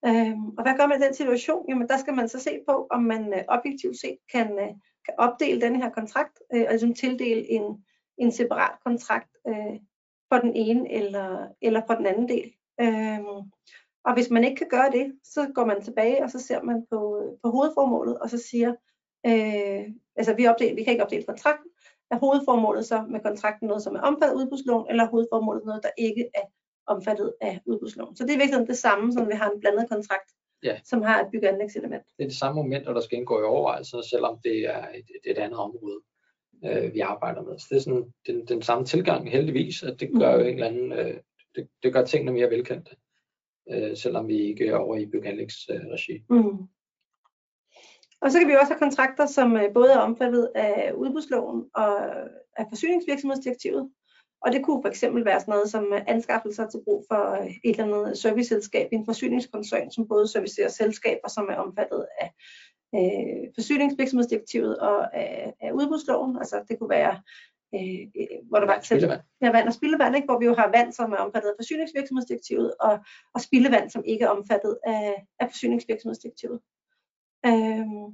Øhm, 0.05 0.47
og 0.57 0.63
hvad 0.63 0.77
gør 0.77 0.87
man 0.87 1.01
i 1.01 1.05
den 1.05 1.13
situation? 1.13 1.65
Jamen 1.69 1.87
der 1.87 1.97
skal 1.97 2.13
man 2.13 2.29
så 2.29 2.39
se 2.39 2.59
på, 2.67 2.87
om 2.91 3.03
man 3.03 3.33
øh, 3.33 3.43
objektivt 3.47 3.99
set 3.99 4.17
kan, 4.31 4.59
øh, 4.59 4.73
kan 5.05 5.13
opdele 5.17 5.61
den 5.61 5.75
her 5.75 5.89
kontrakt, 5.89 6.39
øh, 6.53 6.61
og 6.61 6.71
ligesom 6.71 6.93
tildele 6.93 7.49
en, 7.49 7.85
en 8.17 8.31
separat 8.31 8.79
kontrakt 8.85 9.29
øh, 9.47 9.79
for 10.33 10.37
den 10.39 10.55
ene 10.55 10.91
eller, 10.93 11.47
eller 11.61 11.81
for 11.87 11.93
den 11.93 12.05
anden 12.05 12.29
del. 12.29 12.51
Øhm, 12.81 13.51
og 14.05 14.13
hvis 14.13 14.29
man 14.29 14.43
ikke 14.43 14.55
kan 14.55 14.69
gøre 14.69 14.91
det, 14.91 15.13
så 15.23 15.51
går 15.55 15.65
man 15.65 15.81
tilbage, 15.81 16.23
og 16.23 16.29
så 16.31 16.39
ser 16.39 16.61
man 16.61 16.85
på, 16.91 16.99
på 17.43 17.49
hovedformålet, 17.49 18.19
og 18.19 18.29
så 18.29 18.37
siger, 18.37 18.69
øh, 19.25 19.83
altså 20.15 20.33
vi, 20.37 20.47
opdel, 20.47 20.75
vi 20.75 20.83
kan 20.83 20.93
ikke 20.93 21.03
opdele 21.03 21.23
kontrakten, 21.23 21.69
er 22.11 22.17
hovedformålet 22.19 22.85
så 22.85 23.05
med 23.09 23.19
kontrakten 23.19 23.67
noget, 23.67 23.83
som 23.83 23.95
er 23.95 24.01
omfattet 24.01 24.35
af 24.35 24.39
udbudsloven, 24.43 24.85
eller 24.89 25.03
er 25.03 25.09
hovedformålet 25.09 25.65
noget, 25.65 25.83
der 25.83 25.89
ikke 25.97 26.29
er 26.33 26.41
omfattet 26.87 27.33
af 27.41 27.61
udbudsloven. 27.65 28.15
Så 28.15 28.23
det 28.25 28.33
er 28.33 28.37
virkelig 28.37 28.67
det 28.67 28.77
samme, 28.77 29.13
som 29.13 29.27
vi 29.27 29.33
har 29.33 29.49
en 29.49 29.59
blandet 29.59 29.89
kontrakt, 29.89 30.31
Ja. 30.63 30.79
som 30.85 31.01
har 31.01 31.21
et 31.21 31.27
byggeanlægselement. 31.31 32.03
Det 32.17 32.23
er 32.23 32.27
det 32.27 32.37
samme 32.37 32.61
moment, 32.63 32.85
der 32.85 33.01
skal 33.01 33.17
indgå 33.17 33.39
i 33.39 33.43
overvejelserne, 33.43 34.03
selvom 34.03 34.39
det 34.43 34.59
er 34.59 34.87
et, 34.95 35.31
et 35.31 35.37
andet 35.37 35.59
område. 35.59 35.99
Øh, 36.65 36.93
vi 36.93 36.99
arbejder 36.99 37.41
med. 37.41 37.59
Så 37.59 37.67
det 37.69 37.75
er 37.75 37.81
sådan 37.81 38.13
den, 38.27 38.45
den 38.45 38.61
samme 38.61 38.85
tilgang 38.85 39.31
heldigvis, 39.31 39.83
at 39.83 39.99
det 39.99 40.09
gør 40.19 40.33
jo 40.33 40.39
en 40.39 40.53
eller 40.53 40.67
anden, 40.67 40.91
øh, 40.91 41.17
det, 41.55 41.67
det 41.83 41.93
gør 41.93 42.05
tingene 42.05 42.31
mere 42.31 42.49
velkendte, 42.49 42.95
øh, 43.71 43.97
selvom 43.97 44.27
vi 44.27 44.37
ikke 44.37 44.67
er 44.67 44.75
over 44.75 44.97
i 44.97 45.05
byggeanlægs 45.05 45.69
øh, 45.69 45.81
regi. 45.81 46.23
Mm. 46.29 46.67
Og 48.21 48.31
så 48.31 48.39
kan 48.39 48.47
vi 48.47 48.53
også 48.53 48.73
have 48.73 48.79
kontrakter, 48.79 49.25
som 49.25 49.57
øh, 49.57 49.73
både 49.73 49.93
er 49.93 49.97
omfattet 49.97 50.51
af 50.55 50.91
udbudsloven 50.93 51.69
og 51.75 52.11
af 52.57 52.65
forsyningsvirksomhedsdirektivet. 52.69 53.91
Og 54.41 54.51
det 54.53 54.65
kunne 54.65 54.81
for 54.83 54.89
eksempel 54.89 55.25
være 55.25 55.39
sådan 55.39 55.51
noget 55.51 55.69
som 55.69 55.93
anskaffelser 56.07 56.69
til 56.69 56.81
brug 56.83 57.05
for 57.11 57.41
øh, 57.41 57.47
et 57.47 57.79
eller 57.79 57.83
andet 57.83 58.17
serviceselskab, 58.17 58.87
en 58.91 59.05
forsyningskoncern, 59.05 59.91
som 59.91 60.07
både 60.07 60.27
servicerer 60.27 60.69
selskaber, 60.69 61.29
som 61.29 61.47
er 61.49 61.55
omfattet 61.55 62.05
af 62.21 62.31
øh, 62.95 63.53
forsyningsvirksomhedsdirektivet 63.55 64.79
og 64.79 65.17
af, 65.17 65.53
af 65.61 65.71
udbudsloven. 65.71 66.37
Altså 66.37 66.63
det 66.69 66.79
kunne 66.79 66.89
være, 66.89 67.21
øh, 67.75 68.01
øh 68.19 68.27
hvor 68.49 68.59
der 68.59 68.65
var 68.65 68.79
spildevand. 68.81 69.21
Ja, 69.41 69.51
vand 69.51 69.67
og 69.67 69.73
spildevand, 69.73 70.15
ikke? 70.15 70.25
hvor 70.25 70.39
vi 70.39 70.45
jo 70.45 70.53
har 70.53 70.71
vand, 70.75 70.93
som 70.93 71.11
er 71.11 71.17
omfattet 71.17 71.49
af 71.49 71.55
forsyningsvirksomhedsdirektivet, 71.59 72.73
og, 72.79 72.99
og 73.33 73.41
spildevand, 73.41 73.89
som 73.89 74.03
ikke 74.05 74.25
er 74.25 74.29
omfattet 74.29 74.77
af, 74.85 75.25
af 75.39 75.47
forsyningsvirksomhedsdirektivet. 75.51 76.59
Øhm. 77.45 78.07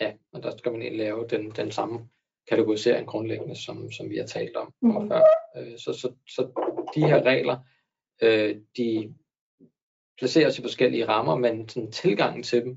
Ja, 0.00 0.12
og 0.32 0.42
der 0.42 0.56
skal 0.56 0.72
man 0.72 0.82
egentlig 0.82 0.98
lave 0.98 1.26
den, 1.30 1.50
den 1.50 1.72
samme 1.72 2.08
kategorisering 2.48 3.06
grundlæggende, 3.06 3.56
som, 3.64 3.92
som 3.92 4.10
vi 4.10 4.16
har 4.16 4.26
talt 4.26 4.56
om 4.56 4.72
mm. 4.82 5.08
før. 5.08 5.22
Øh, 5.56 5.78
så, 5.78 5.92
så, 5.92 6.12
så 6.28 6.42
de 6.94 7.06
her 7.06 7.22
regler, 7.22 7.58
øh, 8.22 8.56
de 8.76 9.14
placeres 10.18 10.58
i 10.58 10.62
forskellige 10.62 11.08
rammer, 11.08 11.36
men 11.36 11.68
sådan 11.68 11.92
tilgangen 11.92 12.42
til 12.42 12.64
dem 12.64 12.76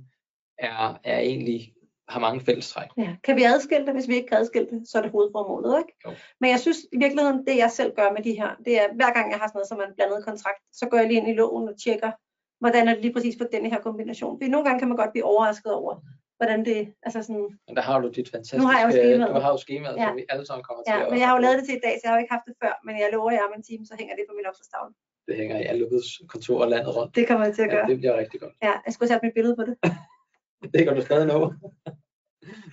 er, 0.58 1.00
er 1.04 1.20
egentlig 1.20 1.74
har 2.10 2.20
mange 2.20 2.42
fællestræk. 2.42 2.90
Ja. 2.98 3.16
Kan 3.24 3.36
vi 3.36 3.44
adskille 3.44 3.86
det? 3.86 3.94
Hvis 3.94 4.08
vi 4.08 4.16
ikke 4.16 4.28
kan 4.28 4.38
adskille 4.38 4.70
det, 4.70 4.88
så 4.90 4.98
er 4.98 5.02
det 5.02 5.12
hovedformålet, 5.12 5.78
ikke? 5.82 5.94
Jo. 6.06 6.12
Men 6.42 6.50
jeg 6.50 6.60
synes 6.60 6.78
i 6.92 6.98
virkeligheden, 6.98 7.46
det 7.48 7.58
jeg 7.58 7.72
selv 7.72 7.92
gør 7.96 8.12
med 8.16 8.24
de 8.24 8.34
her, 8.40 8.50
det 8.66 8.74
er, 8.82 8.88
hver 8.96 9.14
gang 9.14 9.32
jeg 9.32 9.40
har 9.40 9.48
sådan 9.48 9.58
noget 9.58 9.68
som 9.68 9.82
en 9.82 9.96
blandet 9.96 10.26
kontrakt, 10.26 10.62
så 10.74 10.88
går 10.90 10.98
jeg 10.98 11.08
lige 11.08 11.20
ind 11.20 11.30
i 11.30 11.34
loven 11.34 11.70
og 11.70 11.76
tjekker, 11.84 12.12
hvordan 12.60 12.88
er 12.88 12.94
det 12.94 13.02
lige 13.02 13.14
præcis 13.14 13.36
for 13.38 13.48
denne 13.54 13.70
her 13.70 13.82
kombination. 13.82 14.38
Fordi 14.40 14.50
nogle 14.52 14.66
gange 14.66 14.80
kan 14.80 14.88
man 14.88 14.98
godt 14.98 15.12
blive 15.12 15.30
overrasket 15.32 15.74
over, 15.74 15.94
hvordan 16.40 16.60
det, 16.70 16.80
altså 17.06 17.20
sådan... 17.28 17.48
Men 17.68 17.74
der 17.78 17.84
har 17.90 17.98
du 18.04 18.08
dit 18.18 18.30
fantastiske, 18.34 18.62
nu 18.64 18.68
har 18.72 18.78
jeg 18.80 18.86
jo 18.88 18.92
skemaet. 18.98 19.36
du 19.38 19.42
har 19.46 19.52
jo 19.56 19.60
skemaet, 19.66 19.96
ja. 19.98 20.08
som 20.08 20.16
vi 20.20 20.26
alle 20.34 20.46
sammen 20.50 20.64
kommer 20.68 20.82
ja, 20.90 20.96
til 20.98 21.12
men 21.12 21.18
jeg 21.22 21.28
har 21.30 21.36
jo 21.38 21.42
lavet 21.46 21.58
det 21.60 21.66
til 21.68 21.76
i 21.80 21.84
dag, 21.88 21.96
så 21.96 22.04
jeg 22.04 22.10
har 22.12 22.18
jo 22.18 22.24
ikke 22.24 22.36
haft 22.36 22.48
det 22.50 22.56
før, 22.64 22.74
men 22.86 22.94
jeg 23.02 23.08
lover 23.16 23.32
jer 23.38 23.44
om 23.50 23.54
en 23.60 23.64
time, 23.70 23.84
så 23.90 23.94
hænger 24.00 24.14
det 24.18 24.24
på 24.30 24.34
min 24.38 24.46
opslagstavle. 24.50 24.92
Det 25.28 25.36
hænger 25.42 25.56
i 25.64 25.66
alle 25.72 25.86
kontorer 26.34 26.66
landet 26.74 26.92
rundt. 26.98 27.12
Det 27.18 27.24
kommer 27.30 27.44
jeg 27.48 27.54
til 27.56 27.64
at 27.68 27.72
gøre. 27.76 27.86
Ja, 27.86 27.92
det 27.92 27.98
bliver 28.02 28.16
rigtig 28.24 28.40
godt. 28.44 28.54
Ja, 28.68 28.74
jeg 28.86 28.92
skulle 28.94 29.08
sætte 29.10 29.26
mit 29.26 29.36
billede 29.38 29.56
på 29.60 29.64
det. 29.70 29.76
det 30.74 30.82
kan 30.86 30.94
du 30.96 31.02
stadig 31.10 31.28
nå. 31.34 31.40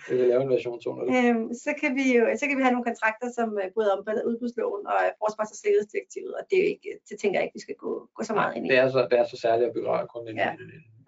Vi 0.08 0.14
vil 0.18 0.28
lave 0.32 0.42
en 0.42 0.50
version 0.56 0.80
200. 0.80 1.18
Øhm, 1.18 1.54
så, 1.64 1.70
kan 1.80 1.90
vi 1.98 2.04
jo, 2.16 2.22
så 2.40 2.44
kan 2.46 2.56
vi 2.58 2.62
have 2.66 2.74
nogle 2.76 2.88
kontrakter, 2.90 3.26
som 3.38 3.48
øh, 3.62 3.68
både 3.76 3.88
omfatter 3.96 4.22
udbudsloven 4.30 4.82
og 4.92 4.98
forsvars- 5.22 5.54
og 5.54 5.58
sikkerhedsdirektivet, 5.62 6.32
og 6.38 6.42
det, 6.48 6.54
er 6.58 6.62
jo 6.64 6.70
ikke, 6.74 6.90
det 7.08 7.14
tænker 7.20 7.36
jeg 7.38 7.44
ikke, 7.46 7.58
vi 7.58 7.66
skal 7.66 7.78
gå, 7.84 7.90
gå 8.16 8.22
så 8.30 8.34
meget 8.40 8.52
ind 8.56 8.62
i. 8.66 8.68
Det 8.70 8.78
er 8.84 8.88
så, 8.96 9.00
det 9.10 9.16
er 9.22 9.26
så 9.32 9.36
særligt 9.44 9.68
at 9.68 9.74
berøre 9.78 10.04
kun 10.14 10.22
en, 10.28 10.36
ja. 10.36 10.50
en, 10.52 10.60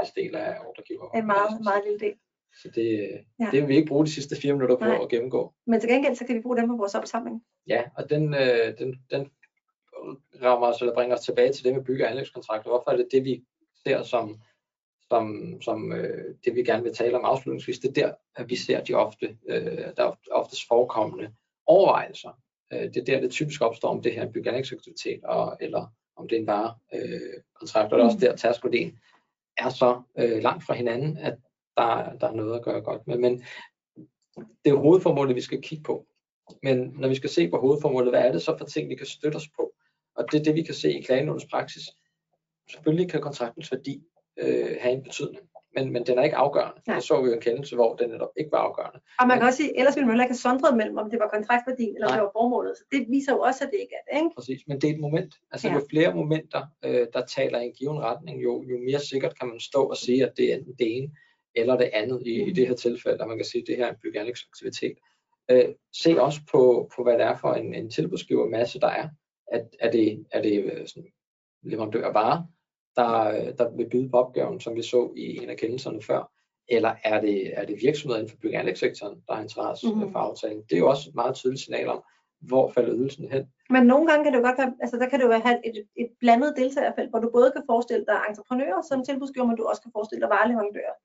en 0.05 0.11
del 0.21 0.33
af 0.45 0.49
ordregiver. 0.69 1.07
En 1.21 1.27
meget, 1.35 1.53
meget 1.69 1.83
lille 1.87 2.01
del. 2.07 2.17
Så 2.63 2.69
det, 2.75 3.11
ja. 3.41 3.49
det 3.53 3.61
vil 3.61 3.69
vi 3.69 3.77
ikke 3.77 3.89
bruge 3.89 4.07
de 4.07 4.11
sidste 4.11 4.37
fire 4.37 4.53
minutter 4.53 4.77
på 4.77 4.85
Nej. 4.85 4.99
at 5.03 5.09
gennemgå. 5.09 5.55
Men 5.67 5.81
til 5.81 5.91
gengæld, 5.91 6.15
så 6.15 6.27
kan 6.27 6.37
vi 6.37 6.41
bruge 6.41 6.57
dem 6.57 6.69
på 6.69 6.77
vores 6.77 6.95
opsamling. 6.95 7.45
Ja, 7.67 7.83
og 7.97 8.11
den, 8.11 8.35
øh, 8.35 8.79
den, 8.79 8.95
den 9.11 9.31
rammer 10.43 10.67
os, 10.67 10.81
eller 10.81 10.95
bringer 10.95 11.17
os 11.17 11.25
tilbage 11.25 11.53
til 11.53 11.65
det 11.65 11.75
med 11.75 11.85
bygge- 11.85 12.05
og 12.05 12.11
anlægskontrakter. 12.11 12.71
Hvorfor 12.71 12.91
er 12.91 12.97
det 12.97 13.09
det, 13.13 13.25
vi 13.25 13.45
ser 13.85 14.03
som 14.03 14.41
som, 15.11 15.59
som 15.63 15.93
øh, 15.93 16.35
det 16.45 16.55
vi 16.55 16.63
gerne 16.63 16.83
vil 16.83 16.95
tale 16.95 17.19
om 17.19 17.25
afslutningsvis, 17.25 17.79
det 17.79 17.89
er 17.89 17.93
der, 17.93 18.13
at 18.37 18.51
vi 18.51 18.57
ser 18.57 18.85
de 18.85 18.95
ofte, 18.95 19.39
øh, 19.49 19.79
der 19.97 20.05
er 20.05 20.17
oftest 20.31 20.63
forekommende 20.69 21.33
overvejelser. 21.67 22.41
Øh, 22.73 22.81
det 22.81 22.97
er 22.97 23.05
der, 23.05 23.21
det 23.21 23.31
typisk 23.31 23.63
opstår, 23.63 23.89
om 23.89 24.03
det 24.03 24.13
her 24.13 24.23
er 24.23 24.27
en 24.27 24.33
byggeanlægsaktivitet, 24.33 25.25
og, 25.25 25.57
eller 25.61 25.87
om 26.17 26.29
det 26.29 26.37
er 26.37 26.41
en 26.41 26.47
bare 26.47 26.75
øh, 26.95 27.43
kontrakt, 27.55 27.93
og 27.93 27.99
det 27.99 28.03
er 28.03 28.07
også 28.07 28.19
der, 28.21 28.37
tærskodien 28.37 28.99
er 29.57 29.69
så 29.69 30.03
øh, 30.19 30.43
langt 30.43 30.65
fra 30.65 30.75
hinanden, 30.75 31.17
at 31.17 31.35
der, 31.79 32.19
der 32.21 32.29
er 32.29 32.35
noget 32.35 32.55
at 32.55 32.65
gøre 32.65 32.81
godt 32.81 33.07
med. 33.07 33.19
Men 33.19 33.45
det 34.37 34.71
er 34.71 34.75
hovedformålet, 34.75 35.37
vi 35.37 35.41
skal 35.41 35.63
kigge 35.63 35.85
på. 35.85 36.07
Men 36.63 36.95
når 36.99 37.09
vi 37.09 37.15
skal 37.15 37.31
se 37.31 37.51
på 37.51 37.59
hovedformålet, 37.59 38.13
hvad 38.13 38.21
er 38.21 38.33
det 38.33 38.43
så 38.43 38.57
for 38.59 38.65
ting, 38.65 38.89
vi 38.89 38.95
kan 38.95 39.07
støtte 39.07 39.37
os 39.37 39.49
på? 39.57 39.73
Og 40.17 40.33
det 40.33 40.41
er 40.41 40.45
det, 40.45 40.55
vi 40.55 40.63
kan 40.63 40.75
se 40.75 40.93
i 40.99 41.03
klagenådens 41.03 41.47
praksis. 41.51 41.83
Selvfølgelig 42.71 43.11
kan 43.11 43.21
kontraktens 43.21 43.73
værdi 43.73 44.03
øh, 44.39 44.77
have 44.81 44.95
en 44.95 45.03
betydning. 45.03 45.49
Men, 45.77 45.93
men 45.93 46.07
den 46.07 46.19
er 46.19 46.23
ikke 46.23 46.37
afgørende. 46.37 46.81
Nej. 46.87 46.97
Det 46.97 47.05
så 47.05 47.23
vi 47.23 47.29
jo 47.29 47.35
en 47.35 47.41
kendelse, 47.41 47.75
hvor 47.75 47.97
den 47.97 48.11
netop 48.11 48.33
ikke 48.37 48.53
var 48.53 48.59
afgørende. 48.59 49.01
Og 49.21 49.27
man 49.29 49.39
kan 49.39 49.47
også 49.47 49.57
sige, 49.57 49.79
ellers 49.79 49.97
ville 49.97 50.07
man 50.07 50.15
heller 50.15 50.25
ikke 50.25 50.37
have 50.37 50.47
sondret 50.49 50.77
mellem, 50.77 50.99
om 50.99 51.11
det 51.11 51.19
var 51.19 51.29
kontraktværdien 51.29 51.95
eller 51.95 52.09
Nej. 52.09 52.17
det 52.17 52.23
var 52.23 52.33
formålet. 52.41 52.77
Så 52.79 52.85
det 52.93 53.07
viser 53.09 53.33
jo 53.33 53.41
også, 53.41 53.65
at 53.65 53.71
det 53.73 53.81
ikke 53.85 53.95
er 54.01 54.05
det. 54.09 54.17
Ikke? 54.23 54.35
Præcis, 54.37 54.61
men 54.69 54.81
det 54.81 54.91
er 54.91 54.95
et 54.95 55.01
moment. 55.01 55.33
Altså 55.53 55.69
ja. 55.69 55.75
jo 55.75 55.81
flere 55.91 56.15
momenter, 56.15 56.63
øh, 56.85 57.07
der 57.15 57.23
taler 57.37 57.59
i 57.61 57.67
en 57.67 57.73
given 57.79 58.01
retning, 58.09 58.43
jo, 58.43 58.53
jo 58.71 58.77
mere 58.89 59.01
sikkert 59.01 59.39
kan 59.39 59.49
man 59.49 59.61
stå 59.61 59.83
og 59.93 59.97
sige, 59.97 60.21
at 60.27 60.33
det 60.37 60.45
er 60.51 60.55
enten 60.57 60.75
det 60.79 60.97
ene 60.97 61.09
eller 61.61 61.77
det 61.77 61.91
andet 61.93 62.23
i, 62.27 62.43
mm. 62.43 62.49
i 62.49 62.53
det 62.53 62.69
her 62.69 62.75
tilfælde, 62.75 63.21
og 63.21 63.29
man 63.29 63.39
kan 63.39 63.45
sige, 63.45 63.63
at 63.63 63.67
det 63.67 63.77
her 63.77 63.87
er 63.87 63.91
en 63.91 64.01
byggeanlægsaktivitet. 64.03 64.97
Øh, 65.51 65.65
se 65.93 66.23
også 66.23 66.41
på, 66.51 66.91
på, 66.97 67.03
hvad 67.03 67.13
det 67.13 67.23
er 67.23 67.37
for 67.37 67.53
en, 67.53 67.75
en 67.75 67.91
tilbudsgiver 67.91 68.49
masse, 68.49 68.81
der 68.81 68.89
er. 68.89 69.09
At, 69.53 69.69
er 69.81 69.91
det, 69.91 70.27
er 70.33 70.43
det 70.43 70.65
øh, 70.65 70.87
sådan, 70.87 71.11
leverandør 71.63 72.13
varer? 72.13 72.43
der, 72.99 73.13
der 73.59 73.77
vil 73.77 73.91
byde 73.91 74.09
på 74.11 74.17
opgaven, 74.17 74.61
som 74.61 74.75
vi 74.75 74.83
så 74.83 75.13
i 75.17 75.27
en 75.43 75.51
af 75.51 75.57
kendelserne 75.57 76.03
før? 76.03 76.31
Eller 76.69 76.93
er 77.05 77.21
det, 77.21 77.59
er 77.59 77.65
det 77.65 77.83
virksomheder 77.83 78.19
inden 78.21 78.31
for 78.31 78.41
bygge- 78.43 78.57
og 78.57 78.61
anlægssektoren, 78.61 79.17
der 79.29 79.35
har 79.35 79.43
interesse 79.43 79.87
mm-hmm. 79.87 80.13
for 80.13 80.19
aftalen? 80.19 80.63
Det 80.69 80.75
er 80.75 80.79
jo 80.85 80.89
også 80.89 81.05
et 81.09 81.15
meget 81.15 81.35
tydeligt 81.35 81.63
signal 81.65 81.89
om, 81.89 82.01
hvor 82.41 82.65
falder 82.75 82.95
ydelsen 82.99 83.29
hen. 83.33 83.45
Men 83.71 83.83
nogle 83.87 84.07
gange 84.09 84.25
kan 84.25 84.33
det 84.33 84.39
jo 84.39 84.47
godt 84.49 84.59
være, 84.59 84.73
altså 84.83 84.97
der 84.97 85.09
kan 85.09 85.19
det 85.21 85.27
jo 85.27 85.33
have 85.49 85.59
et, 85.69 85.77
et 86.03 86.11
blandet 86.21 86.55
deltagerfelt, 86.57 87.11
hvor 87.11 87.21
du 87.25 87.31
både 87.39 87.51
kan 87.57 87.65
forestille 87.73 88.05
dig 88.11 88.19
entreprenører 88.29 88.81
som 88.89 89.05
tilbudsgiver, 89.05 89.47
men 89.47 89.57
du 89.57 89.65
også 89.71 89.83
kan 89.83 89.93
forestille 89.97 90.23
dig 90.23 90.31
vareleverandører. 90.37 90.97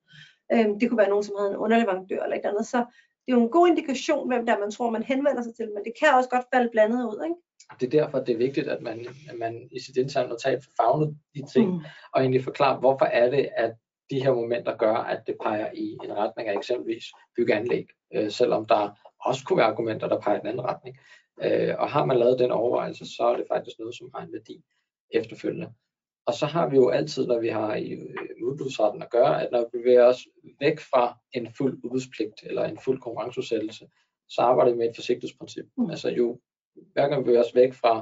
Øhm, 0.52 0.78
det 0.78 0.88
kunne 0.88 0.98
være 0.98 1.08
nogen, 1.08 1.24
som 1.24 1.36
havde 1.38 1.50
en 1.50 1.56
underleverandør 1.56 2.22
eller 2.22 2.36
et 2.36 2.44
andet. 2.44 2.66
Så 2.66 2.78
det 3.26 3.32
er 3.32 3.36
jo 3.36 3.42
en 3.42 3.50
god 3.50 3.68
indikation, 3.68 4.28
hvem 4.28 4.46
der 4.46 4.58
man 4.58 4.70
tror, 4.70 4.90
man 4.90 5.02
henvender 5.02 5.42
sig 5.42 5.54
til, 5.54 5.68
men 5.74 5.84
det 5.84 5.92
kan 6.00 6.14
også 6.14 6.30
godt 6.30 6.46
falde 6.54 6.68
blandet 6.72 7.04
ud. 7.04 7.24
Ikke? 7.24 7.36
Det 7.80 7.86
er 7.86 8.00
derfor, 8.00 8.18
det 8.18 8.32
er 8.32 8.36
vigtigt, 8.46 8.68
at 8.68 8.82
man, 8.82 9.06
at 9.30 9.38
man 9.38 9.68
i 9.72 9.80
sit 9.80 9.96
interne 9.96 10.28
notat 10.28 10.64
får 10.64 10.72
fagnet 10.82 11.18
de 11.34 11.42
ting, 11.52 11.70
mm. 11.70 11.80
og 12.12 12.20
egentlig 12.20 12.44
forklare, 12.44 12.78
hvorfor 12.78 13.04
er 13.04 13.30
det, 13.30 13.48
at 13.56 13.74
de 14.10 14.22
her 14.22 14.32
momenter 14.32 14.76
gør, 14.76 14.94
at 14.94 15.26
det 15.26 15.36
peger 15.42 15.68
i 15.74 15.98
en 16.04 16.16
retning 16.16 16.48
af 16.48 16.56
eksempelvis 16.56 17.04
byggeanlæg, 17.36 17.86
øh, 18.14 18.30
selvom 18.30 18.64
der 18.66 18.98
også 19.24 19.44
kunne 19.44 19.56
være 19.56 19.66
argumenter, 19.66 20.08
der 20.08 20.20
peger 20.20 20.36
i 20.36 20.40
den 20.40 20.48
anden 20.48 20.64
retning. 20.64 20.98
Øh, 21.44 21.74
og 21.78 21.90
har 21.90 22.04
man 22.04 22.18
lavet 22.18 22.38
den 22.38 22.50
overvejelse, 22.50 23.04
så 23.16 23.22
er 23.22 23.36
det 23.36 23.46
faktisk 23.48 23.78
noget, 23.78 23.94
som 23.94 24.10
har 24.14 24.22
en 24.22 24.32
værdi 24.32 24.64
efterfølgende. 25.10 25.72
Og 26.26 26.34
så 26.34 26.46
har 26.46 26.68
vi 26.68 26.76
jo 26.76 26.88
altid, 26.88 27.26
når 27.26 27.40
vi 27.40 27.48
har 27.48 27.74
i 27.74 27.90
øh, 27.90 28.46
udbudsretten 28.46 29.02
at 29.02 29.10
gøre, 29.10 29.42
at 29.42 29.48
når 29.52 29.60
vi 29.60 29.78
bevæger 29.78 30.04
os 30.04 30.26
væk 30.60 30.80
fra 30.80 31.18
en 31.32 31.54
fuld 31.54 31.80
udbudspligt 31.84 32.42
eller 32.42 32.64
en 32.64 32.78
fuld 32.78 33.00
konkurrenceudsættelse, 33.00 33.86
så 34.28 34.40
arbejder 34.40 34.72
vi 34.72 34.78
med 34.78 34.88
et 34.88 34.96
forsigtighedsprincip. 34.96 35.64
Mm. 35.76 35.90
Altså 35.90 36.08
jo 36.08 36.40
hver 36.92 37.08
gang 37.08 37.20
vi 37.20 37.24
bevæger 37.24 37.44
os 37.44 37.54
væk 37.54 37.74
fra, 37.74 38.00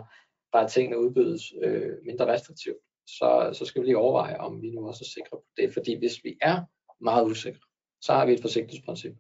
fra 0.53 0.65
at 0.65 0.71
tingene 0.71 0.99
udbydes 0.99 1.53
øh, 1.63 1.93
mindre 2.05 2.27
restriktivt, 2.27 2.77
så, 3.07 3.51
så 3.53 3.65
skal 3.65 3.83
vi 3.83 3.87
lige 3.87 3.99
overveje, 3.99 4.37
om 4.37 4.63
vi 4.63 4.71
nu 4.71 4.87
også 4.89 5.05
er 5.05 5.13
sikre 5.15 5.37
på 5.37 5.45
det. 5.57 5.73
Fordi 5.73 5.99
hvis 5.99 6.25
vi 6.25 6.39
er 6.43 6.63
meget 7.01 7.25
usikre, 7.27 7.61
så 8.01 8.13
har 8.13 8.27
vi 8.27 8.33
et 8.33 8.41
forsigtighedsprincip, 8.41 9.15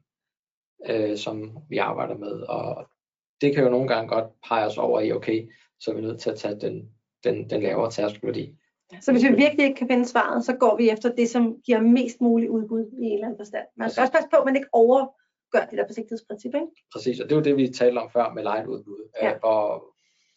øh, 0.86 1.16
som 1.16 1.58
vi 1.68 1.78
arbejder 1.78 2.16
med. 2.16 2.40
Og 2.40 2.90
det 3.40 3.54
kan 3.54 3.64
jo 3.64 3.70
nogle 3.70 3.88
gange 3.88 4.08
godt 4.08 4.40
pege 4.48 4.66
os 4.66 4.78
over 4.78 5.00
i, 5.00 5.12
okay, 5.12 5.52
så 5.80 5.90
er 5.90 5.94
vi 5.94 6.00
nødt 6.00 6.20
til 6.20 6.30
at 6.30 6.38
tage 6.38 6.60
den, 6.60 6.94
den, 7.24 7.50
den 7.50 7.62
lavere 7.62 7.90
tærskelværdi. 7.90 8.56
Så 9.00 9.12
hvis 9.12 9.24
vi 9.24 9.28
virkelig 9.28 9.64
ikke 9.66 9.78
kan 9.78 9.88
finde 9.88 10.04
svaret, 10.04 10.44
så 10.44 10.56
går 10.56 10.76
vi 10.76 10.90
efter 10.90 11.14
det, 11.14 11.28
som 11.30 11.56
giver 11.64 11.80
mest 11.80 12.20
muligt 12.20 12.50
udbud 12.50 12.90
i 13.02 13.04
en 13.04 13.12
eller 13.12 13.26
anden 13.26 13.38
forstand. 13.38 13.66
Man 13.76 13.90
skal 13.90 14.00
også 14.00 14.12
passe 14.12 14.28
på, 14.30 14.36
at 14.36 14.44
man 14.44 14.56
ikke 14.56 14.68
over 14.72 15.06
gør 15.52 15.64
det 15.70 15.78
der 15.78 15.86
forsigtighedsprincip. 15.86 16.54
Ikke? 16.54 16.66
Præcis, 16.92 17.20
og 17.20 17.28
det 17.28 17.36
var 17.36 17.42
det, 17.42 17.56
vi 17.56 17.68
talte 17.68 17.98
om 17.98 18.10
før 18.10 18.32
med 18.32 18.42
light 18.42 18.66
udbud. 18.66 19.00
Ja. 19.22 19.38
Hvor, 19.38 19.84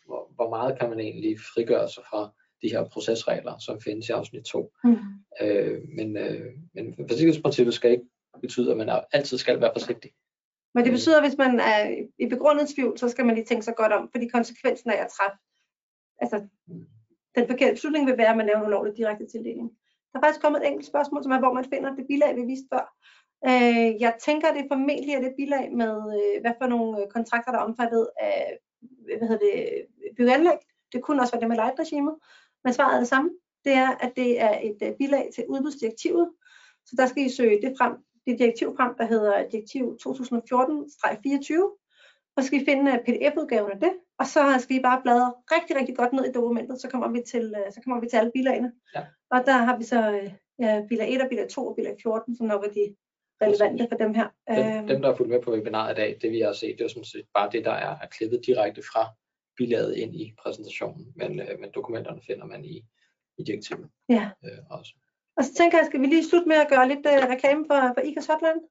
hvor, 0.05 0.31
hvor 0.35 0.49
meget 0.49 0.79
kan 0.79 0.89
man 0.89 0.99
egentlig 0.99 1.39
frigøre 1.53 1.89
sig 1.89 2.03
fra 2.09 2.21
de 2.61 2.69
her 2.69 2.89
procesregler, 2.89 3.57
som 3.57 3.81
findes 3.81 4.09
i 4.09 4.11
afsnit 4.11 4.43
2. 4.43 4.71
Mm. 4.83 4.97
Øh, 5.41 5.81
men, 5.97 6.17
øh, 6.17 6.51
men 6.73 6.95
forsigtighedsprincippet 6.97 7.73
skal 7.73 7.91
ikke 7.91 8.05
betyde, 8.41 8.71
at 8.71 8.77
man 8.77 8.89
altid 9.11 9.37
skal 9.37 9.61
være 9.61 9.71
forsigtig. 9.75 10.11
Men 10.75 10.83
det 10.83 10.91
betyder, 10.91 11.17
at 11.17 11.27
hvis 11.27 11.37
man 11.37 11.59
er 11.59 12.05
i 12.19 12.27
begrundet 12.29 12.69
tvivl, 12.69 12.97
så 12.97 13.09
skal 13.09 13.25
man 13.25 13.35
lige 13.35 13.45
tænke 13.45 13.65
sig 13.65 13.75
godt 13.75 13.91
om, 13.91 14.09
fordi 14.11 14.27
konsekvensen 14.27 14.89
af 14.89 15.03
at 15.03 15.09
træffe, 15.17 15.37
altså 16.21 16.47
den 17.35 17.47
forkerte 17.47 17.73
beslutning 17.73 18.07
vil 18.07 18.17
være, 18.17 18.29
at 18.29 18.37
man 18.37 18.45
laver 18.45 18.59
en 18.59 18.67
ulovlig 18.67 18.97
direkte 18.97 19.25
tildeling. 19.25 19.71
Der 20.11 20.19
er 20.19 20.23
faktisk 20.23 20.41
kommet 20.41 20.61
et 20.61 20.67
enkelt 20.67 20.87
spørgsmål, 20.87 21.23
som 21.23 21.31
er, 21.31 21.39
hvor 21.39 21.53
man 21.53 21.65
finder 21.73 21.95
det 21.95 22.07
bilag, 22.07 22.35
vi 22.35 22.41
viste 22.41 22.67
før. 22.73 22.95
Øh, 23.49 24.01
jeg 24.01 24.13
tænker, 24.25 24.53
det 24.53 24.61
er 24.61 24.73
formentlig 24.73 25.13
er 25.13 25.21
det 25.21 25.33
bilag 25.37 25.71
med, 25.81 25.95
øh, 26.17 26.41
hvad 26.41 26.53
for 26.61 26.67
nogle 26.67 27.01
øh, 27.01 27.07
kontrakter, 27.07 27.51
der 27.51 27.59
er 27.59 27.63
omfattet 27.63 28.07
af 28.19 28.57
øh, 28.83 29.17
hvad 29.17 29.27
hedder 29.27 29.45
det, 29.45 29.85
byggeanlæg. 30.17 30.59
Det 30.93 31.03
kunne 31.03 31.21
også 31.21 31.33
være 31.33 31.41
det 31.41 31.49
med 31.49 31.55
light-regimet, 31.55 32.15
men 32.63 32.73
svaret 32.73 32.95
er 32.95 32.99
det 32.99 33.07
samme. 33.07 33.29
Det 33.65 33.73
er, 33.73 33.89
at 33.89 34.11
det 34.15 34.41
er 34.41 34.59
et 34.63 34.77
øh, 34.83 34.93
bilag 34.97 35.29
til 35.35 35.43
udbudsdirektivet. 35.49 36.29
Så 36.85 36.95
der 36.97 37.05
skal 37.05 37.25
I 37.25 37.29
søge 37.29 37.61
det 37.61 37.73
frem, 37.77 37.93
det 38.25 38.39
direktiv 38.39 38.75
frem, 38.77 38.95
der 38.97 39.05
hedder 39.05 39.49
direktiv 39.49 39.97
2014-24, 40.01 41.84
og 42.35 42.43
så 42.43 42.47
skal 42.47 42.61
I 42.61 42.65
finde 42.65 42.91
øh, 42.91 42.99
pdf-udgaven 43.05 43.71
af 43.71 43.79
det, 43.79 43.93
og 44.19 44.25
så 44.25 44.41
skal 44.59 44.75
I 44.75 44.81
bare 44.81 45.01
bladre 45.01 45.33
rigtig, 45.51 45.75
rigtig 45.75 45.95
godt 45.95 46.13
ned 46.13 46.25
i 46.25 46.31
dokumentet, 46.31 46.81
så 46.81 46.89
kommer 46.89 47.09
vi 47.11 47.21
til, 47.27 47.55
øh, 47.57 47.71
så 47.73 47.81
kommer 47.81 48.01
vi 48.01 48.07
til 48.07 48.17
alle 48.17 48.31
bilagene. 48.31 48.71
Ja. 48.95 49.03
Og 49.31 49.39
der 49.45 49.57
har 49.57 49.77
vi 49.77 49.83
så 49.83 50.11
øh, 50.11 50.31
ja, 50.59 50.81
bilag 50.89 51.13
1 51.13 51.21
og 51.21 51.29
bilag 51.29 51.47
2 51.49 51.67
og 51.67 51.75
bilag 51.75 51.95
14, 52.03 52.35
som 52.35 52.47
nok 52.47 52.63
er 52.65 52.69
de 52.69 52.95
relevante 53.41 53.87
for 53.91 53.97
dem 53.97 54.13
her. 54.13 54.27
Dem, 54.49 54.87
dem, 54.87 55.01
der 55.01 55.11
er 55.11 55.15
fulgt 55.15 55.31
med 55.31 55.41
på 55.41 55.51
webinaret 55.51 55.91
i 55.91 55.95
dag, 55.95 56.17
det 56.21 56.31
vi 56.31 56.39
har 56.39 56.53
set, 56.53 56.75
det 56.77 56.85
er 56.85 56.87
sådan 56.87 57.11
set 57.13 57.25
bare 57.33 57.49
det, 57.51 57.65
der 57.65 57.71
er, 57.71 57.95
er 58.03 58.07
klippet 58.07 58.45
direkte 58.45 58.81
fra 58.81 59.03
bilaget 59.57 59.95
ind 59.95 60.15
i 60.15 60.33
præsentationen, 60.41 61.13
men, 61.15 61.35
men 61.35 61.69
dokumenterne 61.75 62.21
finder 62.27 62.45
man 62.45 62.65
i, 62.65 62.85
i 63.37 63.43
direktivet 63.43 63.89
ja. 64.09 64.29
øh, 64.45 64.59
også. 64.69 64.91
Og 65.37 65.43
så 65.43 65.53
tænker 65.53 65.77
jeg, 65.77 65.85
skal 65.85 66.01
vi 66.01 66.05
lige 66.05 66.25
slutte 66.25 66.47
med 66.47 66.55
at 66.55 66.69
gøre 66.69 66.87
lidt 66.87 67.05
øh, 67.05 67.29
reklame 67.33 67.65
for, 67.69 67.79
for 67.95 68.01
ICAS 68.01 68.25
Hotline? 68.25 68.61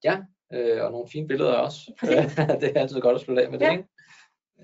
Øh, 0.54 0.84
og 0.84 0.90
nogle 0.92 1.08
fine 1.08 1.28
billeder 1.28 1.52
også. 1.52 1.80
Præcis. 2.00 2.34
det 2.60 2.76
er 2.76 2.80
altid 2.80 3.00
godt 3.00 3.14
at 3.14 3.20
slutte 3.20 3.42
af 3.42 3.50
med 3.50 3.58
det, 3.58 3.66
Ja. 3.66 3.72
ikke? 3.72 3.84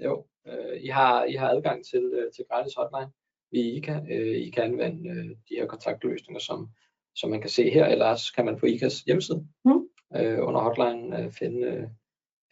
Jo, 0.05 0.25
øh, 0.49 0.81
I, 0.83 0.87
har, 0.87 1.25
I 1.25 1.33
har 1.33 1.49
adgang 1.49 1.85
til, 1.85 2.05
øh, 2.15 2.33
til 2.33 2.45
gratis 2.51 2.75
hotline 2.75 3.11
via 3.53 3.77
ICA. 3.77 4.01
Øh, 4.11 4.37
I 4.47 4.51
kan 4.51 4.63
anvende 4.65 5.11
øh, 5.11 5.25
de 5.25 5.55
her 5.59 5.67
kontaktløsninger, 5.67 6.41
som, 6.41 6.69
som 7.17 7.31
man 7.31 7.41
kan 7.41 7.51
se 7.51 7.71
her, 7.71 7.87
eller 7.87 8.07
også 8.07 8.33
kan 8.37 8.45
man 8.45 8.59
på 8.59 8.67
ICAs 8.67 9.01
hjemmeside 9.01 9.47
Mm. 9.65 9.83
øh, 10.17 10.39
under 10.49 10.61
hotline 10.61 11.19
øh, 11.19 11.33
finde, 11.33 11.67
øh, 11.67 11.85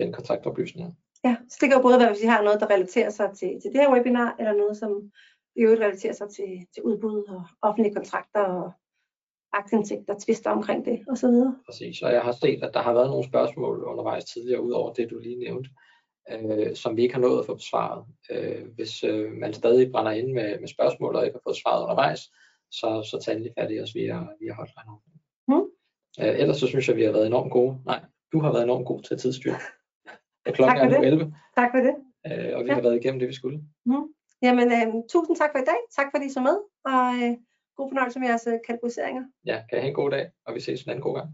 finde 0.01 0.13
kontaktoplysninger. 0.13 0.93
Ja, 1.25 1.37
så 1.49 1.59
det 1.61 1.69
kan 1.69 1.77
jo 1.79 1.83
både 1.83 1.99
være, 1.99 2.09
hvis 2.13 2.23
I 2.23 2.27
har 2.27 2.43
noget, 2.43 2.61
der 2.61 2.71
relaterer 2.71 3.11
sig 3.11 3.31
til, 3.39 3.49
til 3.63 3.73
det 3.73 3.81
her 3.81 3.93
webinar, 3.95 4.37
eller 4.39 4.53
noget, 4.53 4.77
som 4.77 5.11
i 5.57 5.61
øvrigt 5.61 5.81
relaterer 5.81 6.13
sig 6.13 6.29
til, 6.31 6.67
til 6.75 6.83
udbud 6.83 7.25
og 7.29 7.43
offentlige 7.63 7.95
kontrakter 7.95 8.41
og 8.41 8.73
aktindsigter, 9.53 10.15
tvister 10.27 10.51
omkring 10.51 10.85
det 10.85 10.99
osv. 11.11 11.29
Præcis, 11.67 12.03
og 12.03 12.13
jeg 12.13 12.23
har 12.23 12.33
set, 12.33 12.63
at 12.65 12.75
der 12.75 12.81
har 12.83 12.93
været 12.93 13.11
nogle 13.11 13.25
spørgsmål 13.25 13.85
undervejs 13.85 14.25
tidligere, 14.25 14.63
ud 14.63 14.71
over 14.73 14.93
det, 14.93 15.11
du 15.11 15.19
lige 15.19 15.39
nævnte, 15.39 15.71
øh, 16.33 16.75
som 16.77 16.97
vi 16.97 17.03
ikke 17.03 17.15
har 17.15 17.21
nået 17.21 17.39
at 17.39 17.47
få 17.47 17.55
besvaret. 17.55 18.05
Øh, 18.31 18.67
hvis 18.75 19.05
øh, 19.05 19.33
man 19.33 19.55
stadig 19.55 19.93
brænder 19.93 20.13
ind 20.13 20.33
med, 20.33 20.61
med 20.61 20.69
spørgsmål, 20.69 21.17
og 21.17 21.25
ikke 21.25 21.35
har 21.35 21.41
fået 21.47 21.57
svaret 21.57 21.83
undervejs, 21.83 22.21
så, 22.71 23.09
så 23.11 23.19
tag 23.25 23.33
endelig 23.35 23.53
fat 23.59 23.71
i 23.73 23.81
os 23.81 23.95
via, 23.95 24.19
via 24.41 24.55
hotline. 24.55 24.93
Mm. 25.49 25.67
Øh, 26.21 26.41
ellers 26.41 26.57
så 26.57 26.67
synes 26.67 26.89
jeg, 26.89 26.97
vi 26.97 27.03
har 27.05 27.13
været 27.13 27.27
enormt 27.27 27.53
gode. 27.53 27.79
Nej, 27.87 28.01
du 28.33 28.41
har 28.41 28.53
været 28.53 28.65
enormt 28.65 28.87
god 28.87 29.03
til 29.03 29.15
at 29.15 29.21
tidsstyre. 29.21 29.55
Og 30.47 30.53
klokken 30.55 30.77
Tak 30.77 30.91
for 30.91 30.95
er 30.97 30.99
nu 31.01 31.05
det. 31.05 31.13
11, 31.13 31.35
Tak 31.57 31.71
for 31.75 31.79
det. 31.87 31.95
øh, 32.29 32.57
og 32.57 32.65
vi 32.65 32.69
Ja. 32.69 32.75
har 32.75 32.81
været 32.83 32.97
igennem 32.97 33.19
det, 33.21 33.29
vi 33.29 33.35
skulle. 33.35 33.61
Jamen, 34.43 34.69
øh, 34.73 34.87
tusind 35.13 35.37
tak 35.37 35.51
for 35.53 35.59
i 35.59 35.69
dag. 35.73 35.81
Tak 35.97 36.07
fordi 36.15 36.27
I 36.27 36.31
så 36.37 36.41
med, 36.49 36.57
og 36.93 37.05
øh, 37.23 37.33
god 37.79 37.91
fornøjelse 37.91 38.19
med 38.21 38.29
jeres 38.29 38.47
øh, 38.47 38.59
kategoriseringer. 38.67 39.25
Ja, 39.51 39.57
kan 39.69 39.79
I 39.79 39.81
have 39.81 39.89
en 39.89 40.01
god 40.03 40.11
dag, 40.11 40.25
og 40.47 40.55
vi 40.55 40.61
ses 40.61 40.83
en 40.83 40.91
anden 40.91 41.03
god 41.03 41.15
gang. 41.19 41.29